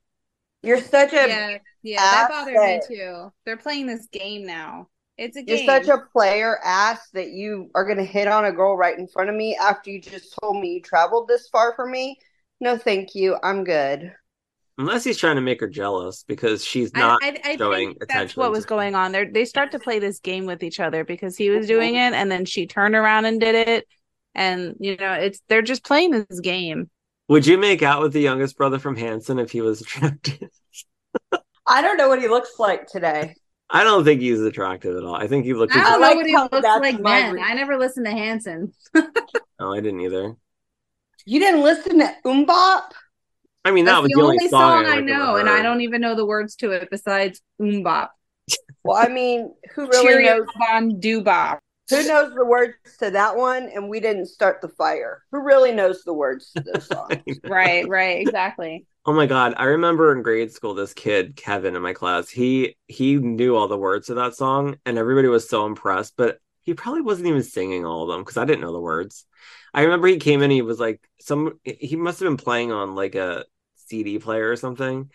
You're 0.62 0.82
such 0.82 1.14
a 1.14 1.28
Yeah, 1.28 1.58
yeah, 1.82 2.08
that 2.08 2.28
bothered 2.30 2.64
me 2.64 2.80
too. 2.80 3.32
They're 3.46 3.58
playing 3.58 3.88
this 3.88 4.08
game 4.08 4.46
now. 4.46 4.90
It's 5.18 5.38
a 5.38 5.44
you're 5.46 5.58
such 5.58 5.88
a 5.88 5.98
player 6.12 6.58
ass 6.64 7.10
that 7.14 7.30
you 7.32 7.70
are 7.76 7.86
gonna 7.86 8.04
hit 8.04 8.28
on 8.28 8.46
a 8.46 8.52
girl 8.52 8.76
right 8.76 8.98
in 8.98 9.08
front 9.08 9.30
of 9.30 9.36
me 9.36 9.56
after 9.56 9.92
you 9.92 10.02
just 10.02 10.36
told 10.42 10.60
me 10.60 10.74
you 10.76 10.82
traveled 10.82 11.28
this 11.28 11.48
far 11.50 11.74
for 11.76 11.86
me. 11.86 12.18
No, 12.60 12.78
thank 12.78 13.14
you. 13.16 13.38
I'm 13.44 13.64
good. 13.64 14.14
Unless 14.78 15.03
he's 15.03 15.17
trying 15.17 15.36
to 15.36 15.41
make 15.41 15.59
her 15.59 15.67
jealous 15.67 16.24
because 16.28 16.65
she's 16.65 16.93
not. 16.93 17.19
I, 17.21 17.39
I 17.45 17.57
showing 17.57 17.93
think 17.93 18.09
that's 18.09 18.36
what 18.36 18.51
was 18.51 18.65
going 18.65 18.95
on 18.95 19.11
there. 19.11 19.30
They 19.32 19.45
start 19.45 19.71
to 19.74 19.80
play 19.80 19.99
this 19.99 20.19
game 20.19 20.45
with 20.45 20.63
each 20.63 20.80
other 20.80 21.03
because 21.03 21.38
he 21.38 21.51
was 21.51 21.67
doing 21.67 21.95
it, 21.95 22.13
and 22.13 22.32
then 22.32 22.45
she 22.45 22.65
turned 22.65 22.95
around 22.95 23.26
and 23.26 23.39
did 23.39 23.67
it, 23.67 23.88
and 24.34 24.76
you 24.80 24.97
know, 24.97 25.13
it's 25.13 25.41
they're 25.47 25.61
just 25.61 25.86
playing 25.86 26.11
this 26.11 26.39
game. 26.39 26.89
Would 27.28 27.45
you 27.45 27.57
make 27.57 27.84
out 27.84 28.01
with 28.01 28.13
the 28.13 28.21
youngest 28.21 28.57
brother 28.57 28.80
from 28.80 28.95
Hanson 28.95 29.38
if 29.38 29.51
he 29.51 29.61
was 29.61 29.82
attractive? 29.82 30.49
I 31.67 31.82
don't 31.82 31.97
know 31.97 32.09
what 32.09 32.21
he 32.21 32.28
looks 32.28 32.59
like 32.59 32.88
today. 32.88 33.36
I 33.69 33.84
don't 33.84 34.03
think 34.03 34.21
he's 34.21 34.41
attractive 34.41 34.97
at 34.97 35.03
all. 35.03 35.15
I 35.15 35.28
think 35.28 35.45
he 35.45 35.53
looks. 35.53 35.76
I 35.76 35.82
don't 35.82 36.01
like 36.01 36.11
know 36.11 36.17
what 36.17 36.26
he 36.26 36.36
looks 36.36 36.61
that's 36.61 36.82
like 36.82 36.99
my 36.99 37.21
then. 37.21 37.34
re- 37.34 37.41
I 37.41 37.53
never 37.53 37.78
listened 37.78 38.05
to 38.07 38.11
Hanson. 38.11 38.74
No, 39.59 39.71
I 39.71 39.80
didn't 39.80 40.01
either. 40.01 40.36
You 41.26 41.39
didn't 41.39 41.61
listen 41.61 41.99
to 41.99 42.13
MMMBop? 42.26 42.91
I 43.66 43.72
mean, 43.72 43.86
that 43.86 43.93
That's 43.93 44.03
was 44.03 44.11
the 44.11 44.22
only 44.22 44.47
song 44.49 44.61
I 44.61 44.82
like, 44.82 44.97
ever 44.97 45.01
know, 45.01 45.36
and 45.38 45.49
I 45.49 45.61
don't 45.61 45.82
even 45.82 46.01
know 46.01 46.16
the 46.16 46.26
words 46.26 46.55
to 46.57 46.72
it 46.72 46.89
besides 46.91 47.41
MMMBop. 47.61 48.09
Well, 48.84 48.97
I 48.97 49.07
mean, 49.07 49.53
who 49.74 49.88
really 49.88 50.03
Cheerio 50.03 50.38
knows? 50.39 50.47
Bon 50.59 50.99
Dubop. 50.99 51.59
Who 51.89 52.03
knows 52.03 52.34
the 52.34 52.45
words 52.45 52.76
to 52.99 53.11
that 53.11 53.36
one? 53.36 53.70
And 53.74 53.89
we 53.89 53.99
didn't 53.99 54.28
start 54.28 54.61
the 54.61 54.70
fire. 54.70 55.24
Who 55.32 55.41
really 55.41 55.72
knows 55.72 56.03
the 56.03 56.14
words 56.14 56.51
to 56.53 56.64
those 56.64 56.88
songs? 56.88 57.24
Right, 57.45 57.88
right, 57.88 58.20
exactly. 58.22 58.86
Oh 59.05 59.14
my 59.14 59.26
god, 59.26 59.53
I 59.57 59.66
remember 59.66 60.16
in 60.16 60.24
grade 60.24 60.51
school 60.51 60.74
this 60.74 60.93
kid, 60.93 61.36
Kevin 61.36 61.76
in 61.76 61.82
my 61.82 61.93
class, 61.93 62.30
he 62.30 62.78
he 62.88 63.16
knew 63.18 63.55
all 63.55 63.68
the 63.68 63.78
words 63.78 64.07
to 64.07 64.14
that 64.16 64.34
song 64.36 64.78
and 64.86 64.97
everybody 64.97 65.28
was 65.28 65.49
so 65.49 65.66
impressed, 65.66 66.14
but 66.16 66.39
he 66.61 66.74
probably 66.74 67.01
wasn't 67.01 67.28
even 67.28 67.43
singing 67.43 67.86
all 67.86 68.03
of 68.03 68.07
them 68.09 68.22
because 68.22 68.38
I 68.38 68.45
didn't 68.45 68.61
know 68.61 68.72
the 68.72 68.80
words. 68.80 69.26
I 69.74 69.82
remember 69.82 70.07
he 70.07 70.18
came 70.18 70.41
in, 70.41 70.51
he 70.51 70.61
was 70.61 70.80
like 70.80 71.01
some 71.20 71.59
he 71.66 71.97
must 71.97 72.20
have 72.20 72.28
been 72.28 72.38
playing 72.38 72.72
on 72.72 72.95
like 72.95 73.16
a 73.16 73.43
CD 73.88 74.20
player 74.20 74.50
or 74.50 74.56
something 74.56 75.10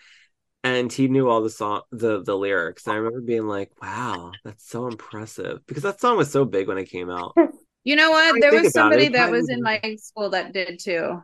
and 0.65 0.93
he 0.93 1.09
knew 1.09 1.29
all 1.29 1.43
the 1.43 1.51
song 1.51 1.83
the 1.91 2.23
the 2.23 2.37
lyrics. 2.37 2.87
And 2.87 2.95
I 2.95 2.97
remember 2.97 3.21
being 3.21 3.47
like, 3.47 3.71
"Wow, 3.81 4.33
that's 4.45 4.69
so 4.69 4.87
impressive." 4.87 5.65
Because 5.67 5.83
that 5.83 6.01
song 6.01 6.17
was 6.17 6.31
so 6.31 6.45
big 6.45 6.69
when 6.69 6.79
it 6.79 6.91
came 6.91 7.11
out. 7.11 7.35
You 7.85 7.97
know 7.97 8.11
what? 8.11 8.39
There 8.41 8.53
was 8.53 8.73
somebody 8.73 9.07
it 9.07 9.13
that 9.15 9.31
was 9.31 9.49
in 9.49 9.63
my 9.63 9.81
school 9.99 10.29
that 10.31 10.53
did 10.53 10.79
too. 10.79 11.23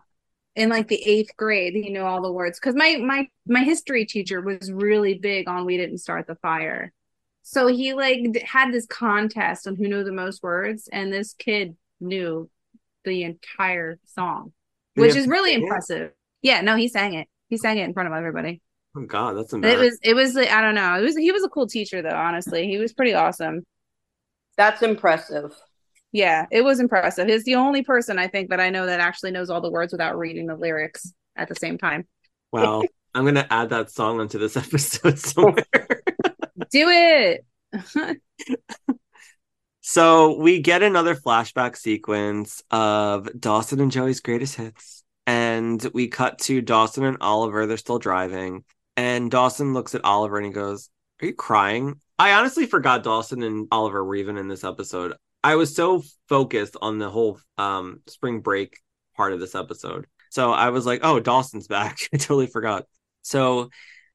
In 0.57 0.71
like 0.71 0.89
the 0.89 1.03
eighth 1.05 1.37
grade, 1.37 1.75
he 1.75 1.91
knew 1.91 2.01
all 2.01 2.23
the 2.23 2.33
words 2.33 2.59
because 2.59 2.75
my 2.75 2.97
my 3.05 3.29
my 3.47 3.63
history 3.63 4.07
teacher 4.07 4.41
was 4.41 4.73
really 4.73 5.13
big 5.13 5.47
on 5.47 5.67
"We 5.67 5.77
Didn't 5.77 5.99
Start 5.99 6.27
the 6.27 6.37
Fire," 6.37 6.91
so 7.43 7.67
he 7.67 7.93
like 7.93 8.41
had 8.47 8.73
this 8.73 8.87
contest 8.87 9.67
on 9.67 9.77
who 9.77 9.89
knew 9.89 10.05
the 10.05 10.13
most 10.13 10.43
words, 10.43 10.89
and 10.91 11.13
this 11.13 11.35
kid 11.35 11.77
knew 12.01 12.49
the 13.05 13.25
entire 13.25 13.99
song, 14.07 14.55
which 14.95 15.09
have 15.09 15.19
is 15.19 15.27
really 15.27 15.53
impressive. 15.53 16.13
Yeah, 16.41 16.63
no, 16.63 16.77
he 16.77 16.89
sang 16.89 17.13
it. 17.13 17.29
He 17.55 17.59
sang 17.59 17.79
it 17.79 17.85
in 17.85 17.95
front 17.95 18.09
of 18.09 18.15
everybody. 18.15 18.61
Oh 18.97 19.07
god, 19.07 19.37
that's 19.37 19.53
amazing. 19.53 19.79
It 19.79 19.81
was 19.81 19.99
it 20.03 20.15
was 20.15 20.35
like, 20.35 20.51
I 20.51 20.61
don't 20.61 20.75
know. 20.75 20.99
It 20.99 21.03
was 21.03 21.17
he 21.17 21.31
was 21.31 21.45
a 21.45 21.49
cool 21.49 21.69
teacher 21.69 22.03
though. 22.03 22.09
Honestly, 22.09 22.67
he 22.67 22.79
was 22.79 22.93
pretty 22.93 23.15
awesome. 23.15 23.63
That's 24.57 24.83
impressive. 24.83 25.55
Yeah, 26.11 26.47
it 26.51 26.63
was 26.63 26.81
impressive. 26.81 27.29
He's 27.29 27.45
the 27.45 27.55
only 27.55 27.85
person 27.85 28.19
I 28.19 28.27
think 28.27 28.51
that 28.51 28.59
I 28.59 28.71
know 28.71 28.87
that 28.87 28.99
actually 28.99 29.31
knows 29.31 29.51
all 29.51 29.61
the 29.61 29.71
words 29.71 29.93
without 29.93 30.19
reading 30.19 30.47
the 30.47 30.57
lyrics 30.57 31.13
at 31.37 31.49
the 31.49 31.55
same 31.55 31.79
time. 31.79 32.09
Wow. 32.51 32.83
I'm 33.15 33.25
gonna 33.25 33.47
add 33.49 33.71
that 33.71 33.93
song 33.93 34.21
into 34.21 34.39
this 34.39 34.57
episode 34.57 35.21
somewhere. 35.21 36.03
Do 36.73 36.89
it. 36.91 37.47
So 39.87 40.39
we 40.39 40.61
get 40.61 40.83
another 40.83 41.15
flashback 41.15 41.77
sequence 41.77 42.63
of 42.71 43.29
Dawson 43.39 43.81
and 43.81 43.93
Joey's 43.93 44.21
greatest 44.21 44.55
hits. 44.57 45.04
And 45.27 45.83
we 45.95 46.09
cut 46.09 46.39
to 46.41 46.61
Dawson 46.61 47.05
and 47.05 47.16
Oliver. 47.20 47.66
They're 47.66 47.77
still 47.77 47.99
driving. 47.99 48.64
And 48.97 49.31
Dawson 49.31 49.72
looks 49.72 49.95
at 49.95 50.05
Oliver 50.05 50.37
and 50.37 50.47
he 50.47 50.53
goes, 50.53 50.91
Are 51.20 51.27
you 51.27 51.35
crying? 51.35 52.01
I 52.18 52.33
honestly 52.33 52.66
forgot 52.66 53.03
Dawson 53.03 53.43
and 53.43 53.66
Oliver 53.72 54.05
were 54.05 54.16
even 54.16 54.37
in 54.37 54.49
this 54.49 54.64
episode. 54.64 55.14
I 55.43 55.57
was 55.57 55.75
so 55.75 56.03
focused 56.29 56.77
on 56.81 56.99
the 56.99 57.11
whole 57.11 57.41
um 57.59 58.01
spring 58.07 58.41
break 58.41 58.79
part 59.16 59.33
of 59.33 59.41
this 59.41 59.55
episode. 59.55 60.07
So 60.31 60.53
I 60.53 60.70
was 60.70 60.87
like, 60.87 61.01
oh, 61.03 61.20
Dawson's 61.20 61.68
back. 61.68 61.99
I 62.12 62.16
totally 62.16 62.47
forgot. 62.47 62.87
So 63.22 63.70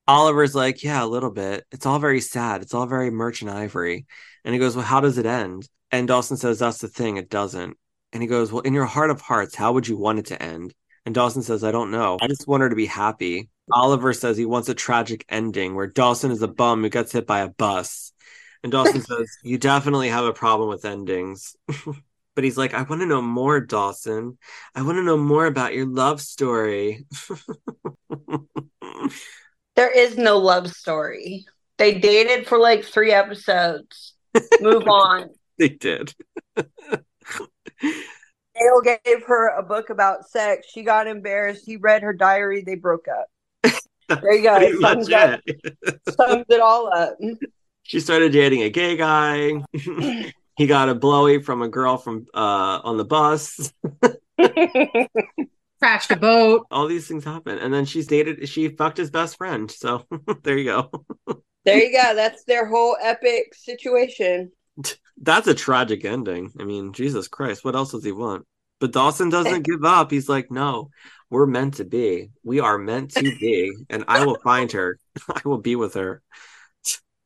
Oliver's 0.07 0.55
like, 0.55 0.83
yeah, 0.83 1.03
a 1.03 1.05
little 1.05 1.31
bit. 1.31 1.65
It's 1.71 1.85
all 1.85 1.99
very 1.99 2.21
sad. 2.21 2.61
It's 2.61 2.73
all 2.73 2.87
very 2.87 3.11
merchant 3.11 3.51
ivory. 3.51 4.05
And 4.43 4.53
he 4.53 4.59
goes, 4.59 4.75
Well, 4.75 4.85
how 4.85 5.01
does 5.01 5.17
it 5.17 5.25
end? 5.25 5.67
And 5.91 6.07
Dawson 6.07 6.37
says, 6.37 6.59
That's 6.59 6.79
the 6.79 6.87
thing, 6.87 7.17
it 7.17 7.29
doesn't. 7.29 7.77
And 8.11 8.23
he 8.23 8.27
goes, 8.27 8.51
Well, 8.51 8.61
in 8.61 8.73
your 8.73 8.85
heart 8.85 9.11
of 9.11 9.21
hearts, 9.21 9.55
how 9.55 9.73
would 9.73 9.87
you 9.87 9.97
want 9.97 10.19
it 10.19 10.25
to 10.27 10.41
end? 10.41 10.73
And 11.09 11.15
Dawson 11.15 11.41
says, 11.41 11.63
I 11.63 11.71
don't 11.71 11.89
know. 11.89 12.19
I 12.21 12.27
just 12.27 12.47
want 12.47 12.61
her 12.61 12.69
to 12.69 12.75
be 12.75 12.85
happy. 12.85 13.49
Oliver 13.71 14.13
says 14.13 14.37
he 14.37 14.45
wants 14.45 14.69
a 14.69 14.75
tragic 14.75 15.25
ending 15.27 15.73
where 15.73 15.87
Dawson 15.87 16.29
is 16.29 16.43
a 16.43 16.47
bum 16.47 16.83
who 16.83 16.89
gets 16.89 17.11
hit 17.11 17.25
by 17.25 17.39
a 17.39 17.49
bus. 17.49 18.13
And 18.61 18.71
Dawson 18.71 19.01
says, 19.07 19.27
You 19.41 19.57
definitely 19.57 20.09
have 20.09 20.25
a 20.25 20.33
problem 20.33 20.69
with 20.69 20.85
endings. 20.85 21.55
but 22.35 22.43
he's 22.43 22.59
like, 22.59 22.75
I 22.75 22.83
want 22.83 23.01
to 23.01 23.07
know 23.07 23.23
more, 23.23 23.59
Dawson. 23.59 24.37
I 24.75 24.83
want 24.83 24.97
to 24.97 25.03
know 25.03 25.17
more 25.17 25.47
about 25.47 25.73
your 25.73 25.87
love 25.87 26.21
story. 26.21 27.07
There 29.75 29.91
is 29.91 30.15
no 30.15 30.37
love 30.37 30.69
story. 30.69 31.47
They 31.79 31.97
dated 31.97 32.45
for 32.45 32.59
like 32.59 32.85
three 32.85 33.13
episodes. 33.13 34.13
Move 34.61 34.87
on. 34.87 35.31
they 35.57 35.69
did. 35.69 36.13
Dale 38.59 38.81
gave 39.05 39.23
her 39.25 39.57
a 39.57 39.63
book 39.63 39.89
about 39.89 40.27
sex. 40.27 40.67
She 40.69 40.83
got 40.83 41.07
embarrassed. 41.07 41.65
He 41.65 41.77
read 41.77 42.01
her 42.03 42.13
diary. 42.13 42.61
They 42.61 42.75
broke 42.75 43.07
up. 43.07 43.27
There 44.09 44.33
you 44.33 44.41
go. 44.41 44.57
Pretty 44.57 44.73
It 44.73 44.81
much 44.81 45.03
sums, 45.03 45.13
up, 45.13 45.39
it. 45.45 46.01
sums 46.09 46.45
it 46.49 46.59
all 46.59 46.91
up. 46.91 47.15
She 47.83 47.99
started 47.99 48.31
dating 48.31 48.63
a 48.63 48.69
gay 48.71 48.97
guy. 48.97 49.63
he 49.71 50.65
got 50.65 50.89
a 50.89 50.95
blowy 50.95 51.43
from 51.43 51.61
a 51.61 51.69
girl 51.69 51.95
from 51.97 52.25
uh 52.33 52.81
on 52.83 52.97
the 52.97 53.05
bus. 53.05 53.71
Crashed 55.79 56.09
a 56.09 56.15
boat. 56.15 56.65
All 56.71 56.87
these 56.87 57.07
things 57.07 57.23
happen. 57.23 57.59
And 57.59 57.71
then 57.71 57.85
she's 57.85 58.07
dated 58.07 58.49
she 58.49 58.69
fucked 58.69 58.97
his 58.97 59.11
best 59.11 59.37
friend. 59.37 59.69
So 59.69 60.05
there 60.43 60.57
you 60.57 60.65
go. 60.65 60.91
there 61.65 61.77
you 61.77 61.91
go. 61.95 62.15
That's 62.15 62.43
their 62.45 62.65
whole 62.65 62.97
epic 62.99 63.53
situation. 63.53 64.51
That's 65.21 65.47
a 65.47 65.53
tragic 65.53 66.05
ending. 66.05 66.51
I 66.59 66.63
mean, 66.63 66.93
Jesus 66.93 67.27
Christ, 67.27 67.65
what 67.65 67.75
else 67.75 67.91
does 67.91 68.03
he 68.03 68.11
want? 68.11 68.45
But 68.79 68.93
Dawson 68.93 69.29
doesn't 69.29 69.63
give 69.65 69.83
up. 69.83 70.11
He's 70.11 70.29
like, 70.29 70.49
no, 70.49 70.89
we're 71.29 71.45
meant 71.45 71.75
to 71.75 71.85
be. 71.85 72.29
We 72.43 72.59
are 72.59 72.77
meant 72.77 73.11
to 73.11 73.23
be. 73.23 73.73
And 73.89 74.05
I 74.07 74.25
will 74.25 74.37
find 74.43 74.71
her. 74.71 74.97
I 75.29 75.41
will 75.45 75.57
be 75.59 75.75
with 75.75 75.95
her. 75.95 76.21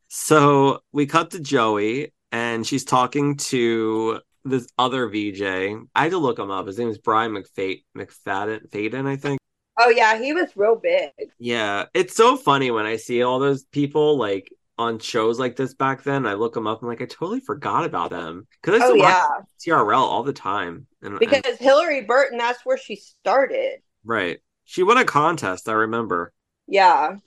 So 0.07 0.82
we 0.91 1.06
cut 1.07 1.32
to 1.32 1.40
Joey, 1.40 2.14
and 2.32 2.65
she's 2.65 2.86
talking 2.86 3.38
to 3.38 4.20
this 4.45 4.68
other 4.78 5.07
VJ. 5.07 5.41
I 5.41 6.03
had 6.03 6.11
to 6.11 6.18
look 6.18 6.38
him 6.38 6.52
up. 6.52 6.68
His 6.68 6.78
name 6.78 6.90
is 6.90 6.98
Brian 6.98 7.32
McFate 7.32 7.84
McFayden 7.98 8.70
Faden, 8.70 9.07
I 9.07 9.15
think. 9.15 9.40
Oh 9.80 9.90
yeah, 9.90 10.20
he 10.20 10.34
was 10.34 10.56
real 10.56 10.76
big. 10.76 11.11
Yeah, 11.40 11.86
it's 11.94 12.15
so 12.15 12.38
funny 12.38 12.70
when 12.70 12.86
I 12.86 12.98
see 12.98 13.24
all 13.24 13.40
those 13.40 13.64
people 13.64 14.18
like 14.18 14.53
on 14.78 15.00
shows 15.00 15.40
like 15.40 15.56
this 15.56 15.74
back 15.74 16.04
then. 16.04 16.26
I 16.26 16.34
look 16.34 16.54
them 16.54 16.68
up 16.68 16.82
and 16.82 16.90
like 16.90 17.02
I 17.02 17.06
totally 17.06 17.40
forgot 17.40 17.86
about 17.86 18.10
them 18.10 18.48
because 18.62 18.82
I 18.82 18.86
Oh 18.86 18.94
to 18.94 19.00
yeah, 19.00 19.28
watch 19.28 19.45
TRL 19.66 19.98
all 19.98 20.24
the 20.24 20.34
time. 20.34 20.88
And, 21.02 21.14
and- 21.14 21.20
because 21.20 21.44
Hilarie 21.58 22.08
Burton, 22.08 22.38
that's 22.38 22.66
where 22.66 22.78
she 22.78 22.95
started. 22.95 23.80
right, 24.04 24.40
she 24.66 24.84
won 24.84 24.98
a 24.98 25.06
contest. 25.06 25.70
I 25.70 25.74
remember. 25.74 26.34
Yeah. 26.68 27.18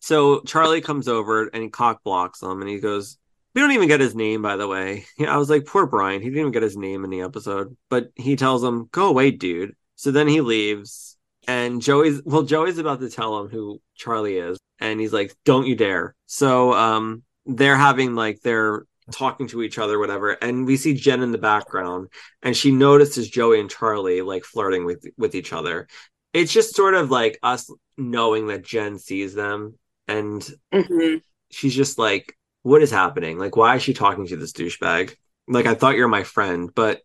So 0.00 0.40
Charlie 0.40 0.80
comes 0.80 1.08
over 1.08 1.46
and 1.46 1.62
he 1.62 1.68
cock 1.70 2.02
blocks 2.02 2.42
him, 2.42 2.60
and 2.60 2.68
he 2.68 2.80
goes, 2.80 3.18
"We 3.54 3.60
don't 3.60 3.72
even 3.72 3.88
get 3.88 4.00
his 4.00 4.14
name, 4.14 4.42
by 4.42 4.56
the 4.56 4.66
way." 4.68 5.04
I 5.26 5.36
was 5.36 5.48
like, 5.50 5.66
"Poor 5.66 5.86
Brian. 5.86 6.20
He 6.22 6.28
didn't 6.28 6.40
even 6.40 6.52
get 6.52 6.62
his 6.62 6.76
name 6.76 7.04
in 7.04 7.10
the 7.10 7.20
episode." 7.22 7.76
But 7.88 8.10
he 8.16 8.36
tells 8.36 8.62
him, 8.64 8.88
"Go 8.92 9.08
away, 9.08 9.30
dude." 9.30 9.74
So 9.96 10.10
then 10.10 10.26
he 10.28 10.40
leaves, 10.40 11.11
and 11.46 11.82
Joey's 11.82 12.22
well, 12.24 12.42
Joey's 12.42 12.78
about 12.78 13.00
to 13.00 13.10
tell 13.10 13.40
him 13.40 13.48
who 13.48 13.80
Charlie 13.94 14.38
is, 14.38 14.58
and 14.78 15.00
he's 15.00 15.12
like, 15.12 15.34
"Don't 15.44 15.66
you 15.66 15.74
dare!" 15.76 16.14
So 16.26 16.72
um, 16.72 17.22
they're 17.46 17.76
having 17.76 18.14
like 18.14 18.40
they're 18.42 18.84
talking 19.10 19.48
to 19.48 19.62
each 19.62 19.78
other, 19.78 19.98
whatever, 19.98 20.30
and 20.30 20.66
we 20.66 20.76
see 20.76 20.94
Jen 20.94 21.22
in 21.22 21.32
the 21.32 21.38
background, 21.38 22.08
and 22.42 22.56
she 22.56 22.70
notices 22.70 23.28
Joey 23.28 23.60
and 23.60 23.70
Charlie 23.70 24.22
like 24.22 24.44
flirting 24.44 24.84
with 24.84 25.04
with 25.18 25.34
each 25.34 25.52
other. 25.52 25.88
It's 26.32 26.52
just 26.52 26.74
sort 26.74 26.94
of 26.94 27.10
like 27.10 27.38
us 27.42 27.70
knowing 27.98 28.46
that 28.46 28.64
Jen 28.64 28.98
sees 28.98 29.34
them, 29.34 29.78
and 30.08 30.48
Mhm. 30.72 31.22
she's 31.50 31.74
just 31.74 31.98
like, 31.98 32.36
"What 32.62 32.82
is 32.82 32.90
happening? 32.90 33.38
Like, 33.38 33.56
why 33.56 33.76
is 33.76 33.82
she 33.82 33.92
talking 33.94 34.26
to 34.28 34.36
this 34.36 34.52
douchebag? 34.52 35.14
Like, 35.48 35.66
I 35.66 35.74
thought 35.74 35.96
you're 35.96 36.08
my 36.08 36.22
friend, 36.24 36.70
but 36.74 37.02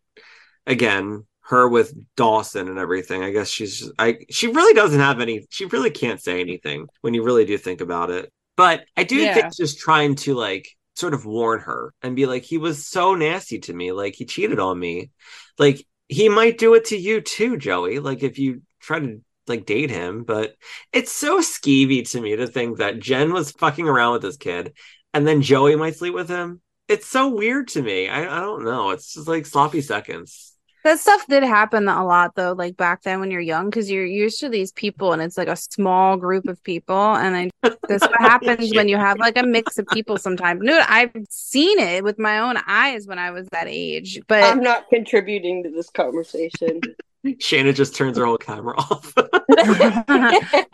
again." 0.66 1.26
Her 1.48 1.68
with 1.68 1.94
Dawson 2.16 2.68
and 2.68 2.78
everything. 2.78 3.24
I 3.24 3.32
guess 3.32 3.50
she's 3.50 3.80
just, 3.80 3.92
I 3.98 4.20
she 4.30 4.48
really 4.48 4.74
doesn't 4.74 5.00
have 5.00 5.22
any 5.22 5.46
she 5.50 5.66
really 5.66 5.92
can't 5.92 6.22
say 6.22 6.42
anything 6.42 6.88
when 7.02 7.14
you 7.14 7.24
really 7.24 7.46
do 7.46 7.58
think 7.58 7.82
about 7.82 8.10
it. 8.12 8.32
But 8.58 8.86
I 8.98 9.04
do 9.04 9.16
Yeah. 9.24 9.34
think 9.34 9.56
just 9.56 9.80
trying 9.80 10.16
to 10.16 10.36
like 10.36 10.68
sort 10.96 11.14
of 11.14 11.26
warn 11.26 11.62
her 11.62 11.94
and 12.02 12.16
be 12.16 12.26
like, 12.26 12.44
he 12.44 12.58
was 12.58 12.88
so 12.88 13.16
nasty 13.16 13.60
to 13.60 13.74
me. 13.74 13.92
Like 13.92 14.16
he 14.16 14.26
cheated 14.26 14.60
on 14.60 14.78
me. 14.78 15.12
Like 15.58 15.86
he 16.10 16.28
might 16.30 16.58
do 16.58 16.74
it 16.74 16.86
to 16.86 16.98
you 16.98 17.22
too, 17.22 17.58
Joey. 17.58 18.00
Like 18.00 18.24
if 18.24 18.40
you 18.40 18.62
try 18.82 19.00
to 19.00 19.22
like 19.48 19.66
date 19.66 19.90
him, 19.90 20.24
but 20.24 20.56
it's 20.92 21.12
so 21.12 21.40
skeevy 21.40 22.10
to 22.12 22.20
me 22.22 22.36
to 22.36 22.48
think 22.48 22.78
that 22.80 23.00
Jen 23.00 23.32
was 23.32 23.52
fucking 23.52 23.88
around 23.88 24.14
with 24.14 24.22
this 24.24 24.38
kid 24.38 24.74
and 25.14 25.26
then 25.26 25.42
Joey 25.42 25.76
might 25.78 25.96
sleep 25.96 26.14
with 26.14 26.28
him. 26.30 26.62
It's 26.90 27.08
so 27.08 27.30
weird 27.30 27.70
to 27.70 27.82
me. 27.82 28.08
I, 28.10 28.24
I 28.38 28.40
don't 28.42 28.66
know. 28.66 28.92
It's 28.92 29.14
just 29.14 29.28
like 29.28 29.46
sloppy 29.46 29.82
seconds. 29.82 30.54
That 30.88 31.00
stuff 31.00 31.28
did 31.28 31.44
happen 31.44 31.90
a 31.90 32.06
lot 32.06 32.36
though, 32.36 32.54
like 32.54 32.78
back 32.78 33.04
then 33.04 33.20
when 33.20 33.30
you're 33.30 33.42
young, 33.42 33.70
because 33.70 33.92
you're 33.92 34.06
used 34.06 34.40
to 34.40 34.48
these 34.48 34.72
people 34.72 35.12
and 35.12 35.22
it's 35.22 35.38
like 35.38 35.50
a 35.50 35.58
small 35.58 36.16
group 36.16 36.48
of 36.48 36.64
people. 36.64 36.96
And 36.96 37.36
I, 37.36 37.70
that's 37.90 38.08
what 38.08 38.22
happens 38.22 38.74
when 38.74 38.88
you 38.88 38.96
have 38.96 39.20
like 39.20 39.38
a 39.38 39.46
mix 39.46 39.78
of 39.78 39.86
people 39.88 40.18
sometimes. 40.18 40.62
Dude, 40.62 40.72
I've 40.88 41.12
seen 41.30 41.78
it 41.78 42.06
with 42.06 42.18
my 42.18 42.40
own 42.40 42.56
eyes 42.68 43.06
when 43.06 43.20
I 43.20 43.32
was 43.32 43.50
that 43.52 43.68
age. 43.68 44.22
But 44.30 44.46
I'm 44.46 44.62
not 44.62 44.88
contributing 44.88 45.62
to 45.64 45.72
this 45.72 45.90
conversation. 45.90 46.80
Shana 47.26 47.76
just 47.76 47.94
turns 47.94 48.18
her 48.18 48.26
whole 48.26 48.38
camera 48.38 48.78
off. 48.78 49.14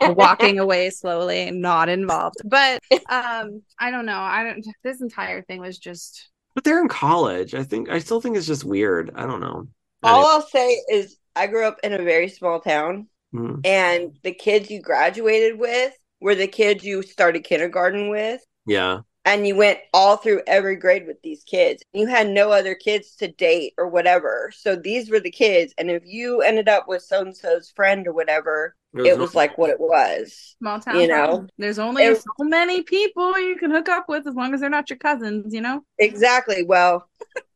walking 0.16 0.60
away 0.60 0.90
slowly, 0.90 1.50
not 1.50 1.88
involved. 1.88 2.36
But 2.44 2.80
um, 3.10 3.62
I 3.80 3.90
don't 3.90 4.06
know. 4.06 4.20
I 4.20 4.44
don't 4.44 4.64
this 4.84 5.00
entire 5.00 5.42
thing 5.42 5.60
was 5.60 5.76
just 5.76 6.30
but 6.54 6.62
they're 6.62 6.80
in 6.80 6.86
college. 6.86 7.52
I 7.56 7.64
think 7.64 7.88
I 7.88 7.98
still 7.98 8.20
think 8.20 8.36
it's 8.36 8.46
just 8.46 8.62
weird. 8.62 9.10
I 9.16 9.26
don't 9.26 9.40
know. 9.40 9.66
All 10.04 10.26
I'll 10.26 10.42
say 10.46 10.80
is 10.90 11.16
I 11.36 11.46
grew 11.46 11.64
up 11.64 11.78
in 11.82 11.92
a 11.92 12.02
very 12.02 12.28
small 12.28 12.60
town, 12.60 13.08
Anyway. 13.34 13.48
Mhm. 13.54 13.66
and 13.66 14.18
the 14.22 14.32
kids 14.32 14.70
you 14.70 14.80
graduated 14.80 15.58
with 15.58 15.92
were 16.20 16.34
the 16.36 16.46
kids 16.46 16.84
you 16.84 17.02
started 17.02 17.44
kindergarten 17.44 18.08
with. 18.10 18.40
Yeah. 18.66 19.00
and 19.26 19.46
you 19.46 19.56
went 19.56 19.78
all 19.94 20.18
through 20.18 20.42
every 20.46 20.76
grade 20.76 21.06
with 21.06 21.16
these 21.22 21.44
kids. 21.44 21.82
You 21.94 22.06
had 22.06 22.28
no 22.28 22.50
other 22.50 22.74
kids 22.74 23.16
to 23.16 23.28
date 23.28 23.72
or 23.78 23.88
whatever. 23.88 24.52
So 24.54 24.76
these 24.76 25.10
were 25.10 25.18
the 25.18 25.30
kids. 25.30 25.72
And 25.78 25.90
if 25.90 26.02
you 26.04 26.42
ended 26.42 26.68
up 26.68 26.86
with 26.88 27.00
so 27.02 27.22
and 27.22 27.34
so's 27.34 27.72
friend 27.74 28.06
or 28.06 28.12
whatever, 28.12 28.76
it 28.94 29.18
was 29.18 29.34
like 29.34 29.56
what 29.56 29.70
it 29.70 29.80
was. 29.80 30.54
small 30.58 30.78
town. 30.78 31.00
You 31.00 31.08
know, 31.08 31.14
problem. 31.26 31.48
there's 31.56 31.78
only 31.78 32.04
it- 32.04 32.18
so 32.20 32.44
many 32.44 32.82
people 32.82 33.38
you 33.38 33.56
can 33.56 33.70
hook 33.70 33.88
up 33.88 34.10
with 34.10 34.26
as 34.26 34.34
long 34.34 34.52
as 34.52 34.60
they're 34.60 34.68
not 34.68 34.90
your 34.90 34.98
cousins. 34.98 35.54
You 35.54 35.62
know. 35.62 35.84
Exactly. 35.98 36.62
Well, 36.62 37.08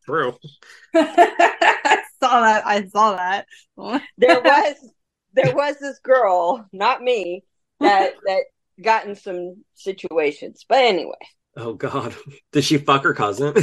true. 0.09 0.37
I 0.95 2.03
saw 2.23 2.41
that. 2.41 2.67
I 2.67 2.87
saw 2.89 3.17
that. 3.17 3.47
there 4.19 4.41
was 4.45 4.75
there 5.35 5.55
was 5.55 5.77
this 5.79 5.99
girl, 6.01 6.67
not 6.73 7.03
me, 7.03 7.45
that 7.81 8.15
that 8.27 8.43
got 8.83 9.07
in 9.07 9.15
some 9.15 9.65
situations. 9.75 10.65
But 10.69 10.85
anyway, 10.85 11.15
Oh 11.57 11.75
God. 11.75 12.15
Did 12.53 12.65
she 12.65 12.79
fuck 12.79 13.03
her 13.05 13.15
cousin? 13.15 13.55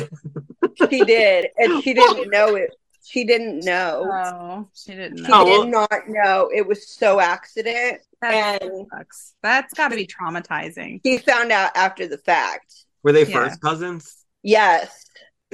she 0.89 1.03
did, 1.03 1.47
and 1.57 1.81
she 1.83 1.93
didn't 1.93 2.29
know 2.29 2.55
it. 2.55 2.71
She 3.03 3.23
didn't 3.23 3.63
know. 3.63 4.09
Oh, 4.11 4.67
she 4.73 4.93
didn't 4.95 5.19
She. 5.19 5.25
Oh, 5.31 5.45
well- 5.45 5.63
did 5.63 5.71
not 5.71 5.91
know. 6.07 6.49
It 6.53 6.65
was 6.67 6.87
so 6.89 7.19
accident, 7.19 8.01
That 8.21 8.61
and 8.63 8.87
sucks. 8.91 9.33
That's 9.43 9.73
got 9.75 9.89
to 9.89 9.95
be 9.95 10.07
traumatizing. 10.07 11.01
he 11.03 11.19
found 11.19 11.51
out 11.51 11.71
after 11.75 12.07
the 12.07 12.17
fact. 12.17 12.73
Were 13.03 13.11
they 13.11 13.25
Yeah. 13.25 13.43
first 13.47 13.61
cousins? 13.61 14.25
Yes. 14.41 15.04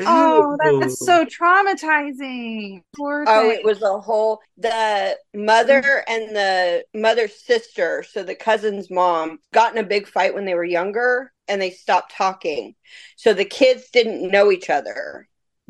Oh, 0.05 0.57
that's 0.59 1.03
so 1.03 1.25
traumatizing. 1.25 2.83
Poor 2.95 3.25
Oh, 3.25 3.49
thing. 3.49 3.51
it 3.51 3.63
was 3.63 3.81
a 3.83 3.99
whole 3.99 4.41
the 4.57 5.17
mother 5.33 5.81
mm. 5.81 6.03
and 6.07 6.35
the 6.35 6.85
mother's 6.93 7.35
sister, 7.35 8.03
so 8.03 8.23
the 8.23 8.35
cousin's 8.35 8.89
mom, 8.89 9.39
got 9.53 9.73
in 9.75 9.83
a 9.83 9.87
big 9.87 10.07
fight 10.07 10.33
when 10.33 10.45
they 10.45 10.55
were 10.55 10.63
younger 10.63 11.31
and 11.47 11.61
they 11.61 11.69
stopped 11.71 12.11
talking. 12.15 12.75
So 13.15 13.33
the 13.33 13.45
kids 13.45 13.89
didn't 13.91 14.29
know 14.31 14.51
each 14.51 14.69
other. 14.69 15.27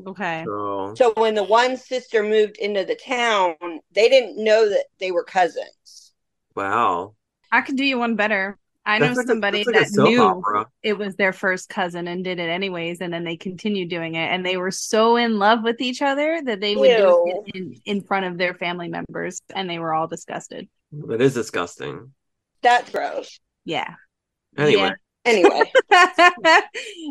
okay. 0.08 0.48
Oh. 0.48 0.94
So 0.94 1.12
when 1.18 1.36
the 1.36 1.44
one 1.44 1.76
sister 1.76 2.24
moved 2.24 2.58
into 2.58 2.86
the 2.86 2.96
town, 2.96 3.56
they 3.92 4.08
didn't 4.10 4.42
know 4.42 4.70
that 4.70 4.86
they 5.00 5.12
were 5.12 5.24
cousins. 5.26 6.14
Wow. 6.56 7.16
I 7.52 7.62
could 7.62 7.78
do 7.78 7.86
you 7.86 7.98
one 8.00 8.16
better. 8.18 8.58
I 8.86 8.98
know 9.00 9.14
like 9.14 9.28
somebody 9.28 9.64
that's 9.64 9.68
like 9.68 9.92
that 9.92 10.04
knew 10.10 10.24
opera. 10.24 10.66
it 10.82 10.98
was 10.98 11.16
their 11.16 11.34
first 11.34 11.70
cousin 11.70 12.08
and 12.08 12.24
did 12.24 12.40
it 12.40 12.50
anyways, 12.50 13.00
and 13.02 13.14
then 13.14 13.24
they 13.24 13.38
continued 13.38 13.90
doing 13.90 14.16
it, 14.16 14.26
and 14.32 14.44
they 14.46 14.58
were 14.58 14.72
so 14.72 15.18
in 15.18 15.38
love 15.38 15.64
with 15.64 15.80
each 15.82 16.02
other 16.02 16.42
that 16.46 16.60
they 16.62 16.76
would 16.76 16.98
do 16.98 17.24
it 17.28 17.56
in, 17.56 17.76
in 17.86 18.02
front 18.02 18.26
of 18.26 18.38
their 18.40 18.54
family 18.56 18.88
members, 18.90 19.40
and 19.54 19.70
they 19.70 19.78
were 19.78 19.94
all 19.94 20.08
disgusted. 20.08 20.68
That 20.92 21.22
is 21.22 21.34
disgusting. 21.36 22.14
That's 22.64 22.90
gross. 22.90 23.40
Yeah. 23.66 23.94
Anyway. 24.58 24.92
Anyway, 25.24 25.72
All 25.92 26.02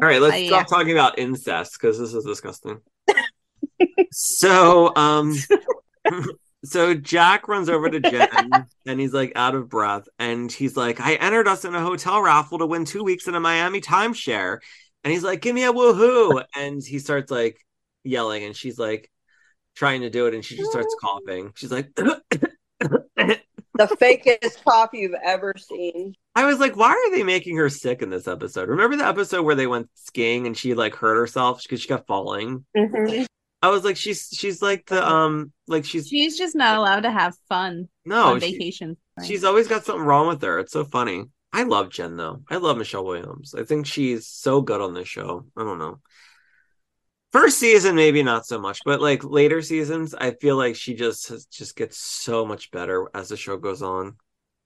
right, 0.03 0.21
let's 0.21 0.35
Uh, 0.35 0.39
yeah. 0.39 0.49
stop 0.49 0.67
talking 0.67 0.91
about 0.91 1.17
incest 1.21 1.75
because 1.81 1.97
this 1.97 2.13
is 2.13 2.25
disgusting. 2.25 2.81
so, 4.11 4.93
um, 4.97 5.37
so 6.65 6.95
Jack 6.95 7.49
runs 7.49 7.69
over 7.69 7.89
to 7.89 8.01
Jen 8.01 8.51
and 8.87 9.01
he's 9.01 9.13
like 9.13 9.33
out 9.37 9.55
of 9.55 9.69
breath, 9.69 10.09
and 10.19 10.51
he's 10.51 10.77
like, 10.77 11.01
"I 11.01 11.15
entered 11.15 11.49
us 11.49 11.65
in 11.65 11.75
a 11.75 11.81
hotel 11.81 12.21
raffle 12.21 12.59
to 12.59 12.67
win 12.67 12.85
two 12.85 13.03
weeks 13.03 13.27
in 13.27 13.35
a 13.35 13.41
Miami 13.41 13.81
timeshare," 13.81 14.59
and 15.05 15.13
he's 15.13 15.25
like, 15.25 15.41
"Give 15.41 15.55
me 15.55 15.65
a 15.65 15.73
woohoo!" 15.73 16.45
And 16.57 16.83
he 16.83 16.99
starts 16.99 17.31
like 17.31 17.59
yelling, 18.05 18.45
and 18.45 18.57
she's 18.57 18.79
like 18.79 19.11
trying 19.75 20.03
to 20.03 20.11
do 20.11 20.27
it, 20.27 20.35
and 20.35 20.45
she 20.45 20.57
just 20.57 20.71
starts 20.71 20.95
coughing. 21.01 21.53
She's 21.57 21.73
like. 21.73 21.91
the 22.81 23.97
fakest 23.97 24.63
cough 24.65 24.91
you've 24.93 25.15
ever 25.25 25.55
seen. 25.59 26.15
I 26.35 26.45
was 26.45 26.59
like, 26.59 26.77
why 26.77 26.91
are 26.91 27.11
they 27.11 27.23
making 27.23 27.57
her 27.57 27.69
sick 27.69 28.03
in 28.03 28.11
this 28.11 28.29
episode? 28.29 28.69
Remember 28.69 28.97
the 28.97 29.07
episode 29.07 29.43
where 29.43 29.55
they 29.55 29.67
went 29.67 29.89
skiing 29.95 30.47
and 30.47 30.57
she 30.57 30.75
like 30.75 30.95
hurt 30.95 31.17
herself 31.17 31.63
because 31.63 31.81
she 31.81 31.89
kept 31.89 32.07
falling? 32.07 32.65
Mhm. 32.77 33.27
I 33.63 33.69
was 33.69 33.85
like, 33.85 33.97
she's 33.97 34.29
she's 34.33 34.63
like 34.63 34.87
the 34.87 35.07
um 35.07 35.53
like 35.67 35.85
she's 35.85 36.09
She's 36.09 36.39
just 36.39 36.55
not 36.57 36.77
allowed 36.79 37.01
to 37.03 37.11
have 37.11 37.35
fun 37.49 37.89
no 38.05 38.35
on 38.35 38.41
she- 38.41 38.53
vacation. 38.53 38.97
she's 39.25 39.45
always 39.45 39.69
got 39.69 39.85
something 39.85 40.05
wrong 40.05 40.29
with 40.29 40.43
her. 40.43 40.59
It's 40.59 40.73
so 40.73 40.85
funny. 40.85 41.25
I 41.53 41.65
love 41.65 41.91
Jen 41.91 42.17
though. 42.17 42.43
I 42.49 42.57
love 42.57 42.79
Michelle 42.79 43.05
Williams. 43.05 43.55
I 43.55 43.65
think 43.65 43.87
she's 43.87 44.27
so 44.27 44.61
good 44.63 44.81
on 44.81 44.95
this 44.95 45.09
show. 45.09 45.47
I 45.57 45.65
don't 45.65 45.79
know. 45.79 45.99
First 47.33 47.59
season 47.59 47.95
maybe 47.95 48.23
not 48.23 48.47
so 48.47 48.59
much, 48.59 48.81
but 48.85 49.01
like 49.01 49.23
later 49.25 49.63
seasons, 49.63 50.15
I 50.15 50.33
feel 50.33 50.57
like 50.57 50.75
she 50.75 50.95
just 50.95 51.29
has, 51.29 51.47
just 51.47 51.77
gets 51.77 51.97
so 51.99 52.45
much 52.45 52.71
better 52.73 53.09
as 53.15 53.29
the 53.29 53.37
show 53.37 53.57
goes 53.57 53.83
on. 53.83 54.17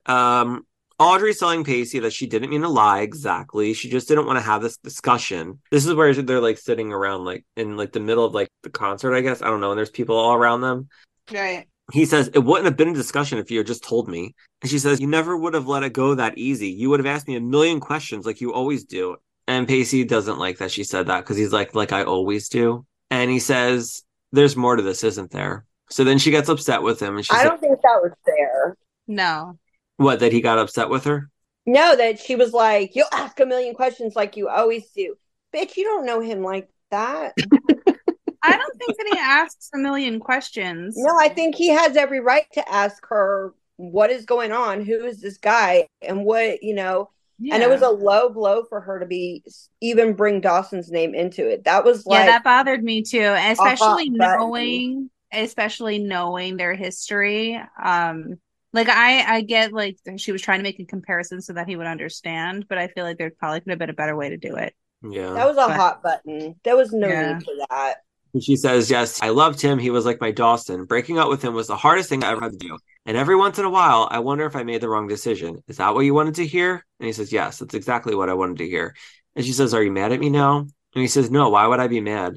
Um 0.06 0.66
Audrey's 0.98 1.38
telling 1.38 1.64
Pacey 1.64 1.98
that 2.00 2.12
she 2.12 2.26
didn't 2.26 2.50
mean 2.50 2.62
to 2.62 2.68
lie 2.68 3.00
exactly. 3.00 3.74
She 3.74 3.90
just 3.90 4.06
didn't 4.08 4.26
want 4.26 4.38
to 4.38 4.44
have 4.44 4.62
this 4.62 4.76
discussion. 4.76 5.60
This 5.70 5.86
is 5.86 5.94
where 5.94 6.14
they're 6.14 6.40
like 6.40 6.58
sitting 6.58 6.92
around 6.92 7.24
like 7.24 7.44
in 7.56 7.76
like 7.76 7.92
the 7.92 8.00
middle 8.00 8.24
of 8.24 8.34
like 8.34 8.48
the 8.62 8.70
concert, 8.70 9.14
I 9.14 9.20
guess. 9.20 9.42
I 9.42 9.46
don't 9.46 9.60
know, 9.60 9.70
and 9.72 9.78
there's 9.78 9.90
people 9.90 10.16
all 10.16 10.34
around 10.34 10.60
them 10.60 10.88
right. 11.32 11.66
he 11.92 12.04
says 12.04 12.28
it 12.28 12.38
wouldn't 12.38 12.66
have 12.66 12.76
been 12.76 12.88
a 12.88 12.94
discussion 12.94 13.38
if 13.38 13.50
you 13.50 13.58
had 13.58 13.66
just 13.66 13.84
told 13.84 14.08
me 14.08 14.34
and 14.62 14.70
she 14.70 14.78
says 14.78 15.00
you 15.00 15.06
never 15.06 15.36
would 15.36 15.54
have 15.54 15.66
let 15.66 15.82
it 15.82 15.92
go 15.92 16.14
that 16.14 16.36
easy 16.36 16.68
you 16.68 16.90
would 16.90 17.00
have 17.00 17.06
asked 17.06 17.28
me 17.28 17.36
a 17.36 17.40
million 17.40 17.80
questions 17.80 18.26
like 18.26 18.40
you 18.40 18.52
always 18.52 18.84
do 18.84 19.16
and 19.48 19.68
pacey 19.68 20.04
doesn't 20.04 20.38
like 20.38 20.58
that 20.58 20.70
she 20.70 20.84
said 20.84 21.06
that 21.06 21.20
because 21.20 21.36
he's 21.36 21.52
like 21.52 21.74
like 21.74 21.92
i 21.92 22.02
always 22.02 22.48
do 22.48 22.84
and 23.10 23.30
he 23.30 23.38
says 23.38 24.02
there's 24.32 24.56
more 24.56 24.76
to 24.76 24.82
this 24.82 25.04
isn't 25.04 25.30
there 25.30 25.64
so 25.90 26.04
then 26.04 26.18
she 26.18 26.30
gets 26.30 26.48
upset 26.48 26.82
with 26.82 27.00
him 27.00 27.16
and 27.16 27.26
she's 27.26 27.36
I 27.36 27.44
don't 27.44 27.60
think 27.60 27.80
that 27.82 28.00
was 28.02 28.12
fair. 28.24 28.76
No. 29.06 29.58
What 29.96 30.20
that 30.20 30.32
he 30.32 30.40
got 30.40 30.58
upset 30.58 30.88
with 30.88 31.04
her 31.04 31.30
No, 31.66 31.96
that 31.96 32.18
she 32.18 32.36
was 32.36 32.52
like, 32.52 32.94
You'll 32.94 33.06
ask 33.12 33.38
a 33.40 33.46
million 33.46 33.74
questions 33.74 34.14
like 34.16 34.36
you 34.36 34.48
always 34.48 34.90
do. 34.90 35.14
Bitch, 35.54 35.76
you 35.76 35.84
don't 35.84 36.06
know 36.06 36.20
him 36.20 36.42
like 36.42 36.68
that. 36.90 37.34
I 38.44 38.56
don't 38.56 38.78
think 38.78 38.96
that 38.98 39.08
he 39.12 39.18
asks 39.18 39.70
a 39.74 39.78
million 39.78 40.20
questions. 40.20 40.96
no, 40.98 41.16
I 41.18 41.28
think 41.28 41.54
he 41.54 41.68
has 41.68 41.96
every 41.96 42.20
right 42.20 42.46
to 42.52 42.68
ask 42.68 43.04
her 43.08 43.54
what 43.76 44.10
is 44.10 44.26
going 44.26 44.52
on, 44.52 44.84
who 44.84 45.04
is 45.04 45.20
this 45.20 45.38
guy, 45.38 45.88
and 46.02 46.24
what, 46.24 46.62
you 46.62 46.74
know. 46.74 47.10
And 47.50 47.62
it 47.62 47.68
was 47.68 47.82
a 47.82 47.88
low 47.88 48.28
blow 48.30 48.64
for 48.64 48.80
her 48.80 49.00
to 49.00 49.06
be 49.06 49.42
even 49.80 50.14
bring 50.14 50.40
Dawson's 50.40 50.90
name 50.90 51.14
into 51.14 51.48
it. 51.48 51.64
That 51.64 51.84
was 51.84 52.04
yeah, 52.06 52.18
like 52.18 52.26
that 52.26 52.44
bothered 52.44 52.82
me 52.82 53.02
too, 53.02 53.34
especially 53.36 54.10
button. 54.10 54.38
knowing, 54.38 55.10
especially 55.32 55.98
knowing 55.98 56.56
their 56.56 56.74
history. 56.74 57.60
Um, 57.82 58.38
Like 58.74 58.88
I 58.90 59.36
I 59.36 59.40
get 59.42 59.72
like 59.72 59.96
she 60.18 60.32
was 60.32 60.42
trying 60.42 60.58
to 60.58 60.64
make 60.64 60.80
a 60.80 60.84
comparison 60.84 61.40
so 61.40 61.52
that 61.54 61.68
he 61.68 61.76
would 61.76 61.86
understand, 61.86 62.66
but 62.68 62.76
I 62.76 62.88
feel 62.88 63.04
like 63.04 63.16
there 63.18 63.30
probably 63.30 63.60
could 63.60 63.70
have 63.70 63.78
been 63.78 63.88
a 63.90 63.94
better 63.94 64.16
way 64.16 64.28
to 64.30 64.36
do 64.36 64.56
it. 64.56 64.74
Yeah. 65.02 65.32
That 65.32 65.46
was 65.46 65.56
a 65.56 65.68
But- 65.68 65.76
hot 65.76 66.02
button. 66.02 66.56
There 66.64 66.76
was 66.76 66.92
no 66.92 67.06
Yeah. 67.08 67.34
need 67.34 67.44
for 67.44 67.54
that. 67.70 67.94
She 68.40 68.56
says, 68.56 68.90
Yes, 68.90 69.22
I 69.22 69.28
loved 69.28 69.60
him. 69.60 69.78
He 69.78 69.90
was 69.90 70.04
like 70.04 70.20
my 70.20 70.32
Dawson. 70.32 70.86
Breaking 70.86 71.20
up 71.20 71.28
with 71.28 71.40
him 71.40 71.54
was 71.54 71.68
the 71.68 71.76
hardest 71.76 72.08
thing 72.08 72.24
I 72.24 72.32
ever 72.32 72.40
had 72.40 72.50
to 72.52 72.58
do. 72.58 72.76
And 73.06 73.16
every 73.16 73.36
once 73.36 73.60
in 73.60 73.64
a 73.64 73.70
while, 73.70 74.08
I 74.10 74.18
wonder 74.18 74.44
if 74.44 74.56
I 74.56 74.64
made 74.64 74.80
the 74.80 74.88
wrong 74.88 75.06
decision. 75.06 75.62
Is 75.68 75.76
that 75.76 75.94
what 75.94 76.00
you 76.00 76.14
wanted 76.14 76.34
to 76.36 76.46
hear? 76.46 76.84
And 76.98 77.06
he 77.06 77.12
says, 77.12 77.32
Yes, 77.32 77.58
that's 77.58 77.74
exactly 77.74 78.16
what 78.16 78.28
I 78.28 78.34
wanted 78.34 78.58
to 78.58 78.66
hear. 78.66 78.96
And 79.36 79.44
she 79.44 79.52
says, 79.52 79.72
Are 79.72 79.82
you 79.84 79.92
mad 79.92 80.10
at 80.10 80.18
me 80.18 80.30
now? 80.30 80.58
And 80.58 81.00
he 81.02 81.06
says, 81.06 81.30
No, 81.30 81.50
why 81.50 81.64
would 81.68 81.78
I 81.78 81.86
be 81.86 82.00
mad? 82.00 82.34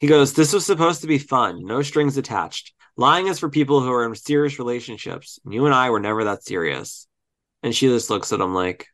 He 0.00 0.08
goes, 0.08 0.32
This 0.32 0.52
was 0.52 0.66
supposed 0.66 1.02
to 1.02 1.06
be 1.06 1.18
fun, 1.18 1.64
no 1.64 1.82
strings 1.82 2.16
attached. 2.16 2.72
Lying 2.96 3.26
is 3.26 3.38
for 3.38 3.48
people 3.50 3.80
who 3.80 3.92
are 3.92 4.06
in 4.06 4.14
serious 4.14 4.58
relationships. 4.58 5.38
And 5.44 5.52
you 5.52 5.66
and 5.66 5.74
I 5.74 5.90
were 5.90 6.00
never 6.00 6.24
that 6.24 6.44
serious. 6.44 7.06
And 7.62 7.74
she 7.74 7.88
just 7.88 8.10
looks 8.10 8.32
at 8.32 8.40
him 8.40 8.54
like, 8.54 8.86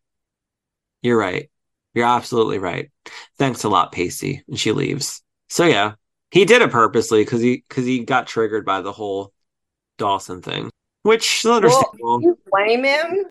You're 1.03 1.19
right. 1.19 1.51
You're 1.95 2.07
absolutely 2.07 2.59
right. 2.59 2.91
Thanks 3.39 3.65
a 3.65 3.69
lot, 3.69 3.93
Pacey. 3.93 4.43
And 4.49 4.59
she 4.59 4.73
leaves. 4.73 5.23
So 5.49 5.67
yeah, 5.67 5.95
he 6.31 6.45
did 6.47 6.63
it 6.63 6.71
purposely 6.71 7.23
because 7.23 7.43
he 7.43 7.63
because 7.69 7.85
he 7.85 8.05
got 8.05 8.27
triggered 8.27 8.65
by 8.65 8.81
the 8.81 8.93
whole 8.93 9.33
Dawson 9.99 10.41
thing, 10.41 10.71
which 11.03 11.45
is 11.45 11.51
understandable. 11.51 12.19
Do 12.21 12.27
you 12.27 12.39
blame 12.51 12.85
him? 12.85 13.27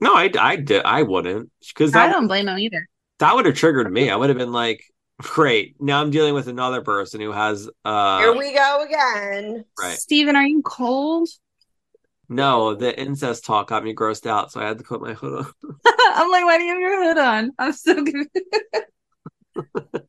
no, 0.00 0.14
I 0.14 0.30
I 0.38 0.56
did 0.56 0.84
I 0.84 1.02
wouldn't 1.02 1.50
because 1.66 1.94
I 1.94 2.12
don't 2.12 2.26
blame 2.26 2.46
him 2.48 2.58
either. 2.58 2.86
that 3.20 3.34
would 3.34 3.46
have 3.46 3.54
triggered 3.54 3.90
me. 3.90 4.10
I 4.10 4.16
would 4.16 4.28
have 4.28 4.36
been 4.38 4.52
like, 4.52 4.84
great. 5.24 5.76
Now 5.80 6.00
I'm 6.00 6.10
dealing 6.10 6.34
with 6.34 6.48
another 6.48 6.82
person 6.82 7.20
who 7.20 7.32
has 7.32 7.68
uh 7.84 8.18
Here 8.18 8.36
we 8.36 8.52
go 8.52 8.84
again. 8.84 9.64
Right. 9.80 9.96
Steven, 9.96 10.36
are 10.36 10.46
you 10.46 10.62
cold? 10.62 11.28
no 12.26 12.74
the 12.74 12.98
incest 12.98 13.44
talk 13.44 13.68
got 13.68 13.84
me 13.84 13.94
grossed 13.94 14.26
out, 14.26 14.50
so 14.50 14.60
I 14.60 14.66
had 14.66 14.78
to 14.78 14.84
put 14.84 15.00
my 15.00 15.14
hood 15.14 15.46
on. 15.46 15.52
I'm 15.86 16.30
like, 16.30 16.44
why 16.44 16.58
do 16.58 16.64
you 16.64 16.72
have 16.72 16.80
your 16.80 17.04
hood 17.04 17.18
on? 17.18 17.52
I'm 17.58 17.72
so 17.72 18.02
good. 18.02 18.26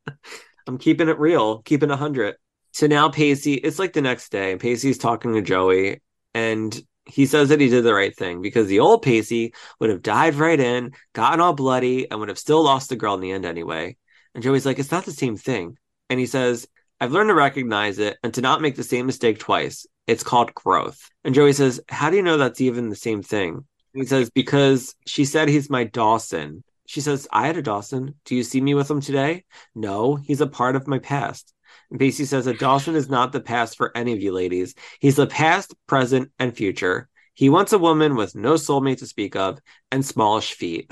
I'm 0.68 0.78
keeping 0.78 1.10
it 1.10 1.20
real, 1.20 1.62
keeping 1.62 1.92
a 1.92 1.98
hundred. 1.98 2.36
So 2.72 2.88
now 2.88 3.10
Pacey, 3.10 3.54
it's 3.54 3.80
like 3.80 3.94
the 3.94 4.02
next 4.02 4.30
day. 4.30 4.58
Pacey's 4.58 4.98
talking 4.98 5.34
to 5.34 5.42
Joey, 5.42 6.02
and 6.34 6.78
he 7.06 7.26
says 7.26 7.50
that 7.50 7.62
he 7.62 7.70
did 7.70 7.84
the 7.84 7.94
right 7.94 8.16
thing 8.16 8.42
because 8.42 8.68
the 8.68 8.80
old 8.80 9.02
Pacey 9.02 9.54
would 9.80 9.90
have 9.90 10.02
dived 10.02 10.40
right 10.40 10.60
in, 10.60 10.94
gotten 11.14 11.40
all 11.40 11.54
bloody, 11.54 12.10
and 12.10 12.20
would 12.20 12.30
have 12.30 12.40
still 12.40 12.64
lost 12.64 12.90
the 12.90 12.96
girl 12.96 13.14
in 13.14 13.22
the 13.22 13.32
end 13.32 13.46
anyway. 13.46 13.96
And 14.36 14.44
Joey's 14.44 14.66
like, 14.66 14.78
it's 14.78 14.92
not 14.92 15.06
the 15.06 15.12
same 15.12 15.38
thing. 15.38 15.78
And 16.10 16.20
he 16.20 16.26
says, 16.26 16.68
I've 17.00 17.14
learned 17.14 17.30
to 17.30 17.34
recognize 17.34 18.00
it 18.00 18.18
and 18.22 18.34
to 18.34 18.42
not 18.42 18.62
make 18.62 18.76
the 18.76 18.84
same 18.84 19.06
mistake 19.06 19.40
twice. 19.40 19.88
It's 20.08 20.24
called 20.24 20.54
growth. 20.54 21.10
And 21.24 21.34
Joey 21.34 21.54
says, 21.54 21.82
How 21.90 22.10
do 22.10 22.18
you 22.18 22.22
know 22.22 22.38
that's 22.38 22.62
even 22.62 22.90
the 22.90 22.96
same 22.96 23.24
thing? 23.24 23.66
He 23.94 24.06
says, 24.06 24.30
Because 24.30 24.94
she 25.08 25.26
said 25.26 25.48
he's 25.48 25.70
my 25.70 25.86
Dawson. 25.86 26.64
She 26.86 27.02
says, 27.02 27.28
I 27.32 27.48
had 27.48 27.58
a 27.58 27.62
Dawson. 27.62 28.16
Do 28.26 28.36
you 28.36 28.44
see 28.44 28.62
me 28.62 28.76
with 28.76 28.92
him 28.92 29.02
today? 29.02 29.46
No, 29.74 30.16
he's 30.16 30.42
a 30.42 30.48
part 30.48 30.76
of 30.76 30.88
my 30.88 31.00
past. 31.00 31.54
And 31.90 32.00
Pacey 32.00 32.26
says 32.26 32.46
that 32.46 32.60
Dawson 32.60 32.96
is 32.96 33.10
not 33.10 33.32
the 33.32 33.40
past 33.40 33.78
for 33.78 33.96
any 33.96 34.14
of 34.14 34.22
you 34.22 34.32
ladies. 34.32 34.76
He's 35.00 35.16
the 35.16 35.28
past, 35.28 35.74
present, 35.88 36.32
and 36.40 36.56
future. 36.56 37.08
He 37.36 37.50
wants 37.50 37.74
a 37.74 37.80
woman 37.80 38.16
with 38.16 38.36
no 38.36 38.54
soulmate 38.56 38.98
to 39.00 39.08
speak 39.08 39.36
of 39.36 39.60
and 39.92 40.06
smallish 40.06 40.54
feet. 40.54 40.92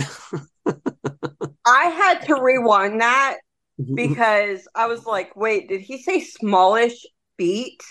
I 1.65 1.85
had 1.85 2.19
to 2.27 2.35
rewind 2.35 3.01
that 3.01 3.37
mm-hmm. 3.79 3.95
because 3.95 4.67
I 4.75 4.87
was 4.87 5.05
like, 5.05 5.35
wait, 5.35 5.69
did 5.69 5.81
he 5.81 6.01
say 6.01 6.19
smallish 6.19 7.05
feet? 7.37 7.81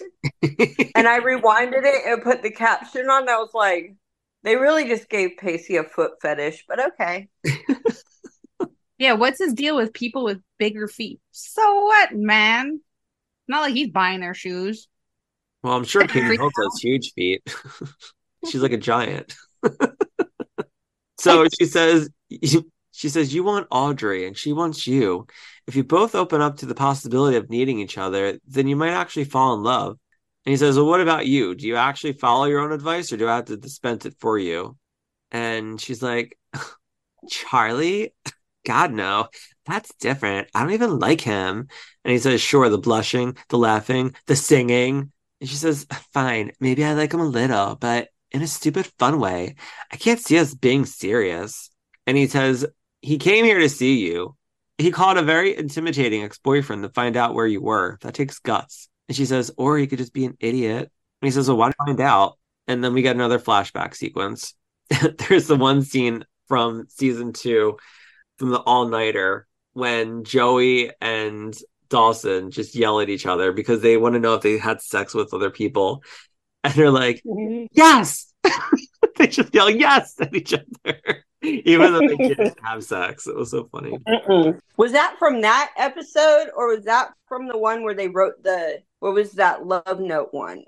And 0.95 1.09
I 1.09 1.21
rewinded 1.21 1.85
it 1.85 2.07
and 2.07 2.23
put 2.23 2.43
the 2.43 2.51
caption 2.51 3.09
on. 3.11 3.29
I 3.29 3.37
was 3.39 3.55
like, 3.55 3.97
they 4.45 4.57
really 4.57 4.87
just 4.87 5.09
gave 5.09 5.39
Pacey 5.39 5.77
a 5.77 5.85
foot 5.85 6.13
fetish, 6.21 6.65
but 6.69 6.93
okay. 6.93 7.29
Yeah, 9.03 9.15
what's 9.15 9.41
his 9.41 9.53
deal 9.53 9.75
with 9.75 9.93
people 9.93 10.23
with 10.23 10.39
bigger 10.61 10.87
feet? 10.87 11.19
So 11.33 11.81
what, 11.81 12.15
man? 12.15 12.81
Not 13.49 13.63
like 13.63 13.75
he's 13.75 13.91
buying 13.91 14.21
their 14.21 14.33
shoes. 14.33 14.87
well, 15.65 15.73
I'm 15.73 15.83
sure 15.83 16.07
Katie 16.07 16.25
Freak 16.25 16.39
Holtz 16.39 16.57
has 16.57 16.81
huge 16.81 17.13
feet. 17.13 17.43
She's 18.51 18.63
like 18.63 18.73
a 18.73 18.79
giant. 18.79 19.35
so 21.19 21.47
she 21.59 21.67
says, 21.67 22.11
she 22.93 23.09
says, 23.09 23.35
you 23.35 23.45
want 23.45 23.69
Audrey 23.71 24.27
and 24.27 24.37
she 24.37 24.53
wants 24.53 24.87
you. 24.87 25.27
If 25.67 25.77
you 25.77 25.85
both 25.85 26.15
open 26.15 26.41
up 26.41 26.59
to 26.59 26.67
the 26.67 26.75
possibility 26.75 27.37
of 27.37 27.51
needing 27.51 27.79
each 27.79 27.99
other, 27.99 28.39
then 28.47 28.69
you 28.69 28.77
might 28.77 28.93
actually 28.93 29.25
fall 29.25 29.55
in 29.55 29.63
love. 29.63 29.99
And 30.45 30.51
he 30.51 30.57
says, 30.57 30.77
well, 30.77 30.87
what 30.87 31.01
about 31.01 31.27
you? 31.27 31.55
Do 31.55 31.67
you 31.67 31.77
actually 31.77 32.15
follow 32.15 32.47
your 32.47 32.61
own 32.61 32.73
advice 32.73 33.13
or 33.13 33.17
do 33.17 33.29
I 33.29 33.37
have 33.37 33.45
to 33.47 33.57
dispense 33.57 34.07
it 34.07 34.17
for 34.19 34.39
you? 34.39 34.77
And 35.31 35.81
she's 35.81 36.03
like, 36.03 36.37
Charlie? 37.29 38.15
God, 38.67 38.93
no. 38.93 39.29
That's 39.67 39.95
different. 39.95 40.49
I 40.55 40.63
don't 40.63 40.73
even 40.73 40.99
like 40.99 41.21
him. 41.21 41.69
And 42.05 42.13
he 42.13 42.19
says, 42.19 42.41
sure, 42.41 42.69
the 42.69 42.79
blushing, 42.79 43.37
the 43.49 43.59
laughing, 43.59 44.15
the 44.27 44.37
singing. 44.37 45.13
And 45.41 45.49
she 45.49 45.57
says, 45.57 45.87
fine, 46.13 46.53
maybe 46.61 46.85
I 46.85 46.95
like 46.95 47.15
him 47.15 47.21
a 47.21 47.25
little, 47.25 47.77
but 47.77 48.09
in 48.33 48.43
a 48.43 48.47
stupid 48.47 48.87
fun 48.99 49.21
way. 49.21 49.55
I 49.91 49.97
can't 49.97 50.21
see 50.21 50.39
us 50.39 50.55
being 50.55 50.87
serious. 50.87 51.71
And 52.07 52.17
he 52.17 52.27
says, 52.27 52.67
he 53.01 53.19
came 53.19 53.45
here 53.45 53.59
to 53.59 53.69
see 53.69 54.07
you. 54.07 54.37
He 54.79 54.91
called 54.91 55.19
a 55.19 55.23
very 55.23 55.57
intimidating 55.57 56.23
ex 56.23 56.39
boyfriend 56.39 56.83
to 56.83 56.89
find 56.89 57.17
out 57.17 57.35
where 57.35 57.47
you 57.47 57.61
were. 57.61 57.99
That 58.01 58.15
takes 58.15 58.39
guts. 58.39 58.89
And 59.09 59.17
she 59.17 59.27
says, 59.27 59.53
or 59.57 59.79
he 59.79 59.87
could 59.87 59.99
just 59.99 60.15
be 60.15 60.25
an 60.25 60.37
idiot. 60.41 60.91
And 61.21 61.27
he 61.27 61.31
says, 61.31 61.49
well, 61.49 61.59
why 61.59 61.67
don't 61.67 61.75
you 61.81 61.87
find 61.93 62.01
out? 62.01 62.39
And 62.67 62.83
then 62.83 62.95
we 62.95 63.03
get 63.03 63.17
another 63.17 63.39
flashback 63.39 63.95
sequence. 63.95 64.55
There's 65.29 65.47
the 65.47 65.57
one 65.57 65.83
scene 65.83 66.25
from 66.49 66.87
season 66.89 67.33
two 67.33 67.77
from 68.39 68.51
the 68.51 68.59
all 68.59 68.89
nighter 68.89 69.47
when 69.73 70.25
Joey 70.25 70.91
and 71.01 71.57
Dawson 71.89 72.51
just 72.51 72.75
yell 72.75 73.01
at 73.01 73.11
each 73.11 73.27
other 73.27 73.53
because 73.53 73.83
they 73.83 73.97
want 73.97 74.15
to 74.15 74.21
know 74.21 74.35
if 74.35 74.43
they 74.43 74.59
had 74.59 74.81
sex 74.81 75.15
with 75.15 75.35
other 75.35 75.51
people. 75.51 76.03
And 76.65 76.75
they're 76.75 76.91
like, 76.91 77.23
yes. 77.73 78.33
they 79.17 79.27
just 79.27 79.55
yell 79.55 79.71
yes 79.71 80.15
at 80.21 80.35
each 80.35 80.55
other, 80.55 80.99
even 81.43 81.93
though 81.93 82.01
they 82.07 82.17
didn't 82.17 82.59
have 82.63 82.85
sex. 82.85 83.27
It 83.27 83.37
was 83.37 83.51
so 83.51 83.69
funny. 83.73 83.99
Mm-mm. 84.09 84.59
Was 84.77 84.93
that 84.93 85.17
from 85.19 85.41
that 85.43 85.73
episode 85.77 86.49
or 86.57 86.69
was 86.75 86.85
that 86.85 87.13
from 87.29 87.49
the 87.49 87.59
one 87.59 87.83
where 87.83 87.95
they 87.95 88.09
wrote 88.09 88.43
the, 88.43 88.81
what 89.01 89.15
was 89.15 89.33
that 89.33 89.67
love 89.67 89.99
note 90.01 90.29
one? 90.33 90.63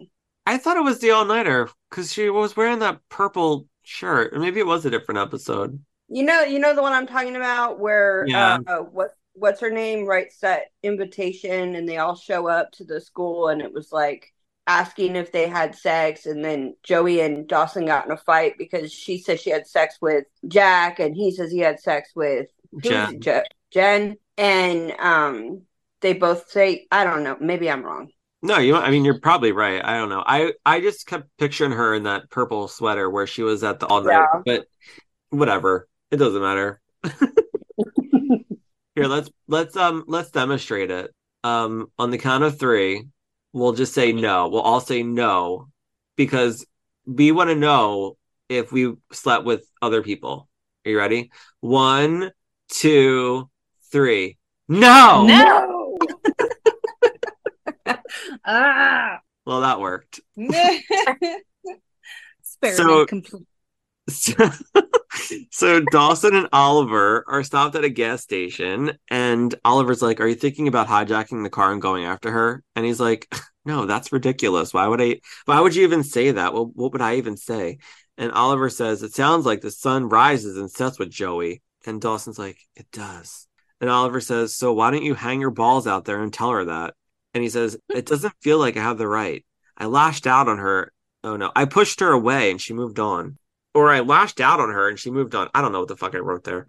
I 0.47 0.59
thought 0.59 0.77
it 0.77 0.85
was 0.85 0.99
the 0.99 1.11
all 1.11 1.25
nighter 1.25 1.69
because 1.91 2.13
she 2.13 2.29
was 2.29 2.57
wearing 2.57 2.81
that 2.81 3.01
purple 3.09 3.67
shirt. 3.83 4.35
Or 4.35 4.41
maybe 4.41 4.61
it 4.61 4.67
was 4.67 4.85
a 4.85 4.91
different 4.91 5.21
episode. 5.21 5.81
You 6.09 6.23
know, 6.25 6.43
you 6.43 6.59
know 6.59 6.75
the 6.75 6.83
one 6.83 6.93
I'm 6.93 7.07
talking 7.07 7.37
about 7.37 7.79
where 7.81 8.25
Yeah. 8.27 8.59
uh, 8.67 8.79
what 8.81 9.11
what's 9.33 9.61
her 9.61 9.71
name 9.71 10.07
writes 10.07 10.39
that 10.41 10.65
invitation 10.83 11.75
and 11.75 11.89
they 11.89 11.97
all 11.97 12.15
show 12.15 12.47
up 12.47 12.71
to 12.73 12.85
the 12.85 13.01
school 13.01 13.49
and 13.49 13.61
it 13.61 13.73
was 13.73 13.91
like 13.91 14.33
asking 14.67 15.17
if 15.17 15.33
they 15.33 15.49
had 15.49 15.75
sex 15.75 16.27
and 16.27 16.45
then 16.45 16.75
Joey 16.83 17.21
and 17.21 17.47
Dawson 17.47 17.87
got 17.87 18.07
in 18.07 18.13
a 18.13 18.17
fight 18.17 18.55
because 18.59 18.93
she 18.93 19.19
said 19.19 19.41
she 19.41 19.51
had 19.51 19.67
sex 19.67 19.97
with 20.01 20.25
Jack 20.49 21.01
and 21.01 21.15
he 21.15 21.31
says 21.33 21.51
he 21.51 21.59
had 21.59 21.81
sex 21.81 22.11
with 22.15 22.47
Jen. 22.83 23.21
Je- 23.21 23.43
Jen 23.71 24.17
and 24.39 24.93
um 24.99 25.63
they 26.01 26.15
both 26.15 26.51
say 26.51 26.87
I 26.91 27.05
don't 27.05 27.25
know 27.25 27.37
maybe 27.41 27.71
I'm 27.71 27.83
wrong. 27.83 28.11
No, 28.45 28.59
you. 28.59 28.77
I 28.77 28.91
mean, 28.91 29.07
you're 29.07 29.21
probably 29.21 29.53
right. 29.53 29.83
I 29.83 29.97
don't 29.97 30.11
know. 30.11 30.23
I 30.27 30.53
I 30.67 30.81
just 30.83 31.07
kept 31.07 31.29
picturing 31.39 31.73
her 31.73 31.95
in 31.95 32.03
that 32.03 32.29
purple 32.29 32.69
sweater 32.69 33.09
where 33.09 33.27
she 33.27 33.43
was 33.43 33.65
at 33.65 33.81
the 33.81 33.87
all 33.87 34.03
night. 34.03 34.13
Yeah. 34.13 34.43
But 34.45 34.67
whatever, 35.31 35.89
it 36.11 36.19
doesn't 36.19 36.43
matter. 36.43 36.79
Here, 38.95 39.07
let's 39.07 39.31
let's 39.49 39.75
um 39.77 40.05
let's 40.09 40.31
demonstrate 40.31 40.91
it. 40.91 41.11
Um, 41.43 41.91
on 41.99 42.11
the 42.11 42.19
count 42.19 42.45
of 42.45 42.59
three, 42.59 43.09
we'll 43.55 43.73
just 43.73 43.95
say 43.95 44.13
no. 44.13 44.49
We'll 44.49 44.61
all 44.61 44.81
say 44.81 45.03
no 45.03 45.69
because 46.17 46.67
we 47.07 47.33
want 47.33 47.49
to 47.49 47.57
know 47.57 48.19
if 48.51 48.71
we 48.73 48.93
slept 49.13 49.45
with 49.47 49.65
other 49.81 50.03
people. 50.03 50.49
Are 50.85 50.91
you 50.91 50.99
ready? 50.99 51.31
One, 51.61 52.33
two, 52.69 53.49
three. 53.91 54.37
No. 54.69 55.25
No. 55.25 55.97
ah. 58.45 59.21
Well, 59.47 59.61
that 59.63 59.81
worked. 59.81 60.21
Experiment 60.37 61.57
So- 62.77 63.07
complete. 63.07 63.47
So, 64.11 64.35
so 65.51 65.81
Dawson 65.81 66.35
and 66.35 66.49
Oliver 66.53 67.25
are 67.29 67.43
stopped 67.43 67.75
at 67.77 67.85
a 67.85 67.89
gas 67.89 68.23
station, 68.23 68.99
and 69.11 69.55
Oliver's 69.65 70.03
like, 70.03 70.21
"Are 70.21 70.27
you 70.27 70.35
thinking 70.35 70.69
about 70.69 70.89
hijacking 70.89 71.43
the 71.43 71.51
car 71.51 71.73
and 71.73 71.83
going 71.83 72.05
after 72.05 72.31
her?" 72.31 72.63
And 72.77 72.85
he's 72.85 73.01
like, 73.01 73.29
"No, 73.65 73.87
that's 73.87 74.13
ridiculous. 74.13 74.75
Why 74.75 74.87
would 74.87 75.01
I? 75.01 75.21
Why 75.47 75.61
would 75.61 75.75
you 75.75 75.85
even 75.85 76.03
say 76.03 76.33
that? 76.33 76.55
Well, 76.55 76.71
what 76.75 76.93
would 76.93 77.03
I 77.03 77.17
even 77.17 77.37
say?" 77.37 77.79
And 78.19 78.33
Oliver 78.33 78.71
says, 78.71 79.03
"It 79.03 79.15
sounds 79.15 79.47
like 79.47 79.61
the 79.61 79.71
sun 79.71 80.09
rises 80.09 80.57
and 80.57 80.71
sets 80.71 80.99
with 80.99 81.11
Joey." 81.11 81.63
And 81.87 82.01
Dawson's 82.01 82.39
like, 82.39 82.59
"It 82.77 82.87
does." 82.93 83.47
And 83.81 83.91
Oliver 83.91 84.21
says, 84.21 84.55
"So 84.57 84.73
why 84.73 84.91
don't 84.91 85.03
you 85.03 85.15
hang 85.15 85.41
your 85.41 85.51
balls 85.51 85.87
out 85.87 86.05
there 86.05 86.23
and 86.23 86.33
tell 86.33 86.51
her 86.51 86.65
that?" 86.67 86.95
And 87.35 87.43
he 87.43 87.51
says, 87.51 87.77
"It 87.89 88.07
doesn't 88.13 88.35
feel 88.43 88.59
like 88.59 88.77
I 88.77 88.83
have 88.83 88.99
the 88.99 89.09
right. 89.09 89.45
I 89.77 89.87
lashed 89.87 90.27
out 90.27 90.49
on 90.49 90.59
her 90.59 90.93
Oh 91.25 91.37
no. 91.37 91.51
I 91.57 91.65
pushed 91.65 92.01
her 92.01 92.13
away 92.13 92.51
and 92.51 92.61
she 92.61 92.75
moved 92.75 92.99
on. 92.99 93.39
Or 93.75 93.91
I 93.91 94.01
lashed 94.01 94.41
out 94.41 94.61
on 94.61 94.71
her 94.71 94.89
and 94.89 94.99
she 94.99 95.11
moved 95.11 95.35
on. 95.35 95.49
I 95.55 95.61
don't 95.61 95.73
know 95.73 95.81
what 95.81 95.89
the 95.89 95.97
fuck 95.97 96.15
I 96.15 96.19
wrote 96.19 96.45
there. 96.45 96.67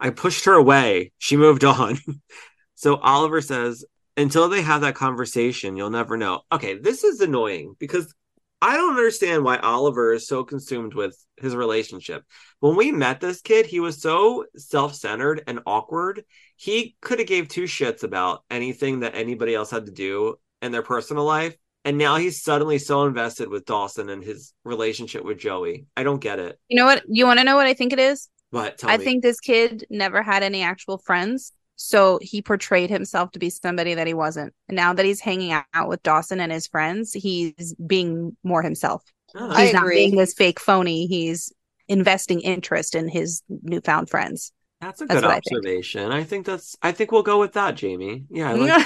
I 0.00 0.10
pushed 0.10 0.46
her 0.46 0.54
away. 0.54 1.12
She 1.18 1.36
moved 1.36 1.64
on. 1.64 1.98
so 2.74 2.96
Oliver 2.96 3.40
says, 3.40 3.84
until 4.16 4.48
they 4.48 4.62
have 4.62 4.80
that 4.80 4.94
conversation, 4.94 5.76
you'll 5.76 5.90
never 5.90 6.16
know. 6.16 6.42
Okay, 6.50 6.78
this 6.78 7.04
is 7.04 7.20
annoying 7.20 7.76
because 7.78 8.14
I 8.62 8.76
don't 8.76 8.96
understand 8.96 9.44
why 9.44 9.58
Oliver 9.58 10.14
is 10.14 10.26
so 10.26 10.42
consumed 10.42 10.94
with 10.94 11.16
his 11.36 11.54
relationship. 11.54 12.24
When 12.60 12.74
we 12.74 12.90
met 12.90 13.20
this 13.20 13.42
kid, 13.42 13.66
he 13.66 13.80
was 13.80 14.00
so 14.00 14.46
self-centered 14.56 15.42
and 15.46 15.60
awkward. 15.66 16.24
He 16.56 16.96
could 17.02 17.18
have 17.18 17.28
gave 17.28 17.48
two 17.48 17.64
shits 17.64 18.02
about 18.02 18.44
anything 18.50 19.00
that 19.00 19.14
anybody 19.14 19.54
else 19.54 19.70
had 19.70 19.86
to 19.86 19.92
do 19.92 20.36
in 20.62 20.72
their 20.72 20.82
personal 20.82 21.24
life. 21.24 21.54
And 21.86 21.98
now 21.98 22.16
he's 22.16 22.42
suddenly 22.42 22.78
so 22.78 23.04
invested 23.04 23.48
with 23.48 23.64
Dawson 23.64 24.08
and 24.08 24.22
his 24.22 24.52
relationship 24.64 25.24
with 25.24 25.38
Joey. 25.38 25.86
I 25.96 26.02
don't 26.02 26.18
get 26.20 26.40
it. 26.40 26.58
You 26.68 26.76
know 26.76 26.84
what? 26.84 27.04
You 27.08 27.26
want 27.26 27.38
to 27.38 27.44
know 27.44 27.54
what 27.54 27.66
I 27.68 27.74
think 27.74 27.92
it 27.92 28.00
is? 28.00 28.28
But 28.50 28.78
tell 28.78 28.90
I 28.90 28.96
me. 28.96 29.04
think 29.04 29.22
this 29.22 29.38
kid 29.38 29.86
never 29.88 30.20
had 30.20 30.42
any 30.42 30.62
actual 30.62 30.98
friends. 30.98 31.52
So 31.76 32.18
he 32.20 32.42
portrayed 32.42 32.90
himself 32.90 33.30
to 33.32 33.38
be 33.38 33.50
somebody 33.50 33.94
that 33.94 34.06
he 34.08 34.14
wasn't. 34.14 34.52
And 34.68 34.74
now 34.74 34.94
that 34.94 35.04
he's 35.04 35.20
hanging 35.20 35.52
out 35.52 35.88
with 35.88 36.02
Dawson 36.02 36.40
and 36.40 36.50
his 36.50 36.66
friends, 36.66 37.12
he's 37.12 37.74
being 37.86 38.36
more 38.42 38.62
himself. 38.62 39.04
Ah. 39.36 39.54
I 39.54 39.64
He's 39.66 39.72
not 39.72 39.84
agree. 39.84 39.96
being 40.08 40.16
this 40.16 40.34
fake 40.34 40.58
phony. 40.58 41.06
He's 41.06 41.52
investing 41.86 42.40
interest 42.40 42.96
in 42.96 43.08
his 43.08 43.42
newfound 43.48 44.10
friends. 44.10 44.52
That's 44.80 45.00
a 45.00 45.06
that's 45.08 45.22
good 45.22 45.24
what 45.24 45.30
I 45.30 45.40
think. 45.40 45.60
observation. 45.60 46.12
I 46.12 46.24
think 46.24 46.46
that's 46.46 46.76
I 46.82 46.92
think 46.92 47.12
we'll 47.12 47.22
go 47.22 47.38
with 47.40 47.54
that, 47.54 47.74
Jayme. 47.76 48.26
Yeah, 48.30 48.50
I 48.50 48.54
like 48.54 48.78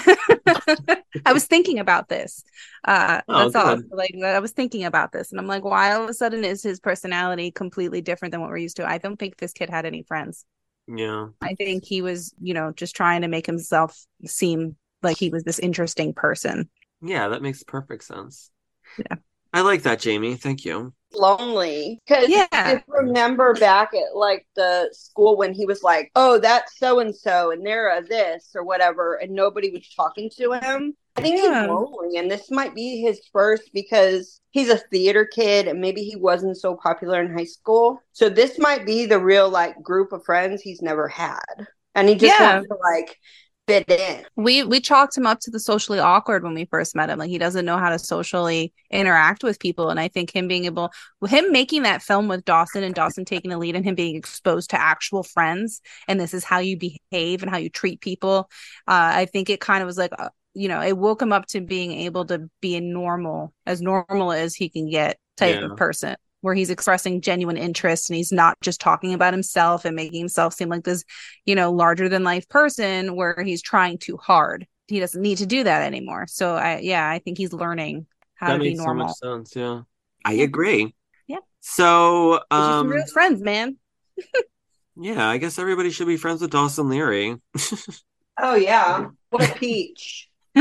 I 1.27 1.33
was 1.33 1.47
thinking 1.47 1.79
about 1.79 2.09
this. 2.09 2.45
Uh, 2.85 3.21
Oh, 3.29 3.51
that's 3.51 3.55
all. 3.55 3.77
good. 3.77 3.91
Like 3.91 4.15
I 4.25 4.39
was 4.41 4.53
thinking 4.53 4.85
about 4.85 5.13
this, 5.13 5.31
and 5.33 5.41
I'm 5.41 5.47
like, 5.47 5.65
why 5.65 5.93
all 5.93 6.05
of 6.05 6.11
a 6.11 6.15
sudden 6.15 6.45
is 6.45 6.63
his 6.63 6.81
personality 6.81 7.51
completely 7.51 8.01
different 8.01 8.33
than 8.33 8.41
what 8.41 8.51
we're 8.51 8.57
used 8.59 8.77
to? 8.79 8.89
I 8.89 8.99
don't 8.99 9.17
think 9.19 9.37
this 9.37 9.53
kid 9.53 9.71
had 9.71 9.87
any 9.87 10.03
friends. 10.03 10.45
yeah. 10.87 11.29
I 11.43 11.55
think 11.55 11.85
he 11.85 12.03
was, 12.03 12.35
you 12.41 12.55
know, 12.55 12.73
just 12.73 12.97
trying 12.97 13.23
to 13.23 13.29
make 13.29 13.47
himself 13.47 13.97
seem 14.27 14.77
like 15.03 15.19
he 15.19 15.31
was 15.31 15.45
this 15.45 15.59
interesting 15.59 16.15
person. 16.15 16.71
Yeah, 17.03 17.29
that 17.29 17.43
makes 17.43 17.63
perfect 17.63 18.05
sense. 18.05 18.51
Yeah. 18.99 19.17
I 19.53 19.61
like 19.63 19.83
that, 19.83 20.01
Jayme. 20.01 20.39
Thank 20.41 20.65
you. 20.65 20.93
lonely 21.13 22.01
because 22.07 22.29
Yeah. 22.29 22.47
I 22.53 22.83
remember 22.87 23.55
back 23.55 23.91
at 23.95 24.17
like 24.17 24.47
the 24.55 24.89
school 24.93 25.37
when 25.37 25.53
he 25.55 25.67
was 25.67 25.83
like, 25.83 26.11
"Oh, 26.15 26.39
that's 26.39 26.79
so 26.79 27.01
and 27.01 27.15
so, 27.15 27.51
and 27.51 27.67
they're 27.67 27.97
a 27.97 28.03
this 28.03 28.51
or 28.55 28.63
whatever," 28.65 29.15
and 29.17 29.33
nobody 29.33 29.71
was 29.71 29.89
talking 29.95 30.31
to 30.37 30.53
him. 30.53 30.95
I 31.17 31.23
think 31.23 31.37
Yeah. 31.37 31.63
he's 31.63 31.69
lonely, 31.69 32.17
and 32.19 32.31
this 32.31 32.51
might 32.51 32.75
be 32.75 33.01
his 33.01 33.21
first 33.33 33.71
because 33.75 34.41
he's 34.53 34.69
a 34.69 34.79
theater 34.79 35.25
kid, 35.27 35.67
and 35.67 35.81
maybe 35.81 36.03
he 36.05 36.15
wasn't 36.17 36.57
so 36.59 36.77
popular 36.77 37.21
in 37.21 37.37
high 37.37 37.45
school. 37.45 38.01
So 38.13 38.29
this 38.29 38.59
might 38.59 38.87
be 38.87 39.07
the 39.07 39.19
real 39.19 39.49
like 39.51 39.83
group 39.83 40.13
of 40.13 40.25
friends 40.25 40.63
he's 40.63 40.81
never 40.81 41.09
had, 41.09 41.41
and 41.97 42.09
he 42.09 42.15
just 42.15 42.39
Yeah. 42.39 42.39
wants 42.39 42.69
to 42.69 42.77
like 42.77 43.19
fit 43.71 43.91
in. 43.91 44.25
We 44.37 44.63
we 44.65 44.81
chalked 44.81 45.17
him 45.17 45.27
up 45.27 45.41
to 45.41 45.51
the 45.51 45.61
socially 45.61 45.99
awkward 45.99 46.43
when 46.45 46.55
we 46.55 46.65
first 46.65 46.95
met 46.97 47.11
him. 47.11 47.19
Like 47.19 47.31
he 47.31 47.39
doesn't 47.39 47.65
know 47.65 47.79
how 47.79 47.91
to 47.91 47.99
socially 47.99 48.73
interact 48.91 49.43
with 49.43 49.59
people. 49.61 49.91
And 49.91 50.01
I 50.01 50.09
think 50.09 50.35
him 50.35 50.49
being 50.49 50.65
able 50.65 50.91
him 51.29 51.53
making 51.53 51.83
that 51.83 52.03
film 52.03 52.29
with 52.29 52.45
Dawson 52.45 52.83
and 52.85 52.95
Dawson 52.95 53.25
taking 53.25 53.51
the 53.51 53.59
lead 53.59 53.77
and 53.77 53.85
him 53.85 53.95
being 53.95 54.17
exposed 54.17 54.71
to 54.71 54.81
actual 54.81 55.23
friends 55.23 55.81
and 56.09 56.19
this 56.21 56.35
is 56.35 56.45
how 56.45 56.59
you 56.59 56.77
behave 56.79 57.43
and 57.43 57.51
how 57.51 57.59
you 57.59 57.69
treat 57.71 58.01
people. 58.01 58.49
Uh, 58.89 59.13
I 59.15 59.27
think 59.27 59.51
it 59.51 59.61
kind 59.61 59.83
of 59.83 59.87
was 59.87 59.99
like 59.99 60.13
uh, 60.19 60.29
you 60.55 60.69
know, 60.69 60.81
it 60.83 60.97
woke 60.99 61.23
him 61.23 61.33
up 61.33 61.47
to 61.47 61.61
being 61.61 61.93
able 61.93 62.25
to 62.27 62.51
be 62.61 62.77
a 62.77 62.81
normal, 62.81 63.55
as 63.67 63.81
normal 63.81 64.33
as 64.33 64.55
he 64.55 64.69
can 64.69 64.91
get 64.91 65.19
type 65.37 65.61
Yeah. 65.61 65.67
of 65.73 65.77
person. 65.77 66.17
Where 66.43 66.55
he's 66.55 66.71
expressing 66.71 67.21
genuine 67.21 67.57
interest 67.57 68.09
and 68.09 68.17
he's 68.17 68.33
not 68.33 68.59
just 68.61 68.81
talking 68.81 69.13
about 69.13 69.35
himself 69.35 69.85
and 69.85 69.95
making 69.95 70.19
himself 70.19 70.55
seem 70.55 70.69
like 70.69 70.85
this 70.85 71.05
you 71.45 71.55
know, 71.55 71.71
larger 71.71 72.09
than 72.09 72.25
life 72.25 72.49
person 72.49 73.15
where 73.17 73.43
he's 73.45 73.63
trying 73.63 73.99
too 73.99 74.17
hard. 74.17 74.67
He 74.89 75.01
doesn't 75.01 75.21
need 75.21 75.39
to 75.39 75.47
do 75.47 75.65
that 75.65 75.83
anymore. 75.83 76.27
So 76.29 76.57
I 76.57 76.79
yeah, 76.79 77.09
I 77.09 77.19
think 77.19 77.39
he's 77.39 77.53
learning 77.53 78.07
how 78.35 78.49
that 78.49 78.55
to 78.55 78.59
be 78.61 78.71
makes 78.71 78.83
so 78.83 78.95
much 78.95 79.17
sense. 79.17 79.55
Yeah. 79.55 79.83
I 80.25 80.35
agree. 80.35 80.95
Yeah. 81.27 81.39
So, 81.61 82.33
These 82.33 82.41
are 82.51 82.73
some 82.73 82.87
um, 82.87 82.89
real 82.89 83.07
friends, 83.07 83.41
man. 83.41 83.77
yeah, 84.97 85.29
I 85.29 85.39
guess 85.39 85.59
everybody 85.59 85.91
should 85.91 86.07
be 86.07 86.17
friends 86.17 86.41
with 86.41 86.51
Dawson 86.51 86.89
Leary. 86.89 87.37
Oh 88.43 88.55
yeah, 88.55 89.09
what 89.29 89.51
a 89.51 89.53
peach! 89.55 90.31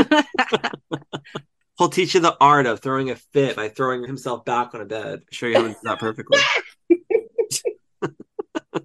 He'll 1.80 1.88
teach 1.88 2.12
you 2.12 2.20
the 2.20 2.36
art 2.42 2.66
of 2.66 2.80
throwing 2.80 3.08
a 3.08 3.16
fit 3.16 3.56
by 3.56 3.70
throwing 3.70 4.04
himself 4.04 4.44
back 4.44 4.74
on 4.74 4.82
a 4.82 4.84
bed. 4.84 5.22
Show 5.30 5.46
you 5.46 5.54
how 5.54 5.62
to 5.62 5.68
do 5.70 5.76
that 5.84 5.98
perfectly. 5.98 6.38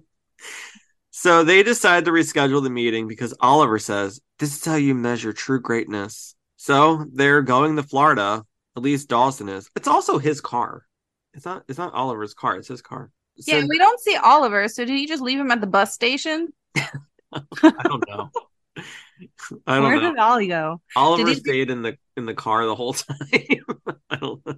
so 1.10 1.44
they 1.44 1.62
decide 1.62 2.06
to 2.06 2.10
reschedule 2.10 2.62
the 2.62 2.70
meeting 2.70 3.06
because 3.06 3.34
Oliver 3.38 3.78
says, 3.78 4.22
This 4.38 4.56
is 4.56 4.64
how 4.64 4.76
you 4.76 4.94
measure 4.94 5.34
true 5.34 5.60
greatness. 5.60 6.36
So 6.56 7.04
they're 7.12 7.42
going 7.42 7.76
to 7.76 7.82
Florida. 7.82 8.42
At 8.78 8.82
least 8.82 9.10
Dawson 9.10 9.50
is. 9.50 9.68
It's 9.76 9.88
also 9.88 10.16
his 10.16 10.40
car. 10.40 10.86
It's 11.34 11.44
not 11.44 11.64
it's 11.68 11.76
not 11.76 11.92
Oliver's 11.92 12.32
car, 12.32 12.56
it's 12.56 12.68
his 12.68 12.80
car. 12.80 13.10
So 13.40 13.58
yeah, 13.58 13.66
we 13.68 13.76
don't 13.76 14.00
see 14.00 14.16
Oliver. 14.16 14.68
So 14.68 14.86
did 14.86 14.96
he 14.96 15.06
just 15.06 15.22
leave 15.22 15.38
him 15.38 15.50
at 15.50 15.60
the 15.60 15.66
bus 15.66 15.92
station? 15.92 16.48
I 16.74 17.42
don't 17.60 18.08
know. 18.08 18.30
I 19.66 19.76
don't 19.76 19.84
Where 19.84 19.96
know. 20.00 20.10
did 20.10 20.18
Ollie 20.18 20.48
go? 20.48 20.80
Oliver 20.94 21.24
did 21.24 21.34
he- 21.34 21.40
stayed 21.40 21.70
in 21.70 21.82
the 21.82 21.96
in 22.16 22.26
the 22.26 22.34
car 22.34 22.66
the 22.66 22.74
whole 22.74 22.92
time. 22.94 23.16
I 24.10 24.16
don't 24.20 24.46
know. 24.46 24.54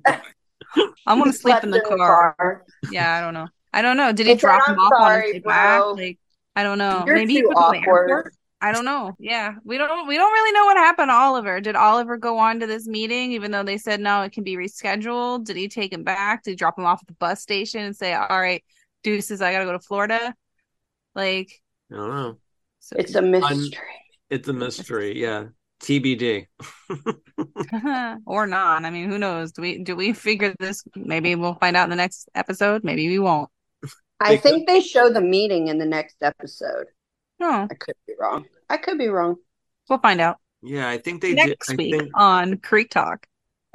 I 1.06 1.14
want 1.14 1.26
to 1.26 1.32
sleep 1.32 1.52
Slept 1.52 1.64
in 1.64 1.70
the 1.70 1.80
car. 1.80 2.64
Yeah, 2.90 3.14
I 3.16 3.20
don't 3.20 3.34
know. 3.34 3.48
I 3.72 3.82
don't 3.82 3.96
know. 3.96 4.12
Did 4.12 4.26
he 4.26 4.32
He 4.32 4.38
drop 4.38 4.68
him 4.68 4.78
off 4.78 4.92
on 5.00 5.20
his 5.22 5.32
way 5.34 5.38
back? 5.40 5.82
Like 5.94 6.18
I 6.56 6.62
don't 6.62 6.78
know. 6.78 7.04
You're 7.06 7.14
Maybe 7.16 7.34
he 7.34 7.40
too 7.42 7.48
took 7.48 7.56
to 7.56 7.60
the 7.72 7.78
awkward. 7.78 8.10
airport. 8.10 8.34
I 8.60 8.72
don't 8.72 8.84
know. 8.84 9.14
Yeah, 9.20 9.54
we 9.64 9.78
don't. 9.78 10.08
We 10.08 10.16
don't 10.16 10.32
really 10.32 10.52
know 10.52 10.64
what 10.64 10.76
happened 10.76 11.10
to 11.10 11.14
Oliver. 11.14 11.60
Did 11.60 11.76
Oliver 11.76 12.16
go 12.16 12.38
on 12.38 12.58
to 12.60 12.66
this 12.66 12.88
meeting, 12.88 13.30
even 13.32 13.52
though 13.52 13.62
they 13.62 13.78
said 13.78 14.00
no, 14.00 14.22
it 14.22 14.32
can 14.32 14.42
be 14.42 14.56
rescheduled? 14.56 15.44
Did 15.44 15.56
he 15.56 15.68
take 15.68 15.92
him 15.92 16.02
back? 16.02 16.42
Did 16.42 16.50
he 16.50 16.56
drop 16.56 16.76
him 16.76 16.84
off 16.84 17.00
at 17.00 17.06
the 17.06 17.14
bus 17.14 17.40
station 17.40 17.82
and 17.84 17.94
say, 17.96 18.14
"All 18.14 18.26
right, 18.40 18.64
deuces, 19.04 19.40
I 19.40 19.52
gotta 19.52 19.64
go 19.64 19.72
to 19.72 19.78
Florida"? 19.78 20.34
Like, 21.14 21.52
I 21.92 21.96
don't 21.96 22.08
know. 22.10 22.38
It's 22.96 23.14
a 23.14 23.22
mystery. 23.22 23.70
It's 24.30 24.48
a 24.48 24.52
mystery. 24.52 25.20
Yeah. 25.20 25.46
TBD. 25.80 26.46
or 28.26 28.46
not. 28.46 28.84
I 28.84 28.90
mean, 28.90 29.08
who 29.08 29.18
knows? 29.18 29.52
Do 29.52 29.62
we 29.62 29.78
do 29.78 29.94
we 29.96 30.12
figure 30.12 30.54
this? 30.58 30.82
Maybe 30.96 31.34
we'll 31.34 31.54
find 31.54 31.76
out 31.76 31.84
in 31.84 31.90
the 31.90 31.96
next 31.96 32.28
episode. 32.34 32.84
Maybe 32.84 33.08
we 33.08 33.18
won't. 33.18 33.48
I 34.20 34.36
think 34.36 34.66
they 34.66 34.80
show 34.80 35.10
the 35.10 35.20
meeting 35.20 35.68
in 35.68 35.78
the 35.78 35.86
next 35.86 36.16
episode. 36.22 36.86
No, 37.38 37.68
I 37.70 37.74
could 37.74 37.94
be 38.06 38.14
wrong. 38.18 38.46
I 38.68 38.76
could 38.76 38.98
be 38.98 39.08
wrong. 39.08 39.36
we'll 39.88 40.00
find 40.00 40.20
out 40.20 40.38
Yeah, 40.62 40.88
I 40.88 40.98
think 40.98 41.22
they 41.22 41.34
did. 41.34 41.48
next 41.50 41.70
I 41.70 41.74
week 41.76 41.94
think 41.94 42.10
on 42.14 42.58
Creek 42.58 42.90
Talk. 42.90 43.26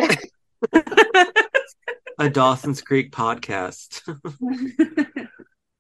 a 2.20 2.30
Dawson's 2.30 2.82
Creek 2.82 3.12
podcast. 3.14 4.02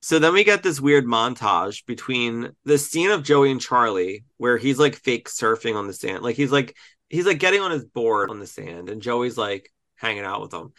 So 0.03 0.19
then 0.19 0.33
we 0.33 0.43
get 0.43 0.63
this 0.63 0.81
weird 0.81 1.05
montage 1.05 1.85
between 1.85 2.51
the 2.65 2.77
scene 2.77 3.09
of 3.09 3.23
Joey 3.23 3.51
and 3.51 3.61
Charlie 3.61 4.25
where 4.35 4.57
he's 4.57 4.77
like 4.77 4.95
fake 4.95 5.29
surfing 5.29 5.77
on 5.77 5.87
the 5.87 5.93
sand. 5.93 6.23
Like 6.23 6.35
he's 6.35 6.51
like 6.51 6.75
he's 7.07 7.25
like 7.25 7.39
getting 7.39 7.61
on 7.61 7.71
his 7.71 7.85
board 7.85 8.29
on 8.29 8.39
the 8.41 8.45
sand 8.45 8.89
and 8.89 9.01
Joey's 9.01 9.37
like 9.37 9.71
hanging 9.95 10.25
out 10.25 10.41
with 10.41 10.53
him. 10.53 10.73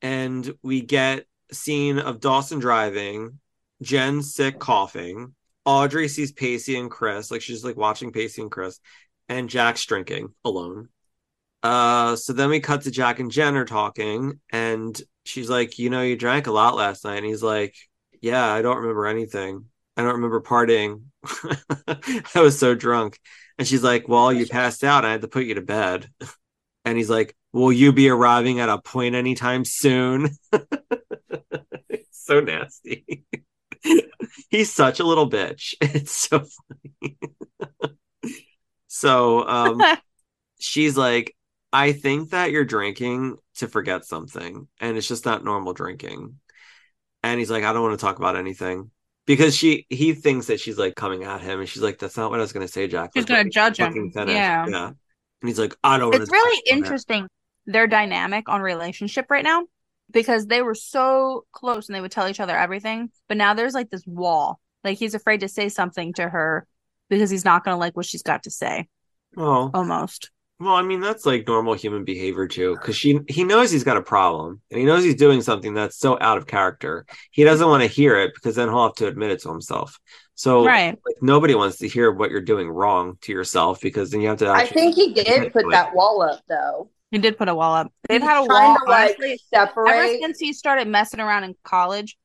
And 0.00 0.54
we 0.62 0.80
get 0.80 1.26
a 1.50 1.54
scene 1.54 1.98
of 1.98 2.20
Dawson 2.20 2.58
driving, 2.58 3.38
Jen 3.82 4.22
sick 4.22 4.58
coughing, 4.58 5.34
Audrey 5.66 6.08
sees 6.08 6.32
Pacey 6.32 6.78
and 6.78 6.90
Chris, 6.90 7.30
like 7.30 7.42
she's 7.42 7.66
like 7.66 7.76
watching 7.76 8.12
Pacey 8.12 8.40
and 8.40 8.50
Chris, 8.50 8.80
and 9.28 9.50
Jack's 9.50 9.84
drinking 9.84 10.28
alone. 10.42 10.88
Uh, 11.62 12.16
so 12.16 12.32
then 12.32 12.48
we 12.48 12.60
cut 12.60 12.82
to 12.82 12.90
Jack 12.90 13.18
and 13.18 13.30
Jen 13.30 13.56
are 13.56 13.66
talking, 13.66 14.40
and 14.50 14.98
she's 15.24 15.50
like, 15.50 15.78
"You 15.78 15.90
know, 15.90 16.02
you 16.02 16.16
drank 16.16 16.46
a 16.46 16.52
lot 16.52 16.76
last 16.76 17.04
night." 17.04 17.18
And 17.18 17.26
he's 17.26 17.42
like, 17.42 17.74
"Yeah, 18.24 18.46
I 18.46 18.62
don't 18.62 18.78
remember 18.78 19.06
anything. 19.06 19.66
I 19.96 20.02
don't 20.02 20.14
remember 20.14 20.40
partying. 20.40 21.02
I 22.34 22.40
was 22.40 22.58
so 22.58 22.74
drunk." 22.74 23.18
And 23.58 23.68
she's 23.68 23.82
like, 23.82 24.08
"Well, 24.08 24.32
you 24.32 24.46
passed 24.46 24.84
out. 24.84 25.04
I 25.04 25.12
had 25.12 25.22
to 25.22 25.28
put 25.28 25.44
you 25.44 25.54
to 25.54 25.62
bed." 25.62 26.08
And 26.86 26.98
he's 26.98 27.08
like, 27.08 27.34
"Will 27.54 27.72
you 27.72 27.94
be 27.94 28.10
arriving 28.10 28.60
at 28.60 28.68
a 28.68 28.78
point 28.78 29.14
anytime 29.14 29.64
soon?" 29.64 30.36
so 32.10 32.40
nasty. 32.40 33.24
he's 34.50 34.70
such 34.70 35.00
a 35.00 35.04
little 35.04 35.30
bitch. 35.30 35.72
It's 35.80 36.12
so 36.12 36.44
funny. 37.00 37.16
so, 38.86 39.48
um, 39.48 39.80
she's 40.58 40.96
like, 40.96 41.34
I 41.72 41.92
think 41.92 42.30
that 42.30 42.50
you're 42.50 42.64
drinking 42.64 43.36
to 43.56 43.68
forget 43.68 44.04
something, 44.04 44.68
and 44.80 44.96
it's 44.96 45.08
just 45.08 45.24
not 45.24 45.44
normal 45.44 45.72
drinking. 45.72 46.38
And 47.24 47.38
he's 47.38 47.50
like, 47.50 47.64
I 47.64 47.72
don't 47.72 47.82
want 47.82 47.98
to 47.98 48.04
talk 48.04 48.18
about 48.18 48.36
anything 48.36 48.90
because 49.26 49.56
she 49.56 49.86
he 49.88 50.12
thinks 50.12 50.46
that 50.46 50.60
she's 50.60 50.78
like 50.78 50.94
coming 50.94 51.24
at 51.24 51.40
him, 51.40 51.60
and 51.60 51.68
she's 51.68 51.82
like, 51.82 51.98
That's 51.98 52.16
not 52.16 52.30
what 52.30 52.38
I 52.38 52.42
was 52.42 52.52
gonna 52.52 52.68
say, 52.68 52.86
Jack. 52.86 53.12
She's 53.14 53.22
Like, 53.22 53.28
gonna 53.38 53.50
judge 53.50 53.78
him. 53.78 54.10
finish." 54.12 54.34
Yeah. 54.34 54.66
yeah. 54.68 54.86
And 54.88 55.48
he's 55.48 55.58
like, 55.58 55.74
I 55.82 55.98
don't. 55.98 56.14
it's 56.14 56.30
really 56.30 56.56
talk 56.68 56.76
interesting 56.76 57.28
their 57.66 57.86
dynamic 57.86 58.48
on 58.48 58.60
relationship 58.60 59.26
right 59.30 59.44
now 59.44 59.64
because 60.10 60.46
they 60.46 60.60
were 60.62 60.74
so 60.74 61.44
close 61.52 61.88
and 61.88 61.96
they 61.96 62.00
would 62.00 62.12
tell 62.12 62.28
each 62.28 62.40
other 62.40 62.56
everything. 62.56 63.10
But 63.28 63.38
now 63.38 63.54
there's 63.54 63.74
like 63.74 63.90
this 63.90 64.06
wall. 64.06 64.60
Like 64.82 64.98
he's 64.98 65.14
afraid 65.14 65.40
to 65.40 65.48
say 65.48 65.70
something 65.70 66.12
to 66.14 66.28
her 66.28 66.66
because 67.08 67.30
he's 67.30 67.44
not 67.44 67.64
going 67.64 67.74
to 67.74 67.78
like 67.78 67.96
what 67.96 68.06
she's 68.06 68.22
got 68.22 68.42
to 68.42 68.50
say. 68.50 68.88
Oh, 69.36 69.70
Almost. 69.72 70.30
Well, 70.64 70.74
I 70.74 70.82
mean 70.82 71.00
that's 71.00 71.26
like 71.26 71.46
normal 71.46 71.74
human 71.74 72.04
behavior 72.04 72.46
too, 72.48 72.76
because 72.80 72.96
she 72.96 73.20
he 73.28 73.44
knows 73.44 73.70
he's 73.70 73.84
got 73.84 73.96
a 73.96 74.02
problem 74.02 74.60
and 74.70 74.80
he 74.80 74.86
knows 74.86 75.04
he's 75.04 75.14
doing 75.16 75.42
something 75.42 75.74
that's 75.74 75.98
so 75.98 76.18
out 76.20 76.38
of 76.38 76.46
character. 76.46 77.06
He 77.30 77.44
doesn't 77.44 77.66
want 77.68 77.82
to 77.82 77.88
hear 77.88 78.18
it 78.18 78.32
because 78.34 78.56
then 78.56 78.68
he'll 78.68 78.84
have 78.84 78.94
to 78.96 79.06
admit 79.06 79.30
it 79.30 79.42
to 79.42 79.50
himself. 79.50 79.98
So 80.34 80.64
Right. 80.64 80.98
like 81.06 81.16
nobody 81.22 81.54
wants 81.54 81.78
to 81.78 81.88
hear 81.88 82.10
what 82.10 82.30
you're 82.30 82.40
doing 82.40 82.68
wrong 82.68 83.18
to 83.22 83.32
yourself 83.32 83.80
because 83.80 84.10
then 84.10 84.20
you 84.20 84.28
have 84.28 84.38
to. 84.38 84.50
I 84.50 84.66
think 84.66 84.94
he 84.94 85.12
did 85.12 85.52
put 85.52 85.70
that 85.70 85.94
wall 85.94 86.22
up 86.22 86.40
though. 86.48 86.90
He 87.10 87.18
did 87.18 87.38
put 87.38 87.48
a 87.48 87.54
wall 87.54 87.74
up. 87.74 87.92
They've 88.08 88.20
had 88.20 88.38
a 88.38 88.40
He's 88.40 88.48
trying 88.48 88.70
wall. 88.70 88.78
to, 88.84 88.90
like, 88.90 89.16
honestly, 89.18 89.38
ever 89.86 90.08
since 90.20 90.38
he 90.40 90.52
started 90.52 90.88
messing 90.88 91.20
around 91.20 91.44
in 91.44 91.54
college, 91.62 92.16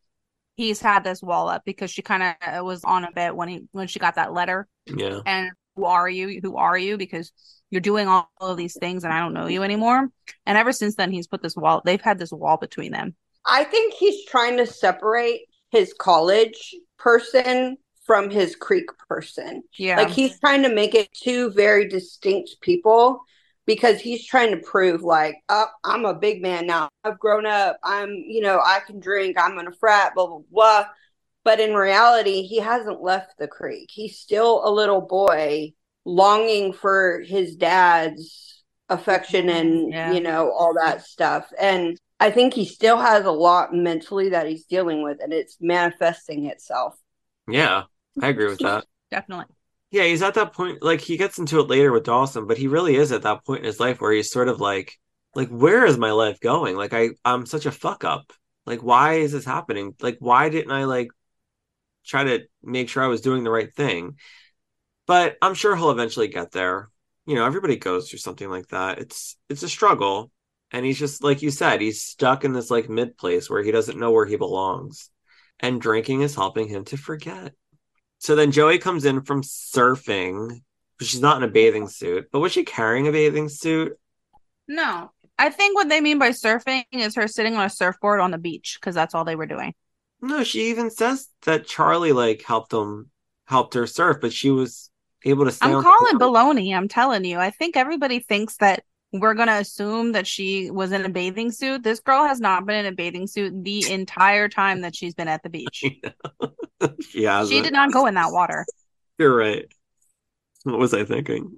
he's 0.56 0.82
had 0.82 1.03
this 1.03 1.22
wall 1.22 1.48
up 1.49 1.64
because 1.66 1.91
she 1.91 2.02
kind 2.02 2.24
of 2.24 2.36
uh, 2.61 2.64
was 2.64 2.84
on 2.84 3.03
a 3.03 3.11
bit 3.11 3.36
when 3.36 3.49
he 3.49 3.61
when 3.72 3.88
she 3.88 3.99
got 3.99 4.16
that 4.16 4.34
letter. 4.34 4.68
Yeah. 4.88 5.20
And 5.26 5.52
who 5.76 5.86
are 5.86 6.10
you? 6.10 6.40
Who 6.41 6.57
are 6.57 6.78
you? 6.78 6.98
Because 6.98 7.32
you're 7.69 7.81
doing 7.81 8.07
all 8.07 8.29
of 8.39 8.57
these 8.57 8.77
things 8.79 9.03
and 9.03 9.13
I 9.13 9.19
don't 9.19 9.33
know 9.33 9.47
you 9.47 9.63
anymore. 9.63 10.09
And 10.45 10.57
ever 10.57 10.71
since 10.71 10.95
then, 10.95 11.11
he's 11.11 11.27
put 11.27 11.41
this 11.41 11.55
wall. 11.55 11.81
They've 11.83 12.01
had 12.01 12.19
this 12.19 12.31
wall 12.31 12.57
between 12.57 12.91
them. 12.91 13.15
I 13.45 13.63
think 13.63 13.93
he's 13.93 14.25
trying 14.25 14.57
to 14.57 14.65
separate 14.65 15.41
his 15.71 15.93
college 15.93 16.75
person 16.97 17.77
from 18.05 18.29
his 18.29 18.55
creek 18.55 18.89
person. 19.07 19.63
Yeah. 19.77 19.97
Like 19.97 20.09
he's 20.09 20.39
trying 20.39 20.63
to 20.63 20.73
make 20.73 20.95
it 20.95 21.13
two 21.13 21.51
very 21.51 21.87
distinct 21.87 22.57
people 22.61 23.21
because 23.67 24.01
he's 24.01 24.25
trying 24.25 24.49
to 24.49 24.57
prove 24.57 25.03
like, 25.03 25.35
oh, 25.47 25.67
I'm 25.83 26.05
a 26.05 26.15
big 26.15 26.41
man 26.41 26.65
now. 26.65 26.89
I've 27.03 27.19
grown 27.19 27.45
up. 27.45 27.77
I'm, 27.83 28.09
you 28.09 28.41
know, 28.41 28.59
I 28.65 28.79
can 28.79 28.99
drink. 28.99 29.37
I'm 29.39 29.59
in 29.59 29.67
a 29.67 29.71
frat, 29.71 30.15
blah, 30.15 30.25
blah, 30.25 30.39
blah. 30.51 30.85
But 31.43 31.59
in 31.59 31.75
reality, 31.75 32.41
he 32.41 32.57
hasn't 32.57 33.01
left 33.01 33.37
the 33.37 33.47
creek. 33.47 33.89
He's 33.91 34.17
still 34.17 34.67
a 34.67 34.71
little 34.71 35.01
boy 35.01 35.73
longing 36.10 36.73
for 36.73 37.22
his 37.26 37.56
dad's 37.56 38.64
affection 38.90 39.49
and, 39.49 39.91
Yeah. 39.91 40.11
you 40.11 40.22
know, 40.22 40.52
all 40.52 40.73
that 40.76 41.06
stuff. 41.06 41.52
And 41.60 41.98
I 42.19 42.31
think 42.31 42.53
he 42.53 42.65
still 42.65 42.98
has 42.98 43.26
a 43.26 43.31
lot 43.31 43.73
mentally 43.73 44.30
that 44.30 44.48
he's 44.48 44.65
dealing 44.65 45.03
with 45.03 45.19
and 45.22 45.31
it's 45.31 45.57
manifesting 45.61 46.45
itself. 46.48 46.95
Yeah, 47.48 47.84
I 48.22 48.27
agree 48.30 48.48
with 48.48 48.60
that. 48.60 48.86
Definitely. 49.11 49.45
Yeah, 49.91 50.03
he's 50.03 50.22
at 50.22 50.36
that 50.36 50.53
point. 50.53 50.84
Like 50.84 51.02
he 51.02 51.18
gets 51.18 51.40
into 51.40 51.60
it 51.60 51.68
later 51.68 51.91
with 51.91 52.03
Dawson, 52.03 52.45
but 52.48 52.57
he 52.57 52.68
really 52.68 52.95
is 52.95 53.11
at 53.11 53.23
that 53.23 53.45
point 53.45 53.60
in 53.60 53.65
his 53.65 53.80
life 53.80 54.02
where 54.02 54.11
he's 54.11 54.31
sort 54.31 54.48
of 54.49 54.60
like, 54.60 54.98
like, 55.36 55.49
where 55.49 55.86
is 55.86 55.98
my 55.98 56.11
life 56.11 56.40
going? 56.40 56.76
Like, 56.76 56.94
I, 56.94 57.10
I'm 57.23 57.45
such 57.45 57.65
a 57.65 57.72
fuck 57.72 58.03
up. 58.03 58.34
Like, 58.65 58.81
why 58.84 59.14
is 59.15 59.31
this 59.31 59.45
happening? 59.45 59.95
Like, 60.02 60.18
why 60.19 60.49
didn't 60.49 60.72
I 60.72 60.86
like 60.86 61.10
try 62.06 62.23
to 62.23 62.41
make 62.64 62.90
sure 62.90 63.03
I 63.03 63.07
was 63.07 63.22
doing 63.22 63.44
the 63.44 63.52
right 63.52 63.73
thing? 63.73 64.18
But 65.10 65.38
I'm 65.41 65.56
sure 65.56 65.76
he'll 65.76 65.90
eventually 65.90 66.27
get 66.27 66.52
there. 66.52 66.91
You 67.26 67.34
know, 67.34 67.44
everybody 67.44 67.77
goes 67.77 68.07
through 68.07 68.19
something 68.19 68.48
like 68.48 68.68
that. 68.68 68.99
It's 68.99 69.36
it's 69.49 69.64
a 69.64 69.68
struggle, 69.68 70.30
and 70.69 70.86
he's 70.86 70.99
just 70.99 71.23
like 71.23 71.41
you 71.41 71.49
said, 71.49 71.81
he's 71.81 72.03
stuck 72.03 72.45
in 72.45 72.53
this 72.53 72.69
like 72.69 72.90
mid 72.90 73.18
place 73.18 73.49
where 73.49 73.64
he 73.64 73.72
doesn't 73.72 73.98
know 73.98 74.11
where 74.11 74.27
he 74.27 74.36
belongs, 74.36 75.10
and 75.60 75.81
drinking 75.81 76.22
is 76.22 76.36
helping 76.36 76.68
him 76.68 76.86
to 76.86 76.95
forget. 76.95 77.53
So 78.19 78.36
then 78.36 78.52
Joey 78.52 78.77
comes 78.77 79.03
in 79.03 79.23
from 79.23 79.41
surfing. 79.41 80.61
She's 81.02 81.22
not 81.22 81.38
in 81.38 81.49
a 81.49 81.52
bathing 81.52 81.88
suit, 81.88 82.27
but 82.31 82.40
was 82.40 82.52
she 82.52 82.64
carrying 82.64 83.07
a 83.07 83.11
bathing 83.11 83.49
suit? 83.49 83.98
No. 84.68 85.10
I 85.40 85.49
think 85.49 85.73
what 85.73 85.90
they 85.90 86.02
mean 86.02 86.19
by 86.19 86.30
surfing 86.30 86.84
is 86.91 87.15
her 87.15 87.27
sitting 87.27 87.56
on 87.56 87.65
a 87.65 87.69
surfboard 87.72 88.19
on 88.19 88.30
the 88.30 88.38
beach 88.38 88.77
because 88.80 88.94
that's 88.94 89.15
all 89.15 89.26
they 89.26 89.36
were 89.36 89.48
doing. 89.48 89.73
No, 90.22 90.44
she 90.44 90.69
even 90.69 90.91
says 90.91 91.30
that 91.45 91.65
Charlie 91.65 92.11
like 92.11 92.44
helped 92.44 92.72
him 92.72 93.10
helped 93.45 93.73
her 93.73 93.88
surf, 93.88 94.18
but 94.22 94.31
she 94.31 94.52
was 94.52 94.91
able 95.23 95.49
to 95.49 95.57
I'm 95.61 95.81
calling 95.83 96.17
the 96.17 96.25
baloney. 96.25 96.75
I'm 96.75 96.87
telling 96.87 97.25
you. 97.25 97.39
I 97.39 97.51
think 97.51 97.75
everybody 97.77 98.19
thinks 98.19 98.57
that 98.57 98.83
we're 99.11 99.33
going 99.33 99.47
to 99.47 99.55
assume 99.55 100.11
that 100.11 100.27
she 100.27 100.69
was 100.69 100.91
in 100.91 101.03
a 101.03 101.09
bathing 101.09 101.51
suit. 101.51 101.83
This 101.83 101.99
girl 101.99 102.25
has 102.25 102.39
not 102.39 102.65
been 102.65 102.85
in 102.85 102.93
a 102.93 102.95
bathing 102.95 103.27
suit 103.27 103.63
the 103.63 103.91
entire 103.91 104.47
time 104.47 104.81
that 104.81 104.95
she's 104.95 105.15
been 105.15 105.27
at 105.27 105.41
the 105.43 105.49
beach. 105.49 105.83
she. 107.09 107.27
She 107.47 107.61
did 107.61 107.73
not 107.73 107.91
go 107.91 108.05
in 108.05 108.13
that 108.15 108.31
water. 108.31 108.65
You're 109.17 109.35
right. 109.35 109.65
What 110.63 110.79
was 110.79 110.93
I 110.93 111.05
thinking? 111.05 111.55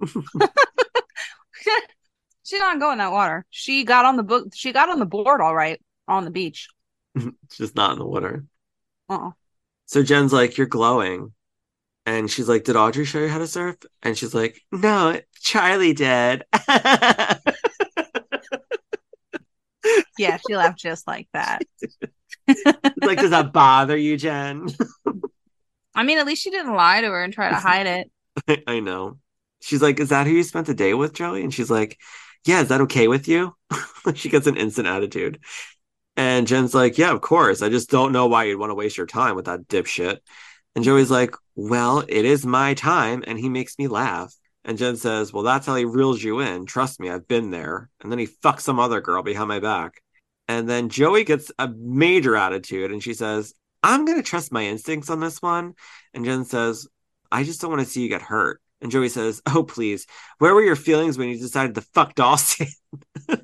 she 2.42 2.56
did 2.56 2.60
not 2.60 2.80
go 2.80 2.92
in 2.92 2.98
that 2.98 3.12
water. 3.12 3.44
She 3.50 3.84
got 3.84 4.04
on 4.04 4.16
the 4.16 4.22
book. 4.22 4.48
She 4.54 4.72
got 4.72 4.88
on 4.88 4.98
the 4.98 5.06
board 5.06 5.40
all 5.40 5.54
right 5.54 5.80
on 6.08 6.24
the 6.24 6.30
beach. 6.30 6.68
Just 7.50 7.74
not 7.74 7.92
in 7.92 7.98
the 7.98 8.06
water. 8.06 8.44
Uh-uh. 9.08 9.30
So 9.86 10.02
Jen's 10.02 10.32
like, 10.32 10.56
"You're 10.56 10.66
glowing," 10.66 11.32
and 12.06 12.30
she's 12.30 12.48
like, 12.48 12.64
"Did 12.64 12.76
Audrey 12.76 13.04
show 13.04 13.20
you 13.20 13.28
how 13.28 13.38
to 13.38 13.46
surf?" 13.46 13.76
And 14.02 14.16
she's 14.16 14.34
like, 14.34 14.60
"No, 14.72 15.20
Charlie 15.40 15.94
did." 15.94 16.44
Yeah, 20.18 20.38
she 20.46 20.56
laughed 20.56 20.78
just 20.78 21.06
like 21.06 21.28
that. 21.32 21.62
like, 23.02 23.18
does 23.18 23.30
that 23.30 23.52
bother 23.52 23.96
you, 23.96 24.16
Jen? 24.16 24.68
I 25.94 26.02
mean, 26.02 26.18
at 26.18 26.26
least 26.26 26.42
she 26.42 26.50
didn't 26.50 26.74
lie 26.74 27.00
to 27.00 27.08
her 27.08 27.22
and 27.22 27.32
try 27.32 27.50
to 27.50 27.56
hide 27.56 27.86
it. 27.86 28.62
I 28.66 28.80
know. 28.80 29.18
She's 29.60 29.82
like, 29.82 30.00
"Is 30.00 30.08
that 30.08 30.26
who 30.26 30.32
you 30.32 30.42
spent 30.42 30.66
the 30.66 30.74
day 30.74 30.94
with, 30.94 31.12
Joey?" 31.12 31.42
And 31.42 31.52
she's 31.52 31.70
like, 31.70 31.98
"Yeah, 32.46 32.62
is 32.62 32.68
that 32.68 32.80
okay 32.82 33.08
with 33.08 33.28
you?" 33.28 33.54
she 34.14 34.28
gets 34.28 34.46
an 34.46 34.56
instant 34.56 34.88
attitude. 34.88 35.40
And 36.16 36.46
Jen's 36.46 36.74
like, 36.74 36.98
"Yeah, 36.98 37.12
of 37.12 37.20
course. 37.20 37.62
I 37.62 37.68
just 37.68 37.90
don't 37.90 38.12
know 38.12 38.26
why 38.26 38.44
you'd 38.44 38.58
want 38.58 38.70
to 38.70 38.74
waste 38.74 38.96
your 38.96 39.06
time 39.06 39.36
with 39.36 39.46
that 39.46 39.68
dipshit." 39.68 40.18
And 40.74 40.84
Joey's 40.84 41.10
like, 41.10 41.34
"Well, 41.54 42.04
it 42.08 42.24
is 42.24 42.46
my 42.46 42.74
time, 42.74 43.24
and 43.26 43.38
he 43.38 43.48
makes 43.48 43.78
me 43.78 43.88
laugh." 43.88 44.34
And 44.64 44.78
Jen 44.78 44.96
says, 44.96 45.32
"Well, 45.32 45.42
that's 45.42 45.66
how 45.66 45.74
he 45.76 45.84
reels 45.84 46.22
you 46.22 46.40
in. 46.40 46.66
Trust 46.66 47.00
me, 47.00 47.10
I've 47.10 47.28
been 47.28 47.50
there." 47.50 47.90
And 48.00 48.10
then 48.10 48.18
he 48.18 48.26
fucks 48.26 48.60
some 48.60 48.78
other 48.78 49.00
girl 49.00 49.22
behind 49.22 49.48
my 49.48 49.60
back. 49.60 50.02
And 50.48 50.68
then 50.68 50.88
Joey 50.88 51.24
gets 51.24 51.52
a 51.58 51.68
major 51.68 52.36
attitude, 52.36 52.92
and 52.92 53.02
she 53.02 53.14
says, 53.14 53.54
"I'm 53.82 54.04
gonna 54.04 54.22
trust 54.22 54.52
my 54.52 54.64
instincts 54.64 55.10
on 55.10 55.20
this 55.20 55.40
one." 55.42 55.74
And 56.14 56.24
Jen 56.24 56.44
says, 56.44 56.86
I 57.32 57.44
just 57.44 57.62
don't 57.62 57.70
want 57.70 57.82
to 57.82 57.88
see 57.88 58.02
you 58.02 58.08
get 58.10 58.22
hurt. 58.22 58.60
And 58.82 58.92
Joey 58.92 59.08
says, 59.08 59.42
Oh, 59.46 59.64
please, 59.64 60.06
where 60.38 60.54
were 60.54 60.62
your 60.62 60.76
feelings 60.76 61.18
when 61.18 61.30
you 61.30 61.38
decided 61.38 61.74
to 61.74 61.80
fuck 61.80 62.14
Dawson? 62.14 62.68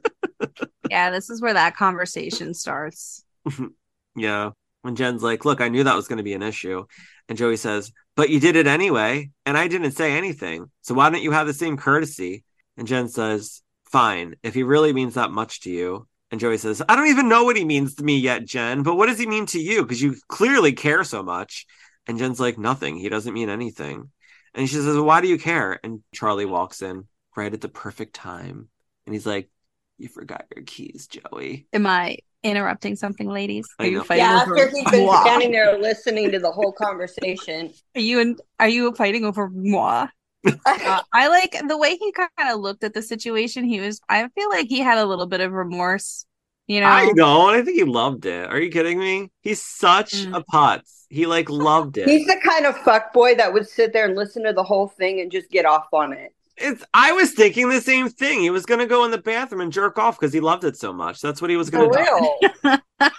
Yeah, 0.91 1.11
this 1.11 1.29
is 1.29 1.43
where 1.43 1.53
that 1.53 1.77
conversation 1.77 2.55
starts. 2.55 3.23
yeah. 4.17 4.53
When 4.83 4.97
Jen's 4.97 5.23
like, 5.23 5.45
Look, 5.45 5.61
I 5.61 5.69
knew 5.69 5.85
that 5.85 5.97
was 5.97 6.09
going 6.09 6.19
to 6.19 6.23
be 6.23 6.35
an 6.35 6.43
issue. 6.43 6.85
And 7.29 7.39
Joey 7.39 7.57
says, 7.57 7.93
But 8.17 8.31
you 8.31 8.41
did 8.41 8.57
it 8.57 8.67
anyway. 8.67 9.31
And 9.45 9.57
I 9.57 9.69
didn't 9.69 9.93
say 9.93 10.17
anything. 10.17 10.71
So 10.83 10.95
why 10.95 11.11
don't 11.11 11.23
you 11.23 11.33
have 11.33 11.47
the 11.47 11.55
same 11.55 11.77
courtesy? 11.77 12.45
And 12.77 12.87
Jen 12.87 13.09
says, 13.09 13.63
Fine, 13.85 14.37
if 14.43 14.55
he 14.55 14.63
really 14.63 14.93
means 14.93 15.15
that 15.15 15.31
much 15.31 15.61
to 15.63 15.71
you. 15.71 16.07
And 16.31 16.41
Joey 16.41 16.59
says, 16.59 16.83
I 16.87 16.95
don't 16.95 17.09
even 17.09 17.29
know 17.29 17.45
what 17.45 17.57
he 17.57 17.65
means 17.65 17.95
to 17.95 18.05
me 18.05 18.19
yet, 18.19 18.45
Jen, 18.45 18.83
but 18.83 18.97
what 18.97 19.07
does 19.07 19.19
he 19.19 19.27
mean 19.27 19.47
to 19.47 19.59
you? 19.59 19.83
Because 19.83 20.03
you 20.03 20.15
clearly 20.29 20.73
care 20.73 21.03
so 21.03 21.23
much. 21.23 21.65
And 22.07 22.19
Jen's 22.19 22.41
like, 22.41 22.59
Nothing. 22.59 22.97
He 22.97 23.09
doesn't 23.09 23.35
mean 23.35 23.49
anything. 23.49 24.11
And 24.55 24.69
she 24.69 24.77
says, 24.77 24.99
Why 24.99 25.21
do 25.21 25.29
you 25.29 25.39
care? 25.39 25.79
And 25.83 26.03
Charlie 26.15 26.47
walks 26.47 26.83
in 26.83 27.07
right 27.37 27.53
at 27.53 27.61
the 27.61 27.69
perfect 27.69 28.15
time. 28.15 28.69
And 29.07 29.15
he's 29.15 29.27
like, 29.27 29.51
You 29.97 30.09
forgot 30.09 30.47
your 30.55 30.65
keys, 30.65 31.07
Joey. 31.07 31.67
Am 31.73 31.87
I 31.87 32.19
interrupting 32.43 32.97
something, 32.97 33.29
ladies? 33.29 33.69
Are 33.79 33.85
I 33.85 33.89
you 33.89 33.99
know. 33.99 34.05
fighting 34.05 34.25
Yeah, 34.25 34.37
over 34.43 34.57
after 34.57 34.71
he's 34.71 34.91
been 34.91 35.05
moi? 35.05 35.21
standing 35.23 35.53
there 35.53 35.79
listening 35.79 36.31
to 36.33 36.39
the 36.39 36.51
whole 36.51 36.73
conversation. 36.73 37.73
Are 37.95 38.01
you 38.01 38.21
in, 38.21 38.37
are 38.61 38.69
you 38.69 38.93
fighting 38.95 39.25
over 39.25 39.49
moi? 39.49 40.09
Uh, 40.67 41.03
I 41.13 41.29
like 41.29 41.57
the 41.67 41.77
way 41.77 41.97
he 41.97 42.13
kind 42.13 42.31
of 42.53 42.61
looked 42.61 42.85
at 42.85 42.95
the 42.95 43.03
situation. 43.03 43.65
He 43.65 43.81
was, 43.81 44.01
I 44.09 44.29
feel 44.29 44.49
like 44.51 44.69
he 44.69 44.81
had 44.81 44.99
a 44.99 45.05
little 45.07 45.27
bit 45.27 45.41
of 45.41 45.53
remorse, 45.53 46.27
you 46.67 46.81
know. 46.81 46.87
I 46.89 47.13
don't. 47.13 47.55
I 47.55 47.63
think 47.63 47.77
he 47.77 47.85
loved 47.85 48.27
it. 48.27 48.49
Are 48.49 48.59
you 48.61 48.71
kidding 48.71 48.99
me? 48.99 49.31
He's 49.43 49.63
such 49.63 50.13
Mm. 50.13 50.37
a 50.37 50.45
putz. 50.45 51.07
He 51.11 51.27
like 51.27 51.49
loved 51.51 51.97
it. 51.99 52.09
He's 52.09 52.27
the 52.27 52.41
kind 52.45 52.67
of 52.67 52.77
fuck 52.79 53.13
boy 53.13 53.35
that 53.37 53.53
would 53.53 53.69
sit 53.69 53.93
there 53.93 54.05
and 54.07 54.15
listen 54.15 54.45
to 54.45 54.53
the 54.53 54.63
whole 54.63 54.89
thing 54.89 55.21
and 55.21 55.31
just 55.33 55.51
get 55.51 55.65
off 55.65 55.87
on 55.93 56.13
it. 56.13 56.35
It's. 56.61 56.85
I 56.95 57.13
was 57.13 57.33
thinking 57.33 57.69
the 57.69 57.81
same 57.81 58.09
thing. 58.09 58.41
He 58.41 58.51
was 58.51 58.67
gonna 58.67 58.87
go 58.87 59.05
in 59.05 59.11
the 59.11 59.19
bathroom 59.19 59.61
and 59.61 59.73
jerk 59.73 59.99
off 59.99 60.19
because 60.19 60.33
he 60.33 60.41
loved 60.41 60.65
it 60.65 60.77
so 60.77 60.93
much. 60.93 61.21
That's 61.21 61.41
what 61.41 61.51
he 61.51 61.57
was 61.57 61.71
gonna 61.71 61.91
do. 61.91 62.79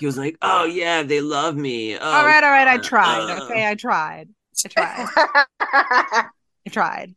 He 0.00 0.06
was 0.06 0.18
like, 0.18 0.36
"Oh 0.42 0.64
yeah, 0.64 1.02
they 1.02 1.20
love 1.20 1.56
me." 1.56 1.96
Oh, 1.96 2.00
all 2.00 2.26
right, 2.26 2.42
all 2.42 2.50
right. 2.50 2.66
I 2.66 2.76
uh, 2.76 2.82
tried. 2.82 3.30
uh. 3.30 3.44
Okay, 3.44 3.66
I 3.66 3.74
tried. 3.74 4.28
I 4.64 4.68
tried. 4.68 5.08
I 6.66 6.70
tried. 6.70 7.14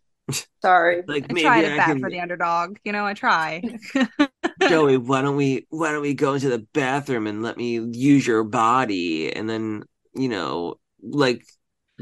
Sorry. 0.62 1.04
Like 1.08 1.26
I 1.30 1.34
maybe 1.34 1.42
tried 1.42 1.66
I 1.66 1.74
it 1.74 1.78
bad 1.78 1.86
can. 1.88 2.00
for 2.00 2.10
the 2.10 2.20
underdog. 2.20 2.78
You 2.84 2.92
know, 2.92 3.06
I 3.06 3.14
try. 3.14 3.64
Joey, 4.70 4.98
why 4.98 5.22
don't 5.22 5.36
we? 5.36 5.66
Why 5.70 5.92
don't 5.92 6.02
we 6.02 6.14
go 6.14 6.36
into 6.36 6.50
the 6.50 6.68
bathroom 6.74 7.26
and 7.28 7.42
let 7.42 7.58
me 7.58 7.80
use 7.80 8.28
your 8.28 8.44
body, 8.44 9.34
and 9.34 9.50
then 9.50 9.84
you 10.14 10.30
know, 10.30 10.76
like. 11.02 11.44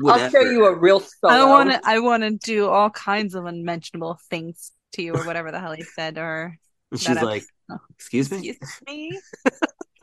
I'll 0.05 0.29
show 0.29 0.41
you 0.41 0.65
a 0.65 0.77
real 0.77 0.99
solo. 0.99 1.33
I 1.33 1.45
want 1.45 1.71
to. 1.71 1.81
I 1.83 1.99
want 1.99 2.23
to 2.23 2.31
do 2.31 2.67
all 2.67 2.89
kinds 2.89 3.35
of 3.35 3.45
unmentionable 3.45 4.19
things 4.29 4.71
to 4.93 5.01
you, 5.01 5.13
or 5.13 5.25
whatever 5.25 5.51
the 5.51 5.59
hell 5.59 5.73
he 5.73 5.83
said, 5.83 6.17
or 6.17 6.57
She's 6.93 7.07
that 7.07 7.17
ep- 7.17 7.23
like, 7.23 7.43
Excuse 7.95 8.31
me. 8.31 8.49
Excuse 8.49 8.81
me. 8.87 9.19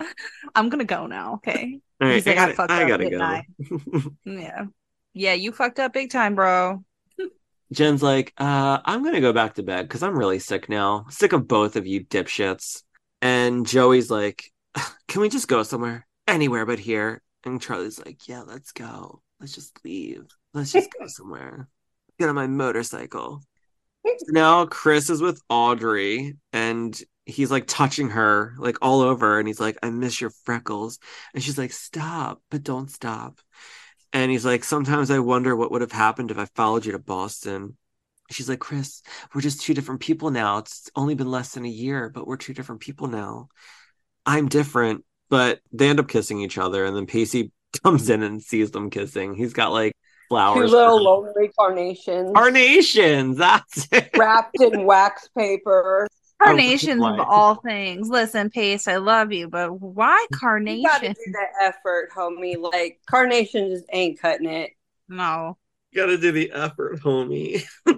I'm 0.55 0.69
gonna 0.69 0.85
go 0.85 1.07
now. 1.07 1.35
Okay. 1.35 1.81
All 2.01 2.09
right, 2.09 2.27
I 2.27 2.31
like, 2.31 2.37
gotta, 2.37 2.55
fucked 2.55 2.71
I 2.71 2.89
gotta 2.89 3.11
go. 3.11 3.21
I? 3.21 3.45
Yeah. 4.25 4.65
Yeah, 5.15 5.35
you 5.35 5.53
fucked 5.53 5.79
up 5.79 5.93
big 5.93 6.11
time, 6.11 6.35
bro. 6.35 6.83
Jen's 7.73 8.03
like, 8.03 8.33
uh, 8.39 8.81
I'm 8.85 9.05
gonna 9.05 9.21
go 9.21 9.33
back 9.33 9.55
to 9.55 9.63
bed 9.63 9.83
because 9.83 10.03
I'm 10.03 10.19
really 10.19 10.39
sick 10.39 10.69
now. 10.69 11.07
Sick 11.11 11.33
of 11.33 11.47
both 11.47 11.77
of 11.77 11.87
you 11.87 12.05
dipshits. 12.05 12.83
And 13.21 13.67
Joey's 13.67 14.11
like, 14.11 14.51
Can 15.09 15.21
we 15.21 15.29
just 15.29 15.49
go 15.49 15.63
somewhere? 15.63 16.07
Anywhere 16.27 16.67
but 16.67 16.79
here. 16.79 17.23
And 17.45 17.61
Charlie's 17.61 18.05
like, 18.05 18.29
Yeah, 18.29 18.43
let's 18.43 18.73
go. 18.73 19.23
Let's 19.43 19.55
just 19.55 19.85
leave. 19.85 20.25
Let's 20.55 20.73
just 20.73 20.89
go 20.99 21.07
somewhere. 21.09 21.69
Get 22.19 22.29
on 22.29 22.35
my 22.35 22.47
motorcycle. 22.47 23.43
So 24.05 24.27
now 24.31 24.67
Chris 24.67 25.11
is 25.11 25.23
with 25.23 25.41
Audrey 25.49 26.37
and 26.53 27.01
he's 27.25 27.53
like 27.53 27.69
touching 27.69 28.11
her 28.11 28.53
like 28.59 28.77
all 28.83 29.01
over 29.01 29.39
and 29.39 29.47
he's 29.47 29.61
like, 29.61 29.79
I 29.81 29.91
miss 29.91 30.21
your 30.21 30.31
freckles. 30.45 30.99
And 31.33 31.43
she's 31.43 31.57
like, 31.57 31.71
Stop, 31.71 32.43
but 32.51 32.65
don't 32.65 32.91
stop. 32.91 33.39
And 34.13 34.29
he's 34.29 34.45
like, 34.45 34.65
Sometimes 34.65 35.13
I 35.13 35.21
wonder 35.21 35.55
what 35.55 35.71
would 35.71 35.83
have 35.83 35.93
happened 35.93 36.33
if 36.33 36.39
I 36.39 36.47
followed 36.57 36.85
you 36.85 36.93
to 36.93 36.99
Boston. 36.99 37.77
She's 38.31 38.49
like, 38.49 38.59
Chris, 38.59 39.03
we're 39.33 39.41
just 39.41 39.61
two 39.61 39.73
different 39.75 40.01
people 40.01 40.31
now. 40.31 40.59
It's 40.59 40.91
only 40.97 41.15
been 41.15 41.31
less 41.31 41.55
than 41.55 41.65
a 41.65 41.69
year, 41.69 42.09
but 42.09 42.27
we're 42.27 42.37
two 42.37 42.55
different 42.55 42.81
people 42.81 43.07
now. 43.07 43.49
I'm 44.27 44.49
different, 44.49 45.05
but 45.31 45.61
they 45.73 45.89
end 45.89 46.01
up 46.01 46.09
kissing 46.09 46.41
each 46.41 46.59
other. 46.59 46.85
And 46.85 46.97
then 46.97 47.07
Pacey 47.07 47.53
comes 47.83 48.09
in 48.11 48.23
and 48.23 48.43
sees 48.43 48.71
them 48.71 48.91
kissing. 48.91 49.35
He's 49.35 49.53
got 49.53 49.73
like 49.73 49.93
Two 49.93 50.37
flowers. 50.37 50.71
little 50.71 51.03
lonely 51.03 51.51
carnations 51.59 52.33
Carnations. 52.35 53.37
That's 53.37 53.87
it. 53.93 54.11
wrapped 54.17 54.61
in 54.61 54.85
wax 54.87 55.29
paper. 55.37 56.09
Carnations 56.43 57.05
of 57.05 57.21
all 57.21 57.57
things. 57.57 58.09
Listen, 58.09 58.51
Pace, 58.51 58.89
I 58.89 58.97
love 58.97 59.31
you, 59.33 59.49
but 59.49 59.81
why 59.81 60.27
carnations? 60.33 60.83
You 60.83 60.89
gotta 60.89 61.09
do 61.09 61.33
that 61.33 61.51
effort, 61.69 62.09
homie. 62.17 62.57
Like 62.61 62.99
carnation 63.07 63.69
just 63.71 63.85
ain't 63.93 64.19
cutting 64.21 64.49
it. 64.49 64.71
No. 65.09 65.57
Gotta 65.95 66.17
do 66.19 66.33
the 66.33 66.51
effort, 66.53 66.99
homie. 67.01 67.63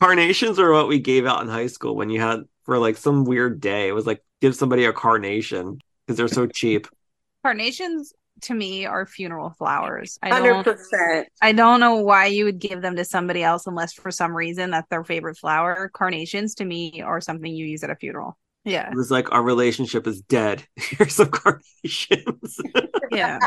Carnations 0.00 0.58
are 0.58 0.72
what 0.72 0.88
we 0.88 0.98
gave 0.98 1.26
out 1.26 1.42
in 1.42 1.48
high 1.48 1.66
school 1.66 1.94
when 1.96 2.10
you 2.10 2.20
had 2.20 2.44
for 2.64 2.78
like 2.78 2.96
some 2.96 3.24
weird 3.24 3.60
day. 3.60 3.88
It 3.88 3.92
was 3.92 4.06
like 4.06 4.22
give 4.40 4.54
somebody 4.54 4.84
a 4.84 4.92
carnation 4.92 5.78
because 6.06 6.16
they're 6.16 6.28
so 6.28 6.46
cheap. 6.46 6.86
Carnations 7.48 8.12
to 8.42 8.52
me 8.52 8.84
are 8.84 9.06
funeral 9.06 9.48
flowers. 9.48 10.18
I 10.20 10.38
don't 10.42 10.62
percent. 10.64 11.28
I 11.40 11.52
don't 11.52 11.80
know 11.80 11.94
why 11.94 12.26
you 12.26 12.44
would 12.44 12.58
give 12.58 12.82
them 12.82 12.94
to 12.96 13.06
somebody 13.06 13.42
else 13.42 13.66
unless 13.66 13.94
for 13.94 14.10
some 14.10 14.36
reason 14.36 14.70
that's 14.70 14.86
their 14.90 15.02
favorite 15.02 15.38
flower. 15.38 15.90
Carnations 15.94 16.56
to 16.56 16.66
me 16.66 17.00
are 17.00 17.22
something 17.22 17.50
you 17.50 17.64
use 17.64 17.82
at 17.82 17.88
a 17.88 17.96
funeral. 17.96 18.36
Yeah. 18.66 18.90
It 18.90 18.96
was 18.96 19.10
like 19.10 19.32
our 19.32 19.42
relationship 19.42 20.06
is 20.06 20.20
dead. 20.20 20.62
Here's 20.76 21.14
some 21.14 21.30
carnations. 21.30 22.60
Yeah. 23.10 23.38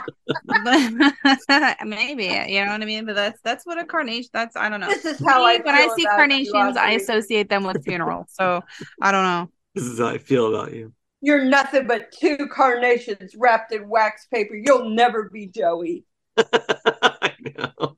Maybe, 1.86 2.24
you 2.24 2.66
know 2.66 2.72
what 2.72 2.82
I 2.82 2.86
mean? 2.86 3.06
But 3.06 3.14
that's 3.14 3.40
that's 3.44 3.64
what 3.64 3.78
a 3.78 3.86
carnation 3.86 4.32
that's 4.34 4.56
I 4.56 4.70
don't 4.70 4.80
know. 4.80 4.88
This 4.88 5.06
is 5.06 5.24
how 5.24 5.46
I 5.46 5.60
when 5.60 5.76
I 5.76 5.94
see 5.96 6.06
carnations, 6.06 6.76
I 6.76 6.94
associate 6.94 7.48
them 7.48 7.64
with 7.66 7.86
funeral. 7.86 8.26
So 8.28 8.62
I 9.00 9.12
don't 9.12 9.24
know. 9.24 9.52
this 9.76 9.86
is 9.86 10.00
how 10.00 10.08
I 10.08 10.18
feel 10.18 10.48
about 10.48 10.74
you. 10.74 10.94
You're 11.22 11.46
nothing 11.46 11.88
but 11.88 12.12
two 12.12 12.50
carnations 12.52 13.36
wrapped 13.36 13.72
in 13.72 13.88
wax 13.88 14.26
paper. 14.26 14.56
You'll 14.56 14.90
never 14.90 15.30
be 15.30 15.48
Joey. 15.48 16.04
I 16.38 17.34
know. 17.58 17.98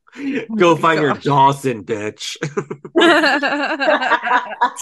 Go 0.55 0.75
my 0.75 0.81
find 0.81 1.01
your 1.01 1.13
gosh. 1.13 1.23
Dawson, 1.23 1.83
bitch. 1.85 2.35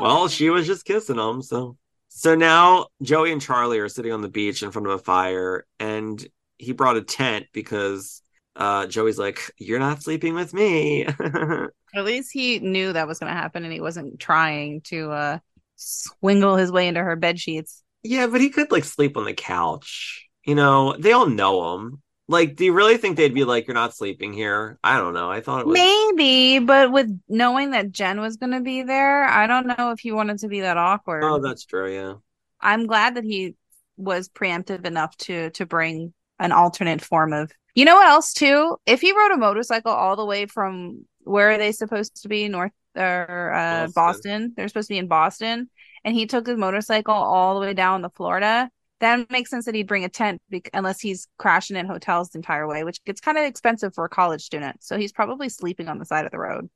well, 0.00 0.28
she 0.28 0.50
was 0.50 0.66
just 0.66 0.84
kissing 0.84 1.18
him, 1.18 1.42
so. 1.42 1.76
So 2.08 2.34
now 2.34 2.86
Joey 3.02 3.32
and 3.32 3.40
Charlie 3.40 3.78
are 3.78 3.88
sitting 3.88 4.12
on 4.12 4.20
the 4.20 4.28
beach 4.28 4.62
in 4.62 4.70
front 4.70 4.86
of 4.86 4.92
a 4.92 4.98
fire, 4.98 5.66
and 5.80 6.24
he 6.58 6.72
brought 6.72 6.96
a 6.96 7.02
tent 7.02 7.46
because 7.52 8.22
uh, 8.54 8.86
Joey's 8.86 9.18
like, 9.18 9.50
"You're 9.56 9.78
not 9.78 10.02
sleeping 10.02 10.34
with 10.34 10.52
me." 10.52 11.04
At 11.94 12.04
least 12.04 12.30
he 12.32 12.58
knew 12.58 12.92
that 12.92 13.08
was 13.08 13.18
going 13.18 13.32
to 13.32 13.38
happen, 13.38 13.64
and 13.64 13.72
he 13.72 13.80
wasn't 13.80 14.20
trying 14.20 14.82
to 14.82 15.10
uh 15.10 15.38
swingle 15.76 16.56
his 16.56 16.70
way 16.72 16.88
into 16.88 17.02
her 17.02 17.16
bed 17.16 17.38
sheets. 17.40 17.82
yeah, 18.02 18.26
but 18.26 18.40
he 18.40 18.50
could 18.50 18.70
like 18.72 18.84
sleep 18.84 19.16
on 19.16 19.24
the 19.24 19.34
couch. 19.34 20.28
You 20.44 20.54
know, 20.54 20.96
they 20.98 21.12
all 21.12 21.26
know 21.26 21.74
him. 21.76 22.02
Like, 22.28 22.56
do 22.56 22.64
you 22.64 22.72
really 22.72 22.96
think 22.96 23.16
they'd 23.16 23.34
be 23.34 23.44
like, 23.44 23.66
"You're 23.66 23.74
not 23.74 23.94
sleeping 23.94 24.32
here"? 24.32 24.78
I 24.82 24.96
don't 24.96 25.12
know. 25.12 25.30
I 25.30 25.40
thought 25.40 25.60
it 25.60 25.66
was. 25.66 25.74
Maybe, 25.74 26.58
but 26.60 26.90
with 26.92 27.08
knowing 27.28 27.72
that 27.72 27.92
Jen 27.92 28.20
was 28.20 28.36
going 28.36 28.52
to 28.52 28.60
be 28.60 28.82
there, 28.82 29.24
I 29.24 29.46
don't 29.46 29.66
know 29.66 29.90
if 29.90 30.00
he 30.00 30.12
wanted 30.12 30.38
to 30.38 30.48
be 30.48 30.60
that 30.60 30.76
awkward. 30.78 31.24
Oh, 31.24 31.40
that's 31.40 31.64
true. 31.64 31.92
Yeah. 31.92 32.14
I'm 32.60 32.86
glad 32.86 33.16
that 33.16 33.24
he 33.24 33.54
was 33.96 34.28
preemptive 34.28 34.84
enough 34.86 35.16
to 35.18 35.50
to 35.50 35.66
bring 35.66 36.14
an 36.38 36.52
alternate 36.52 37.02
form 37.02 37.32
of. 37.32 37.52
You 37.74 37.84
know 37.84 37.96
what 37.96 38.08
else 38.08 38.32
too? 38.32 38.76
If 38.86 39.00
he 39.00 39.12
rode 39.12 39.32
a 39.32 39.36
motorcycle 39.36 39.92
all 39.92 40.16
the 40.16 40.24
way 40.24 40.46
from 40.46 41.04
where 41.24 41.50
are 41.50 41.58
they 41.58 41.72
supposed 41.72 42.22
to 42.22 42.28
be 42.28 42.48
north 42.48 42.72
or 42.96 43.52
uh, 43.52 43.86
Boston. 43.86 43.92
Boston. 43.94 44.52
They're 44.56 44.68
supposed 44.68 44.88
to 44.88 44.94
be 44.94 44.98
in 44.98 45.08
Boston, 45.08 45.70
and 46.04 46.14
he 46.14 46.26
took 46.26 46.46
his 46.46 46.56
motorcycle 46.56 47.14
all 47.14 47.54
the 47.54 47.60
way 47.60 47.74
down 47.74 48.02
to 48.02 48.10
Florida. 48.10 48.70
That 49.00 49.30
makes 49.30 49.50
sense 49.50 49.64
that 49.64 49.74
he'd 49.74 49.88
bring 49.88 50.04
a 50.04 50.08
tent 50.08 50.40
bec- 50.48 50.70
unless 50.72 51.00
he's 51.00 51.26
crashing 51.36 51.76
in 51.76 51.86
hotels 51.86 52.30
the 52.30 52.38
entire 52.38 52.68
way, 52.68 52.84
which 52.84 53.02
gets 53.04 53.20
kind 53.20 53.36
of 53.36 53.44
expensive 53.44 53.94
for 53.94 54.04
a 54.04 54.08
college 54.08 54.42
student. 54.42 54.82
So 54.82 54.96
he's 54.96 55.12
probably 55.12 55.48
sleeping 55.48 55.88
on 55.88 55.98
the 55.98 56.04
side 56.04 56.24
of 56.24 56.30
the 56.30 56.38
road. 56.38 56.70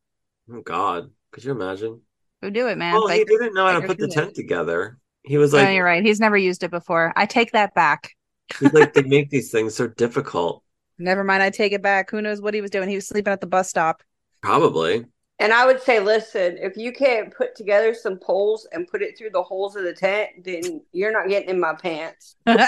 Oh 0.53 0.61
God, 0.61 1.11
could 1.31 1.45
you 1.45 1.53
imagine? 1.53 2.01
Who 2.43 2.51
do 2.51 2.69
it, 2.69 2.79
man? 2.79 2.95
Well, 2.95 3.09
he 3.09 3.25
didn't 3.25 3.55
know 3.55 3.67
how 3.67 3.81
to 3.81 3.87
put 3.87 3.99
the 3.99 4.09
tent 4.09 4.35
together. 4.35 4.99
He 5.23 5.39
was 5.39 5.53
like, 5.53 5.75
you're 5.75 5.85
right. 5.85 6.05
He's 6.05 6.21
never 6.21 6.37
used 6.37 6.63
it 6.63 6.71
before. 6.71 7.13
I 7.17 7.27
take 7.27 7.53
that 7.53 7.75
back. 7.75 8.13
he's 8.61 8.73
like, 8.73 8.95
they 8.95 9.03
make 9.07 9.31
these 9.31 9.51
things 9.51 9.75
so 9.75 9.89
difficult. 9.89 10.63
Never 10.99 11.25
mind. 11.25 11.43
I 11.43 11.51
take 11.51 11.73
it 11.73 11.83
back. 11.83 12.11
Who 12.11 12.23
knows 12.23 12.41
what 12.41 12.55
he 12.55 12.61
was 12.61 12.71
doing? 12.71 12.89
He 12.89 12.95
was 12.95 13.09
sleeping 13.09 13.33
at 13.33 13.41
the 13.41 13.47
bus 13.47 13.69
stop. 13.69 14.03
Probably. 14.43 15.05
And 15.39 15.53
I 15.53 15.67
would 15.67 15.83
say, 15.83 16.01
listen, 16.01 16.57
if 16.59 16.77
you 16.77 16.93
can't 16.93 17.35
put 17.35 17.55
together 17.55 17.93
some 17.93 18.19
poles 18.19 18.67
and 18.73 18.89
put 18.89 19.03
it 19.03 19.19
through 19.19 19.31
the 19.31 19.43
holes 19.43 19.77
of 19.77 19.85
the 19.85 19.93
tent, 19.93 20.31
then 20.45 20.81
you're 20.93 21.13
not 21.13 21.29
getting 21.29 21.51
in 21.51 21.61
my 21.61 21.75
pants. 21.75 22.37
That's 22.47 22.65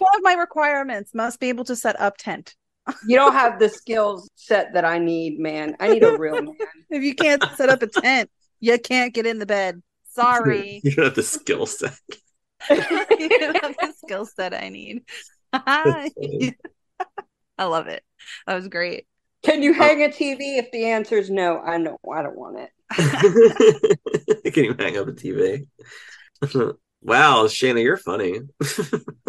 one 0.00 0.16
of 0.16 0.22
my 0.22 0.34
requirements. 0.34 1.14
Must 1.14 1.38
be 1.38 1.48
able 1.48 1.64
to 1.64 1.76
set 1.76 2.00
up 2.00 2.16
tent. 2.16 2.56
You 3.06 3.14
don't 3.16 3.32
have 3.32 3.60
the 3.60 3.68
skills 3.68 4.28
set 4.34 4.74
that 4.74 4.84
I 4.84 4.98
need, 4.98 5.38
man. 5.38 5.76
I 5.78 5.88
need 5.88 6.02
a 6.02 6.18
real 6.18 6.42
man. 6.42 6.56
If 6.90 7.04
you 7.04 7.14
can't 7.14 7.42
set 7.56 7.68
up 7.68 7.82
a 7.82 7.86
tent, 7.86 8.28
you 8.60 8.78
can't 8.78 9.14
get 9.14 9.26
in 9.26 9.38
the 9.38 9.46
bed. 9.46 9.80
Sorry. 10.08 10.80
You 10.84 10.90
don't 10.90 11.04
have 11.04 11.14
the 11.14 11.22
skill 11.22 11.66
set. 11.66 11.94
you 12.68 13.28
don't 13.28 13.62
have 13.62 13.76
the 13.80 13.94
skill 14.04 14.26
set 14.26 14.52
I 14.52 14.68
need. 14.68 15.04
I 17.58 17.64
love 17.64 17.86
it. 17.86 18.02
That 18.46 18.54
was 18.54 18.68
great. 18.68 19.06
Can 19.42 19.62
you 19.62 19.70
oh. 19.70 19.74
hang 19.74 20.02
a 20.02 20.08
TV? 20.08 20.58
If 20.58 20.70
the 20.70 20.86
answer 20.86 21.16
is 21.16 21.30
no, 21.30 21.58
I 21.58 21.78
know 21.78 21.98
I 22.12 22.22
don't 22.22 22.36
want 22.36 22.58
it. 22.58 22.70
Can 24.54 24.64
you 24.64 24.74
hang 24.78 24.96
up 24.98 25.08
a 25.08 25.12
TV? 25.12 25.66
wow, 27.02 27.44
Shana, 27.46 27.82
you're 27.82 27.96
funny. 27.96 28.40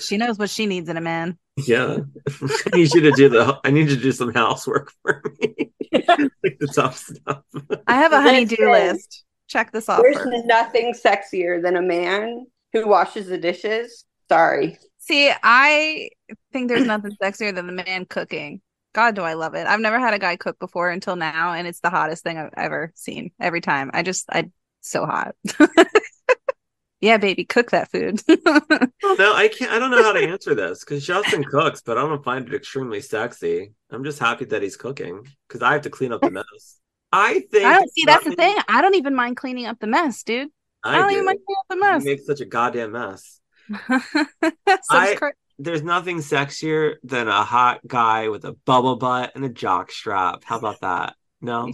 She 0.00 0.16
knows 0.16 0.38
what 0.38 0.48
she 0.48 0.66
needs 0.66 0.88
in 0.88 0.96
a 0.96 1.00
man. 1.00 1.38
yeah. 1.56 1.98
I 2.26 2.76
need 2.76 2.94
you 2.94 3.02
to 3.02 3.10
do 3.10 3.28
the 3.28 3.60
I 3.64 3.70
need 3.70 3.90
you 3.90 3.96
to 3.96 4.02
do 4.02 4.12
some 4.12 4.32
housework 4.32 4.92
for 5.02 5.22
me. 5.40 5.72
like 5.92 6.58
the 6.58 6.72
tough 6.74 6.96
stuff. 6.96 7.42
I 7.86 7.96
have 7.96 8.12
a 8.12 8.22
honey-do 8.22 8.70
list. 8.70 9.24
Check 9.46 9.72
this 9.72 9.88
off. 9.88 10.00
There's 10.00 10.16
first. 10.16 10.46
nothing 10.46 10.94
sexier 10.94 11.62
than 11.62 11.76
a 11.76 11.82
man 11.82 12.46
who 12.72 12.88
washes 12.88 13.26
the 13.26 13.38
dishes. 13.38 14.04
Sorry. 14.28 14.78
See, 15.08 15.32
I 15.42 16.10
think 16.52 16.68
there's 16.68 16.86
nothing 16.86 17.12
sexier 17.22 17.54
than 17.54 17.66
the 17.66 17.72
man 17.72 18.04
cooking. 18.04 18.60
God, 18.92 19.14
do 19.14 19.22
I 19.22 19.32
love 19.32 19.54
it. 19.54 19.66
I've 19.66 19.80
never 19.80 19.98
had 19.98 20.12
a 20.12 20.18
guy 20.18 20.36
cook 20.36 20.58
before 20.58 20.90
until 20.90 21.16
now, 21.16 21.54
and 21.54 21.66
it's 21.66 21.80
the 21.80 21.88
hottest 21.88 22.24
thing 22.24 22.36
I've 22.36 22.52
ever 22.54 22.92
seen 22.94 23.30
every 23.40 23.62
time. 23.62 23.90
I 23.94 24.02
just, 24.02 24.26
I, 24.30 24.50
so 24.82 25.06
hot. 25.06 25.34
yeah, 27.00 27.16
baby, 27.16 27.46
cook 27.46 27.70
that 27.70 27.90
food. 27.90 28.20
No, 29.18 29.34
I 29.34 29.48
can't. 29.48 29.72
I 29.72 29.78
don't 29.78 29.90
know 29.90 30.02
how 30.02 30.12
to 30.12 30.20
answer 30.20 30.54
this 30.54 30.84
because 30.84 31.04
Justin 31.04 31.42
cooks, 31.42 31.80
but 31.80 31.96
I 31.96 32.02
don't 32.02 32.22
find 32.22 32.46
it 32.46 32.54
extremely 32.54 33.00
sexy. 33.00 33.72
I'm 33.90 34.04
just 34.04 34.18
happy 34.18 34.44
that 34.44 34.62
he's 34.62 34.76
cooking 34.76 35.26
because 35.48 35.62
I 35.62 35.72
have 35.72 35.82
to 35.82 35.90
clean 35.90 36.12
up 36.12 36.20
the 36.20 36.30
mess. 36.30 36.78
I 37.10 37.40
think 37.50 37.64
I 37.64 37.78
don't 37.78 37.90
see 37.92 38.04
that's 38.04 38.24
the 38.24 38.36
thing. 38.36 38.54
I 38.68 38.82
don't 38.82 38.94
even 38.94 39.14
mind 39.14 39.38
cleaning 39.38 39.66
up 39.66 39.80
the 39.80 39.86
mess, 39.86 40.22
dude. 40.22 40.50
I, 40.84 40.96
I 40.96 40.98
don't 40.98 41.08
do. 41.08 41.14
even 41.14 41.24
mind 41.24 41.38
cleaning 41.46 41.58
up 41.58 41.66
the 41.70 41.76
mess. 41.76 42.04
make 42.04 42.20
such 42.20 42.40
a 42.40 42.44
goddamn 42.44 42.92
mess. 42.92 43.40
Such 43.90 44.82
I- 44.90 45.14
cra- 45.16 45.32
There's 45.58 45.82
nothing 45.82 46.18
sexier 46.18 46.96
than 47.02 47.28
a 47.28 47.44
hot 47.44 47.80
guy 47.86 48.28
with 48.28 48.44
a 48.44 48.52
bubble 48.64 48.96
butt 48.96 49.32
and 49.34 49.44
a 49.44 49.48
jock 49.48 49.90
strap. 49.90 50.44
How 50.44 50.58
about 50.58 50.80
that? 50.80 51.14
No, 51.40 51.70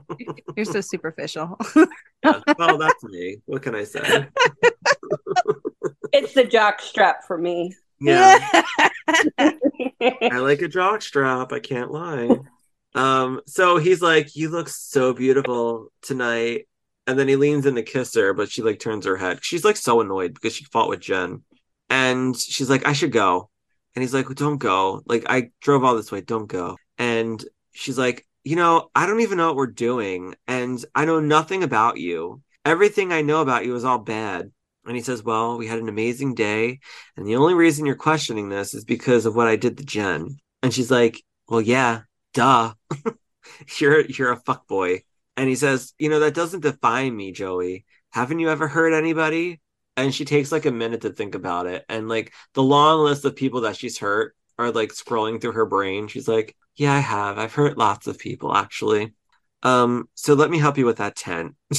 You're 0.56 0.66
so 0.66 0.82
superficial. 0.82 1.56
Yeah. 2.22 2.40
well, 2.58 2.76
that's 2.76 3.02
me. 3.02 3.38
What 3.46 3.62
can 3.62 3.74
I 3.74 3.84
say? 3.84 4.28
It's 6.12 6.34
the 6.34 6.44
jock 6.44 6.80
strap 6.82 7.24
for 7.26 7.38
me. 7.38 7.74
Yeah, 7.98 8.38
I 9.38 10.38
like 10.38 10.60
a 10.60 10.68
jock 10.68 11.00
strap. 11.00 11.52
I 11.52 11.60
can't 11.60 11.90
lie. 11.90 12.28
Um, 12.94 13.40
so 13.46 13.78
he's 13.78 14.02
like, 14.02 14.36
You 14.36 14.50
look 14.50 14.68
so 14.68 15.14
beautiful 15.14 15.92
tonight. 16.02 16.66
And 17.06 17.18
then 17.18 17.28
he 17.28 17.36
leans 17.36 17.66
in 17.66 17.76
to 17.76 17.82
kiss 17.82 18.14
her, 18.14 18.34
but 18.34 18.50
she 18.50 18.62
like 18.62 18.80
turns 18.80 19.06
her 19.06 19.16
head. 19.16 19.44
She's 19.44 19.64
like 19.64 19.76
so 19.76 20.00
annoyed 20.00 20.34
because 20.34 20.54
she 20.54 20.64
fought 20.64 20.88
with 20.88 21.00
Jen. 21.00 21.42
And 21.88 22.36
she's 22.36 22.68
like, 22.68 22.86
I 22.86 22.92
should 22.92 23.12
go. 23.12 23.50
And 23.94 24.02
he's 24.02 24.12
like, 24.12 24.26
well, 24.26 24.34
Don't 24.34 24.58
go. 24.58 25.02
Like, 25.06 25.24
I 25.28 25.50
drove 25.60 25.84
all 25.84 25.96
this 25.96 26.12
way. 26.12 26.20
Don't 26.20 26.48
go. 26.48 26.76
And 26.98 27.42
she's 27.72 27.98
like, 27.98 28.26
You 28.44 28.56
know, 28.56 28.90
I 28.94 29.06
don't 29.06 29.20
even 29.20 29.38
know 29.38 29.48
what 29.48 29.56
we're 29.56 29.66
doing. 29.68 30.34
And 30.46 30.84
I 30.94 31.04
know 31.04 31.20
nothing 31.20 31.62
about 31.62 31.98
you. 31.98 32.42
Everything 32.64 33.12
I 33.12 33.22
know 33.22 33.40
about 33.40 33.64
you 33.64 33.76
is 33.76 33.84
all 33.84 33.98
bad. 33.98 34.50
And 34.84 34.96
he 34.96 35.02
says, 35.02 35.22
Well, 35.22 35.58
we 35.58 35.66
had 35.66 35.78
an 35.78 35.88
amazing 35.88 36.34
day. 36.34 36.80
And 37.16 37.26
the 37.26 37.36
only 37.36 37.54
reason 37.54 37.86
you're 37.86 37.96
questioning 37.96 38.48
this 38.48 38.74
is 38.74 38.84
because 38.84 39.26
of 39.26 39.36
what 39.36 39.48
I 39.48 39.56
did 39.56 39.78
to 39.78 39.84
Jen. 39.84 40.36
And 40.62 40.74
she's 40.74 40.90
like, 40.90 41.22
Well, 41.48 41.60
yeah, 41.60 42.02
duh. 42.34 42.74
you're 43.78 44.00
you're 44.00 44.32
a 44.32 44.40
fuck 44.40 44.66
boy. 44.66 45.02
And 45.36 45.48
he 45.48 45.54
says, 45.54 45.94
You 45.98 46.08
know, 46.08 46.20
that 46.20 46.34
doesn't 46.34 46.60
define 46.60 47.16
me, 47.16 47.32
Joey. 47.32 47.84
Haven't 48.10 48.38
you 48.38 48.50
ever 48.50 48.68
hurt 48.68 48.92
anybody? 48.92 49.60
And 49.96 50.14
she 50.14 50.24
takes 50.24 50.52
like 50.52 50.66
a 50.66 50.72
minute 50.72 51.02
to 51.02 51.10
think 51.10 51.34
about 51.34 51.66
it. 51.66 51.84
And 51.88 52.08
like 52.08 52.32
the 52.54 52.62
long 52.62 53.00
list 53.04 53.24
of 53.24 53.36
people 53.36 53.62
that 53.62 53.76
she's 53.76 53.98
hurt 53.98 54.34
are 54.58 54.70
like 54.70 54.90
scrolling 54.90 55.40
through 55.40 55.52
her 55.52 55.66
brain. 55.66 56.08
She's 56.08 56.28
like, 56.28 56.56
Yeah, 56.76 56.92
I 56.92 57.00
have. 57.00 57.38
I've 57.38 57.54
hurt 57.54 57.78
lots 57.78 58.06
of 58.06 58.18
people 58.18 58.54
actually. 58.54 59.14
Um, 59.62 60.08
so 60.14 60.34
let 60.34 60.50
me 60.50 60.58
help 60.58 60.78
you 60.78 60.86
with 60.86 60.98
that 60.98 61.16
tent. 61.16 61.54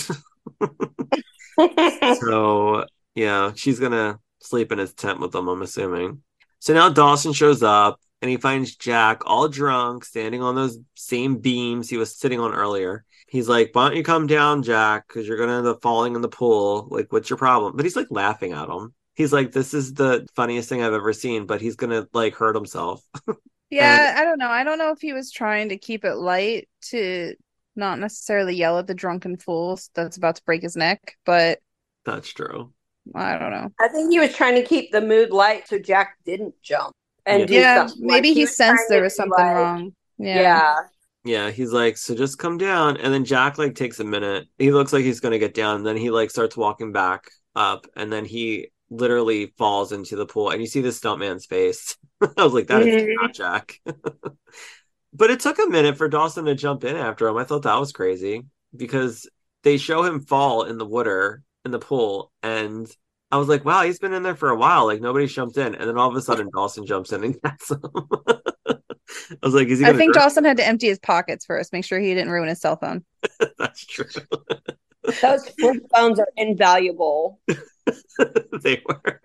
so 2.20 2.86
yeah, 3.16 3.52
she's 3.56 3.80
gonna 3.80 4.20
sleep 4.42 4.72
in 4.72 4.78
his 4.78 4.94
tent 4.94 5.20
with 5.20 5.32
them, 5.32 5.48
I'm 5.48 5.62
assuming. 5.62 6.22
So 6.60 6.74
now 6.74 6.90
Dawson 6.90 7.34
shows 7.34 7.64
up 7.64 8.00
and 8.22 8.30
he 8.30 8.38
finds 8.38 8.76
Jack 8.76 9.22
all 9.26 9.48
drunk, 9.48 10.04
standing 10.04 10.42
on 10.42 10.56
those 10.56 10.78
same 10.96 11.38
beams 11.38 11.90
he 11.90 11.98
was 11.98 12.16
sitting 12.16 12.40
on 12.40 12.54
earlier. 12.54 13.06
He's 13.28 13.48
like, 13.50 13.72
Why 13.74 13.88
don't 13.90 13.98
you 13.98 14.04
come 14.04 14.26
down, 14.28 14.64
Jack? 14.64 15.08
Because 15.08 15.28
you're 15.28 15.38
gonna 15.38 15.58
end 15.58 15.68
up 15.68 15.82
falling 15.82 16.16
in 16.16 16.22
the 16.22 16.30
pool. 16.30 16.88
Like, 16.90 17.12
what's 17.12 17.30
your 17.30 17.38
problem? 17.38 17.76
But 17.76 17.86
he's 17.86 17.96
like 17.96 18.08
laughing 18.10 18.54
at 18.54 18.70
him. 18.70 18.94
He's 19.16 19.34
like, 19.34 19.52
This 19.52 19.74
is 19.74 19.94
the 19.94 20.28
funniest 20.36 20.70
thing 20.70 20.82
I've 20.82 20.94
ever 20.94 21.14
seen, 21.14 21.46
but 21.46 21.62
he's 21.62 21.76
gonna 21.76 22.08
like 22.14 22.36
hurt 22.36 22.56
himself. 22.56 23.02
Yeah, 23.70 24.16
I 24.18 24.24
don't 24.24 24.40
know. 24.40 24.48
I 24.48 24.64
don't 24.64 24.78
know 24.78 24.92
if 24.94 25.02
he 25.02 25.12
was 25.12 25.30
trying 25.30 25.68
to 25.70 25.78
keep 25.78 26.06
it 26.06 26.16
light 26.16 26.70
to 26.84 27.34
not 27.76 28.00
necessarily 28.00 28.56
yell 28.56 28.80
at 28.80 28.88
the 28.88 28.94
drunken 28.94 29.36
fool 29.36 29.78
that's 29.94 30.16
about 30.16 30.38
to 30.38 30.44
break 30.46 30.62
his 30.62 30.78
neck, 30.78 31.18
but 31.26 31.60
That's 32.06 32.30
true. 32.32 32.72
I 33.14 33.38
don't 33.38 33.52
know. 33.52 33.70
I 33.78 33.90
think 33.90 34.10
he 34.10 34.20
was 34.22 34.34
trying 34.34 34.56
to 34.56 34.64
keep 34.64 34.94
the 34.94 35.02
mood 35.02 35.32
light 35.32 35.68
so 35.68 35.78
Jack 35.80 36.16
didn't 36.26 36.56
jump 36.62 36.94
and 37.26 37.42
Yeah. 37.42 37.46
do 37.48 37.54
Yeah, 37.56 37.88
maybe 38.00 38.30
Like, 38.30 38.36
he 38.38 38.42
was 38.44 38.56
sensed 38.56 38.86
there 38.88 39.04
was 39.04 39.18
something 39.18 39.38
like- 39.38 39.56
wrong. 39.58 39.94
Yeah. 40.18 40.42
Yeah. 40.42 40.76
Yeah, 41.28 41.52
he's 41.52 41.74
like, 41.74 41.98
so 41.98 42.16
just 42.16 42.38
come 42.38 42.58
down. 42.58 42.98
And 42.98 43.14
then 43.14 43.26
Jack 43.26 43.58
like 43.58 43.76
takes 43.76 44.00
a 44.00 44.04
minute. 44.04 44.48
He 44.58 44.72
looks 44.72 44.94
like 44.94 45.04
he's 45.04 45.20
gonna 45.20 45.40
get 45.40 45.54
down. 45.54 45.78
And 45.78 45.86
then 45.86 45.98
he 45.98 46.10
like 46.10 46.30
starts 46.30 46.56
walking 46.56 46.92
back 46.92 47.26
up, 47.56 47.86
and 47.96 48.12
then 48.12 48.24
he 48.26 48.70
literally 48.90 49.48
falls 49.58 49.92
into 49.92 50.16
the 50.16 50.26
pool. 50.26 50.50
And 50.52 50.62
you 50.62 50.68
see 50.68 50.82
the 50.82 50.90
stuntman's 50.90 51.46
face. 51.46 51.98
I 52.38 52.44
was 52.44 52.54
like, 52.54 52.68
that 52.68 52.84
is 52.84 53.04
Mhm. 53.04 53.16
not 53.22 53.34
Jack. 53.34 53.80
but 55.14 55.30
it 55.32 55.40
took 55.40 55.60
a 55.60 55.68
minute 55.70 55.98
for 55.98 56.08
Dawson 56.08 56.46
to 56.46 56.56
jump 56.56 56.84
in 56.84 56.96
after 56.96 57.28
him. 57.28 57.38
I 57.38 57.44
thought 57.44 57.64
that 57.64 57.80
was 57.80 57.92
crazy 57.92 58.44
because 58.76 59.30
they 59.64 59.78
show 59.78 60.04
him 60.04 60.22
fall 60.22 60.64
in 60.64 60.78
the 60.78 60.86
water 60.86 61.44
in 61.66 61.72
the 61.72 61.80
pool, 61.80 62.32
and 62.44 62.88
I 63.32 63.38
was 63.38 63.50
like, 63.50 63.66
wow, 63.66 63.84
he's 63.84 64.00
been 64.00 64.14
in 64.14 64.24
there 64.24 64.36
for 64.36 64.50
a 64.50 64.56
while. 64.56 64.86
Like 64.86 65.02
nobody 65.02 65.28
jumped 65.28 65.58
in, 65.58 65.76
and 65.76 65.90
then 65.90 65.98
all 65.98 66.10
of 66.10 66.16
a 66.16 66.22
sudden 66.22 66.50
Dawson 66.54 66.86
jumps 66.86 67.12
in 67.12 67.24
and 67.24 67.42
gets 67.44 67.72
him. 67.72 67.82
I 69.32 69.36
was 69.42 69.54
like, 69.54 69.68
is 69.68 69.80
he 69.80 69.86
I 69.86 69.94
think 69.94 70.16
hurt? 70.16 70.22
Dawson 70.22 70.46
had 70.46 70.58
to 70.58 70.66
empty 70.66 70.88
his 70.88 71.00
pockets 71.00 71.46
first, 71.46 71.74
make 71.74 71.86
sure 71.86 72.00
he 72.00 72.14
didn't 72.14 72.32
ruin 72.32 72.50
his 72.50 72.60
cell 72.60 72.78
phone. 72.78 73.04
That's 73.58 73.86
true. 73.86 74.06
Those 75.22 75.48
flip 75.50 75.84
phones 75.94 76.20
are 76.20 76.28
invaluable. 76.36 77.40
they 77.48 78.82
were. 78.86 79.22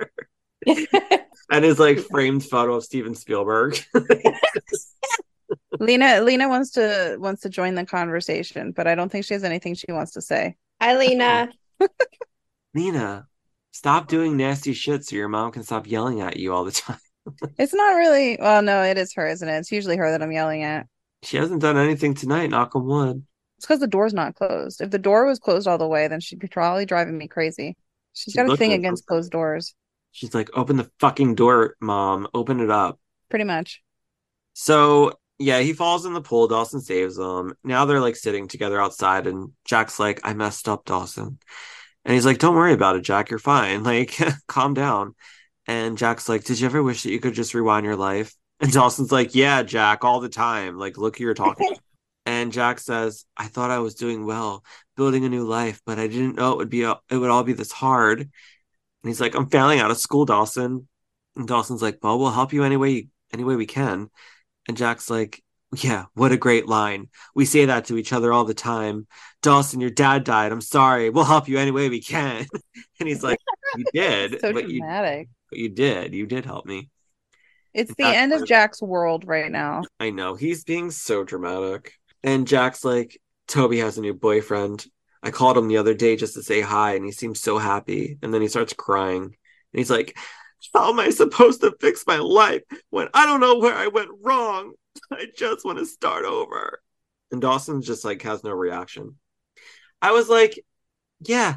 and 1.50 1.64
his 1.64 1.78
like 1.78 1.98
framed 1.98 2.44
photo 2.44 2.74
of 2.74 2.84
Steven 2.84 3.14
Spielberg. 3.14 3.78
Lena 5.80 6.20
Lena 6.20 6.48
wants 6.48 6.70
to 6.72 7.16
wants 7.18 7.42
to 7.42 7.48
join 7.48 7.74
the 7.74 7.84
conversation, 7.84 8.72
but 8.72 8.86
I 8.86 8.94
don't 8.94 9.10
think 9.10 9.24
she 9.24 9.34
has 9.34 9.44
anything 9.44 9.74
she 9.74 9.90
wants 9.90 10.12
to 10.12 10.22
say. 10.22 10.56
Hi, 10.80 10.96
Lena. 10.96 11.50
Nina, 12.74 13.26
stop 13.72 14.06
doing 14.06 14.36
nasty 14.36 14.72
shit 14.72 15.04
so 15.04 15.16
your 15.16 15.28
mom 15.28 15.52
can 15.52 15.62
stop 15.62 15.86
yelling 15.86 16.20
at 16.20 16.36
you 16.36 16.54
all 16.54 16.64
the 16.64 16.72
time. 16.72 16.98
It's 17.58 17.74
not 17.74 17.94
really 17.94 18.36
well, 18.40 18.62
no, 18.62 18.82
it 18.82 18.98
is 18.98 19.12
her, 19.14 19.26
isn't 19.26 19.48
it? 19.48 19.58
It's 19.58 19.72
usually 19.72 19.96
her 19.96 20.10
that 20.10 20.22
I'm 20.22 20.32
yelling 20.32 20.62
at. 20.62 20.86
She 21.22 21.36
hasn't 21.36 21.60
done 21.62 21.76
anything 21.76 22.14
tonight, 22.14 22.50
knock 22.50 22.74
on 22.74 22.86
wood. 22.86 23.26
It's 23.58 23.66
because 23.66 23.80
the 23.80 23.86
door's 23.86 24.12
not 24.14 24.34
closed. 24.34 24.80
If 24.80 24.90
the 24.90 24.98
door 24.98 25.24
was 25.26 25.38
closed 25.38 25.68
all 25.68 25.78
the 25.78 25.86
way, 25.86 26.08
then 26.08 26.20
she'd 26.20 26.38
be 26.40 26.48
probably 26.48 26.84
driving 26.84 27.16
me 27.16 27.28
crazy. 27.28 27.76
She's 28.12 28.32
She's 28.32 28.34
got 28.34 28.46
a 28.46 28.56
thing 28.56 28.70
for 28.70 28.74
against 28.74 29.06
closed 29.06 29.30
doors, 29.30 29.74
She's 30.10 30.34
like, 30.34 30.50
open 30.54 30.76
the 30.76 30.90
fucking 31.00 31.34
door, 31.34 31.76
mom. 31.80 32.28
Open 32.34 32.60
it 32.60 32.70
up. 32.70 32.98
pretty 33.28 33.44
much. 33.44 33.82
So 34.54 35.18
yeah, 35.38 35.60
he 35.60 35.72
falls 35.72 36.04
in 36.06 36.12
the 36.14 36.20
pool. 36.20 36.48
Dawson 36.48 36.80
saves 36.80 37.18
him. 37.18 37.54
Now 37.64 37.84
they're 37.84 38.00
like 38.00 38.16
sitting 38.16 38.48
together 38.48 38.80
outside, 38.80 39.26
and 39.26 39.52
Jack's 39.64 39.98
like, 39.98 40.20
I 40.24 40.34
messed 40.34 40.68
up, 40.68 40.84
Dawson. 40.84 41.38
And 42.04 42.14
he's 42.14 42.26
like, 42.26 42.38
Don't 42.38 42.56
worry 42.56 42.72
about 42.72 42.96
it, 42.96 43.02
Jack. 43.02 43.30
You're 43.30 43.38
fine. 43.38 43.82
Like, 43.84 44.16
calm 44.48 44.74
down. 44.74 45.14
And 45.66 45.96
Jack's 45.96 46.28
like, 46.28 46.44
Did 46.44 46.60
you 46.60 46.66
ever 46.66 46.82
wish 46.82 47.02
that 47.02 47.12
you 47.12 47.20
could 47.20 47.34
just 47.34 47.54
rewind 47.54 47.86
your 47.86 47.96
life? 47.96 48.34
And 48.60 48.72
Dawson's 48.72 49.12
like, 49.12 49.34
Yeah, 49.34 49.62
Jack, 49.62 50.04
all 50.04 50.20
the 50.20 50.28
time. 50.28 50.78
Like, 50.78 50.96
look 50.98 51.18
who 51.18 51.24
you're 51.24 51.34
talking. 51.34 51.76
And 52.24 52.52
Jack 52.52 52.78
says, 52.78 53.24
I 53.36 53.46
thought 53.46 53.72
I 53.72 53.80
was 53.80 53.96
doing 53.96 54.24
well, 54.24 54.64
building 54.96 55.24
a 55.24 55.28
new 55.28 55.44
life, 55.44 55.80
but 55.84 55.98
I 55.98 56.06
didn't 56.06 56.36
know 56.36 56.52
it 56.52 56.58
would 56.58 56.70
be 56.70 56.82
it 56.82 57.16
would 57.16 57.30
all 57.30 57.42
be 57.42 57.52
this 57.52 57.72
hard. 57.72 58.20
And 58.20 58.30
he's 59.02 59.20
like, 59.20 59.34
I'm 59.34 59.48
failing 59.50 59.80
out 59.80 59.90
of 59.90 59.98
school, 59.98 60.24
Dawson. 60.24 60.86
And 61.34 61.48
Dawson's 61.48 61.82
like, 61.82 61.98
Well, 62.02 62.18
we'll 62.18 62.30
help 62.30 62.52
you 62.52 62.62
any 62.62 62.76
way 62.76 63.08
any 63.32 63.44
way 63.44 63.56
we 63.56 63.66
can. 63.66 64.08
And 64.68 64.76
Jack's 64.76 65.10
like, 65.10 65.42
Yeah, 65.74 66.06
what 66.14 66.32
a 66.32 66.36
great 66.36 66.68
line. 66.68 67.08
We 67.34 67.44
say 67.44 67.64
that 67.66 67.86
to 67.86 67.98
each 67.98 68.12
other 68.12 68.32
all 68.32 68.44
the 68.44 68.54
time. 68.54 69.06
Dawson, 69.42 69.80
your 69.80 69.90
dad 69.90 70.22
died. 70.24 70.52
I'm 70.52 70.60
sorry. 70.60 71.10
We'll 71.10 71.24
help 71.24 71.48
you 71.48 71.58
any 71.58 71.72
way 71.72 71.88
we 71.88 72.00
can. 72.00 72.46
and 73.00 73.08
he's 73.08 73.24
like, 73.24 73.38
You 73.76 73.84
did, 73.92 74.40
So 74.40 74.52
but 74.52 74.68
you 74.68 74.78
dramatic. 74.78 75.28
But 75.52 75.58
you 75.58 75.68
did. 75.68 76.14
You 76.14 76.24
did 76.24 76.46
help 76.46 76.64
me. 76.64 76.88
It's 77.74 77.94
the 77.94 78.04
That's 78.04 78.16
end 78.16 78.32
of 78.32 78.46
Jack's 78.46 78.80
world 78.80 79.26
right 79.26 79.52
now. 79.52 79.82
I 80.00 80.08
know. 80.08 80.34
He's 80.34 80.64
being 80.64 80.90
so 80.90 81.24
dramatic. 81.24 81.92
And 82.22 82.48
Jack's 82.48 82.86
like, 82.86 83.20
Toby 83.48 83.80
has 83.80 83.98
a 83.98 84.00
new 84.00 84.14
boyfriend. 84.14 84.86
I 85.22 85.30
called 85.30 85.58
him 85.58 85.68
the 85.68 85.76
other 85.76 85.92
day 85.92 86.16
just 86.16 86.34
to 86.34 86.42
say 86.42 86.62
hi, 86.62 86.94
and 86.94 87.04
he 87.04 87.12
seems 87.12 87.38
so 87.38 87.58
happy. 87.58 88.18
And 88.22 88.32
then 88.32 88.40
he 88.40 88.48
starts 88.48 88.72
crying. 88.72 89.24
And 89.24 89.34
he's 89.72 89.90
like, 89.90 90.16
How 90.72 90.90
am 90.90 90.98
I 90.98 91.10
supposed 91.10 91.60
to 91.60 91.76
fix 91.82 92.04
my 92.06 92.16
life 92.16 92.62
when 92.88 93.08
I 93.12 93.26
don't 93.26 93.40
know 93.40 93.58
where 93.58 93.74
I 93.74 93.88
went 93.88 94.08
wrong? 94.22 94.72
I 95.12 95.26
just 95.36 95.66
want 95.66 95.78
to 95.78 95.84
start 95.84 96.24
over. 96.24 96.80
And 97.30 97.42
Dawson 97.42 97.82
just 97.82 98.06
like 98.06 98.22
has 98.22 98.42
no 98.42 98.52
reaction. 98.52 99.16
I 100.00 100.12
was 100.12 100.30
like, 100.30 100.58
Yeah, 101.20 101.56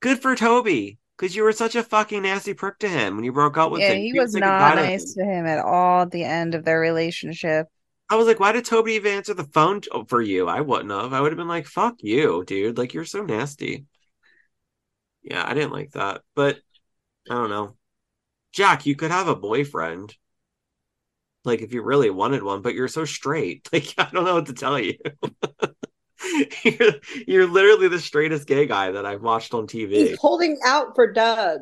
good 0.00 0.20
for 0.20 0.34
Toby. 0.34 0.98
Because 1.16 1.34
you 1.34 1.42
were 1.44 1.52
such 1.52 1.74
a 1.74 1.82
fucking 1.82 2.22
nasty 2.22 2.52
prick 2.54 2.78
to 2.80 2.88
him 2.88 3.16
when 3.16 3.24
you 3.24 3.32
broke 3.32 3.56
up 3.56 3.70
with 3.72 3.82
Yeah, 3.82 3.88
him. 3.88 4.02
he 4.02 4.12
was 4.12 4.32
say 4.32 4.40
not 4.40 4.74
to 4.74 4.82
nice 4.82 5.12
him. 5.12 5.14
to 5.14 5.24
him 5.24 5.46
at 5.46 5.58
all 5.58 6.02
at 6.02 6.10
the 6.10 6.24
end 6.24 6.54
of 6.54 6.64
their 6.64 6.78
relationship. 6.80 7.68
I 8.08 8.16
was 8.16 8.26
like, 8.26 8.38
why 8.40 8.52
did 8.52 8.64
Toby 8.64 8.92
even 8.94 9.12
answer 9.12 9.34
the 9.34 9.44
phone 9.44 9.80
t- 9.80 9.88
oh, 9.92 10.04
for 10.04 10.20
you? 10.22 10.48
I 10.48 10.60
wouldn't 10.60 10.90
have. 10.90 11.12
I 11.12 11.20
would 11.20 11.32
have 11.32 11.36
been 11.38 11.48
like, 11.48 11.66
fuck 11.66 11.96
you, 12.02 12.44
dude. 12.44 12.78
Like, 12.78 12.94
you're 12.94 13.04
so 13.04 13.22
nasty. 13.24 13.86
Yeah, 15.22 15.44
I 15.46 15.54
didn't 15.54 15.72
like 15.72 15.92
that. 15.92 16.22
But 16.34 16.60
I 17.30 17.34
don't 17.34 17.50
know. 17.50 17.76
Jack, 18.52 18.86
you 18.86 18.96
could 18.96 19.10
have 19.12 19.28
a 19.28 19.36
boyfriend. 19.36 20.16
Like, 21.44 21.62
if 21.62 21.72
you 21.72 21.82
really 21.82 22.10
wanted 22.10 22.42
one, 22.42 22.60
but 22.62 22.74
you're 22.74 22.88
so 22.88 23.04
straight. 23.04 23.68
Like, 23.72 23.94
I 23.98 24.08
don't 24.12 24.24
know 24.24 24.34
what 24.34 24.46
to 24.46 24.52
tell 24.54 24.78
you. 24.78 24.94
you're, 26.64 26.92
you're 27.26 27.46
literally 27.46 27.88
the 27.88 27.98
straightest 28.00 28.46
gay 28.46 28.66
guy 28.66 28.90
that 28.92 29.06
I've 29.06 29.22
watched 29.22 29.54
on 29.54 29.66
TV. 29.66 29.90
He's 30.08 30.18
holding 30.18 30.58
out 30.64 30.94
for 30.94 31.12
Doug. 31.12 31.60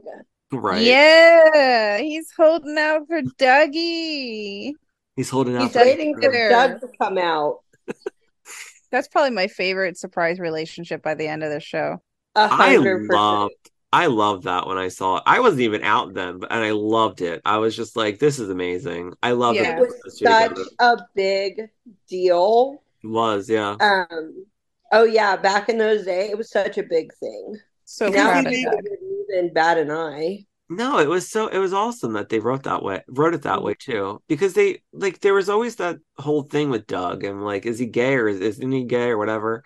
Right. 0.53 0.83
Yeah, 0.83 1.99
he's 1.99 2.31
holding 2.37 2.77
out 2.79 3.07
for 3.09 3.23
Dougie. 3.23 4.73
He's 5.17 5.31
holding 5.31 5.57
out 5.57 5.63
He's 5.63 5.73
for 5.73 5.81
waiting 5.81 6.15
for. 6.21 6.31
Doug 6.49 6.81
to 6.81 6.89
come 7.01 7.19
out. 7.19 7.59
That's 8.91 9.09
probably 9.09 9.31
my 9.31 9.49
favorite 9.49 9.97
surprise 9.99 10.39
relationship 10.39 11.03
by 11.03 11.15
the 11.15 11.27
end 11.27 11.43
of 11.43 11.51
the 11.51 11.61
show. 11.61 12.01
A 12.37 12.41
I 12.41 12.75
hundred 12.75 13.09
percent. 13.09 13.13
loved 13.21 13.55
I 13.93 14.07
loved 14.07 14.43
that 14.45 14.67
when 14.67 14.77
I 14.77 14.89
saw 14.89 15.19
it. 15.19 15.23
I 15.25 15.39
wasn't 15.39 15.63
even 15.63 15.83
out 15.85 16.15
then, 16.15 16.39
but 16.41 16.51
and 16.51 16.65
I 16.65 16.73
loved 16.73 17.21
it. 17.21 17.41
I 17.45 17.59
was 17.59 17.77
just 17.77 17.97
like, 17.97 18.19
this 18.19 18.41
is 18.41 18.51
amazing. 18.51 19.13
I 19.23 19.33
love 19.33 19.55
Yeah. 19.55 19.77
it. 19.79 19.83
It 19.83 19.89
was 20.05 20.19
such 20.19 20.59
a 20.81 20.97
big 21.15 21.71
deal. 22.09 22.83
It 23.05 23.07
was, 23.07 23.49
yeah. 23.49 23.77
Um. 23.81 24.47
Oh 24.95 25.05
yeah, 25.05 25.37
back 25.37 25.69
in 25.69 25.77
those 25.79 26.05
days, 26.05 26.31
it 26.31 26.39
was 26.39 26.51
such 26.51 26.79
a 26.79 26.83
big 26.83 27.13
thing. 27.15 27.57
So 27.85 28.11
now 28.11 28.31
proud 28.31 28.47
of 28.47 28.53
he 28.53 28.65
Doug. 28.65 28.83
didn't 28.83 29.27
even 29.31 29.53
bat 29.53 29.77
an 29.79 29.91
eye. 29.91 30.47
No, 30.69 30.99
it 30.99 31.09
was 31.09 31.29
so 31.31 31.49
it 31.49 31.59
was 31.59 31.75
awesome 31.75 32.15
that 32.15 32.31
they 32.31 32.39
wrote 32.41 32.63
that 32.63 32.83
way, 32.83 33.03
wrote 33.09 33.35
it 33.35 33.43
that 33.43 33.59
Mhm. 33.59 33.65
way 33.65 33.75
too, 33.75 34.23
because 34.29 34.55
they 34.55 34.83
like 34.93 35.21
there 35.21 35.35
was 35.35 35.49
always 35.51 35.77
that 35.77 35.99
whole 36.19 36.43
thing 36.43 36.71
with 36.71 36.87
Doug 36.87 37.23
and 37.25 37.45
like, 37.45 37.67
is 37.67 37.79
he 37.79 37.87
gay 37.87 38.15
or 38.15 38.29
is, 38.29 38.41
isn't 38.41 38.73
he 38.73 38.85
gay 38.85 39.11
or 39.11 39.19
whatever, 39.19 39.63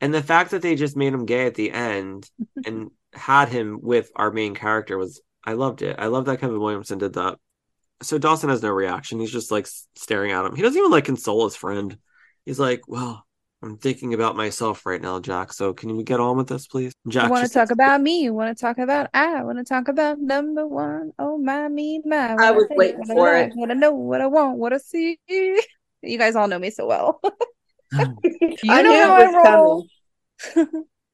and 0.00 0.14
the 0.14 0.22
fact 0.22 0.52
that 0.52 0.62
they 0.62 0.76
just 0.76 0.96
made 0.96 1.14
him 1.14 1.26
gay 1.26 1.46
at 1.46 1.54
the 1.56 1.70
end 1.72 2.30
and 2.64 2.90
had 3.14 3.48
him 3.50 3.80
with 3.82 4.10
our 4.16 4.30
main 4.32 4.54
character 4.54 4.98
was 4.98 5.20
I 5.44 5.54
loved 5.54 5.82
it. 5.82 5.96
I 5.98 6.08
love 6.08 6.26
that 6.26 6.40
Kevin 6.40 6.60
Williamson 6.60 6.98
did 6.98 7.14
that. 7.14 7.38
So 8.02 8.18
Dawson 8.18 8.50
has 8.50 8.62
no 8.62 8.70
reaction. 8.70 9.20
He's 9.20 9.32
just 9.32 9.50
like 9.50 9.66
staring 9.96 10.32
at 10.32 10.44
him. 10.46 10.56
He 10.56 10.62
doesn't 10.62 10.78
even 10.78 10.90
like 10.90 11.04
console 11.06 11.44
his 11.44 11.56
friend. 11.56 11.98
He's 12.46 12.58
like, 12.60 12.82
"Well, 12.88 13.26
I'm 13.62 13.76
thinking 13.76 14.14
about 14.14 14.36
myself 14.36 14.86
right 14.86 15.00
now, 15.02 15.20
Jack. 15.20 15.52
So 15.52 15.74
can 15.74 15.94
we 15.96 16.02
get 16.02 16.18
on 16.20 16.36
with 16.36 16.48
this, 16.48 16.66
please?" 16.66 16.94
Jack 17.08 17.24
You 17.24 17.30
want 17.30 17.40
to 17.42 17.44
just- 17.44 17.54
talk 17.54 17.70
about 17.70 18.00
me? 18.00 18.22
You 18.22 18.32
want 18.34 18.56
to 18.56 18.60
talk 18.60 18.78
about 18.78 19.10
I 19.12 19.42
want 19.44 19.58
to 19.58 19.64
talk 19.64 19.88
about 19.88 20.18
number 20.18 20.66
one. 20.66 21.12
Oh 21.18 21.36
my 21.38 21.68
me 21.68 22.00
my. 22.04 22.34
I 22.38 22.50
was 22.52 22.66
What 22.68 22.78
waiting 22.78 23.00
what 23.00 23.10
I 23.10 23.14
for 23.14 23.32
like, 23.32 23.50
it. 23.50 23.56
Want 23.56 23.70
to 23.70 23.74
know, 23.74 23.92
what 23.92 24.20
I 24.20 24.26
want, 24.26 24.58
what 24.58 24.72
I 24.72 24.78
see. 24.78 25.18
You 25.28 26.18
guys 26.18 26.34
all 26.36 26.48
know 26.48 26.58
me 26.58 26.70
so 26.70 26.86
well. 26.86 27.20
you 27.92 28.06
I 28.70 28.82
know 28.82 28.90
knew 28.90 29.02
how 29.02 29.20
it 29.20 29.24
I 29.24 29.56
was 29.58 29.86
roll. 30.56 30.66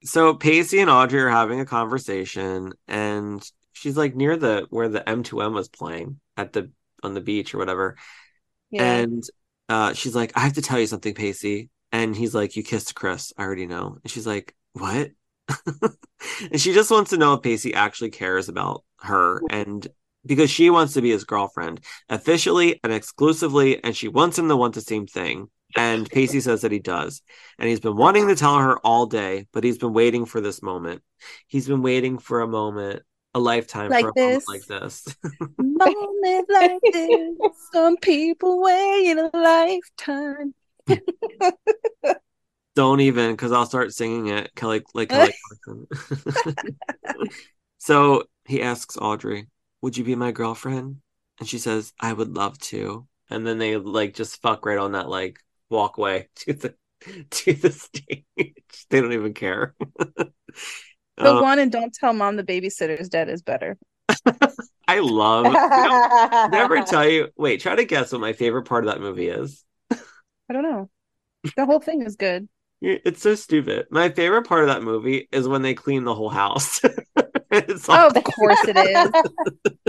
so 0.05 0.35
Pacey 0.35 0.79
and 0.81 0.91
Audrey 0.91 1.21
are 1.21 1.29
having 1.29 1.59
a 1.61 1.67
conversation, 1.67 2.73
and 2.87 3.43
she's 3.73 3.97
like 3.97 4.15
near 4.15 4.37
the 4.37 4.67
where 4.71 4.89
the 4.89 5.01
M2M 5.01 5.53
was 5.55 5.69
playing 5.69 6.21
at 6.37 6.53
the 6.53 6.71
on 7.03 7.15
the 7.15 7.21
beach 7.21 7.55
or 7.55 7.59
whatever. 7.59 7.97
Yeah. 8.71 8.85
And 8.85 9.25
uh, 9.69 9.93
she's 9.95 10.15
like, 10.15 10.33
I 10.37 10.41
have 10.41 10.55
to 10.55 10.63
tell 10.63 10.79
you 10.79 10.87
something, 10.87 11.15
Pacey. 11.15 11.71
And 11.97 12.15
he's 12.15 12.35
like, 12.35 12.57
You 12.57 12.63
kissed 12.63 12.95
Chris. 12.95 13.33
I 13.39 13.43
already 13.43 13.67
know. 13.67 13.97
And 14.03 14.11
she's 14.11 14.27
like, 14.27 14.55
What? 14.75 15.13
and 16.51 16.61
she 16.61 16.75
just 16.75 16.91
wants 16.91 17.11
to 17.11 17.17
know 17.17 17.33
if 17.35 17.43
Pacey 17.43 17.73
actually 17.73 18.11
cares 18.11 18.51
about 18.51 18.85
her 19.01 19.41
and 19.49 19.87
because 20.27 20.51
she 20.51 20.69
wants 20.69 20.93
to 20.95 21.01
be 21.01 21.11
his 21.11 21.25
girlfriend 21.25 21.81
officially 22.11 22.81
and 22.85 22.93
exclusively, 22.93 23.83
and 23.83 23.97
she 23.97 24.09
wants 24.09 24.39
him 24.39 24.49
to 24.49 24.57
want 24.57 24.75
the 24.75 24.81
same 24.83 25.07
thing. 25.07 25.49
And 25.75 26.11
Pacey 26.11 26.41
says 26.41 26.63
that 26.63 26.73
he 26.73 26.81
does. 26.81 27.23
And 27.59 27.69
he's 27.69 27.81
been 27.81 27.97
wanting 27.97 28.29
to 28.29 28.37
tell 28.37 28.59
her 28.59 28.79
all 28.81 29.07
day, 29.07 29.47
but 29.53 29.65
he's 29.65 29.79
been 29.79 29.95
waiting 29.95 30.27
for 30.27 30.41
this 30.43 30.63
moment. 30.63 31.03
He's 31.47 31.67
been 31.67 31.83
waiting 31.83 32.19
for 32.19 32.43
a 32.43 32.47
moment, 32.47 33.03
a 33.35 33.39
lifetime 33.39 33.91
Like 33.91 34.05
for 34.05 34.11
a 34.11 34.21
moment 34.21 34.45
this. 34.45 34.49
like 34.49 34.67
this. 34.67 35.17
Moment 35.59 36.47
like 36.51 36.81
this, 36.93 37.37
some 37.73 37.97
people 37.99 38.61
wait 38.61 39.11
in 39.11 39.19
a 39.19 39.31
lifetime. 39.33 40.55
Don't 42.75 43.01
even, 43.01 43.33
because 43.33 43.53
I'll 43.53 43.65
start 43.67 43.95
singing 43.95 44.27
it, 44.29 44.55
Kelly, 44.55 44.83
like 44.95 45.09
Kelly 45.09 45.33
Clarkson. 45.65 45.87
so 47.79 48.25
he 48.47 48.63
asks 48.63 48.97
Audrey, 48.99 49.49
"Would 49.83 49.97
you 49.97 50.05
be 50.05 50.15
my 50.15 50.33
girlfriend?" 50.33 51.01
And 51.39 51.49
she 51.49 51.59
says, 51.59 51.93
"I 52.01 52.13
would 52.13 52.35
love 52.37 52.59
to." 52.71 53.07
And 53.31 53.47
then 53.47 53.59
they 53.59 53.77
like 53.77 54.15
just 54.15 54.41
fuck 54.43 54.65
right 54.67 54.79
on 54.79 54.93
that 54.93 55.09
like 55.09 55.41
walkway 55.71 56.29
to 56.37 56.53
the 56.53 56.75
to 57.31 57.53
the 57.55 57.71
stage. 57.73 58.25
they 58.91 59.01
don't 59.01 59.13
even 59.13 59.35
care. 59.35 59.75
The 61.21 61.33
Um, 61.33 61.37
one 61.37 61.59
and 61.59 61.71
don't 61.73 61.93
tell 61.95 62.13
mom 62.13 62.37
the 62.37 62.45
babysitter's 62.45 63.09
dead 63.09 63.29
is 63.29 63.43
better. 63.43 63.77
I 64.89 65.01
love. 65.01 65.63
Did 65.75 65.87
I 65.87 66.63
ever 66.63 66.83
tell 66.83 67.09
you? 67.09 67.31
Wait, 67.37 67.61
try 67.61 67.77
to 67.77 67.85
guess 67.85 68.13
what 68.13 68.23
my 68.23 68.35
favorite 68.35 68.65
part 68.65 68.85
of 68.87 68.91
that 68.95 69.03
movie 69.03 69.29
is. 69.29 69.65
I 70.49 70.53
don't 70.53 70.63
know. 70.63 70.91
The 71.57 71.67
whole 71.67 71.81
thing 71.81 72.03
is 72.03 72.17
good. 72.17 72.49
It's 72.83 73.23
so 73.23 73.35
stupid. 73.35 73.87
My 73.91 74.11
favorite 74.11 74.47
part 74.47 74.63
of 74.63 74.69
that 74.69 74.83
movie 74.83 75.29
is 75.33 75.49
when 75.49 75.63
they 75.63 75.75
clean 75.75 76.05
the 76.05 76.15
whole 76.15 76.29
house. 76.29 76.81
it's 77.51 77.89
Oh, 77.89 78.09
of 78.09 78.23
course 78.23 78.69
it 78.69 78.77
is. 78.77 79.11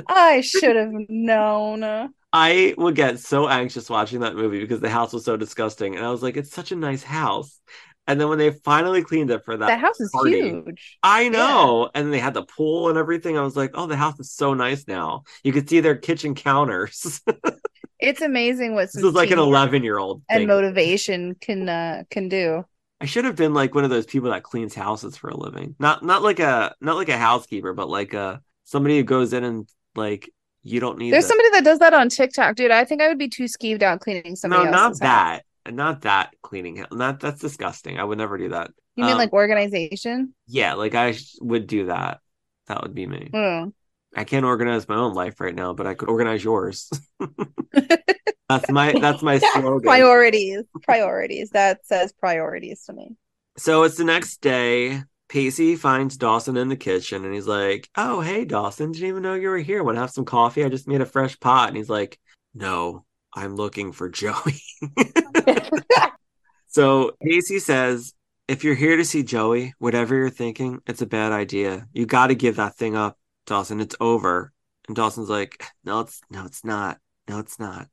I 0.08 0.42
should 0.42 0.76
have 0.76 0.92
known. 1.10 2.14
I 2.32 2.76
would 2.78 2.96
get 2.96 3.20
so 3.20 3.48
anxious 3.48 3.90
watching 3.90 4.22
that 4.22 4.36
movie 4.36 4.60
because 4.60 4.80
the 4.80 4.90
house 4.90 5.14
was 5.14 5.26
so 5.26 5.38
disgusting. 5.38 5.96
And 5.96 6.06
I 6.06 6.12
was 6.12 6.24
like, 6.24 6.38
it's 6.38 6.52
such 6.52 6.72
a 6.72 6.76
nice 6.76 7.04
house. 7.04 7.60
And 8.06 8.22
then 8.22 8.30
when 8.30 8.38
they 8.38 8.52
finally 8.52 9.04
cleaned 9.04 9.32
it 9.32 9.44
for 9.44 9.58
that, 9.58 9.68
That 9.68 9.80
house 9.80 10.00
is 10.00 10.12
party, 10.14 10.32
huge. 10.32 10.98
I 11.04 11.28
know. 11.30 11.90
And 11.94 12.14
they 12.14 12.20
had 12.20 12.34
the 12.34 12.44
pool 12.44 12.88
and 12.90 12.98
everything. 12.98 13.38
I 13.38 13.42
was 13.42 13.58
like, 13.58 13.72
oh, 13.74 13.86
the 13.86 13.98
house 13.98 14.20
is 14.20 14.32
so 14.32 14.54
nice 14.54 14.88
now. 14.88 15.24
You 15.44 15.52
could 15.52 15.70
see 15.70 15.82
their 15.82 15.96
kitchen 15.98 16.34
counters. 16.36 17.20
It's 18.00 18.22
amazing 18.22 18.74
what 18.76 18.88
this 18.94 18.96
is 18.96 19.14
like 19.14 19.32
an 19.32 19.40
11 19.40 19.84
year 19.84 19.98
old 19.98 20.22
and 20.30 20.48
motivation 20.48 21.36
can 21.36 21.68
uh, 21.68 22.04
can 22.10 22.30
do. 22.30 22.64
I 23.00 23.06
should 23.06 23.26
have 23.26 23.36
been 23.36 23.54
like 23.54 23.76
one 23.76 23.84
of 23.84 23.90
those 23.90 24.06
people 24.06 24.32
that 24.32 24.44
cleans 24.44 24.74
houses 24.74 25.18
for 25.18 25.30
a 25.30 25.38
living. 25.38 25.76
Not 25.80 26.04
not 26.04 26.22
like 26.24 26.40
a 26.40 26.76
not 26.82 26.96
like 26.96 27.10
a 27.10 27.18
housekeeper, 27.18 27.74
but 27.74 27.90
like 27.90 28.14
a 28.14 28.42
somebody 28.64 28.98
who 28.98 29.04
goes 29.04 29.34
in 29.34 29.44
and 29.44 29.70
like 29.96 30.30
you 30.64 30.80
don't 30.80 30.98
need 30.98 31.12
There's 31.12 31.24
the- 31.26 31.30
somebody 31.30 31.50
that 31.52 31.64
does 31.64 31.80
that 31.80 31.94
on 31.94 32.10
TikTok, 32.10 32.56
dude. 32.56 32.72
I 32.72 32.86
think 32.86 33.02
I 33.02 33.08
would 33.08 33.18
be 33.18 33.30
too 33.30 33.46
skeeved 33.46 33.84
out 33.84 34.00
cleaning 34.02 34.36
somebody 34.36 34.66
no, 34.66 34.72
not 34.72 34.84
else's 34.90 35.02
house. 35.02 35.42
that. 35.66 35.74
Not 35.74 36.02
that 36.04 36.34
cleaning. 36.42 36.86
Not 36.92 37.20
that's 37.20 37.42
disgusting. 37.42 38.00
I 38.00 38.04
would 38.04 38.18
never 38.18 38.38
do 38.38 38.50
that. 38.50 38.72
You 38.96 39.04
mean 39.04 39.14
Um, 39.14 39.18
like 39.20 39.34
organization? 39.34 40.34
Yeah, 40.48 40.74
like 40.74 40.96
I 40.96 41.12
sh- 41.12 41.36
would 41.42 41.68
do 41.68 41.86
that. 41.88 42.20
That 42.68 42.82
would 42.84 42.94
be 42.96 43.06
me. 43.06 43.30
Oh. 43.34 43.74
I 44.16 44.24
can't 44.24 44.46
organize 44.46 44.88
my 44.88 44.96
own 44.96 45.14
life 45.14 45.40
right 45.40 45.56
now, 45.56 45.74
but 45.74 45.88
I 45.88 45.94
could 45.94 46.10
organize 46.10 46.44
yours. 46.44 46.90
that's 48.50 48.70
my 48.72 48.94
that's 49.00 49.22
my 49.22 49.38
slogan. 49.54 49.82
Priorities. 49.82 50.64
Priorities. 50.84 51.52
That 51.52 51.86
says 51.86 52.14
priorities 52.14 52.84
to 52.86 52.94
me. 52.94 53.16
So 53.58 53.84
it's 53.84 53.98
the 53.98 54.04
next 54.04 54.42
day. 54.42 55.04
Pacey 55.30 55.76
finds 55.76 56.16
Dawson 56.16 56.56
in 56.56 56.70
the 56.70 56.78
kitchen 56.78 57.26
and 57.26 57.34
he's 57.34 57.48
like, 57.48 57.90
Oh, 57.98 58.22
hey, 58.22 58.46
Dawson, 58.46 58.92
didn't 58.92 59.10
even 59.10 59.24
know 59.24 59.34
you 59.34 59.50
were 59.50 59.58
here. 59.58 59.84
Want 59.84 59.98
to 59.98 60.02
have 60.02 60.12
some 60.12 60.26
coffee? 60.26 60.64
I 60.64 60.70
just 60.70 60.88
made 60.88 61.02
a 61.02 61.06
fresh 61.06 61.38
pot. 61.40 61.68
And 61.68 61.78
he's 61.78 61.90
like, 61.90 62.18
No, 62.54 63.04
I'm 63.34 63.56
looking 63.56 63.92
for 63.92 64.10
Joey. 64.10 64.62
so 66.68 67.12
Pacey 67.22 67.60
says, 67.60 68.14
If 68.48 68.64
you're 68.64 68.76
here 68.76 68.96
to 68.96 69.04
see 69.04 69.24
Joey, 69.24 69.74
whatever 69.80 70.16
you're 70.16 70.30
thinking, 70.30 70.80
it's 70.88 71.02
a 71.02 71.08
bad 71.08 71.34
idea. 71.34 71.88
You 71.92 72.06
got 72.06 72.28
to 72.28 72.36
give 72.36 72.56
that 72.56 72.78
thing 72.78 72.96
up, 72.96 73.18
Dawson. 73.48 73.80
It's 73.80 73.96
over. 74.00 74.54
And 74.88 74.96
Dawson's 74.96 75.30
like, 75.30 75.64
No, 75.84 76.02
it's 76.02 76.22
no, 76.30 76.46
it's 76.46 76.64
not. 76.64 77.00
No, 77.28 77.40
it's 77.40 77.60
not. 77.60 77.88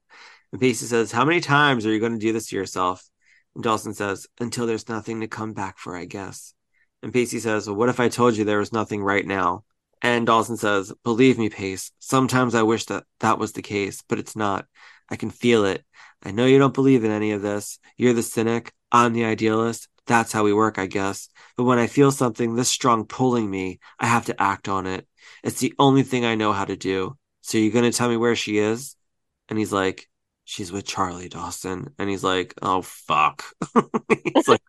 And 0.52 0.60
Pacey 0.60 0.86
says, 0.86 1.10
How 1.10 1.24
many 1.24 1.40
times 1.40 1.86
are 1.86 1.92
you 1.92 2.00
going 2.00 2.12
to 2.12 2.18
do 2.18 2.32
this 2.32 2.48
to 2.48 2.56
yourself? 2.56 3.08
And 3.54 3.64
Dawson 3.64 3.94
says, 3.94 4.26
Until 4.38 4.66
there's 4.66 4.88
nothing 4.88 5.20
to 5.20 5.28
come 5.28 5.52
back 5.54 5.78
for, 5.78 5.96
I 5.96 6.04
guess. 6.04 6.54
And 7.02 7.12
Pacey 7.12 7.38
says, 7.38 7.66
Well, 7.66 7.76
what 7.76 7.88
if 7.88 8.00
I 8.00 8.08
told 8.08 8.36
you 8.36 8.44
there 8.44 8.58
was 8.58 8.72
nothing 8.72 9.02
right 9.02 9.26
now? 9.26 9.64
And 10.02 10.26
Dawson 10.26 10.56
says, 10.56 10.92
Believe 11.02 11.38
me, 11.38 11.48
Pace, 11.48 11.90
sometimes 11.98 12.54
I 12.54 12.62
wish 12.62 12.84
that 12.86 13.04
that 13.20 13.38
was 13.38 13.52
the 13.52 13.62
case, 13.62 14.02
but 14.08 14.18
it's 14.18 14.36
not. 14.36 14.66
I 15.08 15.16
can 15.16 15.30
feel 15.30 15.64
it. 15.64 15.84
I 16.22 16.30
know 16.30 16.46
you 16.46 16.58
don't 16.58 16.74
believe 16.74 17.04
in 17.04 17.10
any 17.10 17.32
of 17.32 17.42
this. 17.42 17.78
You're 17.96 18.14
the 18.14 18.22
cynic. 18.22 18.72
I'm 18.90 19.12
the 19.12 19.24
idealist. 19.24 19.88
That's 20.06 20.32
how 20.32 20.44
we 20.44 20.52
work, 20.52 20.78
I 20.78 20.86
guess. 20.86 21.28
But 21.56 21.64
when 21.64 21.78
I 21.78 21.86
feel 21.86 22.10
something 22.10 22.54
this 22.54 22.68
strong 22.68 23.06
pulling 23.06 23.50
me, 23.50 23.78
I 23.98 24.06
have 24.06 24.26
to 24.26 24.40
act 24.40 24.68
on 24.68 24.86
it. 24.86 25.06
It's 25.42 25.60
the 25.60 25.74
only 25.78 26.02
thing 26.02 26.24
I 26.24 26.34
know 26.34 26.52
how 26.52 26.64
to 26.64 26.76
do. 26.76 27.16
So 27.40 27.58
you're 27.58 27.72
going 27.72 27.90
to 27.90 27.96
tell 27.96 28.08
me 28.08 28.16
where 28.16 28.36
she 28.36 28.58
is? 28.58 28.96
And 29.48 29.58
he's 29.58 29.72
like, 29.72 30.08
She's 30.46 30.70
with 30.70 30.84
Charlie 30.84 31.30
Dawson. 31.30 31.94
And 31.98 32.10
he's 32.10 32.22
like, 32.22 32.52
Oh, 32.60 32.82
fuck. 32.82 33.44
he's 34.34 34.46
like, 34.48 34.60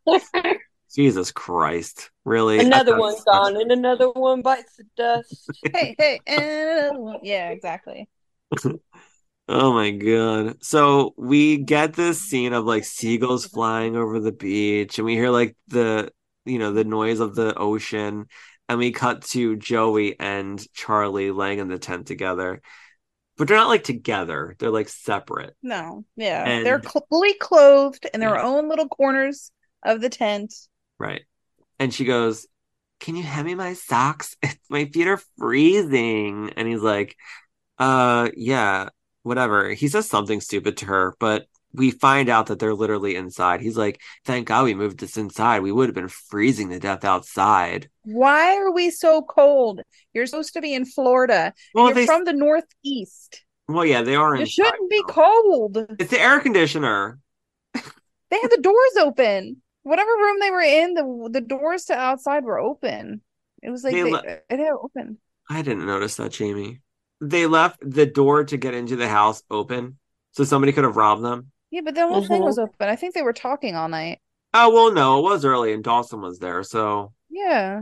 Jesus 0.93 1.33
Christ. 1.33 2.11
Really? 2.23 2.59
another 2.59 2.91
That's 2.91 3.01
one's 3.01 3.17
such- 3.17 3.25
gone, 3.25 3.57
and 3.61 3.71
another 3.71 4.09
one 4.11 4.41
bites 4.41 4.77
the 4.77 4.85
dust. 4.95 5.51
hey, 5.73 5.95
hey, 5.97 6.19
and 6.25 6.41
another 6.41 6.99
one. 6.99 7.19
Yeah, 7.23 7.49
exactly. 7.49 8.07
Oh 9.47 9.73
my 9.73 9.91
god. 9.91 10.63
So 10.63 11.13
we 11.17 11.57
get 11.57 11.93
this 11.93 12.21
scene 12.21 12.53
of 12.53 12.65
like 12.65 12.83
seagulls 12.83 13.45
flying 13.45 13.95
over 13.95 14.19
the 14.19 14.31
beach 14.31 14.97
and 14.97 15.05
we 15.05 15.13
hear 15.13 15.29
like 15.29 15.55
the 15.67 16.11
you 16.45 16.57
know 16.57 16.71
the 16.71 16.83
noise 16.83 17.19
of 17.19 17.35
the 17.35 17.53
ocean 17.55 18.25
and 18.67 18.79
we 18.79 18.91
cut 18.91 19.21
to 19.25 19.55
Joey 19.55 20.19
and 20.19 20.59
Charlie 20.73 21.29
laying 21.31 21.59
in 21.59 21.67
the 21.67 21.77
tent 21.77 22.07
together. 22.07 22.61
But 23.37 23.47
they're 23.47 23.57
not 23.57 23.67
like 23.67 23.83
together. 23.83 24.55
They're 24.57 24.71
like 24.71 24.89
separate. 24.89 25.55
No, 25.61 26.05
yeah, 26.15 26.43
And- 26.43 26.65
they're 26.65 26.81
cl- 26.81 27.05
fully 27.09 27.33
clothed 27.35 28.07
in 28.13 28.21
their 28.21 28.35
Yeah. 28.35 28.43
own 28.43 28.69
little 28.69 28.87
corners 28.87 29.51
of 29.83 30.01
the 30.01 30.09
tent. 30.09 30.53
Right. 30.97 31.23
And 31.77 31.93
she 31.93 32.05
goes, 32.05 32.47
Can 33.01 33.15
you 33.15 33.23
hand 33.23 33.45
me 33.45 33.53
my 33.53 33.73
socks? 33.73 34.35
my 34.69 34.85
feet 34.85 35.07
are 35.07 35.21
freezing. 35.37 36.51
And 36.55 36.67
he's 36.67 36.81
like, 36.81 37.15
Uh, 37.77 38.29
yeah, 38.35 38.89
whatever. 39.25 39.69
He 39.69 39.87
says 39.87 40.07
something 40.07 40.39
stupid 40.39 40.77
to 40.77 40.85
her, 40.85 41.15
but 41.19 41.47
we 41.73 41.91
find 41.91 42.29
out 42.29 42.45
that 42.47 42.59
they're 42.59 42.73
literally 42.75 43.15
inside. 43.15 43.59
He's 43.59 43.75
like, 43.75 43.99
Thank 44.23 44.47
God 44.47 44.63
we 44.65 44.73
moved 44.73 44.99
this 44.99 45.17
inside. 45.17 45.59
We 45.61 45.71
would 45.71 45.89
have 45.89 45.95
been 45.95 46.07
freezing 46.07 46.69
to 46.69 46.79
death 46.79 47.03
outside. 47.03 47.89
Why 48.03 48.55
are 48.55 48.71
we 48.71 48.91
so 48.91 49.21
cold? 49.23 49.81
You're 50.13 50.27
supposed 50.27 50.53
to 50.53 50.61
be 50.61 50.73
in 50.73 50.85
Florida. 50.85 51.53
Well, 51.73 51.87
You're 51.87 51.95
they, 51.95 52.05
from 52.05 52.23
the 52.23 52.33
Northeast. 52.33 53.43
well, 53.67 53.85
yeah, 53.85 54.03
they 54.03 54.15
are 54.15 54.35
inside. 54.35 54.51
shouldn't 54.51 54.89
be 54.89 55.03
cold. 55.03 55.77
It's 55.99 56.11
the 56.11 56.21
air 56.21 56.39
conditioner. 56.39 57.19
They 57.73 58.39
had 58.39 58.51
the 58.51 58.61
doors 58.61 58.97
open. 58.99 59.61
Whatever 59.83 60.11
room 60.11 60.37
they 60.39 60.51
were 60.51 60.61
in, 60.61 60.93
the 60.93 61.29
the 61.31 61.41
doors 61.41 61.85
to 61.85 61.93
outside 61.95 62.43
were 62.43 62.59
open. 62.59 63.21
It 63.61 63.69
was 63.69 63.83
like 63.83 63.93
They 63.93 64.03
they, 64.03 64.11
le- 64.11 64.23
it 64.23 64.59
had 64.59 64.73
open. 64.81 65.17
I 65.49 65.61
didn't 65.61 65.85
notice 65.85 66.15
that, 66.15 66.31
Jayme. 66.31 66.79
They 67.21 67.47
left 67.47 67.79
the 67.81 68.05
door 68.05 68.43
to 68.45 68.57
get 68.57 68.73
into 68.73 68.95
the 68.95 69.07
house 69.07 69.43
open, 69.49 69.97
so 70.31 70.43
somebody 70.43 70.73
could 70.73 70.83
have 70.83 70.97
robbed 70.97 71.23
them. 71.23 71.51
Yeah, 71.71 71.81
but 71.81 71.95
the 71.95 72.07
whole 72.07 72.21
thing 72.21 72.41
Mhm. 72.41 72.45
was 72.45 72.57
open. 72.57 72.89
I 72.89 72.95
think 72.95 73.13
they 73.13 73.21
were 73.21 73.33
talking 73.33 73.75
all 73.75 73.89
night. 73.89 74.19
Oh 74.53 74.69
well, 74.73 74.91
no, 74.91 75.19
it 75.19 75.23
was 75.23 75.45
early 75.45 75.73
and 75.73 75.83
Dawson 75.83 76.21
was 76.21 76.39
there, 76.39 76.63
so 76.63 77.13
Yeah, 77.29 77.81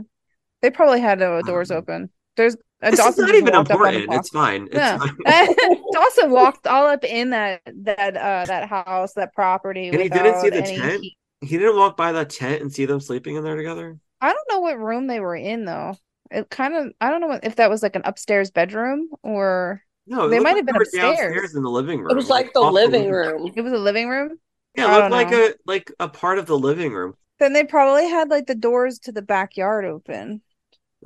they 0.62 0.70
probably 0.70 1.00
had 1.00 1.18
the 1.20 1.42
doors 1.46 1.70
Um, 1.70 1.78
open. 1.78 2.10
There's 2.36 2.56
uh, 2.82 2.90
this 2.90 3.00
is 3.00 3.06
Dawson 3.06 3.24
not 3.26 3.34
even 3.36 3.52
walked 3.52 3.70
up 3.70 3.84
on 3.84 3.94
the 3.94 4.00
important. 4.00 4.12
It's 4.14 4.28
fine. 4.30 4.68
It's 4.72 4.90
Yeah. 4.90 4.98
fine. 4.98 5.16
Dawson 5.92 6.30
walked 6.30 6.66
all 6.66 6.86
up 6.86 7.04
in 7.04 7.30
that 7.30 7.62
that 7.84 8.16
uh 8.16 8.46
that 8.46 8.68
house, 8.68 9.14
that 9.14 9.34
property. 9.34 9.88
And 9.88 10.00
he 10.02 10.08
didn't 10.08 10.36
see 10.40 10.50
the 10.50 10.62
tent? 10.62 11.02
key. 11.02 11.16
he 11.40 11.58
didn't 11.58 11.76
walk 11.76 11.96
by 11.96 12.12
that 12.12 12.30
tent 12.30 12.62
and 12.62 12.72
see 12.72 12.86
them 12.86 13.00
sleeping 13.00 13.36
in 13.36 13.44
there 13.44 13.56
together. 13.56 13.98
I 14.20 14.32
don't 14.32 14.48
know 14.50 14.60
what 14.60 14.78
room 14.78 15.06
they 15.06 15.20
were 15.20 15.36
in 15.36 15.64
though. 15.66 15.96
It 16.30 16.50
kind 16.50 16.74
of 16.74 16.92
I 17.00 17.10
don't 17.10 17.20
know 17.20 17.28
what, 17.28 17.44
if 17.44 17.56
that 17.56 17.70
was 17.70 17.82
like 17.82 17.96
an 17.96 18.02
upstairs 18.04 18.50
bedroom 18.50 19.08
or 19.22 19.82
No, 20.06 20.26
it 20.26 20.30
They 20.30 20.38
might 20.40 20.50
like 20.50 20.56
have 20.56 20.66
been 20.66 20.76
were 20.76 20.82
upstairs. 20.82 21.18
downstairs 21.18 21.54
in 21.54 21.62
the 21.62 21.70
living 21.70 22.00
room. 22.00 22.10
It 22.10 22.16
was 22.16 22.28
like 22.28 22.52
the 22.52 22.60
off 22.60 22.74
living 22.74 23.10
room. 23.10 23.52
it 23.54 23.60
was 23.62 23.72
a 23.72 23.78
living 23.78 24.08
room. 24.08 24.38
Yeah, 24.76 24.86
it 24.90 24.96
looked 24.96 25.10
like 25.10 25.30
know. 25.30 25.46
a 25.46 25.54
like 25.66 25.92
a 26.00 26.08
part 26.08 26.38
of 26.38 26.46
the 26.46 26.58
living 26.58 26.92
room. 26.92 27.14
Then 27.38 27.52
they 27.52 27.64
probably 27.64 28.08
had 28.08 28.28
like 28.28 28.46
the 28.46 28.54
doors 28.54 28.98
to 29.00 29.12
the 29.12 29.22
backyard 29.22 29.84
open. 29.84 30.42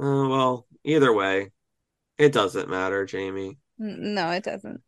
Uh, 0.01 0.29
well, 0.29 0.67
either 0.85 1.13
way, 1.13 1.51
it 2.19 2.33
doesn't 2.33 2.71
matter, 2.71 3.07
Jayme. 3.07 3.57
No, 3.79 4.31
it 4.31 4.45
doesn't. 4.45 4.83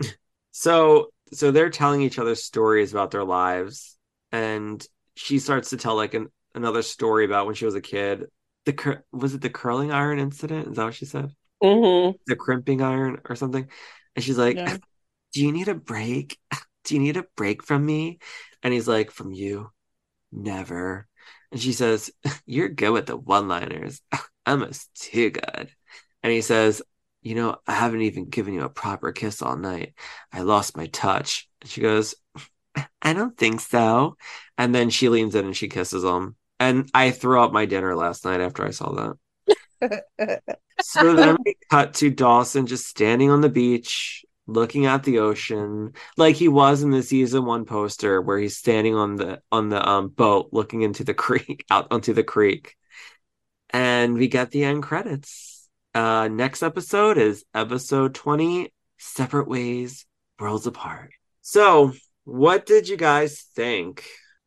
So, 0.52 1.10
so 1.32 1.50
they're 1.50 1.70
telling 1.70 2.02
each 2.02 2.18
other 2.18 2.34
stories 2.34 2.92
about 2.92 3.10
their 3.12 3.24
lives, 3.24 3.96
and 4.32 4.84
she 5.14 5.38
starts 5.38 5.70
to 5.70 5.76
tell 5.76 5.94
like 5.96 6.14
an, 6.14 6.28
another 6.54 6.82
story 6.82 7.24
about 7.24 7.46
when 7.46 7.54
she 7.54 7.64
was 7.64 7.76
a 7.76 7.80
kid. 7.80 8.26
The 8.66 8.72
cur- 8.72 9.04
was 9.12 9.34
it 9.34 9.40
the 9.42 9.50
curling 9.50 9.92
iron 9.92 10.18
incident? 10.18 10.68
Is 10.68 10.76
that 10.76 10.84
what 10.84 10.94
she 10.94 11.06
said? 11.06 11.34
hmm 11.62 12.12
The 12.26 12.36
crimping 12.36 12.82
iron 12.82 13.20
or 13.28 13.36
something? 13.36 13.68
And 14.16 14.24
she's 14.24 14.38
like, 14.38 14.62
Yeah. 14.66 14.78
"Do 15.32 15.42
you 15.44 15.52
need 15.52 15.68
a 15.68 15.74
break? 15.74 16.38
Do 16.84 16.94
you 16.94 17.00
need 17.00 17.16
a 17.18 17.26
break 17.36 17.64
from 17.64 17.86
me?" 17.86 18.20
And 18.62 18.74
he's 18.74 18.88
like, 18.88 19.10
"From 19.12 19.32
you, 19.32 19.72
never." 20.32 21.08
And 21.52 21.60
she 21.60 21.72
says, 21.74 22.10
"You're 22.46 22.68
good 22.70 22.92
with 22.92 23.06
the 23.06 23.16
one-liners, 23.16 24.02
almost 24.46 24.94
too 24.94 25.30
good." 25.30 25.70
And 26.22 26.32
he 26.32 26.42
says, 26.42 26.82
"You 27.22 27.34
know, 27.36 27.58
I 27.66 27.74
haven't 27.74 28.02
even 28.02 28.30
given 28.30 28.54
you 28.54 28.62
a 28.64 28.68
proper 28.70 29.12
kiss 29.12 29.42
all 29.42 29.56
night. 29.56 29.94
I 30.32 30.42
lost 30.42 30.76
my 30.76 30.86
touch." 30.88 31.48
And 31.62 31.70
she 31.70 31.80
goes, 31.82 32.14
"I 33.02 33.12
don't 33.12 33.36
think 33.36 33.60
so." 33.60 34.16
And 34.58 34.74
then 34.74 34.90
she 34.90 35.08
leans 35.08 35.34
in 35.34 35.46
and 35.46 35.56
she 35.56 35.68
kisses 35.68 36.04
him. 36.04 36.36
And 36.60 36.90
I 36.94 37.10
threw 37.10 37.42
up 37.42 37.52
my 37.52 37.64
dinner 37.64 37.96
last 37.96 38.24
night 38.24 38.40
after 38.40 38.64
I 38.64 38.70
saw 38.70 39.16
that. 39.80 40.42
So 40.82 41.14
then 41.14 41.36
we 41.44 41.56
cut 41.70 41.94
to 41.94 42.10
Dawson 42.10 42.66
just 42.66 42.86
standing 42.86 43.30
on 43.30 43.40
the 43.40 43.48
beach, 43.48 44.24
looking 44.46 44.86
at 44.86 45.02
the 45.04 45.20
ocean, 45.20 45.94
like 46.16 46.36
he 46.36 46.48
was 46.48 46.82
in 46.82 46.90
the 46.90 47.02
season 47.02 47.44
one 47.44 47.64
poster 47.64 48.20
where 48.20 48.38
he's 48.38 48.56
standing 48.56 48.94
on 48.94 49.16
the 49.16 49.40
on 49.50 49.68
the 49.68 49.86
um 49.86 50.08
boat 50.08 50.50
looking 50.52 50.82
into 50.82 51.04
the 51.04 51.14
creek 51.26 51.64
out 51.70 51.88
onto 51.90 52.12
the 52.12 52.24
creek. 52.24 52.76
And 53.70 54.14
we 54.14 54.28
get 54.28 54.50
the 54.50 54.64
end 54.64 54.82
credits. 54.82 55.68
Uh 55.94 56.28
next 56.28 56.62
episode 56.62 57.18
is 57.18 57.44
episode 57.54 58.14
20, 58.14 58.72
Separate 58.98 59.48
Ways, 59.48 60.06
Worlds 60.38 60.66
Apart. 60.66 61.12
So 61.42 61.92
what 62.24 62.66
did 62.66 62.88
you 62.88 62.96
guys 62.96 63.42
think? 63.54 64.04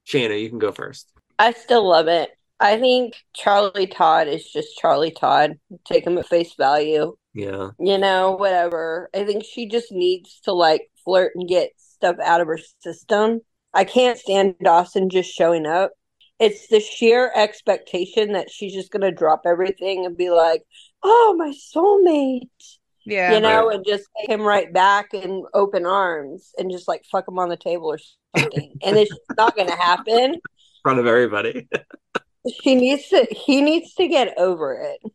Shana, 0.08 0.42
you 0.42 0.50
can 0.50 0.60
go 0.60 0.72
first. 0.72 1.13
I 1.44 1.52
still 1.52 1.90
love 1.90 2.08
it. 2.08 2.30
I 2.58 2.80
think 2.80 3.16
Charlie 3.36 3.88
Todd 3.88 4.30
is 4.30 4.50
just 4.50 4.78
Charlie 4.78 5.12
Todd. 5.12 5.60
Take 5.84 6.08
him 6.08 6.18
at 6.18 6.26
face 6.26 6.54
value. 6.58 7.18
Yeah. 7.34 7.72
You 7.78 7.98
know, 7.98 8.38
whatever. 8.38 9.10
I 9.14 9.26
think 9.26 9.44
she 9.44 9.68
just 9.68 9.92
needs 9.92 10.40
to 10.46 10.54
like 10.54 10.90
flirt 11.04 11.34
and 11.36 11.46
get 11.46 11.72
stuff 11.76 12.16
out 12.24 12.40
of 12.40 12.48
her 12.48 12.60
system. 12.80 13.42
I 13.74 13.84
can't 13.84 14.18
stand 14.18 14.56
Dawson 14.64 15.10
just 15.10 15.34
showing 15.34 15.66
up. 15.66 15.92
It's 16.40 16.70
the 16.70 16.80
sheer 16.80 17.30
expectation 17.36 18.32
that 18.32 18.50
she's 18.50 18.74
just 18.74 18.94
going 18.94 19.02
to 19.02 19.12
drop 19.12 19.42
everything 19.46 20.06
and 20.06 20.16
be 20.16 20.30
like, 20.30 20.64
oh, 21.04 21.36
my 21.38 21.54
soulmate. 21.76 22.78
Yeah. 23.06 23.34
you 23.34 23.42
know, 23.42 23.70
and 23.70 23.86
just 23.86 24.06
take 24.18 24.30
him 24.30 24.44
right 24.44 24.72
back 24.72 25.14
in 25.14 25.44
open 25.54 25.86
arms 25.86 26.54
and 26.58 26.72
just 26.72 26.88
like 26.88 27.04
fuck 27.12 27.28
him 27.28 27.38
on 27.38 27.50
the 27.50 27.58
table 27.58 27.88
or 27.88 28.00
something. 28.38 28.76
and 28.82 28.96
it's 28.96 29.12
not 29.38 29.58
going 29.58 29.68
to 29.68 29.76
happen. 29.76 30.40
In 30.86 30.90
front 30.90 31.00
of 31.00 31.08
everybody. 31.08 31.68
She 32.62 32.76
needs 32.76 33.08
to. 33.08 33.26
He 33.32 33.62
needs 33.62 33.94
to 33.94 34.08
get 34.10 34.38
over 34.38 34.74
it. 34.74 35.12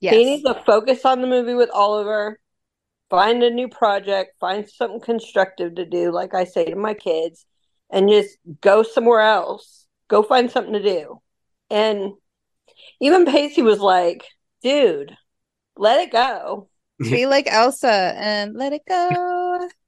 Yes. 0.00 0.14
He 0.14 0.24
needs 0.24 0.42
to 0.44 0.54
focus 0.64 1.04
on 1.04 1.20
the 1.20 1.26
movie 1.26 1.52
with 1.52 1.68
Oliver. 1.74 2.40
Find 3.10 3.42
a 3.42 3.50
new 3.50 3.68
project. 3.68 4.38
Find 4.40 4.66
something 4.66 5.00
constructive 5.00 5.74
to 5.74 5.84
do. 5.84 6.10
Like 6.10 6.34
I 6.34 6.44
say 6.44 6.64
to 6.64 6.74
my 6.76 6.94
kids, 6.94 7.44
and 7.90 8.08
just 8.08 8.38
go 8.62 8.82
somewhere 8.82 9.20
else. 9.20 9.86
Go 10.08 10.22
find 10.22 10.50
something 10.50 10.72
to 10.72 10.82
do. 10.82 11.20
And 11.68 12.14
even 13.00 13.26
Pacey 13.26 13.60
was 13.60 13.80
like, 13.80 14.24
"Dude, 14.62 15.14
let 15.76 16.00
it 16.00 16.12
go." 16.12 16.70
Be 16.98 17.26
like 17.26 17.46
Elsa 17.46 18.14
and 18.16 18.54
let 18.54 18.72
it 18.72 18.82
go. 18.88 19.37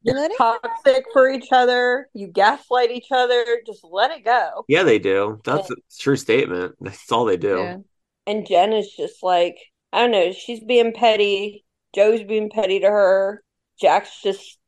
You're 0.03 0.17
Let 0.17 0.31
it 0.31 0.39
toxic 0.39 1.05
for 1.13 1.29
each 1.29 1.49
other. 1.53 2.09
You 2.15 2.29
gaslight 2.29 2.91
each 2.91 3.09
other. 3.11 3.45
Just 3.67 3.85
let 3.85 4.11
it 4.11 4.25
go. 4.25 4.65
Yeah, 4.69 4.83
they 4.83 4.99
do. 4.99 5.41
That's 5.45 5.71
a 5.71 5.77
true 5.99 6.17
statement. 6.17 6.77
That's 6.81 7.11
all 7.13 7.25
they 7.25 7.37
do. 7.37 7.59
Yeah. 7.59 7.77
And 8.27 8.47
Jen 8.47 8.73
is 8.73 8.93
just 8.97 9.23
like, 9.23 9.57
I 9.93 10.01
don't 10.01 10.11
know, 10.11 10.33
she's 10.33 10.63
being 10.65 10.93
petty. 10.93 11.65
Joe's 11.95 12.23
being 12.23 12.51
petty 12.51 12.81
to 12.81 12.87
her. 12.87 13.43
Jack's 13.81 14.23
just 14.23 14.59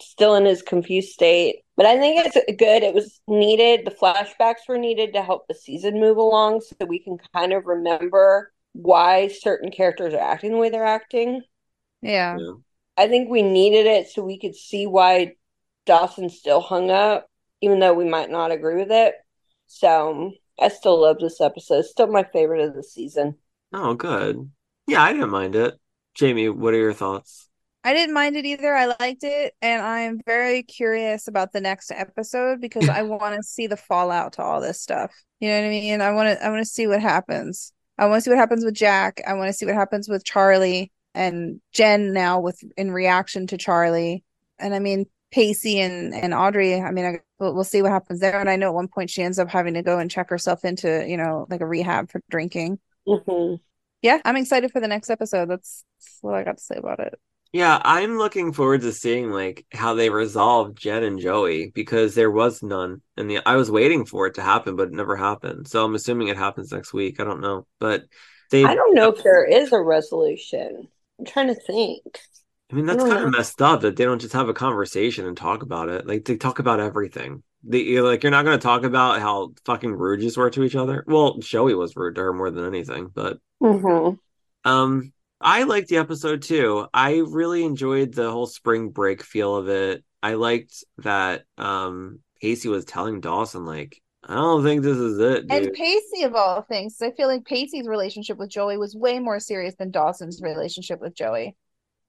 still 0.00 0.34
in 0.34 0.44
his 0.44 0.62
confused 0.62 1.10
state. 1.10 1.56
But 1.76 1.86
I 1.86 1.98
think 1.98 2.24
it's 2.24 2.34
good. 2.58 2.82
It 2.82 2.94
was 2.94 3.20
needed. 3.26 3.84
The 3.84 3.90
flashbacks 3.90 4.68
were 4.68 4.78
needed 4.78 5.14
to 5.14 5.22
help 5.22 5.46
the 5.48 5.54
season 5.54 6.00
move 6.00 6.16
along 6.16 6.60
so 6.60 6.76
that 6.78 6.88
we 6.88 7.00
can 7.00 7.18
kind 7.34 7.52
of 7.52 7.66
remember 7.66 8.52
why 8.72 9.28
certain 9.28 9.70
characters 9.70 10.14
are 10.14 10.20
acting 10.20 10.52
the 10.52 10.58
way 10.58 10.70
they're 10.70 10.84
acting. 10.84 11.42
Yeah. 12.00 12.36
Yeah. 12.38 12.52
I 12.96 13.08
think 13.08 13.28
we 13.28 13.42
needed 13.42 13.86
it 13.86 14.08
so 14.08 14.22
we 14.22 14.38
could 14.38 14.54
see 14.54 14.86
why 14.86 15.34
Dawson 15.86 16.30
still 16.30 16.60
hung 16.60 16.90
up, 16.90 17.28
even 17.60 17.80
though 17.80 17.94
we 17.94 18.04
might 18.04 18.30
not 18.30 18.52
agree 18.52 18.76
with 18.76 18.90
it. 18.90 19.14
So 19.66 20.32
I 20.60 20.68
still 20.68 21.00
love 21.00 21.18
this 21.18 21.40
episode. 21.40 21.80
It's 21.80 21.90
still 21.90 22.06
my 22.06 22.24
favorite 22.24 22.60
of 22.60 22.74
the 22.74 22.82
season. 22.82 23.36
Oh, 23.72 23.94
good. 23.94 24.50
Yeah, 24.86 25.02
I 25.02 25.12
didn't 25.12 25.30
mind 25.30 25.56
it. 25.56 25.74
Jayme, 26.16 26.54
what 26.54 26.74
are 26.74 26.78
your 26.78 26.92
thoughts? 26.92 27.48
I 27.82 27.92
didn't 27.92 28.14
mind 28.14 28.36
it 28.36 28.46
either. 28.46 28.74
I 28.74 28.94
liked 28.98 29.24
it, 29.24 29.54
and 29.60 29.82
I'm 29.82 30.20
very 30.24 30.62
curious 30.62 31.28
about 31.28 31.52
the 31.52 31.60
next 31.60 31.90
episode 31.90 32.60
because 32.60 32.88
I 32.88 33.02
want 33.02 33.36
to 33.36 33.42
see 33.42 33.66
the 33.66 33.76
fallout 33.76 34.34
to 34.34 34.42
all 34.42 34.60
this 34.60 34.80
stuff. 34.80 35.12
You 35.40 35.48
know 35.48 35.60
what 35.60 35.66
I 35.66 35.70
mean? 35.70 36.00
I 36.00 36.12
want 36.12 36.38
to 36.38 36.44
I 36.44 36.48
want 36.48 36.64
to 36.64 36.70
see 36.70 36.86
what 36.86 37.02
happens. 37.02 37.72
I 37.98 38.06
want 38.06 38.18
to 38.18 38.22
see 38.22 38.30
what 38.30 38.38
happens 38.38 38.64
with 38.64 38.74
Jack. 38.74 39.20
I 39.26 39.34
want 39.34 39.48
to 39.48 39.52
see 39.52 39.66
what 39.66 39.74
happens 39.74 40.08
with 40.08 40.24
Charlie 40.24 40.92
and 41.14 41.60
Jen 41.72 42.12
now 42.12 42.40
with 42.40 42.60
in 42.76 42.90
reaction 42.90 43.46
to 43.48 43.58
Charlie. 43.58 44.24
And 44.58 44.74
I 44.74 44.78
mean 44.78 45.06
Pacey 45.32 45.80
and 45.80 46.14
and 46.14 46.34
Audrey. 46.34 46.80
I 46.80 46.90
mean, 46.90 47.04
I, 47.04 47.20
we'll, 47.38 47.54
we'll 47.54 47.64
see 47.64 47.82
what 47.82 47.90
happens 47.92 48.20
there. 48.20 48.38
And 48.40 48.48
I 48.48 48.56
know 48.56 48.68
at 48.68 48.74
one 48.74 48.88
point 48.88 49.10
she 49.10 49.22
ends 49.22 49.38
up 49.38 49.48
having 49.50 49.74
to 49.74 49.82
go 49.82 49.98
and 49.98 50.10
check 50.10 50.30
herself 50.30 50.64
into 50.64 51.04
you 51.08 51.16
know 51.16 51.46
like 51.50 51.60
a 51.60 51.66
rehab 51.66 52.10
for 52.10 52.20
drinking. 52.30 52.78
hmm 53.06 53.54
Yeah, 54.02 54.20
I'm 54.24 54.36
excited 54.36 54.70
for 54.70 54.80
the 54.80 54.88
next 54.88 55.10
episode. 55.10 55.50
That's, 55.50 55.84
that's 55.98 56.18
what 56.20 56.34
I 56.34 56.44
got 56.44 56.58
to 56.58 56.62
say 56.64 56.76
about 56.76 57.00
it. 57.00 57.18
Yeah, 57.52 57.80
I'm 57.84 58.18
looking 58.18 58.52
forward 58.52 58.80
to 58.80 58.90
seeing 58.90 59.30
like 59.30 59.64
how 59.72 59.94
they 59.94 60.10
resolve 60.10 60.74
Jen 60.74 61.04
and 61.04 61.20
Joey 61.20 61.70
because 61.72 62.16
there 62.16 62.30
was 62.30 62.64
none. 62.64 63.00
And 63.16 63.30
the 63.30 63.38
I 63.46 63.54
was 63.54 63.70
waiting 63.70 64.06
for 64.06 64.26
it 64.26 64.34
to 64.34 64.42
happen, 64.42 64.74
but 64.74 64.88
it 64.88 64.94
never 64.94 65.14
happened. 65.14 65.68
So 65.68 65.84
I'm 65.84 65.94
assuming 65.94 66.28
it 66.28 66.36
happens 66.36 66.72
next 66.72 66.92
week. 66.92 67.20
I 67.20 67.24
don't 67.24 67.40
know. 67.40 67.64
But 67.78 68.06
they 68.50 68.64
I 68.64 68.74
don't 68.74 68.94
know 68.94 69.10
if 69.10 69.22
there 69.22 69.44
is 69.44 69.72
a 69.72 69.80
resolution. 69.80 70.88
I'm 71.24 71.32
trying 71.32 71.48
to 71.48 71.54
think. 71.54 72.20
I 72.72 72.76
mean, 72.76 72.86
that's 72.86 73.04
I 73.04 73.04
kind 73.04 73.22
of 73.22 73.30
messed 73.30 73.62
up 73.62 73.82
that 73.82 73.96
they 73.96 74.04
don't 74.04 74.20
just 74.20 74.32
have 74.32 74.48
a 74.48 74.54
conversation 74.54 75.26
and 75.26 75.36
talk 75.36 75.62
about 75.62 75.88
it. 75.88 76.06
Like 76.06 76.24
they 76.24 76.36
talk 76.36 76.58
about 76.58 76.80
everything. 76.80 77.42
They 77.62 77.80
you're 77.80 78.02
like 78.02 78.22
you're 78.22 78.30
not 78.32 78.44
going 78.44 78.58
to 78.58 78.62
talk 78.62 78.84
about 78.84 79.20
how 79.20 79.54
fucking 79.64 79.92
rude 79.92 80.22
you 80.22 80.30
were 80.36 80.50
to 80.50 80.64
each 80.64 80.76
other. 80.76 81.04
Well, 81.06 81.38
Joey 81.38 81.74
was 81.74 81.96
rude 81.96 82.16
to 82.16 82.22
her 82.22 82.32
more 82.32 82.50
than 82.50 82.66
anything, 82.66 83.08
but 83.08 83.38
Mm-hmm. 83.62 84.14
um, 84.64 85.12
I 85.40 85.64
liked 85.64 85.88
the 85.88 85.98
episode 85.98 86.42
too. 86.42 86.86
I 86.94 87.16
really 87.26 87.64
enjoyed 87.64 88.14
the 88.14 88.30
whole 88.30 88.46
spring 88.46 88.90
break 88.90 89.22
feel 89.22 89.56
of 89.56 89.68
it. 89.68 90.04
I 90.22 90.34
liked 90.34 90.84
that 90.98 91.44
um 91.58 92.20
Pacey 92.40 92.68
was 92.68 92.84
telling 92.84 93.20
Dawson 93.20 93.64
like, 93.64 94.00
I 94.26 94.34
don't 94.34 94.62
think 94.62 94.82
this 94.82 94.96
is 94.96 95.18
it, 95.18 95.44
And. 95.50 95.72
Pacey, 95.72 96.22
of 96.22 96.34
all 96.34 96.62
things, 96.62 96.96
I 97.02 97.10
feel 97.10 97.28
like 97.28 97.44
Pacey's 97.44 97.86
relationship 97.86 98.38
with 98.38 98.50
Joey 98.50 98.76
was 98.76 98.96
way 98.96 99.18
more 99.18 99.38
serious 99.38 99.74
than 99.78 99.90
Dawson's 99.90 100.40
relationship 100.42 101.00
with 101.00 101.14
Joey. 101.14 101.56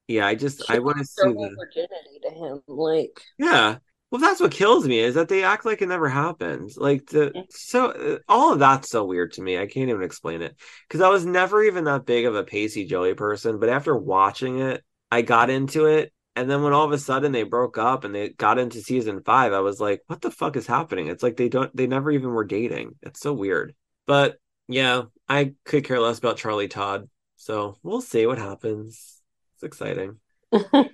Yeah, 0.07 0.27
I 0.27 0.35
just 0.35 0.69
I 0.69 0.79
want 0.79 0.99
to 0.99 1.05
see 1.05 1.23
the 1.23 1.55
virginity 1.57 2.19
to 2.23 2.29
him, 2.29 2.61
like 2.67 3.21
yeah. 3.37 3.77
Well, 4.11 4.21
that's 4.21 4.39
what 4.39 4.51
kills 4.51 4.87
me 4.87 4.99
is 4.99 5.15
that 5.15 5.27
they 5.27 5.43
act 5.43 5.65
like 5.65 5.81
it 5.81 5.89
never 5.89 6.07
happened. 6.07 6.71
Like 6.77 7.07
the 7.07 7.45
so 7.49 7.91
uh, 7.91 8.17
all 8.29 8.53
of 8.53 8.59
that's 8.59 8.89
so 8.89 9.03
weird 9.03 9.33
to 9.33 9.41
me. 9.41 9.57
I 9.57 9.65
can't 9.65 9.89
even 9.89 10.03
explain 10.03 10.41
it 10.41 10.55
because 10.87 11.01
I 11.01 11.09
was 11.09 11.25
never 11.25 11.63
even 11.63 11.83
that 11.85 12.05
big 12.05 12.25
of 12.25 12.35
a 12.35 12.43
Pacey 12.43 12.85
Joey 12.85 13.15
person. 13.15 13.59
But 13.59 13.69
after 13.69 13.95
watching 13.97 14.59
it, 14.59 14.83
I 15.11 15.21
got 15.21 15.49
into 15.49 15.85
it, 15.85 16.13
and 16.35 16.49
then 16.49 16.63
when 16.63 16.73
all 16.73 16.85
of 16.85 16.91
a 16.91 16.97
sudden 16.97 17.31
they 17.31 17.43
broke 17.43 17.77
up 17.77 18.03
and 18.03 18.13
they 18.13 18.29
got 18.29 18.59
into 18.59 18.81
season 18.81 19.21
five, 19.23 19.53
I 19.53 19.59
was 19.59 19.79
like, 19.79 20.01
"What 20.07 20.21
the 20.21 20.31
fuck 20.31 20.55
is 20.55 20.67
happening?" 20.67 21.07
It's 21.07 21.23
like 21.23 21.37
they 21.37 21.49
don't, 21.49 21.75
they 21.75 21.87
never 21.87 22.11
even 22.11 22.29
were 22.29 22.43
dating. 22.43 22.95
It's 23.01 23.19
so 23.19 23.33
weird. 23.33 23.75
But 24.05 24.37
yeah, 24.67 25.03
I 25.29 25.53
could 25.65 25.85
care 25.85 25.99
less 25.99 26.19
about 26.19 26.37
Charlie 26.37 26.67
Todd. 26.67 27.09
So 27.37 27.77
we'll 27.83 28.01
see 28.01 28.25
what 28.25 28.37
happens. 28.37 29.21
It's 29.55 29.63
exciting. 29.63 30.19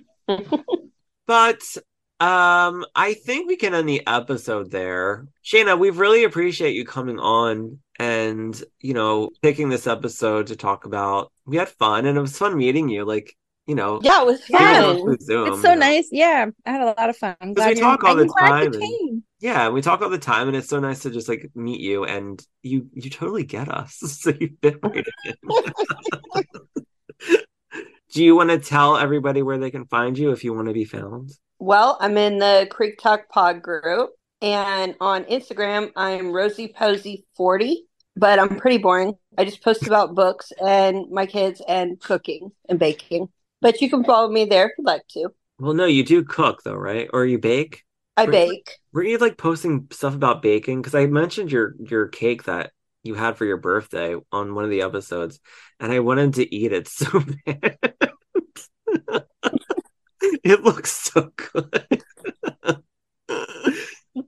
But 1.26 1.62
um, 2.20 2.84
I 2.94 3.14
think 3.14 3.48
we 3.48 3.56
can 3.56 3.74
end 3.74 3.88
the 3.88 4.06
episode 4.06 4.70
there. 4.70 5.26
Shana, 5.44 5.78
we 5.78 5.90
really 5.90 6.24
appreciate 6.24 6.74
you 6.74 6.84
coming 6.84 7.18
on 7.18 7.78
and, 7.98 8.62
you 8.80 8.94
know, 8.94 9.30
picking 9.40 9.68
this 9.68 9.86
episode 9.86 10.48
to 10.48 10.56
talk 10.56 10.84
about. 10.84 11.32
We 11.46 11.56
had 11.56 11.68
fun 11.68 12.06
and 12.06 12.18
it 12.18 12.20
was 12.20 12.36
fun 12.36 12.56
meeting 12.56 12.88
you. 12.88 13.04
Like, 13.04 13.36
you 13.66 13.74
know, 13.74 14.00
yeah, 14.02 14.22
it 14.22 14.26
was 14.26 14.44
fun. 14.44 15.18
Zoom, 15.20 15.52
it's 15.52 15.62
so 15.62 15.70
you 15.70 15.74
know. 15.74 15.74
nice. 15.74 16.08
Yeah, 16.10 16.46
I 16.66 16.70
had 16.70 16.80
a 16.82 16.86
lot 16.86 17.08
of 17.10 17.16
fun. 17.16 17.36
I'm 17.40 17.54
'Cause 17.54 17.64
glad 17.64 17.74
we 17.76 17.80
talk 17.80 18.04
all 18.04 18.16
the 18.16 18.34
time 18.38 18.72
and- 18.74 19.22
Yeah, 19.40 19.68
we 19.70 19.82
talk 19.82 20.02
all 20.02 20.10
the 20.10 20.18
time 20.18 20.48
and 20.48 20.56
it's 20.56 20.68
so 20.68 20.80
nice 20.80 21.00
to 21.00 21.10
just 21.10 21.28
like 21.28 21.50
meet 21.54 21.80
you 21.80 22.04
and 22.04 22.44
you 22.62 22.88
you 22.92 23.10
totally 23.10 23.44
get 23.44 23.68
us. 23.68 23.98
So 24.22 24.30
you 24.38 24.50
fit 24.62 24.78
right 24.82 25.04
in. 25.24 25.34
Do 28.12 28.22
you 28.22 28.36
want 28.36 28.50
to 28.50 28.58
tell 28.58 28.98
everybody 28.98 29.42
where 29.42 29.56
they 29.58 29.70
can 29.70 29.86
find 29.86 30.18
you 30.18 30.32
if 30.32 30.44
you 30.44 30.52
want 30.52 30.68
to 30.68 30.74
be 30.74 30.84
found? 30.84 31.30
Well, 31.58 31.96
I'm 32.00 32.18
in 32.18 32.38
the 32.38 32.66
Creek 32.70 32.98
Talk 32.98 33.28
Pod 33.30 33.62
group, 33.62 34.10
and 34.42 34.94
on 35.00 35.24
Instagram, 35.24 35.92
I'm 35.96 36.26
Rosey 36.32 36.74
Posey 36.74 37.24
40, 37.36 37.84
but 38.16 38.38
I'm 38.38 38.58
pretty 38.58 38.76
boring. 38.78 39.14
I 39.38 39.44
just 39.46 39.62
post 39.64 39.86
about 39.86 40.14
books 40.14 40.52
and 40.62 41.10
my 41.10 41.24
kids 41.24 41.62
and 41.66 41.98
cooking 42.00 42.50
and 42.68 42.78
baking. 42.78 43.28
But 43.62 43.80
you 43.80 43.88
can 43.88 44.04
follow 44.04 44.28
me 44.28 44.44
there 44.44 44.66
if 44.66 44.72
you'd 44.76 44.86
like 44.86 45.06
to. 45.12 45.30
Well, 45.58 45.72
no, 45.72 45.86
you 45.86 46.04
do 46.04 46.24
cook 46.24 46.62
though, 46.64 46.74
right? 46.74 47.08
Or 47.12 47.24
you 47.24 47.38
bake? 47.38 47.84
I 48.16 48.26
Really? 48.26 48.48
bake. 48.48 48.78
Were 48.92 49.04
you 49.04 49.16
like 49.18 49.38
posting 49.38 49.86
stuff 49.90 50.14
about 50.14 50.42
baking? 50.42 50.82
Because 50.82 50.94
I 50.94 51.06
mentioned 51.06 51.50
your 51.50 51.74
your 51.78 52.08
cake 52.08 52.44
that 52.44 52.72
you 53.02 53.14
had 53.14 53.36
for 53.38 53.44
your 53.46 53.56
birthday 53.56 54.16
on 54.30 54.54
one 54.54 54.64
of 54.64 54.70
the 54.70 54.82
episodes, 54.82 55.40
and 55.80 55.90
I 55.92 56.00
wanted 56.00 56.34
to 56.34 56.54
eat 56.54 56.72
it 56.72 56.88
so 56.88 57.22
bad. 57.46 57.78
it 60.44 60.62
looks 60.62 60.92
so 60.92 61.32
good. 61.36 62.02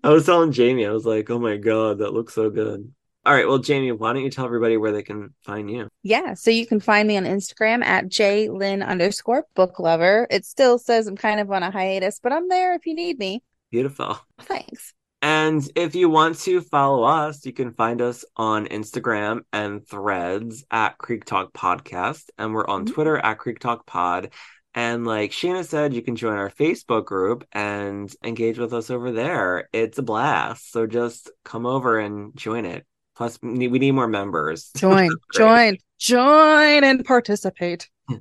I 0.03 0.11
was 0.11 0.27
telling 0.27 0.53
Jayme, 0.53 0.87
I 0.89 0.93
was 0.93 1.07
like, 1.07 1.31
"Oh 1.31 1.39
my 1.39 1.57
god, 1.57 1.99
that 1.99 2.13
looks 2.13 2.35
so 2.35 2.51
good." 2.51 2.93
All 3.27 3.33
right, 3.33 3.49
well, 3.49 3.59
Jayme, 3.59 3.99
why 3.99 4.13
don't 4.13 4.23
you 4.23 4.31
tell 4.31 4.45
everybody 4.45 4.77
where 4.77 4.93
they 4.93 5.03
can 5.03 5.35
find 5.43 5.71
you? 5.71 5.89
Yeah, 6.03 6.35
so 6.35 6.51
you 6.51 6.67
can 6.67 6.79
find 6.79 7.09
me 7.09 7.17
on 7.17 7.25
Instagram 7.25 7.83
at 7.83 8.07
jlyn 8.09 8.87
underscore 8.87 9.47
book 9.55 9.79
lover. 9.79 10.27
It 10.31 10.45
still 10.45 10.79
says 10.79 11.07
I'm 11.07 11.17
kind 11.17 11.41
of 11.41 11.51
on 11.51 11.63
a 11.63 11.71
hiatus, 11.71 12.21
but 12.23 12.33
I'm 12.33 12.49
there 12.49 12.75
if 12.75 12.85
you 12.85 12.95
need 12.95 13.19
me. 13.19 13.43
Beautiful. 13.71 14.19
Thanks. 14.41 14.93
And 15.23 15.67
if 15.75 15.95
you 15.95 16.11
want 16.11 16.39
to 16.41 16.61
follow 16.61 17.03
us, 17.05 17.47
you 17.47 17.55
can 17.55 17.73
find 17.73 18.03
us 18.03 18.27
on 18.37 18.67
Instagram 18.67 19.41
and 19.55 19.87
threads 19.89 20.67
at 20.71 20.99
Creek 20.99 21.25
Talk 21.25 21.55
Podcast. 21.55 22.29
And 22.37 22.53
we're 22.53 22.67
on 22.67 22.85
Mhm. 22.85 22.93
Twitter 22.93 23.17
at 23.17 23.39
Creek 23.39 23.59
Talk 23.59 23.87
Pod. 23.87 24.33
And 24.75 25.07
like 25.07 25.31
Sheena 25.31 25.65
said, 25.65 25.95
you 25.95 26.03
can 26.03 26.15
join 26.17 26.37
our 26.37 26.51
Facebook 26.51 27.07
group 27.07 27.47
and 27.53 28.15
engage 28.23 28.59
with 28.59 28.75
us 28.75 28.91
over 28.91 29.13
there. 29.13 29.71
It's 29.73 29.97
a 29.97 30.03
blast. 30.03 30.71
So 30.71 30.87
just 30.87 31.31
come 31.43 31.65
over 31.65 31.99
and 31.99 32.37
join 32.37 32.67
it. 32.67 32.85
Plus, 33.17 33.39
we 33.43 33.51
need, 33.53 33.69
we 33.69 33.79
need 33.79 33.93
more 33.93 34.09
members. 34.09 34.71
Join, 34.77 35.11
join, 35.33 35.79
join, 35.99 36.85
and 36.85 37.05
participate. 37.05 37.89
It, 38.11 38.21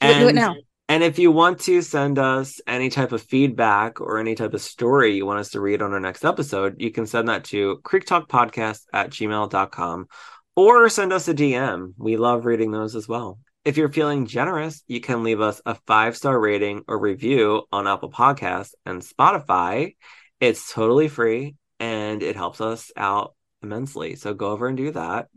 it 0.00 0.10
And- 0.28 0.36
now. 0.36 0.54
And 0.86 1.02
if 1.02 1.18
you 1.18 1.32
want 1.32 1.60
to 1.60 1.80
send 1.80 2.18
us 2.18 2.60
any 2.66 2.90
type 2.90 3.12
of 3.12 3.22
feedback 3.22 4.02
or 4.02 4.18
any 4.18 4.34
type 4.34 4.52
of 4.52 4.60
story 4.60 5.16
you 5.16 5.24
want 5.24 5.38
us 5.40 5.50
to 5.52 5.60
read 5.60 5.80
on 5.80 5.94
our 5.94 5.98
next 5.98 6.26
episode, 6.26 6.76
you 6.78 6.90
can 6.90 7.06
send 7.06 7.28
that 7.30 7.44
to 7.44 7.80
creektalkpodcast 7.84 8.82
at 8.92 9.08
gmail.com 9.08 10.06
or 10.56 10.88
send 10.90 11.12
us 11.14 11.26
a 11.26 11.34
DM. 11.34 11.94
We 11.96 12.18
love 12.18 12.44
reading 12.44 12.70
those 12.70 12.94
as 12.96 13.08
well. 13.08 13.38
If 13.64 13.78
you're 13.78 13.88
feeling 13.90 14.26
generous, 14.26 14.84
you 14.86 15.00
can 15.00 15.22
leave 15.24 15.40
us 15.40 15.62
a 15.64 15.74
five 15.86 16.18
star 16.18 16.38
rating 16.38 16.82
or 16.86 16.98
review 16.98 17.62
on 17.72 17.88
Apple 17.88 18.10
Podcasts 18.12 18.74
and 18.84 19.00
Spotify. 19.00 19.96
It's 20.38 20.70
totally 20.70 21.08
free 21.08 21.56
and 21.80 22.22
it 22.22 22.36
helps 22.36 22.60
us 22.60 22.92
out 22.94 23.34
immensely. 23.64 24.14
So 24.14 24.34
go 24.34 24.50
over 24.50 24.68
and 24.68 24.76
do 24.76 24.92
that. 24.92 25.28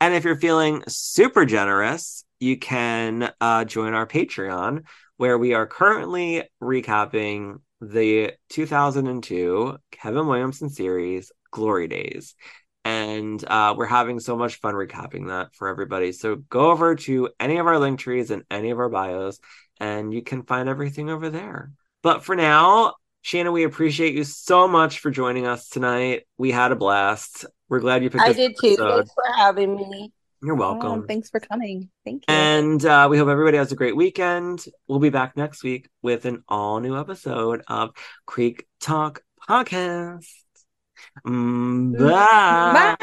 And 0.00 0.14
if 0.14 0.24
you're 0.24 0.36
feeling 0.36 0.82
super 0.88 1.46
generous, 1.46 2.24
you 2.38 2.58
can 2.58 3.32
uh, 3.40 3.64
join 3.64 3.94
our 3.94 4.06
Patreon, 4.06 4.82
where 5.16 5.38
we 5.38 5.54
are 5.54 5.66
currently 5.66 6.44
recapping 6.62 7.60
the 7.80 8.32
2002 8.50 9.78
Kevin 9.90 10.26
Williamson 10.26 10.68
series, 10.68 11.32
Glory 11.50 11.88
Days. 11.88 12.34
And 12.84 13.42
uh, 13.48 13.74
we're 13.76 13.86
having 13.86 14.20
so 14.20 14.36
much 14.36 14.56
fun 14.56 14.74
recapping 14.74 15.28
that 15.28 15.54
for 15.54 15.68
everybody. 15.68 16.12
So 16.12 16.36
go 16.36 16.70
over 16.70 16.94
to 16.94 17.30
any 17.40 17.56
of 17.56 17.66
our 17.66 17.78
link 17.78 17.98
trees 17.98 18.30
and 18.30 18.44
any 18.50 18.70
of 18.70 18.78
our 18.78 18.88
bios, 18.88 19.40
and 19.80 20.12
you 20.12 20.22
can 20.22 20.42
find 20.42 20.68
everything 20.68 21.10
over 21.10 21.30
there. 21.30 21.72
But 22.02 22.22
for 22.22 22.36
now, 22.36 22.94
Shannon, 23.26 23.52
we 23.52 23.64
appreciate 23.64 24.14
you 24.14 24.22
so 24.22 24.68
much 24.68 25.00
for 25.00 25.10
joining 25.10 25.48
us 25.48 25.68
tonight. 25.68 26.28
We 26.38 26.52
had 26.52 26.70
a 26.70 26.76
blast. 26.76 27.44
We're 27.68 27.80
glad 27.80 28.04
you 28.04 28.08
picked 28.10 28.22
up. 28.22 28.28
I 28.28 28.32
this 28.32 28.36
did 28.36 28.56
too. 28.62 28.76
Thanks 28.76 29.10
for 29.12 29.24
having 29.36 29.74
me. 29.74 30.12
You're 30.44 30.54
Oh, 30.54 30.58
welcome. 30.58 31.08
thanks 31.08 31.28
for 31.28 31.40
coming. 31.40 31.90
Thank 32.04 32.22
you. 32.28 32.32
And 32.32 32.86
uh, 32.86 33.08
we 33.10 33.18
hope 33.18 33.26
everybody 33.26 33.56
has 33.56 33.72
a 33.72 33.74
great 33.74 33.96
weekend. 33.96 34.64
We'll 34.86 35.00
be 35.00 35.10
back 35.10 35.36
next 35.36 35.64
week 35.64 35.88
with 36.02 36.24
an 36.24 36.44
all 36.48 36.78
new 36.78 36.96
episode 36.96 37.62
of 37.66 37.90
Creek 38.26 38.64
Talk 38.78 39.24
Podcast. 39.48 40.28
Mm, 41.26 41.98
bye. 41.98 42.96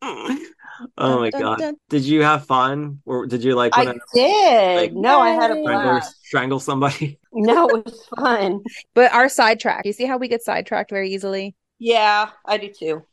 oh 0.98 1.18
my 1.20 1.30
Dun, 1.30 1.40
dun, 1.40 1.50
god! 1.50 1.58
dun. 1.58 1.74
Did 1.88 2.02
you 2.04 2.22
have 2.22 2.46
fun, 2.46 3.00
or 3.04 3.26
did 3.26 3.42
you 3.44 3.54
like 3.54 3.76
I 3.76 3.84
want 3.84 4.00
did. 4.14 4.76
like- 4.76 4.92
no, 4.92 5.20
I 5.20 5.30
had 5.30 5.50
a 5.50 5.54
Yay. 5.56 5.62
strangle, 5.64 5.90
blast. 5.90 6.16
strangle 6.24 6.60
somebody? 6.60 7.18
No, 7.32 7.68
it 7.68 7.84
was 7.84 8.08
fun. 8.18 8.60
But 8.94 9.12
our 9.12 9.28
sidetrack. 9.28 9.86
You 9.86 9.92
see 9.92 10.04
how 10.04 10.18
we 10.18 10.26
get 10.26 10.42
sidetracked 10.42 10.90
very 10.90 11.10
easily? 11.10 11.54
Yeah, 11.78 12.30
I 12.44 12.56
do 12.58 12.68
too. 12.72 13.04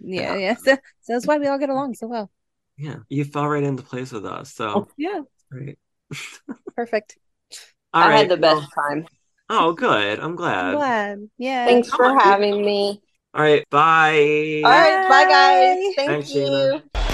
Yeah, 0.00 0.36
yeah. 0.36 0.54
So, 0.62 0.74
so 1.00 1.12
that's 1.14 1.26
why 1.26 1.38
we 1.38 1.46
all 1.46 1.58
get 1.58 1.70
along 1.70 1.94
so 1.94 2.06
well. 2.06 2.30
Yeah, 2.76 2.96
you 3.08 3.24
fell 3.24 3.48
right 3.48 3.62
into 3.62 3.82
place 3.82 4.12
with 4.12 4.26
us. 4.26 4.52
So 4.52 4.68
oh, 4.68 4.88
Yeah, 4.98 5.20
great. 5.50 5.78
perfect. 6.76 7.16
All 7.94 8.02
I 8.02 8.08
right. 8.08 8.16
had 8.18 8.28
the 8.28 8.36
best 8.36 8.56
well- 8.76 8.88
time. 8.90 9.06
oh, 9.48 9.72
good. 9.72 10.20
I'm 10.20 10.36
glad. 10.36 10.66
I'm 10.66 10.74
glad. 10.76 11.18
Yeah. 11.38 11.64
Thanks 11.66 11.88
for 11.88 12.04
on. 12.06 12.18
having 12.18 12.64
me. 12.64 13.00
All 13.34 13.42
right. 13.42 13.64
Bye. 13.70 14.60
All 14.64 14.70
right, 14.70 15.06
bye 15.08 15.24
guys. 15.24 15.94
Thank 15.96 16.26
Thanks, 16.26 16.34
you. 16.34 16.42
Sheena. 16.94 17.11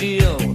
deal. 0.00 0.49